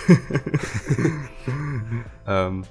Um, 2.25 2.61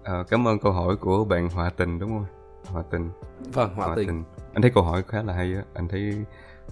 uh, 0.00 0.30
cảm 0.30 0.48
ơn 0.48 0.58
câu 0.58 0.72
hỏi 0.72 0.96
của 0.96 1.24
bạn 1.24 1.48
hòa 1.48 1.70
tình 1.70 1.98
đúng 1.98 2.10
không? 2.10 2.26
Hòa 2.64 2.82
tình. 2.90 3.10
Vâng 3.52 3.74
hòa, 3.74 3.86
hòa 3.86 3.96
tình. 3.96 4.06
tình. 4.06 4.24
Anh 4.54 4.62
thấy 4.62 4.70
câu 4.74 4.84
hỏi 4.84 5.02
khá 5.08 5.22
là 5.22 5.32
hay 5.32 5.54
á. 5.54 5.62
Anh 5.74 5.88
thấy 5.88 6.24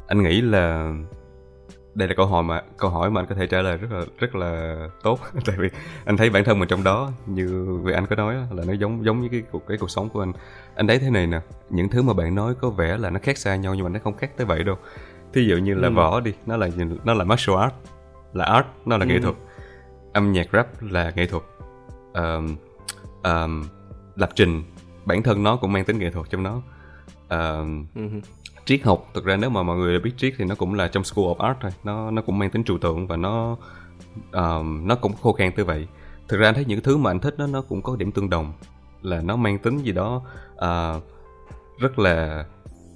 anh 0.06 0.22
nghĩ 0.22 0.40
là 0.40 0.92
đây 1.94 2.08
là 2.08 2.14
câu 2.14 2.26
hỏi 2.26 2.42
mà 2.42 2.62
câu 2.78 2.90
hỏi 2.90 3.10
mà 3.10 3.20
anh 3.20 3.26
có 3.26 3.34
thể 3.34 3.46
trả 3.46 3.62
lời 3.62 3.76
rất 3.76 3.92
là 3.92 4.04
rất 4.18 4.34
là 4.34 4.76
tốt 5.02 5.18
tại 5.46 5.56
vì 5.58 5.68
anh 6.04 6.16
thấy 6.16 6.30
bản 6.30 6.44
thân 6.44 6.58
mình 6.58 6.68
trong 6.68 6.84
đó 6.84 7.10
như 7.26 7.78
vì 7.84 7.92
anh 7.92 8.06
có 8.06 8.16
nói 8.16 8.34
là 8.34 8.64
nó 8.66 8.72
giống 8.72 9.04
giống 9.04 9.20
như 9.20 9.28
cái 9.28 9.42
cuộc 9.50 9.66
cái 9.68 9.76
cuộc 9.78 9.90
sống 9.90 10.08
của 10.08 10.22
anh 10.22 10.32
anh 10.74 10.86
thấy 10.86 10.98
thế 10.98 11.10
này 11.10 11.26
nè 11.26 11.40
những 11.70 11.88
thứ 11.88 12.02
mà 12.02 12.12
bạn 12.12 12.34
nói 12.34 12.54
có 12.60 12.70
vẻ 12.70 12.96
là 12.96 13.10
nó 13.10 13.20
khác 13.22 13.38
xa 13.38 13.56
nhau 13.56 13.74
nhưng 13.74 13.84
mà 13.84 13.90
nó 13.90 14.00
không 14.04 14.16
khác 14.16 14.30
tới 14.36 14.46
vậy 14.46 14.64
đâu 14.64 14.76
thí 15.32 15.44
dụ 15.44 15.56
như 15.56 15.74
là 15.74 15.88
ừ. 15.88 15.94
võ 15.94 16.20
đi 16.20 16.32
nó 16.46 16.56
là 16.56 16.68
nó 17.04 17.14
là 17.14 17.24
martial 17.24 17.56
art 17.56 17.72
là 18.32 18.44
art 18.44 18.66
nó 18.84 18.96
là 18.96 19.04
ừ. 19.04 19.08
nghệ 19.08 19.18
thuật 19.20 19.34
âm 20.12 20.32
nhạc 20.32 20.46
rap 20.52 20.66
là 20.80 21.12
nghệ 21.16 21.26
thuật 21.26 21.42
um, 22.14 22.56
um, 23.22 23.64
lập 24.16 24.30
trình 24.34 24.62
bản 25.04 25.22
thân 25.22 25.42
nó 25.42 25.56
cũng 25.56 25.72
mang 25.72 25.84
tính 25.84 25.98
nghệ 25.98 26.10
thuật 26.10 26.26
trong 26.30 26.42
nó 26.42 26.62
um, 27.28 27.86
ừ. 27.94 28.02
Triết 28.64 28.82
học. 28.82 29.10
Thực 29.14 29.24
ra 29.24 29.36
nếu 29.36 29.50
mà 29.50 29.62
mọi 29.62 29.76
người 29.76 30.00
biết 30.00 30.12
triết 30.16 30.34
thì 30.38 30.44
nó 30.44 30.54
cũng 30.54 30.74
là 30.74 30.88
trong 30.88 31.04
school 31.04 31.24
of 31.24 31.36
art 31.36 31.58
thôi. 31.60 31.70
Nó 31.84 32.10
nó 32.10 32.22
cũng 32.22 32.38
mang 32.38 32.50
tính 32.50 32.64
trừu 32.64 32.78
tượng 32.78 33.06
và 33.06 33.16
nó 33.16 33.56
uh, 34.16 34.64
nó 34.82 34.94
cũng 34.94 35.12
khô 35.22 35.32
khan 35.32 35.50
như 35.56 35.64
vậy. 35.64 35.86
Thực 36.28 36.36
ra 36.36 36.48
anh 36.48 36.54
thấy 36.54 36.64
những 36.64 36.80
thứ 36.80 36.96
mà 36.96 37.10
anh 37.10 37.20
thích 37.20 37.34
nó 37.38 37.46
nó 37.46 37.62
cũng 37.62 37.82
có 37.82 37.96
điểm 37.96 38.12
tương 38.12 38.30
đồng. 38.30 38.52
Là 39.02 39.20
nó 39.20 39.36
mang 39.36 39.58
tính 39.58 39.78
gì 39.78 39.92
đó 39.92 40.22
uh, 40.54 41.02
rất 41.78 41.98
là 41.98 42.46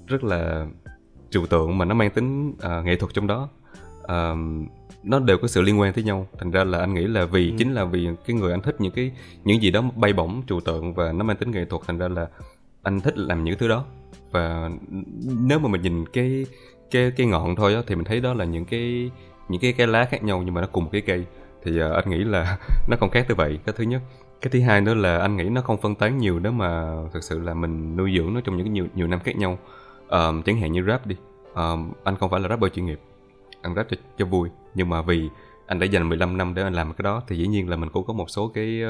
rất 0.07 0.23
là 0.23 0.67
trừu 1.29 1.45
tượng 1.45 1.77
mà 1.77 1.85
nó 1.85 1.95
mang 1.95 2.09
tính 2.11 2.49
uh, 2.49 2.85
nghệ 2.85 2.95
thuật 2.95 3.13
trong 3.13 3.27
đó. 3.27 3.49
Uh, 4.03 4.37
nó 5.03 5.19
đều 5.19 5.37
có 5.37 5.47
sự 5.47 5.61
liên 5.61 5.79
quan 5.79 5.93
tới 5.93 6.03
nhau. 6.03 6.27
Thành 6.39 6.51
ra 6.51 6.63
là 6.63 6.79
anh 6.79 6.93
nghĩ 6.93 7.07
là 7.07 7.25
vì 7.25 7.51
ừ. 7.51 7.55
chính 7.57 7.73
là 7.73 7.85
vì 7.85 8.09
cái 8.25 8.35
người 8.35 8.51
anh 8.51 8.61
thích 8.61 8.75
những 8.79 8.91
cái 8.91 9.11
những 9.43 9.61
gì 9.61 9.71
đó 9.71 9.83
bay 9.95 10.13
bổng 10.13 10.41
trừu 10.47 10.59
tượng 10.61 10.93
và 10.93 11.11
nó 11.11 11.23
mang 11.23 11.37
tính 11.37 11.51
nghệ 11.51 11.65
thuật 11.65 11.81
thành 11.87 11.97
ra 11.97 12.07
là 12.07 12.27
anh 12.83 13.01
thích 13.01 13.17
làm 13.17 13.43
những 13.43 13.57
thứ 13.57 13.67
đó 13.67 13.85
và 14.31 14.69
nếu 15.47 15.59
mà 15.59 15.67
mình 15.67 15.81
nhìn 15.81 16.05
cái 16.05 16.45
cái 16.91 17.11
cái 17.17 17.27
ngọn 17.27 17.55
thôi 17.55 17.75
á 17.75 17.81
thì 17.87 17.95
mình 17.95 18.05
thấy 18.05 18.19
đó 18.19 18.33
là 18.33 18.45
những 18.45 18.65
cái 18.65 19.11
những 19.49 19.61
cái 19.61 19.73
cái 19.73 19.87
lá 19.87 20.05
khác 20.05 20.23
nhau 20.23 20.41
nhưng 20.45 20.53
mà 20.53 20.61
nó 20.61 20.67
cùng 20.71 20.83
một 20.83 20.89
cái 20.93 21.01
cây. 21.01 21.25
Thì 21.63 21.83
uh, 21.83 21.91
anh 21.93 22.09
nghĩ 22.09 22.17
là 22.17 22.57
nó 22.87 22.97
không 22.99 23.09
khác 23.09 23.25
như 23.29 23.35
vậy. 23.35 23.59
Cái 23.65 23.75
thứ 23.77 23.83
nhất. 23.83 24.01
Cái 24.41 24.49
thứ 24.51 24.61
hai 24.61 24.81
nữa 24.81 24.93
là 24.93 25.17
anh 25.17 25.37
nghĩ 25.37 25.43
nó 25.43 25.61
không 25.61 25.77
phân 25.77 25.95
tán 25.95 26.17
nhiều 26.17 26.39
nếu 26.39 26.51
mà 26.51 26.95
thực 27.13 27.23
sự 27.23 27.39
là 27.39 27.53
mình 27.53 27.97
nuôi 27.97 28.13
dưỡng 28.17 28.33
nó 28.33 28.41
trong 28.41 28.57
những 28.57 28.73
nhiều 28.73 28.87
nhiều 28.95 29.07
năm 29.07 29.19
khác 29.19 29.35
nhau. 29.35 29.57
Um, 30.09 30.41
chẳng 30.41 30.59
hạn 30.61 30.71
như 30.71 30.83
rap 30.87 31.07
đi. 31.07 31.15
Um, 31.53 31.91
anh 32.03 32.15
không 32.15 32.29
phải 32.29 32.39
là 32.39 32.49
rapper 32.49 32.73
chuyên 32.73 32.85
nghiệp. 32.85 32.99
Anh 33.61 33.75
rap 33.75 33.87
cho, 33.89 33.97
cho 34.17 34.25
vui. 34.25 34.49
Nhưng 34.75 34.89
mà 34.89 35.01
vì 35.01 35.29
anh 35.67 35.79
đã 35.79 35.85
dành 35.85 36.09
15 36.09 36.37
năm 36.37 36.53
để 36.53 36.63
anh 36.63 36.73
làm 36.73 36.93
cái 36.93 37.03
đó 37.03 37.21
thì 37.27 37.37
dĩ 37.37 37.47
nhiên 37.47 37.69
là 37.69 37.75
mình 37.75 37.89
cũng 37.89 38.05
có 38.05 38.13
một 38.13 38.29
số 38.29 38.47
cái 38.47 38.81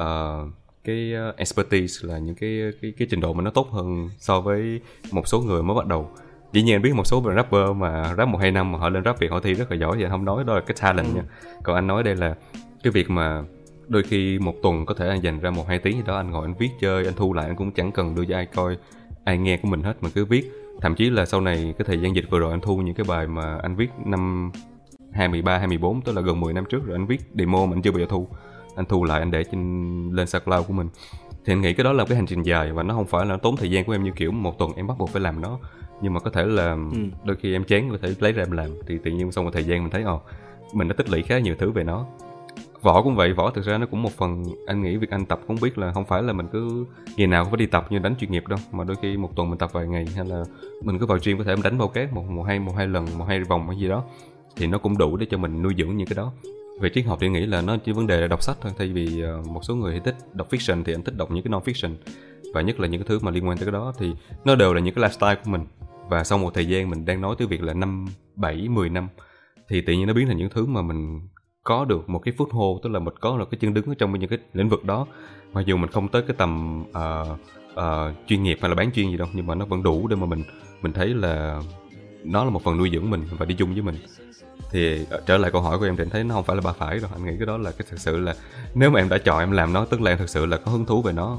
uh, 0.00 0.48
cái 0.84 1.12
expertise 1.36 2.08
là 2.08 2.18
những 2.18 2.34
cái 2.34 2.72
cái 2.82 2.92
cái 2.98 3.08
trình 3.10 3.20
độ 3.20 3.32
mà 3.32 3.42
nó 3.42 3.50
tốt 3.50 3.68
hơn 3.70 4.10
so 4.18 4.40
với 4.40 4.80
một 5.12 5.28
số 5.28 5.40
người 5.40 5.62
mới 5.62 5.76
bắt 5.76 5.86
đầu. 5.86 6.10
Dĩ 6.52 6.62
nhiên 6.62 6.74
anh 6.74 6.82
biết 6.82 6.94
một 6.94 7.06
số 7.06 7.22
rapper 7.36 7.76
mà 7.76 8.14
rap 8.14 8.28
một 8.28 8.38
hai 8.38 8.50
năm 8.50 8.72
mà 8.72 8.78
họ 8.78 8.88
lên 8.88 9.04
rap 9.04 9.18
việt 9.18 9.30
họ 9.30 9.40
thi 9.40 9.54
rất 9.54 9.70
là 9.70 9.76
giỏi 9.76 10.02
anh 10.02 10.10
không 10.10 10.24
nói 10.24 10.44
đó 10.44 10.54
là 10.54 10.60
cái 10.60 10.76
talent 10.80 11.06
ừ. 11.06 11.14
nha 11.14 11.22
còn 11.62 11.74
anh 11.74 11.86
nói 11.86 12.02
đây 12.02 12.16
là 12.16 12.34
cái 12.82 12.90
việc 12.90 13.10
mà 13.10 13.42
đôi 13.88 14.02
khi 14.02 14.38
một 14.38 14.54
tuần 14.62 14.86
có 14.86 14.94
thể 14.94 15.08
anh 15.08 15.22
dành 15.22 15.40
ra 15.40 15.50
một 15.50 15.68
hai 15.68 15.78
tiếng 15.78 15.96
gì 15.96 16.02
đó 16.06 16.16
anh 16.16 16.30
ngồi 16.30 16.46
anh 16.46 16.54
viết 16.58 16.70
chơi 16.80 17.04
anh 17.04 17.14
thu 17.16 17.32
lại 17.32 17.46
anh 17.46 17.56
cũng 17.56 17.72
chẳng 17.72 17.92
cần 17.92 18.14
đưa 18.14 18.24
cho 18.24 18.36
ai 18.36 18.46
coi 18.46 18.76
ai 19.24 19.38
nghe 19.38 19.56
của 19.56 19.68
mình 19.68 19.82
hết 19.82 19.94
mà 20.00 20.08
cứ 20.14 20.24
viết. 20.24 20.50
Thậm 20.80 20.94
chí 20.94 21.10
là 21.10 21.26
sau 21.26 21.40
này 21.40 21.74
cái 21.78 21.84
thời 21.84 21.98
gian 22.00 22.16
dịch 22.16 22.30
vừa 22.30 22.38
rồi 22.38 22.50
anh 22.50 22.60
thu 22.60 22.76
những 22.76 22.94
cái 22.94 23.04
bài 23.08 23.26
mà 23.26 23.58
anh 23.62 23.76
viết 23.76 23.90
năm 24.04 24.52
2013, 25.12 25.58
2014 25.58 26.02
tức 26.02 26.16
là 26.16 26.22
gần 26.22 26.40
10 26.40 26.52
năm 26.52 26.64
trước 26.68 26.86
rồi 26.86 26.96
anh 26.96 27.06
viết 27.06 27.20
demo 27.34 27.66
mà 27.66 27.76
anh 27.76 27.82
chưa 27.82 27.90
bao 27.90 28.00
giờ 28.00 28.06
thu 28.08 28.28
anh 28.80 28.86
thu 28.86 29.04
lại 29.04 29.18
anh 29.18 29.30
để 29.30 29.44
trên 29.44 30.10
lên 30.12 30.26
SoundCloud 30.26 30.66
của 30.66 30.72
mình. 30.72 30.88
Thì 31.44 31.52
anh 31.52 31.60
nghĩ 31.60 31.72
cái 31.72 31.84
đó 31.84 31.92
là 31.92 32.04
cái 32.04 32.16
hành 32.16 32.26
trình 32.26 32.42
dài 32.42 32.72
và 32.72 32.82
nó 32.82 32.94
không 32.94 33.06
phải 33.06 33.26
là 33.26 33.36
tốn 33.36 33.56
thời 33.56 33.70
gian 33.70 33.84
của 33.84 33.92
em 33.92 34.04
như 34.04 34.10
kiểu 34.16 34.32
một 34.32 34.58
tuần 34.58 34.72
em 34.76 34.86
bắt 34.86 34.98
buộc 34.98 35.10
phải 35.10 35.22
làm 35.22 35.40
nó. 35.40 35.58
Nhưng 36.02 36.14
mà 36.14 36.20
có 36.20 36.30
thể 36.30 36.44
là 36.44 36.72
ừ. 36.72 36.98
đôi 37.24 37.36
khi 37.36 37.52
em 37.52 37.64
chán 37.64 37.90
có 37.90 37.98
thể 38.02 38.14
lấy 38.20 38.32
ra 38.32 38.42
em 38.42 38.52
làm. 38.52 38.70
Thì 38.86 38.98
tự 39.04 39.10
nhiên 39.10 39.32
sau 39.32 39.44
một 39.44 39.50
thời 39.52 39.64
gian 39.64 39.82
mình 39.82 39.90
thấy 39.90 40.02
ồ 40.02 40.20
mình 40.74 40.88
đã 40.88 40.94
tích 40.94 41.10
lũy 41.10 41.22
khá 41.22 41.38
nhiều 41.38 41.54
thứ 41.58 41.70
về 41.70 41.84
nó. 41.84 42.06
Võ 42.82 43.02
cũng 43.02 43.16
vậy 43.16 43.32
võ 43.32 43.50
thực 43.50 43.64
ra 43.64 43.78
nó 43.78 43.86
cũng 43.86 44.02
một 44.02 44.12
phần 44.12 44.44
anh 44.66 44.82
nghĩ 44.82 44.96
việc 44.96 45.10
anh 45.10 45.26
tập 45.26 45.40
không 45.46 45.56
biết 45.62 45.78
là 45.78 45.92
không 45.92 46.04
phải 46.04 46.22
là 46.22 46.32
mình 46.32 46.46
cứ 46.52 46.86
ngày 47.16 47.26
nào 47.26 47.44
cũng 47.44 47.50
phải 47.50 47.58
đi 47.58 47.66
tập 47.66 47.86
như 47.90 47.98
đánh 47.98 48.14
chuyên 48.16 48.30
nghiệp 48.30 48.46
đâu. 48.48 48.58
Mà 48.72 48.84
đôi 48.84 48.96
khi 49.02 49.16
một 49.16 49.36
tuần 49.36 49.50
mình 49.50 49.58
tập 49.58 49.70
vài 49.72 49.86
ngày 49.86 50.06
hay 50.16 50.24
là 50.24 50.44
mình 50.82 50.98
cứ 50.98 51.06
vào 51.06 51.18
gym 51.24 51.38
có 51.38 51.44
thể 51.44 51.54
mình 51.54 51.62
đánh 51.62 51.78
bao 51.78 51.88
cát 51.88 52.12
một 52.12 52.24
một 52.30 52.42
hai 52.42 52.58
một 52.58 52.72
hai 52.76 52.86
lần 52.86 53.06
một 53.18 53.24
hai 53.28 53.40
vòng 53.40 53.66
hay 53.66 53.78
gì 53.78 53.88
đó 53.88 54.04
thì 54.56 54.66
nó 54.66 54.78
cũng 54.78 54.98
đủ 54.98 55.16
để 55.16 55.26
cho 55.30 55.38
mình 55.38 55.62
nuôi 55.62 55.74
dưỡng 55.78 55.96
những 55.96 56.06
cái 56.06 56.14
đó 56.14 56.32
về 56.80 56.90
triết 56.90 57.06
học 57.06 57.18
thì 57.20 57.28
nghĩ 57.28 57.46
là 57.46 57.60
nó 57.60 57.76
chỉ 57.76 57.92
vấn 57.92 58.06
đề 58.06 58.20
là 58.20 58.26
đọc 58.26 58.42
sách 58.42 58.56
thôi 58.60 58.72
thay 58.78 58.88
vì 58.88 59.20
ờ, 59.20 59.42
một 59.46 59.64
số 59.64 59.74
người 59.74 59.92
thì 59.94 60.00
thích 60.04 60.16
đọc 60.32 60.50
fiction 60.50 60.84
thì 60.84 60.94
anh 60.94 61.02
thích 61.02 61.16
đọc 61.16 61.30
những 61.30 61.44
cái 61.44 61.50
non 61.50 61.62
fiction 61.64 61.94
và 62.54 62.60
nhất 62.60 62.80
là 62.80 62.88
những 62.88 63.00
cái 63.00 63.08
thứ 63.08 63.18
mà 63.22 63.30
liên 63.30 63.48
quan 63.48 63.58
tới 63.58 63.66
cái 63.66 63.72
đó 63.72 63.92
thì 63.98 64.12
nó 64.44 64.54
đều 64.54 64.74
là 64.74 64.80
những 64.80 64.94
cái 64.94 65.04
lifestyle 65.04 65.36
của 65.44 65.50
mình. 65.50 65.64
Và 66.08 66.24
sau 66.24 66.38
một 66.38 66.54
thời 66.54 66.66
gian 66.66 66.90
mình 66.90 67.04
đang 67.04 67.20
nói 67.20 67.34
tới 67.38 67.46
việc 67.46 67.62
là 67.62 67.74
năm 67.74 68.06
bảy 68.36 68.68
mười 68.68 68.88
năm 68.88 69.08
thì 69.68 69.80
tự 69.80 69.92
nhiên 69.92 70.06
nó 70.06 70.12
biến 70.12 70.26
thành 70.26 70.36
những 70.36 70.50
thứ 70.50 70.66
mà 70.66 70.82
mình 70.82 71.20
có 71.64 71.84
được 71.84 72.08
một 72.08 72.18
cái 72.18 72.34
phút 72.36 72.48
hô 72.52 72.80
tức 72.82 72.90
là 72.90 72.98
mình 72.98 73.14
có 73.20 73.38
được 73.38 73.50
cái 73.50 73.58
chân 73.60 73.74
đứng 73.74 73.86
ở 73.86 73.94
trong 73.98 74.18
những 74.18 74.30
cái 74.30 74.38
lĩnh 74.52 74.68
vực 74.68 74.84
đó. 74.84 75.06
Mặc 75.52 75.66
dù 75.66 75.76
mình 75.76 75.90
không 75.90 76.08
tới 76.08 76.22
cái 76.22 76.36
tầm 76.38 76.82
uh, 76.90 77.38
uh, 77.72 78.26
chuyên 78.26 78.42
nghiệp 78.42 78.58
hay 78.60 78.68
là 78.68 78.74
bán 78.74 78.92
chuyên 78.92 79.10
gì 79.10 79.16
đâu 79.16 79.28
nhưng 79.32 79.46
mà 79.46 79.54
nó 79.54 79.64
vẫn 79.64 79.82
đủ 79.82 80.08
để 80.08 80.16
mà 80.16 80.26
mình 80.26 80.42
mình 80.82 80.92
thấy 80.92 81.08
là 81.08 81.60
nó 82.24 82.44
là 82.44 82.50
một 82.50 82.62
phần 82.62 82.76
nuôi 82.78 82.90
dưỡng 82.92 83.10
mình 83.10 83.24
và 83.38 83.46
đi 83.46 83.54
chung 83.54 83.72
với 83.72 83.82
mình 83.82 83.96
thì 84.72 85.06
ờ, 85.10 85.22
trở 85.26 85.36
lại 85.36 85.50
câu 85.50 85.60
hỏi 85.60 85.78
của 85.78 85.84
em 85.84 85.96
thì 85.96 86.02
em 86.02 86.10
thấy 86.10 86.24
nó 86.24 86.34
không 86.34 86.44
phải 86.44 86.56
là 86.56 86.62
ba 86.62 86.72
phải 86.72 86.98
đâu. 86.98 87.10
Anh 87.14 87.24
nghĩ 87.26 87.32
cái 87.38 87.46
đó 87.46 87.56
là 87.56 87.70
cái 87.70 87.86
thực 87.90 88.00
sự 88.00 88.20
là 88.20 88.34
nếu 88.74 88.90
mà 88.90 89.00
em 89.00 89.08
đã 89.08 89.18
chọn 89.18 89.38
em 89.38 89.50
làm 89.50 89.72
nó 89.72 89.84
tức 89.84 90.00
là 90.00 90.10
em 90.10 90.18
thực 90.18 90.28
sự 90.28 90.46
là 90.46 90.56
có 90.56 90.70
hứng 90.70 90.86
thú 90.86 91.02
về 91.02 91.12
nó 91.12 91.38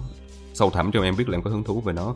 sâu 0.53 0.69
thẳm 0.69 0.91
trong 0.91 1.03
em 1.03 1.15
biết 1.17 1.29
là 1.29 1.37
em 1.37 1.41
có 1.41 1.49
hứng 1.49 1.63
thú 1.63 1.81
về 1.81 1.93
nó. 1.93 2.15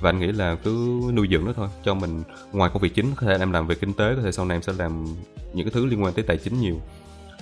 Và 0.00 0.10
anh 0.10 0.18
nghĩ 0.18 0.32
là 0.32 0.54
cứ 0.54 1.00
nuôi 1.14 1.28
dưỡng 1.30 1.44
nó 1.44 1.52
thôi 1.52 1.68
cho 1.84 1.94
mình 1.94 2.22
ngoài 2.52 2.70
công 2.72 2.82
việc 2.82 2.94
chính 2.94 3.14
có 3.16 3.26
thể 3.26 3.36
em 3.38 3.52
làm 3.52 3.66
về 3.66 3.74
kinh 3.74 3.92
tế 3.92 4.14
có 4.16 4.22
thể 4.22 4.32
sau 4.32 4.44
này 4.44 4.56
em 4.56 4.62
sẽ 4.62 4.72
làm 4.78 5.06
những 5.52 5.66
cái 5.66 5.72
thứ 5.74 5.86
liên 5.86 6.02
quan 6.02 6.12
tới 6.12 6.24
tài 6.24 6.36
chính 6.36 6.60
nhiều. 6.60 6.80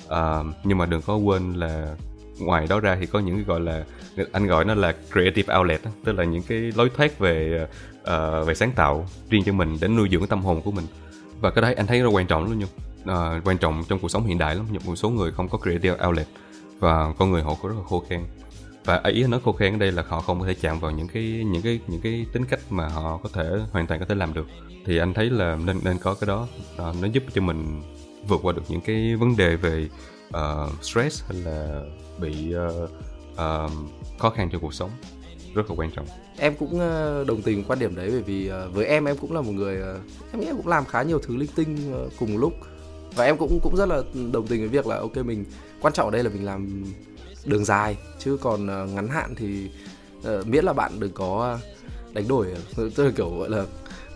À, 0.09 0.39
nhưng 0.65 0.79
mà 0.79 0.87
đừng 0.87 1.03
có 1.03 1.17
quên 1.17 1.53
là 1.53 1.97
ngoài 2.39 2.67
đó 2.69 2.81
ra 2.81 2.97
thì 3.01 3.07
có 3.07 3.19
những 3.19 3.35
cái 3.35 3.45
gọi 3.45 3.61
là 3.61 3.85
anh 4.33 4.47
gọi 4.47 4.65
nó 4.65 4.75
là 4.75 4.95
creative 5.13 5.57
outlet 5.57 5.81
tức 6.05 6.13
là 6.13 6.25
những 6.25 6.43
cái 6.43 6.59
lối 6.59 6.91
thoát 6.97 7.19
về 7.19 7.67
uh, 8.01 8.47
về 8.47 8.55
sáng 8.55 8.73
tạo 8.73 9.09
riêng 9.31 9.43
cho 9.47 9.53
mình 9.53 9.77
để 9.81 9.89
nuôi 9.89 10.09
dưỡng 10.13 10.27
tâm 10.27 10.43
hồn 10.43 10.63
của 10.63 10.71
mình. 10.71 10.85
Và 11.41 11.51
cái 11.51 11.63
đấy 11.63 11.75
anh 11.75 11.87
thấy 11.87 12.01
rất 12.01 12.09
quan 12.09 12.27
trọng 12.27 12.45
luôn 12.45 12.59
nhung 12.59 12.69
uh, 13.05 13.45
quan 13.45 13.59
trọng 13.59 13.85
trong 13.89 13.99
cuộc 13.99 14.09
sống 14.09 14.25
hiện 14.25 14.39
đại 14.39 14.55
lắm. 14.55 14.67
Một 14.85 14.97
số 14.97 15.11
người 15.11 15.33
không 15.33 15.49
có 15.49 15.59
creative 15.59 16.07
outlet 16.07 16.27
và 16.79 17.13
con 17.19 17.31
người 17.31 17.43
họ 17.43 17.55
có 17.63 17.69
rất 17.69 17.75
là 17.79 17.85
khô 17.89 18.05
khan. 18.09 18.27
Và 18.85 19.01
ý 19.05 19.27
nói 19.27 19.41
khô 19.45 19.53
khan 19.53 19.73
ở 19.73 19.79
đây 19.79 19.93
là 19.93 20.05
họ 20.09 20.21
không 20.21 20.41
có 20.41 20.47
thể 20.47 20.55
chạm 20.55 20.81
vào 20.81 20.91
những 20.91 21.09
cái 21.09 21.23
những 21.23 21.63
cái 21.63 21.81
những 21.87 22.01
cái 22.01 22.27
tính 22.33 22.45
cách 22.45 22.61
mà 22.71 22.89
họ 22.89 23.21
có 23.23 23.29
thể 23.33 23.51
hoàn 23.73 23.87
toàn 23.87 24.01
có 24.01 24.07
thể 24.07 24.15
làm 24.15 24.35
được. 24.35 24.47
Thì 24.87 24.99
anh 24.99 25.15
thấy 25.15 25.31
là 25.31 25.59
nên 25.65 25.79
nên 25.85 25.99
có 25.99 26.15
cái 26.15 26.29
đó 26.29 26.49
uh, 26.75 26.97
nó 27.03 27.09
giúp 27.13 27.23
cho 27.35 27.41
mình 27.41 27.83
vượt 28.29 28.41
qua 28.43 28.53
được 28.53 28.63
những 28.69 28.81
cái 28.81 29.17
vấn 29.17 29.37
đề 29.37 29.57
về 29.57 29.89
uh, 30.29 30.85
stress 30.85 31.25
hay 31.29 31.41
là 31.41 31.83
bị 32.19 32.55
uh, 32.55 32.91
uh, 33.33 33.71
khó 34.19 34.31
khăn 34.31 34.49
trong 34.53 34.63
cuộc 34.63 34.75
sống. 34.75 34.91
Rất 35.55 35.71
là 35.71 35.77
quan 35.79 35.91
trọng. 35.91 36.07
Em 36.39 36.55
cũng 36.55 36.81
ờ, 36.81 37.25
đồng 37.25 37.43
tình 37.43 37.65
quan 37.65 37.79
điểm 37.79 37.95
đấy 37.95 38.09
bởi 38.11 38.23
vì 38.23 38.49
ờ, 38.49 38.71
với 38.71 38.87
em 38.87 39.05
em 39.05 39.17
cũng 39.17 39.33
là 39.33 39.41
một 39.41 39.53
người 39.53 39.81
ờ, 39.81 39.99
em 40.33 40.41
nghĩ 40.41 40.47
em 40.47 40.57
cũng 40.57 40.69
làm 40.69 40.85
khá 40.85 41.03
nhiều 41.03 41.19
thứ 41.19 41.37
linh 41.37 41.51
tinh 41.55 41.95
cùng 42.19 42.39
lúc 42.39 42.53
và 43.17 43.25
em 43.25 43.37
cũng 43.37 43.61
cũng 43.63 43.77
rất 43.77 43.87
là 43.87 44.03
đồng 44.33 44.47
tình 44.47 44.61
với 44.61 44.69
việc 44.69 44.87
là 44.87 44.97
ok 44.97 45.17
mình 45.17 45.45
quan 45.81 45.93
trọng 45.95 46.07
ở 46.07 46.11
đây 46.11 46.25
là 46.25 46.31
mình 46.31 46.45
làm 46.45 46.85
đường 47.45 47.65
dài 47.65 47.97
chứ 48.19 48.37
còn 48.41 48.65
uh, 48.65 48.95
ngắn 48.95 49.09
hạn 49.09 49.35
thì 49.37 49.71
uh, 50.19 50.47
miễn 50.47 50.65
là 50.65 50.73
bạn 50.73 50.93
đừng 51.01 51.13
có 51.13 51.59
đánh 52.13 52.29
đổi 52.29 52.47
tức 52.77 53.05
là 53.05 53.11
kiểu 53.17 53.31
gọi 53.39 53.51
là 53.51 53.67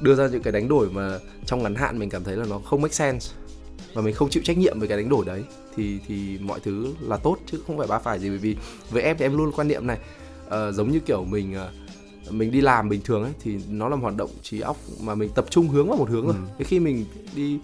đưa 0.00 0.14
ra 0.14 0.28
những 0.28 0.42
cái 0.42 0.52
đánh 0.52 0.68
đổi 0.68 0.90
mà 0.90 1.18
trong 1.46 1.62
ngắn 1.62 1.74
hạn 1.74 1.98
mình 1.98 2.10
cảm 2.10 2.24
thấy 2.24 2.36
là 2.36 2.44
nó 2.50 2.58
không 2.58 2.82
make 2.82 2.94
sense 2.94 3.32
và 3.94 4.02
mình 4.02 4.14
không 4.14 4.30
chịu 4.30 4.42
trách 4.46 4.58
nhiệm 4.58 4.78
với 4.78 4.88
cái 4.88 4.98
đánh 4.98 5.08
đổi 5.08 5.24
đấy 5.24 5.44
thì 5.76 5.98
thì 6.06 6.38
mọi 6.40 6.60
thứ 6.60 6.94
là 7.00 7.16
tốt 7.16 7.36
chứ 7.46 7.60
không 7.66 7.78
phải 7.78 7.86
ba 7.86 7.98
phải 7.98 8.18
gì 8.18 8.28
bởi 8.28 8.38
vì 8.38 8.56
với 8.90 9.02
em 9.02 9.16
thì 9.18 9.24
em 9.24 9.36
luôn 9.36 9.52
quan 9.52 9.68
niệm 9.68 9.86
này 9.86 9.98
uh, 10.46 10.74
giống 10.74 10.90
như 10.90 11.00
kiểu 11.00 11.24
mình 11.24 11.56
uh, 11.66 12.32
mình 12.32 12.50
đi 12.50 12.60
làm 12.60 12.88
bình 12.88 13.00
thường 13.04 13.22
ấy 13.22 13.32
thì 13.42 13.58
nó 13.70 13.88
là 13.88 13.96
một 13.96 14.02
hoạt 14.02 14.16
động 14.16 14.30
trí 14.42 14.60
óc 14.60 14.76
mà 15.00 15.14
mình 15.14 15.30
tập 15.34 15.44
trung 15.50 15.68
hướng 15.68 15.88
vào 15.88 15.98
một 15.98 16.10
hướng 16.10 16.26
rồi. 16.26 16.34
Ừ. 16.34 16.52
Thế 16.58 16.64
khi 16.64 16.80
mình 16.80 17.04
đi 17.34 17.58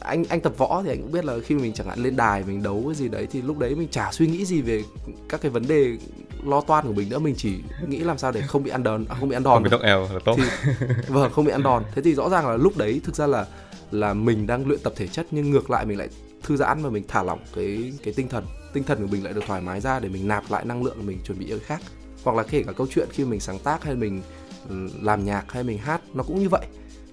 anh 0.00 0.24
anh 0.28 0.40
tập 0.40 0.52
võ 0.56 0.82
thì 0.84 0.90
anh 0.90 1.02
cũng 1.02 1.12
biết 1.12 1.24
là 1.24 1.34
khi 1.44 1.54
mình 1.54 1.72
chẳng 1.72 1.86
hạn 1.86 1.98
lên 1.98 2.16
đài 2.16 2.44
mình 2.44 2.62
đấu 2.62 2.82
cái 2.86 2.94
gì 2.94 3.08
đấy 3.08 3.26
thì 3.30 3.42
lúc 3.42 3.58
đấy 3.58 3.74
mình 3.74 3.88
chả 3.88 4.12
suy 4.12 4.26
nghĩ 4.26 4.44
gì 4.44 4.62
về 4.62 4.82
các 5.28 5.40
cái 5.40 5.50
vấn 5.50 5.68
đề 5.68 5.96
lo 6.44 6.60
toan 6.60 6.86
của 6.86 6.92
mình 6.92 7.08
nữa. 7.08 7.18
Mình 7.18 7.34
chỉ 7.36 7.58
nghĩ 7.86 7.98
làm 7.98 8.18
sao 8.18 8.32
để 8.32 8.40
không 8.40 8.62
bị 8.62 8.70
ăn 8.70 8.82
đòn 8.82 9.04
à, 9.08 9.16
không 9.20 9.28
bị 9.28 9.36
ăn 9.36 9.42
đòn 9.42 9.54
không 9.54 9.62
bị 9.62 9.70
đốc 9.70 9.82
eo 9.82 10.08
là 10.12 10.20
tốt. 10.24 10.36
Thì, 10.36 10.72
vâng 11.08 11.32
không 11.32 11.44
bị 11.44 11.52
ăn 11.52 11.62
đòn. 11.62 11.82
Thế 11.94 12.02
thì 12.02 12.14
rõ 12.14 12.28
ràng 12.28 12.48
là 12.48 12.56
lúc 12.56 12.76
đấy 12.76 13.00
thực 13.04 13.16
ra 13.16 13.26
là 13.26 13.46
là 13.90 14.14
mình 14.14 14.46
đang 14.46 14.66
luyện 14.66 14.80
tập 14.80 14.92
thể 14.96 15.06
chất 15.06 15.26
nhưng 15.30 15.50
ngược 15.50 15.70
lại 15.70 15.86
mình 15.86 15.98
lại 15.98 16.08
thư 16.42 16.56
giãn 16.56 16.82
và 16.82 16.90
mình 16.90 17.04
thả 17.08 17.22
lỏng 17.22 17.40
cái 17.54 17.92
cái 18.04 18.14
tinh 18.16 18.28
thần. 18.28 18.44
Tinh 18.72 18.84
thần 18.84 18.98
của 19.00 19.12
mình 19.12 19.24
lại 19.24 19.32
được 19.32 19.44
thoải 19.46 19.60
mái 19.60 19.80
ra 19.80 20.00
để 20.00 20.08
mình 20.08 20.28
nạp 20.28 20.44
lại 20.50 20.64
năng 20.64 20.84
lượng 20.84 21.06
mình 21.06 21.18
chuẩn 21.24 21.38
bị 21.38 21.46
cái 21.48 21.58
khác. 21.58 21.80
Hoặc 22.24 22.36
là 22.36 22.42
kể 22.42 22.62
cả 22.62 22.72
câu 22.72 22.86
chuyện 22.90 23.08
khi 23.12 23.24
mình 23.24 23.40
sáng 23.40 23.58
tác 23.58 23.84
hay 23.84 23.94
mình 23.94 24.22
ừ, 24.68 24.88
làm 25.02 25.24
nhạc 25.24 25.52
hay 25.52 25.62
mình 25.62 25.78
hát 25.78 26.00
nó 26.14 26.22
cũng 26.22 26.38
như 26.40 26.48
vậy. 26.48 26.66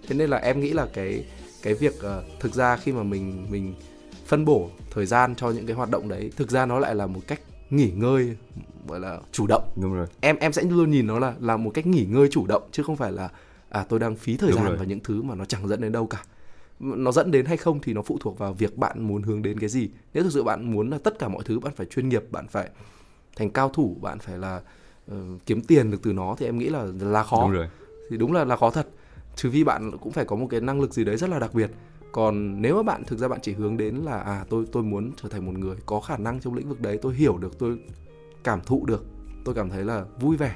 Thế 0.07 0.15
nên 0.15 0.29
là 0.29 0.37
em 0.37 0.59
nghĩ 0.59 0.73
là 0.73 0.87
cái 0.93 1.25
cái 1.65 1.73
việc 1.73 1.93
uh, 1.97 2.39
thực 2.39 2.53
ra 2.53 2.77
khi 2.77 2.91
mà 2.91 3.03
mình 3.03 3.47
mình 3.49 3.73
phân 4.25 4.45
bổ 4.45 4.69
thời 4.91 5.05
gian 5.05 5.35
cho 5.35 5.49
những 5.49 5.65
cái 5.65 5.75
hoạt 5.75 5.89
động 5.89 6.07
đấy 6.07 6.31
thực 6.35 6.51
ra 6.51 6.65
nó 6.65 6.79
lại 6.79 6.95
là 6.95 7.07
một 7.07 7.19
cách 7.27 7.41
nghỉ 7.69 7.91
ngơi 7.95 8.37
gọi 8.87 8.99
là 8.99 9.19
chủ 9.31 9.47
động. 9.47 9.63
Đúng 9.81 9.93
rồi. 9.93 10.07
Em 10.19 10.37
em 10.37 10.53
sẽ 10.53 10.63
luôn 10.63 10.91
nhìn 10.91 11.07
nó 11.07 11.19
là 11.19 11.33
là 11.39 11.57
một 11.57 11.71
cách 11.73 11.87
nghỉ 11.87 12.05
ngơi 12.05 12.27
chủ 12.31 12.47
động 12.47 12.63
chứ 12.71 12.83
không 12.83 12.95
phải 12.95 13.11
là 13.11 13.29
à 13.69 13.85
tôi 13.89 13.99
đang 13.99 14.15
phí 14.15 14.37
thời 14.37 14.49
đúng 14.49 14.59
gian 14.59 14.67
rồi. 14.67 14.77
vào 14.77 14.85
những 14.85 14.99
thứ 14.99 15.21
mà 15.21 15.35
nó 15.35 15.45
chẳng 15.45 15.67
dẫn 15.67 15.81
đến 15.81 15.91
đâu 15.91 16.07
cả. 16.07 16.23
Nó 16.79 17.11
dẫn 17.11 17.31
đến 17.31 17.45
hay 17.45 17.57
không 17.57 17.79
thì 17.81 17.93
nó 17.93 18.01
phụ 18.01 18.17
thuộc 18.21 18.37
vào 18.37 18.53
việc 18.53 18.77
bạn 18.77 19.07
muốn 19.07 19.23
hướng 19.23 19.41
đến 19.41 19.59
cái 19.59 19.69
gì. 19.69 19.89
Nếu 20.13 20.23
thực 20.23 20.33
sự 20.33 20.43
bạn 20.43 20.71
muốn 20.71 20.89
là 20.89 20.97
tất 20.97 21.19
cả 21.19 21.27
mọi 21.27 21.43
thứ 21.45 21.59
bạn 21.59 21.73
phải 21.75 21.85
chuyên 21.85 22.09
nghiệp 22.09 22.23
bạn 22.31 22.47
phải 22.47 22.69
thành 23.35 23.49
cao 23.49 23.69
thủ 23.69 23.97
bạn 24.01 24.19
phải 24.19 24.37
là 24.37 24.61
uh, 25.11 25.17
kiếm 25.45 25.61
tiền 25.61 25.91
được 25.91 25.99
từ 26.03 26.13
nó 26.13 26.35
thì 26.37 26.45
em 26.45 26.57
nghĩ 26.57 26.69
là 26.69 26.87
là 26.99 27.23
khó. 27.23 27.41
Đúng 27.41 27.51
rồi. 27.51 27.67
thì 28.09 28.17
đúng 28.17 28.33
là 28.33 28.45
là 28.45 28.55
khó 28.55 28.71
thật 28.71 28.87
trừ 29.35 29.51
phi 29.51 29.63
bạn 29.63 29.97
cũng 30.01 30.11
phải 30.11 30.25
có 30.25 30.35
một 30.35 30.47
cái 30.49 30.61
năng 30.61 30.81
lực 30.81 30.93
gì 30.93 31.03
đấy 31.03 31.17
rất 31.17 31.29
là 31.29 31.39
đặc 31.39 31.53
biệt. 31.53 31.71
Còn 32.11 32.61
nếu 32.61 32.75
mà 32.75 32.83
bạn 32.83 33.03
thực 33.03 33.19
ra 33.19 33.27
bạn 33.27 33.39
chỉ 33.41 33.53
hướng 33.53 33.77
đến 33.77 33.95
là 33.95 34.19
à 34.19 34.45
tôi 34.49 34.65
tôi 34.71 34.83
muốn 34.83 35.11
trở 35.21 35.29
thành 35.29 35.45
một 35.45 35.57
người 35.57 35.75
có 35.85 35.99
khả 35.99 36.17
năng 36.17 36.39
trong 36.39 36.53
lĩnh 36.53 36.69
vực 36.69 36.81
đấy 36.81 36.99
tôi 37.01 37.15
hiểu 37.15 37.37
được 37.37 37.59
tôi 37.59 37.79
cảm 38.43 38.61
thụ 38.65 38.85
được 38.85 39.05
tôi 39.45 39.55
cảm 39.55 39.69
thấy 39.69 39.83
là 39.83 40.05
vui 40.19 40.37
vẻ 40.37 40.55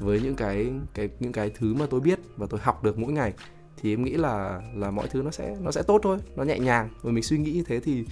với 0.00 0.20
những 0.20 0.34
cái 0.34 0.72
cái 0.94 1.08
những 1.20 1.32
cái 1.32 1.50
thứ 1.50 1.74
mà 1.74 1.86
tôi 1.90 2.00
biết 2.00 2.18
và 2.36 2.46
tôi 2.50 2.60
học 2.62 2.84
được 2.84 2.98
mỗi 2.98 3.12
ngày 3.12 3.32
thì 3.76 3.92
em 3.92 4.04
nghĩ 4.04 4.12
là 4.12 4.62
là 4.74 4.90
mọi 4.90 5.08
thứ 5.08 5.22
nó 5.22 5.30
sẽ 5.30 5.56
nó 5.60 5.70
sẽ 5.70 5.82
tốt 5.82 6.00
thôi 6.02 6.18
nó 6.36 6.44
nhẹ 6.44 6.58
nhàng. 6.58 6.88
Và 7.02 7.12
mình 7.12 7.22
suy 7.22 7.38
nghĩ 7.38 7.52
như 7.52 7.62
thế 7.62 7.80
thì 7.80 8.04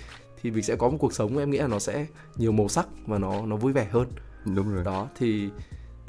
thì 0.43 0.51
mình 0.51 0.63
sẽ 0.63 0.77
có 0.77 0.89
một 0.89 0.97
cuộc 1.01 1.13
sống 1.13 1.39
em 1.39 1.51
nghĩ 1.51 1.59
là 1.59 1.67
nó 1.67 1.79
sẽ 1.79 2.07
nhiều 2.37 2.53
màu 2.53 2.69
sắc 2.69 2.89
và 3.07 3.19
nó 3.19 3.47
nó 3.47 3.57
vui 3.57 3.73
vẻ 3.73 3.89
hơn. 3.91 4.09
Đúng 4.55 4.75
rồi. 4.75 4.85
Đó 4.85 5.09
thì 5.19 5.51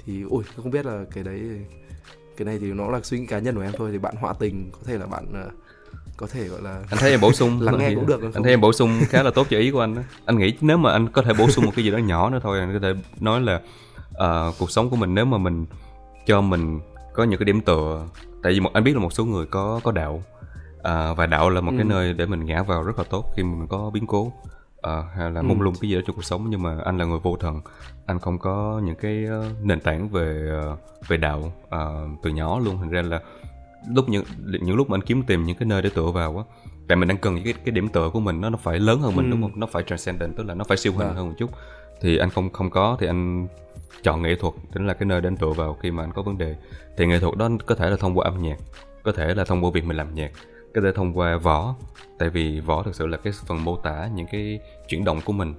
thì 0.06 0.22
ui 0.22 0.44
không 0.56 0.72
biết 0.72 0.86
là 0.86 1.06
cái 1.12 1.24
đấy 1.24 1.66
cái 2.38 2.46
này 2.46 2.58
thì 2.60 2.74
nó 2.74 2.88
là 2.88 3.00
suy 3.04 3.20
nghĩ 3.20 3.26
cá 3.26 3.40
nhân 3.40 3.56
của 3.56 3.62
em 3.62 3.72
thôi 3.78 3.90
thì 3.92 3.98
bạn 3.98 4.16
họa 4.16 4.34
tình 4.40 4.72
có 4.72 4.80
thể 4.86 4.98
là 4.98 5.06
bạn 5.06 5.26
uh, 5.48 5.54
có 6.18 6.28
thể 6.28 6.44
gọi 6.44 6.62
là 6.62 6.84
anh 6.90 7.00
thấy 7.00 7.12
em 7.12 7.22
bổ 7.22 7.34
sung 7.34 7.62
lắng 7.62 7.78
nghe 7.78 7.96
cũng 7.96 8.08
được 8.08 8.22
anh 8.34 8.44
thấy 8.44 8.54
em 8.54 8.62
bổ 8.62 8.74
sung 8.74 9.00
khá 9.10 9.24
là 9.24 9.32
tốt 9.32 9.48
cho 9.50 9.58
ý 9.58 9.72
của 9.72 9.80
anh 9.80 9.96
đó. 9.96 10.02
anh 10.26 10.38
nghĩ 10.38 10.54
nếu 10.62 10.78
mà 10.78 10.92
anh 10.92 11.08
có 11.08 11.22
thể 11.22 11.34
bổ 11.34 11.50
sung 11.50 11.66
một 11.66 11.72
cái 11.76 11.86
gì 11.86 11.92
đó 11.92 11.98
nhỏ 11.98 12.30
nữa 12.30 12.40
thôi 12.44 12.60
anh 12.60 12.74
có 12.74 12.80
thể 12.80 12.94
nói 13.20 13.42
là 13.42 13.62
uh, 14.10 14.56
cuộc 14.60 14.72
sống 14.72 14.90
của 14.90 14.96
mình 14.96 15.16
nếu 15.16 15.26
mà 15.26 15.38
mình 15.38 15.66
cho 16.26 16.42
mình 16.42 16.80
có 17.14 17.24
những 17.24 17.40
cái 17.40 17.46
điểm 17.46 17.62
tựa 17.62 18.08
tại 18.44 18.54
vì 18.54 18.60
một 18.60 18.74
anh 18.74 18.84
biết 18.84 18.94
là 18.94 19.00
một 19.00 19.14
số 19.14 19.26
người 19.26 19.46
có 19.46 19.80
có 19.84 19.92
đạo 19.92 20.24
uh, 20.80 21.18
và 21.18 21.26
đạo 21.26 21.50
là 21.50 21.62
một 21.62 21.72
ừ. 21.72 21.78
cái 21.78 21.86
nơi 21.86 22.14
để 22.14 22.26
mình 22.26 22.46
ngã 22.46 22.64
vào 22.64 22.84
rất 22.84 22.98
là 22.98 23.04
tốt 23.10 23.26
khi 23.36 23.44
mình 23.44 23.68
có 23.68 23.90
biến 23.94 24.08
cố 24.08 24.32
uh, 24.86 25.06
hay 25.16 25.32
là 25.32 25.42
mông 25.42 25.60
ừ. 25.60 25.64
lung 25.64 25.74
cái 25.82 25.90
gì 25.90 25.96
đó 25.96 26.02
trong 26.08 26.16
cuộc 26.16 26.26
sống 26.26 26.50
nhưng 26.50 26.64
mà 26.64 26.78
anh 26.86 26.98
là 26.98 27.06
người 27.06 27.20
vô 27.20 27.38
thần 27.40 27.62
anh 28.06 28.20
không 28.20 28.40
có 28.40 28.82
những 28.84 28.96
cái 28.96 29.26
nền 29.62 29.80
tảng 29.80 30.10
về 30.10 30.52
về 31.08 31.18
đạo 31.18 31.54
uh, 31.68 32.22
từ 32.24 32.30
nhỏ 32.30 32.60
luôn 32.60 32.78
thành 32.78 32.90
ra 32.90 33.02
là 33.02 33.22
lúc 33.90 34.10
những 34.10 34.24
những 34.62 34.76
lúc 34.76 34.90
mà 34.90 34.96
anh 34.96 35.02
kiếm 35.02 35.24
tìm 35.24 35.44
những 35.44 35.58
cái 35.58 35.66
nơi 35.66 35.82
để 35.82 35.90
tựa 35.96 36.12
vào 36.12 36.38
á 36.38 36.44
tại 36.88 36.96
mình 36.96 37.08
đang 37.08 37.18
cần 37.18 37.44
cái 37.44 37.54
cái 37.66 37.72
điểm 37.72 37.90
tựa 37.90 38.10
của 38.14 38.20
mình 38.20 38.42
nó 38.42 38.50
nó 38.50 38.58
phải 38.58 38.80
lớn 38.80 39.02
hơn 39.02 39.16
mình 39.16 39.26
ừ. 39.26 39.32
đúng 39.32 39.42
không 39.42 39.60
nó 39.60 39.68
phải 39.68 39.84
transcendent 39.84 40.36
tức 40.38 40.44
là 40.44 40.54
nó 40.54 40.64
phải 40.64 40.78
siêu 40.78 40.94
hình 40.98 41.08
à. 41.08 41.14
hơn 41.14 41.28
một 41.28 41.34
chút 41.38 41.50
thì 42.02 42.18
anh 42.18 42.30
không 42.30 42.50
không 42.50 42.70
có 42.70 42.98
thì 43.00 43.08
anh 43.08 43.48
chọn 44.04 44.22
nghệ 44.22 44.36
thuật 44.36 44.54
chính 44.74 44.88
là 44.88 44.94
cái 44.94 45.06
nơi 45.06 45.22
để 45.22 45.28
anh 45.28 45.38
tựa 45.38 45.50
vào 45.50 45.74
khi 45.74 45.92
mà 45.92 46.04
anh 46.04 46.12
có 46.14 46.22
vấn 46.22 46.38
đề 46.38 46.56
thì 46.98 47.06
nghệ 47.06 47.20
thuật 47.20 47.38
đó 47.38 47.50
có 47.66 47.76
thể 47.76 47.90
là 47.90 47.98
thông 47.98 48.18
qua 48.18 48.26
âm 48.26 48.42
nhạc 48.42 48.58
có 49.04 49.12
thể 49.12 49.34
là 49.34 49.44
thông 49.44 49.64
qua 49.64 49.72
việc 49.74 49.86
mình 49.86 49.98
làm 49.98 50.16
nhạc 50.16 50.32
có 50.76 50.82
thể 50.82 50.92
thông 50.92 51.18
qua 51.18 51.38
võ 51.38 51.76
tại 52.18 52.30
vì 52.30 52.60
võ 52.60 52.84
thực 52.84 52.96
sự 52.96 53.08
là 53.08 53.18
cái 53.18 53.34
phần 53.48 53.64
mô 53.64 53.78
tả 53.78 54.10
những 54.16 54.28
cái 54.32 54.60
chuyển 54.88 55.06
động 55.06 55.20
của 55.26 55.34
mình 55.34 55.54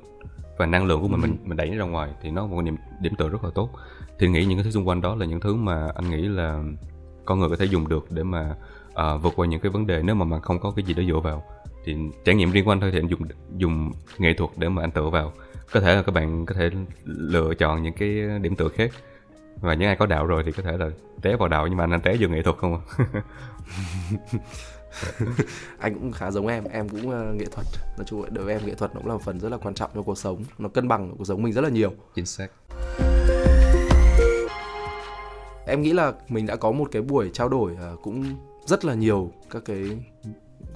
và 0.56 0.66
năng 0.66 0.84
lượng 0.84 1.02
của 1.02 1.08
mình 1.08 1.20
ừ. 1.20 1.26
mình 1.26 1.36
mình 1.44 1.56
đẩy 1.56 1.70
ra 1.70 1.84
ngoài 1.84 2.10
thì 2.22 2.30
nó 2.30 2.46
một 2.46 2.62
điểm 2.62 2.76
điểm 3.00 3.12
tựa 3.18 3.28
rất 3.28 3.44
là 3.44 3.50
tốt. 3.54 3.70
Thì 4.18 4.28
nghĩ 4.28 4.44
những 4.44 4.58
cái 4.58 4.64
thứ 4.64 4.70
xung 4.70 4.88
quanh 4.88 5.00
đó 5.00 5.14
là 5.14 5.26
những 5.26 5.40
thứ 5.40 5.54
mà 5.54 5.88
anh 5.94 6.10
nghĩ 6.10 6.28
là 6.28 6.62
con 7.24 7.40
người 7.40 7.48
có 7.48 7.56
thể 7.56 7.64
dùng 7.64 7.88
được 7.88 8.06
để 8.10 8.22
mà 8.22 8.54
uh, 8.88 9.22
vượt 9.22 9.32
qua 9.36 9.46
những 9.46 9.60
cái 9.60 9.70
vấn 9.70 9.86
đề 9.86 10.02
nếu 10.02 10.14
mà 10.14 10.24
mà 10.24 10.40
không 10.40 10.58
có 10.58 10.70
cái 10.76 10.84
gì 10.84 10.94
đó 10.94 11.02
dựa 11.08 11.20
vào. 11.20 11.44
Thì 11.84 11.96
trải 12.24 12.34
nghiệm 12.34 12.50
riêng 12.50 12.64
của 12.64 12.72
anh 12.72 12.80
thôi 12.80 12.90
thì 12.92 12.98
anh 12.98 13.08
dùng 13.08 13.20
dùng 13.56 13.92
nghệ 14.18 14.34
thuật 14.34 14.50
để 14.56 14.68
mà 14.68 14.82
anh 14.82 14.90
tựa 14.90 15.10
vào. 15.10 15.32
Có 15.72 15.80
thể 15.80 15.94
là 15.94 16.02
các 16.02 16.12
bạn 16.12 16.46
có 16.46 16.54
thể 16.54 16.70
lựa 17.04 17.54
chọn 17.54 17.82
những 17.82 17.94
cái 17.94 18.38
điểm 18.42 18.56
tựa 18.56 18.68
khác 18.68 18.90
và 19.60 19.74
những 19.74 19.88
ai 19.88 19.96
có 19.96 20.06
đạo 20.06 20.26
rồi 20.26 20.42
thì 20.46 20.52
có 20.52 20.62
thể 20.62 20.76
là 20.76 20.90
té 21.22 21.36
vào 21.36 21.48
đạo 21.48 21.66
nhưng 21.66 21.76
mà 21.76 21.84
anh, 21.84 21.90
anh 21.90 22.00
té 22.00 22.16
vô 22.20 22.28
nghệ 22.28 22.42
thuật 22.42 22.56
không 22.56 22.80
à 22.98 23.20
anh 25.78 25.94
cũng 25.94 26.12
khá 26.12 26.30
giống 26.30 26.46
em 26.46 26.64
em 26.64 26.88
cũng 26.88 27.08
uh, 27.08 27.36
nghệ 27.36 27.46
thuật. 27.52 27.66
Nói 27.96 28.04
chung 28.06 28.24
đối 28.34 28.44
với 28.44 28.54
em 28.54 28.66
nghệ 28.66 28.74
thuật 28.74 28.94
nó 28.94 29.00
cũng 29.00 29.08
là 29.08 29.14
một 29.14 29.22
phần 29.22 29.40
rất 29.40 29.48
là 29.48 29.56
quan 29.56 29.74
trọng 29.74 29.90
trong 29.94 30.04
cuộc 30.04 30.18
sống. 30.18 30.44
Nó 30.58 30.68
cân 30.68 30.88
bằng 30.88 31.14
cuộc 31.18 31.24
sống 31.24 31.42
mình 31.42 31.52
rất 31.52 31.60
là 31.60 31.68
nhiều. 31.68 31.92
Chính 32.14 32.26
xác. 32.26 32.48
Em 35.66 35.82
nghĩ 35.82 35.92
là 35.92 36.12
mình 36.28 36.46
đã 36.46 36.56
có 36.56 36.72
một 36.72 36.88
cái 36.92 37.02
buổi 37.02 37.30
trao 37.32 37.48
đổi 37.48 37.72
uh, 37.72 38.02
cũng 38.02 38.24
rất 38.66 38.84
là 38.84 38.94
nhiều 38.94 39.32
các 39.50 39.62
cái 39.64 39.98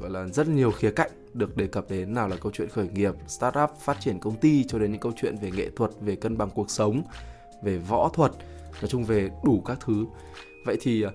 gọi 0.01 0.11
là 0.11 0.27
rất 0.29 0.49
nhiều 0.49 0.71
khía 0.71 0.91
cạnh 0.91 1.11
được 1.35 1.57
đề 1.57 1.67
cập 1.67 1.91
đến 1.91 2.15
nào 2.15 2.29
là 2.29 2.37
câu 2.37 2.53
chuyện 2.55 2.69
khởi 2.69 2.89
nghiệp, 2.89 3.15
startup, 3.29 3.71
phát 3.81 4.01
triển 4.01 4.19
công 4.19 4.37
ty 4.37 4.65
cho 4.65 4.79
đến 4.79 4.93
những 4.93 5.01
câu 5.01 5.13
chuyện 5.17 5.37
về 5.43 5.51
nghệ 5.51 5.71
thuật, 5.77 5.91
về 6.01 6.17
cân 6.17 6.39
bằng 6.39 6.51
cuộc 6.55 6.71
sống, 6.71 7.03
về 7.63 7.79
võ 7.79 8.11
thuật, 8.15 8.33
nói 8.73 8.89
chung 8.89 9.05
về 9.05 9.31
đủ 9.45 9.63
các 9.67 9.79
thứ. 9.81 10.05
Vậy 10.67 10.77
thì 10.81 11.07
uh, 11.07 11.13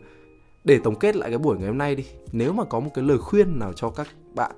để 0.66 0.80
tổng 0.84 1.00
kết 1.00 1.16
lại 1.16 1.30
cái 1.30 1.38
buổi 1.38 1.58
ngày 1.58 1.68
hôm 1.68 1.78
nay 1.78 1.96
đi, 1.96 2.06
nếu 2.32 2.54
mà 2.54 2.64
có 2.64 2.80
một 2.80 2.92
cái 2.94 3.06
lời 3.06 3.18
khuyên 3.18 3.60
nào 3.60 3.74
cho 3.74 3.90
các 3.90 4.08
bạn 4.36 4.52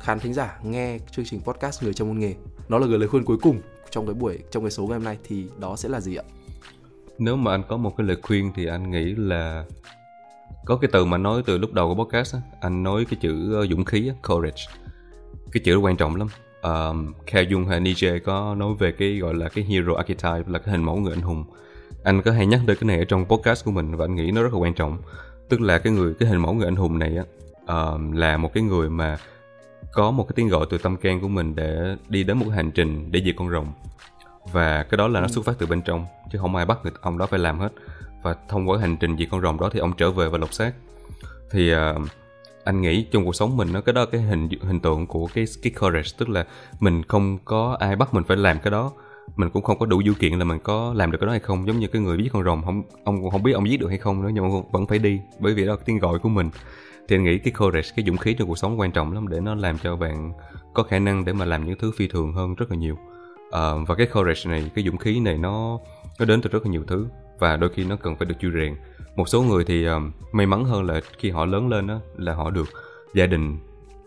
khán 0.00 0.18
thính 0.18 0.34
giả 0.34 0.58
nghe 0.64 0.98
chương 1.10 1.24
trình 1.24 1.40
podcast 1.40 1.82
người 1.82 1.94
trong 1.94 2.08
môn 2.08 2.18
nghề, 2.18 2.34
nó 2.68 2.78
là 2.78 2.86
lời 2.86 3.08
khuyên 3.08 3.24
cuối 3.24 3.38
cùng 3.42 3.60
trong 3.90 4.06
cái 4.06 4.14
buổi 4.14 4.38
trong 4.50 4.62
cái 4.62 4.70
số 4.70 4.86
ngày 4.86 4.98
hôm 4.98 5.04
nay 5.04 5.18
thì 5.24 5.46
đó 5.58 5.76
sẽ 5.76 5.88
là 5.88 6.00
gì 6.00 6.16
ạ? 6.16 6.24
nếu 7.20 7.36
mà 7.36 7.50
anh 7.50 7.62
có 7.68 7.76
một 7.76 7.96
cái 7.96 8.06
lời 8.06 8.16
khuyên 8.22 8.52
thì 8.54 8.66
anh 8.66 8.90
nghĩ 8.90 9.14
là 9.14 9.64
có 10.64 10.76
cái 10.76 10.90
từ 10.92 11.04
mà 11.04 11.14
anh 11.14 11.22
nói 11.22 11.42
từ 11.46 11.58
lúc 11.58 11.72
đầu 11.72 11.94
của 11.94 12.04
podcast 12.04 12.34
á, 12.34 12.40
anh 12.60 12.82
nói 12.82 13.04
cái 13.04 13.18
chữ 13.22 13.54
ờ, 13.54 13.66
dũng 13.66 13.84
khí 13.84 14.10
courage. 14.28 14.62
Cái 15.52 15.62
chữ 15.64 15.74
đó 15.74 15.80
quan 15.80 15.96
trọng 15.96 16.16
lắm. 16.16 16.28
Um, 16.62 17.12
Cao 17.26 17.42
Jung 17.42 17.66
hay 17.66 17.80
Nietzsche 17.80 18.18
có 18.24 18.54
nói 18.54 18.74
về 18.78 18.92
cái 18.92 19.18
gọi 19.18 19.34
là 19.34 19.48
cái 19.48 19.64
hero 19.64 19.94
archetype 19.96 20.52
là 20.52 20.58
cái 20.58 20.72
hình 20.72 20.82
mẫu 20.82 20.96
người 20.96 21.12
anh 21.12 21.20
hùng 21.22 21.44
anh 22.02 22.22
có 22.22 22.32
hay 22.32 22.46
nhắc 22.46 22.60
tới 22.66 22.76
cái 22.76 22.86
này 22.86 22.98
ở 22.98 23.04
trong 23.04 23.24
podcast 23.24 23.64
của 23.64 23.70
mình 23.70 23.96
và 23.96 24.04
anh 24.04 24.14
nghĩ 24.14 24.30
nó 24.30 24.42
rất 24.42 24.52
là 24.52 24.58
quan 24.58 24.74
trọng. 24.74 24.98
Tức 25.48 25.60
là 25.60 25.78
cái 25.78 25.92
người 25.92 26.14
cái 26.14 26.28
hình 26.28 26.38
mẫu 26.38 26.54
người 26.54 26.64
anh 26.64 26.76
hùng 26.76 26.98
này 26.98 27.16
á 27.16 27.24
um, 27.66 28.12
là 28.12 28.36
một 28.36 28.54
cái 28.54 28.62
người 28.62 28.90
mà 28.90 29.18
có 29.92 30.10
một 30.10 30.24
cái 30.28 30.32
tiếng 30.36 30.48
gọi 30.48 30.66
từ 30.70 30.78
tâm 30.78 30.96
can 30.96 31.20
của 31.20 31.28
mình 31.28 31.54
để 31.54 31.96
đi 32.08 32.24
đến 32.24 32.38
một 32.38 32.46
hành 32.54 32.70
trình 32.70 33.12
để 33.12 33.22
diệt 33.24 33.34
con 33.38 33.50
rồng. 33.50 33.72
Và 34.52 34.82
cái 34.82 34.98
đó 34.98 35.08
là 35.08 35.20
nó 35.20 35.28
xuất 35.28 35.44
phát 35.44 35.52
từ 35.58 35.66
bên 35.66 35.82
trong 35.82 36.06
chứ 36.32 36.38
không 36.38 36.56
ai 36.56 36.66
bắt 36.66 36.78
người 36.82 36.92
ông 37.00 37.18
đó 37.18 37.26
phải 37.26 37.38
làm 37.38 37.58
hết. 37.58 37.72
Và 38.22 38.36
thông 38.48 38.68
qua 38.68 38.78
hành 38.78 38.96
trình 38.96 39.16
diệt 39.18 39.28
con 39.30 39.40
rồng 39.40 39.60
đó 39.60 39.70
thì 39.72 39.80
ông 39.80 39.92
trở 39.96 40.10
về 40.10 40.28
và 40.28 40.38
lột 40.38 40.54
xác. 40.54 40.72
Thì 41.50 41.74
uh, 41.74 41.78
anh 42.64 42.80
nghĩ 42.80 43.06
trong 43.10 43.24
cuộc 43.24 43.36
sống 43.36 43.56
mình 43.56 43.72
nó 43.72 43.80
cái 43.80 43.92
đó 43.92 44.06
cái 44.06 44.20
hình 44.20 44.48
hình 44.62 44.80
tượng 44.80 45.06
của 45.06 45.28
cái 45.34 45.44
cái 45.62 45.72
courage 45.80 46.08
tức 46.18 46.28
là 46.28 46.46
mình 46.80 47.02
không 47.02 47.38
có 47.44 47.76
ai 47.80 47.96
bắt 47.96 48.14
mình 48.14 48.24
phải 48.24 48.36
làm 48.36 48.58
cái 48.58 48.70
đó 48.70 48.92
mình 49.36 49.50
cũng 49.50 49.62
không 49.62 49.78
có 49.78 49.86
đủ 49.86 50.02
điều 50.02 50.14
kiện 50.14 50.32
là 50.32 50.44
mình 50.44 50.58
có 50.62 50.94
làm 50.96 51.10
được 51.10 51.18
cái 51.20 51.26
đó 51.26 51.30
hay 51.30 51.40
không. 51.40 51.66
Giống 51.66 51.78
như 51.78 51.86
cái 51.86 52.02
người 52.02 52.18
giết 52.22 52.32
con 52.32 52.44
rồng 52.44 52.62
không 52.64 52.82
ông 53.04 53.22
cũng 53.22 53.30
không 53.30 53.42
biết 53.42 53.52
ông 53.52 53.70
giết 53.70 53.80
được 53.80 53.88
hay 53.88 53.98
không 53.98 54.22
nữa 54.22 54.30
nhưng 54.34 54.44
mà 54.44 54.60
vẫn 54.72 54.86
phải 54.86 54.98
đi. 54.98 55.20
Bởi 55.38 55.54
vì 55.54 55.66
đó 55.66 55.72
là 55.72 55.78
tiếng 55.84 55.98
gọi 55.98 56.18
của 56.18 56.28
mình. 56.28 56.50
Thì 57.08 57.16
anh 57.16 57.24
nghĩ 57.24 57.38
cái 57.38 57.52
courage 57.58 57.88
cái 57.96 58.04
dũng 58.06 58.16
khí 58.16 58.34
trong 58.34 58.48
cuộc 58.48 58.58
sống 58.58 58.80
quan 58.80 58.92
trọng 58.92 59.12
lắm 59.12 59.28
để 59.28 59.40
nó 59.40 59.54
làm 59.54 59.78
cho 59.78 59.96
bạn 59.96 60.32
có 60.74 60.82
khả 60.82 60.98
năng 60.98 61.24
để 61.24 61.32
mà 61.32 61.44
làm 61.44 61.66
những 61.66 61.78
thứ 61.78 61.92
phi 61.96 62.08
thường 62.08 62.32
hơn 62.32 62.54
rất 62.54 62.70
là 62.70 62.76
nhiều. 62.76 62.94
Uh, 63.48 63.88
và 63.88 63.94
cái 63.98 64.06
courage 64.06 64.40
này 64.44 64.70
cái 64.74 64.84
dũng 64.84 64.96
khí 64.96 65.20
này 65.20 65.38
nó 65.38 65.78
nó 66.18 66.24
đến 66.24 66.42
từ 66.42 66.50
rất 66.50 66.66
là 66.66 66.70
nhiều 66.70 66.84
thứ 66.86 67.08
và 67.38 67.56
đôi 67.56 67.70
khi 67.74 67.84
nó 67.84 67.96
cần 67.96 68.16
phải 68.16 68.28
được 68.28 68.34
chui 68.40 68.50
rèn. 68.54 68.76
Một 69.16 69.28
số 69.28 69.42
người 69.42 69.64
thì 69.64 69.84
um, 69.84 70.12
may 70.32 70.46
mắn 70.46 70.64
hơn 70.64 70.84
là 70.84 71.00
khi 71.18 71.30
họ 71.30 71.44
lớn 71.44 71.68
lên 71.68 71.86
đó 71.86 72.00
là 72.16 72.34
họ 72.34 72.50
được 72.50 72.68
gia 73.14 73.26
đình 73.26 73.58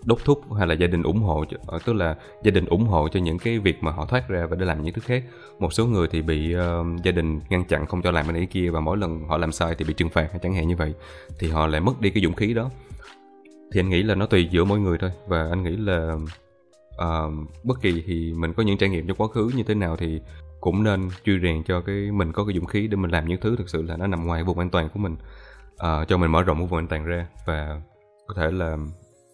đốc 0.05 0.25
thúc 0.25 0.53
hay 0.53 0.67
là 0.67 0.73
gia 0.73 0.87
đình 0.87 1.03
ủng 1.03 1.19
hộ 1.19 1.45
cho, 1.49 1.57
ờ, 1.67 1.79
tức 1.85 1.93
là 1.93 2.15
gia 2.43 2.51
đình 2.51 2.65
ủng 2.65 2.85
hộ 2.85 3.07
cho 3.07 3.19
những 3.19 3.39
cái 3.39 3.59
việc 3.59 3.83
mà 3.83 3.91
họ 3.91 4.05
thoát 4.05 4.27
ra 4.27 4.45
và 4.45 4.55
để 4.55 4.65
làm 4.65 4.83
những 4.83 4.93
thứ 4.93 5.01
khác. 5.05 5.23
Một 5.59 5.73
số 5.73 5.85
người 5.85 6.07
thì 6.11 6.21
bị 6.21 6.55
uh, 6.55 7.03
gia 7.03 7.11
đình 7.11 7.39
ngăn 7.49 7.63
chặn 7.65 7.85
không 7.85 8.01
cho 8.01 8.11
làm 8.11 8.25
cái 8.25 8.33
này 8.33 8.45
kia 8.45 8.69
và 8.69 8.79
mỗi 8.79 8.97
lần 8.97 9.27
họ 9.27 9.37
làm 9.37 9.51
sai 9.51 9.75
thì 9.77 9.85
bị 9.85 9.93
trừng 9.93 10.09
phạt 10.09 10.29
chẳng 10.41 10.53
hạn 10.53 10.67
như 10.67 10.75
vậy 10.75 10.93
thì 11.39 11.49
họ 11.49 11.67
lại 11.67 11.81
mất 11.81 12.01
đi 12.01 12.09
cái 12.09 12.23
dũng 12.23 12.35
khí 12.35 12.53
đó. 12.53 12.69
Thì 13.73 13.79
anh 13.79 13.89
nghĩ 13.89 14.03
là 14.03 14.15
nó 14.15 14.25
tùy 14.25 14.47
giữa 14.51 14.63
mỗi 14.63 14.79
người 14.79 14.97
thôi 14.97 15.11
và 15.27 15.47
anh 15.49 15.63
nghĩ 15.63 15.75
là 15.77 16.17
uh, 16.95 17.33
bất 17.63 17.81
kỳ 17.81 18.03
thì 18.05 18.33
mình 18.33 18.53
có 18.53 18.63
những 18.63 18.77
trải 18.77 18.89
nghiệm 18.89 19.07
trong 19.07 19.17
quá 19.17 19.27
khứ 19.27 19.51
như 19.55 19.63
thế 19.63 19.75
nào 19.75 19.95
thì 19.97 20.21
cũng 20.61 20.83
nên 20.83 21.09
truy 21.25 21.39
rèn 21.43 21.63
cho 21.63 21.81
cái 21.81 22.11
mình 22.11 22.31
có 22.31 22.45
cái 22.45 22.55
dũng 22.55 22.65
khí 22.65 22.87
để 22.87 22.95
mình 22.95 23.11
làm 23.11 23.27
những 23.27 23.41
thứ 23.41 23.55
thực 23.55 23.69
sự 23.69 23.81
là 23.81 23.97
nó 23.97 24.07
nằm 24.07 24.27
ngoài 24.27 24.43
vùng 24.43 24.59
an 24.59 24.69
toàn 24.69 24.89
của 24.89 24.99
mình. 24.99 25.15
Uh, 25.73 26.07
cho 26.07 26.17
mình 26.17 26.31
mở 26.31 26.43
rộng 26.43 26.57
cái 26.57 26.67
vùng 26.67 26.79
an 26.79 26.87
toàn 26.87 27.05
ra 27.05 27.27
và 27.45 27.81
có 28.27 28.33
thể 28.33 28.51
là 28.51 28.77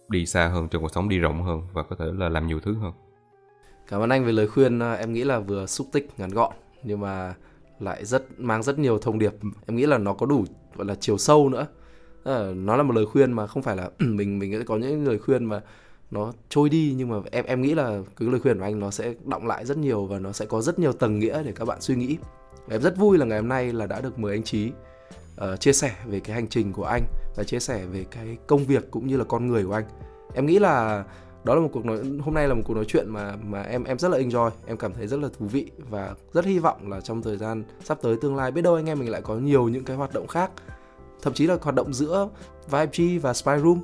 đi 0.10 0.26
xa 0.26 0.48
hơn, 0.48 0.68
trong 0.68 0.81
cuộc 0.81 0.94
sống 0.94 1.10
đi 1.10 1.19
rộng 1.19 1.44
hơn 1.44 1.61
và 1.73 1.84
có 1.84 1.95
thể 1.95 2.06
là 2.14 2.30
làm 2.30 2.48
nhiều 2.48 2.60
thứ 2.60 2.73
hơn. 2.73 2.91
Cảm 3.88 4.02
ơn 4.02 4.10
anh 4.10 4.26
về 4.26 4.31
lời 4.31 4.48
khuyên 4.48 4.80
à, 4.80 4.94
em 4.94 5.14
nghĩ 5.14 5.23
là 5.23 5.40
vừa 5.40 5.65
xúc 5.65 5.88
tích 5.91 6.10
ngắn 6.18 6.30
gọn 6.30 6.53
nhưng 6.84 6.99
mà 6.99 7.36
lại 7.80 8.06
rất, 8.06 8.40
mang 8.40 8.64
rất 8.64 8.80
nhiều 8.80 8.98
thông 8.98 9.19
điệp. 9.19 9.34
Em 9.68 9.76
nghĩ 9.76 9.86
là 9.86 9.98
nó 9.98 10.14
có 10.14 10.26
đủ, 10.26 10.45
gọi 10.76 10.88
là, 10.88 10.95
chiều 10.95 11.18
sâu 11.18 11.49
nữa. 11.49 11.68
Ờ, 12.23 12.53
nó 12.57 12.76
là 12.76 12.84
một 12.84 12.95
lời 12.95 13.06
khuyên 13.06 13.31
mà 13.31 13.48
không 13.48 13.64
phải 13.64 13.76
là 13.76 13.90
mình 13.99 14.40
mình 14.40 14.53
sẽ 14.60 14.64
có 14.64 14.77
những 14.77 15.07
lời 15.07 15.19
khuyên 15.19 15.45
mà 15.45 15.61
nó 16.11 16.34
trôi 16.49 16.69
đi 16.69 16.94
nhưng 16.98 17.10
mà 17.10 17.18
em 17.31 17.45
em 17.45 17.61
nghĩ 17.61 17.76
là 17.76 18.02
cái 18.19 18.30
lời 18.30 18.40
khuyên 18.40 18.57
của 18.57 18.64
anh 18.64 18.80
nó 18.80 18.91
sẽ 18.91 19.14
động 19.26 19.48
lại 19.48 19.65
rất 19.65 19.77
nhiều 19.77 20.06
và 20.06 20.19
nó 20.19 20.31
sẽ 20.31 20.45
có 20.45 20.61
rất 20.61 20.80
nhiều 20.80 20.94
tầng 20.94 21.19
nghĩa 21.19 21.44
để 21.44 21.52
các 21.52 21.65
bạn 21.65 21.81
suy 21.81 21.95
nghĩ. 21.95 22.18
Em 22.69 22.81
rất 22.81 22.98
vui 22.98 23.18
là 23.18 23.26
ngày 23.26 23.40
hôm 23.40 23.49
nay 23.49 23.73
là 23.73 23.88
đã 23.88 24.02
được 24.02 24.19
mời 24.19 24.31
anh 24.31 24.44
Trí 24.44 24.72
uh, 25.43 25.59
chia 25.59 25.73
sẻ 25.73 25.91
về 26.05 26.19
cái 26.19 26.35
hành 26.35 26.47
trình 26.47 26.73
của 26.73 26.83
anh 26.83 27.03
và 27.35 27.43
chia 27.43 27.59
sẻ 27.59 27.85
về 27.85 28.05
cái 28.11 28.37
công 28.47 28.65
việc 28.65 28.91
cũng 28.91 29.07
như 29.07 29.17
là 29.17 29.23
con 29.23 29.47
người 29.47 29.65
của 29.65 29.73
anh. 29.73 29.85
Em 30.33 30.45
nghĩ 30.45 30.59
là 30.59 31.03
đó 31.43 31.55
là 31.55 31.61
một 31.61 31.69
cuộc 31.73 31.85
nói 31.85 31.99
hôm 32.19 32.33
nay 32.33 32.47
là 32.47 32.53
một 32.53 32.61
cuộc 32.65 32.73
nói 32.73 32.85
chuyện 32.87 33.09
mà 33.09 33.35
mà 33.35 33.61
em 33.61 33.83
em 33.83 33.99
rất 33.99 34.09
là 34.09 34.17
enjoy 34.17 34.49
em 34.65 34.77
cảm 34.77 34.93
thấy 34.93 35.07
rất 35.07 35.19
là 35.19 35.29
thú 35.39 35.45
vị 35.45 35.71
và 35.89 36.15
rất 36.33 36.45
hy 36.45 36.59
vọng 36.59 36.91
là 36.91 37.01
trong 37.01 37.21
thời 37.21 37.37
gian 37.37 37.63
sắp 37.83 37.97
tới 38.01 38.17
tương 38.21 38.35
lai 38.35 38.51
biết 38.51 38.61
đâu 38.61 38.75
anh 38.75 38.85
em 38.85 38.99
mình 38.99 39.09
lại 39.09 39.21
có 39.21 39.35
nhiều 39.35 39.69
những 39.69 39.83
cái 39.83 39.97
hoạt 39.97 40.13
động 40.13 40.27
khác. 40.27 40.51
Thậm 41.21 41.33
chí 41.33 41.47
là 41.47 41.57
hoạt 41.61 41.75
động 41.75 41.93
giữa 41.93 42.29
Vibe 42.71 42.91
G 42.97 43.21
và 43.21 43.33
Spy 43.33 43.51
Room. 43.63 43.81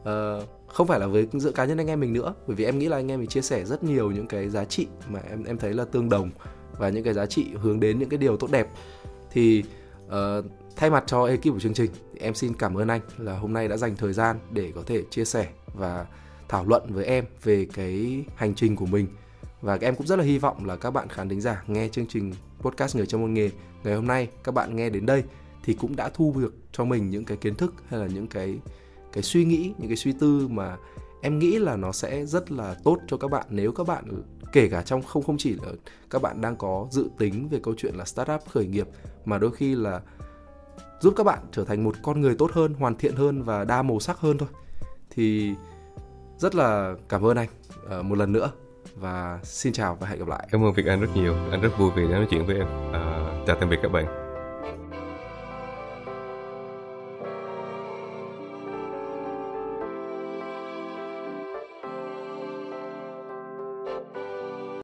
Uh, 0.00 0.44
không 0.66 0.86
phải 0.86 1.00
là 1.00 1.06
với 1.06 1.28
giữa 1.32 1.50
cá 1.50 1.64
nhân 1.64 1.78
anh 1.78 1.86
em 1.86 2.00
mình 2.00 2.12
nữa 2.12 2.34
bởi 2.46 2.56
vì 2.56 2.64
em 2.64 2.78
nghĩ 2.78 2.88
là 2.88 2.96
anh 2.96 3.10
em 3.10 3.20
mình 3.20 3.28
chia 3.28 3.42
sẻ 3.42 3.64
rất 3.64 3.84
nhiều 3.84 4.10
những 4.10 4.26
cái 4.26 4.48
giá 4.48 4.64
trị 4.64 4.86
mà 5.08 5.20
em 5.30 5.44
em 5.44 5.58
thấy 5.58 5.74
là 5.74 5.84
tương 5.84 6.08
đồng 6.08 6.30
và 6.78 6.88
những 6.88 7.04
cái 7.04 7.14
giá 7.14 7.26
trị 7.26 7.46
hướng 7.54 7.80
đến 7.80 7.98
những 7.98 8.08
cái 8.08 8.18
điều 8.18 8.36
tốt 8.36 8.50
đẹp. 8.50 8.68
Thì 9.30 9.64
uh, 10.06 10.12
thay 10.76 10.90
mặt 10.90 11.04
cho 11.06 11.24
ekip 11.24 11.44
của 11.44 11.58
chương 11.58 11.74
trình 11.74 11.90
em 12.18 12.34
xin 12.34 12.54
cảm 12.54 12.74
ơn 12.74 12.88
anh 12.88 13.00
là 13.18 13.38
hôm 13.38 13.52
nay 13.52 13.68
đã 13.68 13.76
dành 13.76 13.96
thời 13.96 14.12
gian 14.12 14.38
để 14.50 14.72
có 14.74 14.82
thể 14.86 15.02
chia 15.10 15.24
sẻ 15.24 15.48
và 15.74 16.06
thảo 16.48 16.64
luận 16.64 16.82
với 16.88 17.04
em 17.04 17.24
về 17.42 17.66
cái 17.74 18.24
hành 18.36 18.54
trình 18.54 18.76
của 18.76 18.86
mình. 18.86 19.06
Và 19.60 19.78
em 19.80 19.96
cũng 19.96 20.06
rất 20.06 20.18
là 20.18 20.24
hy 20.24 20.38
vọng 20.38 20.66
là 20.66 20.76
các 20.76 20.90
bạn 20.90 21.08
khán 21.08 21.28
thính 21.28 21.40
giả 21.40 21.64
nghe 21.66 21.88
chương 21.88 22.06
trình 22.06 22.32
podcast 22.60 22.96
người 22.96 23.06
trong 23.06 23.20
môn 23.20 23.34
nghề 23.34 23.50
ngày 23.84 23.94
hôm 23.94 24.06
nay, 24.06 24.28
các 24.44 24.52
bạn 24.52 24.76
nghe 24.76 24.90
đến 24.90 25.06
đây 25.06 25.24
thì 25.64 25.74
cũng 25.74 25.96
đã 25.96 26.08
thu 26.08 26.34
được 26.36 26.54
cho 26.72 26.84
mình 26.84 27.10
những 27.10 27.24
cái 27.24 27.36
kiến 27.36 27.54
thức 27.54 27.74
hay 27.88 28.00
là 28.00 28.06
những 28.06 28.26
cái 28.26 28.58
cái 29.12 29.22
suy 29.22 29.44
nghĩ, 29.44 29.72
những 29.78 29.88
cái 29.88 29.96
suy 29.96 30.12
tư 30.12 30.48
mà 30.48 30.76
em 31.22 31.38
nghĩ 31.38 31.58
là 31.58 31.76
nó 31.76 31.92
sẽ 31.92 32.26
rất 32.26 32.52
là 32.52 32.74
tốt 32.84 32.98
cho 33.06 33.16
các 33.16 33.30
bạn. 33.30 33.46
Nếu 33.50 33.72
các 33.72 33.86
bạn, 33.86 34.22
kể 34.52 34.68
cả 34.68 34.82
trong, 34.82 35.02
không 35.02 35.22
không 35.22 35.36
chỉ 35.38 35.54
là 35.54 35.72
các 36.10 36.22
bạn 36.22 36.40
đang 36.40 36.56
có 36.56 36.88
dự 36.90 37.08
tính 37.18 37.48
về 37.48 37.60
câu 37.62 37.74
chuyện 37.76 37.94
là 37.94 38.04
startup 38.04 38.40
khởi 38.50 38.66
nghiệp, 38.66 38.88
mà 39.24 39.38
đôi 39.38 39.52
khi 39.52 39.74
là 39.74 40.00
giúp 41.00 41.14
các 41.16 41.24
bạn 41.24 41.38
trở 41.52 41.64
thành 41.64 41.84
một 41.84 41.94
con 42.02 42.20
người 42.20 42.34
tốt 42.34 42.50
hơn 42.52 42.74
hoàn 42.74 42.94
thiện 42.94 43.16
hơn 43.16 43.42
và 43.42 43.64
đa 43.64 43.82
màu 43.82 44.00
sắc 44.00 44.18
hơn 44.18 44.38
thôi. 44.38 44.48
Thì 45.10 45.54
rất 46.38 46.54
là 46.54 46.94
cảm 47.08 47.26
ơn 47.26 47.36
anh 47.36 47.48
uh, 47.98 48.04
một 48.04 48.18
lần 48.18 48.32
nữa 48.32 48.50
và 48.94 49.40
xin 49.42 49.72
chào 49.72 49.96
và 50.00 50.08
hẹn 50.08 50.18
gặp 50.18 50.28
lại. 50.28 50.48
Cảm 50.52 50.64
ơn 50.64 50.72
việt 50.72 50.86
anh 50.86 51.00
rất 51.00 51.10
nhiều. 51.14 51.34
Anh 51.50 51.60
rất 51.60 51.78
vui 51.78 51.90
vì 51.96 52.02
đã 52.02 52.16
nói 52.16 52.26
chuyện 52.30 52.46
với 52.46 52.56
em. 52.56 52.66
À, 52.92 53.32
chào 53.46 53.56
tạm 53.60 53.70
biệt 53.70 53.78
các 53.82 53.92
bạn. 53.92 54.25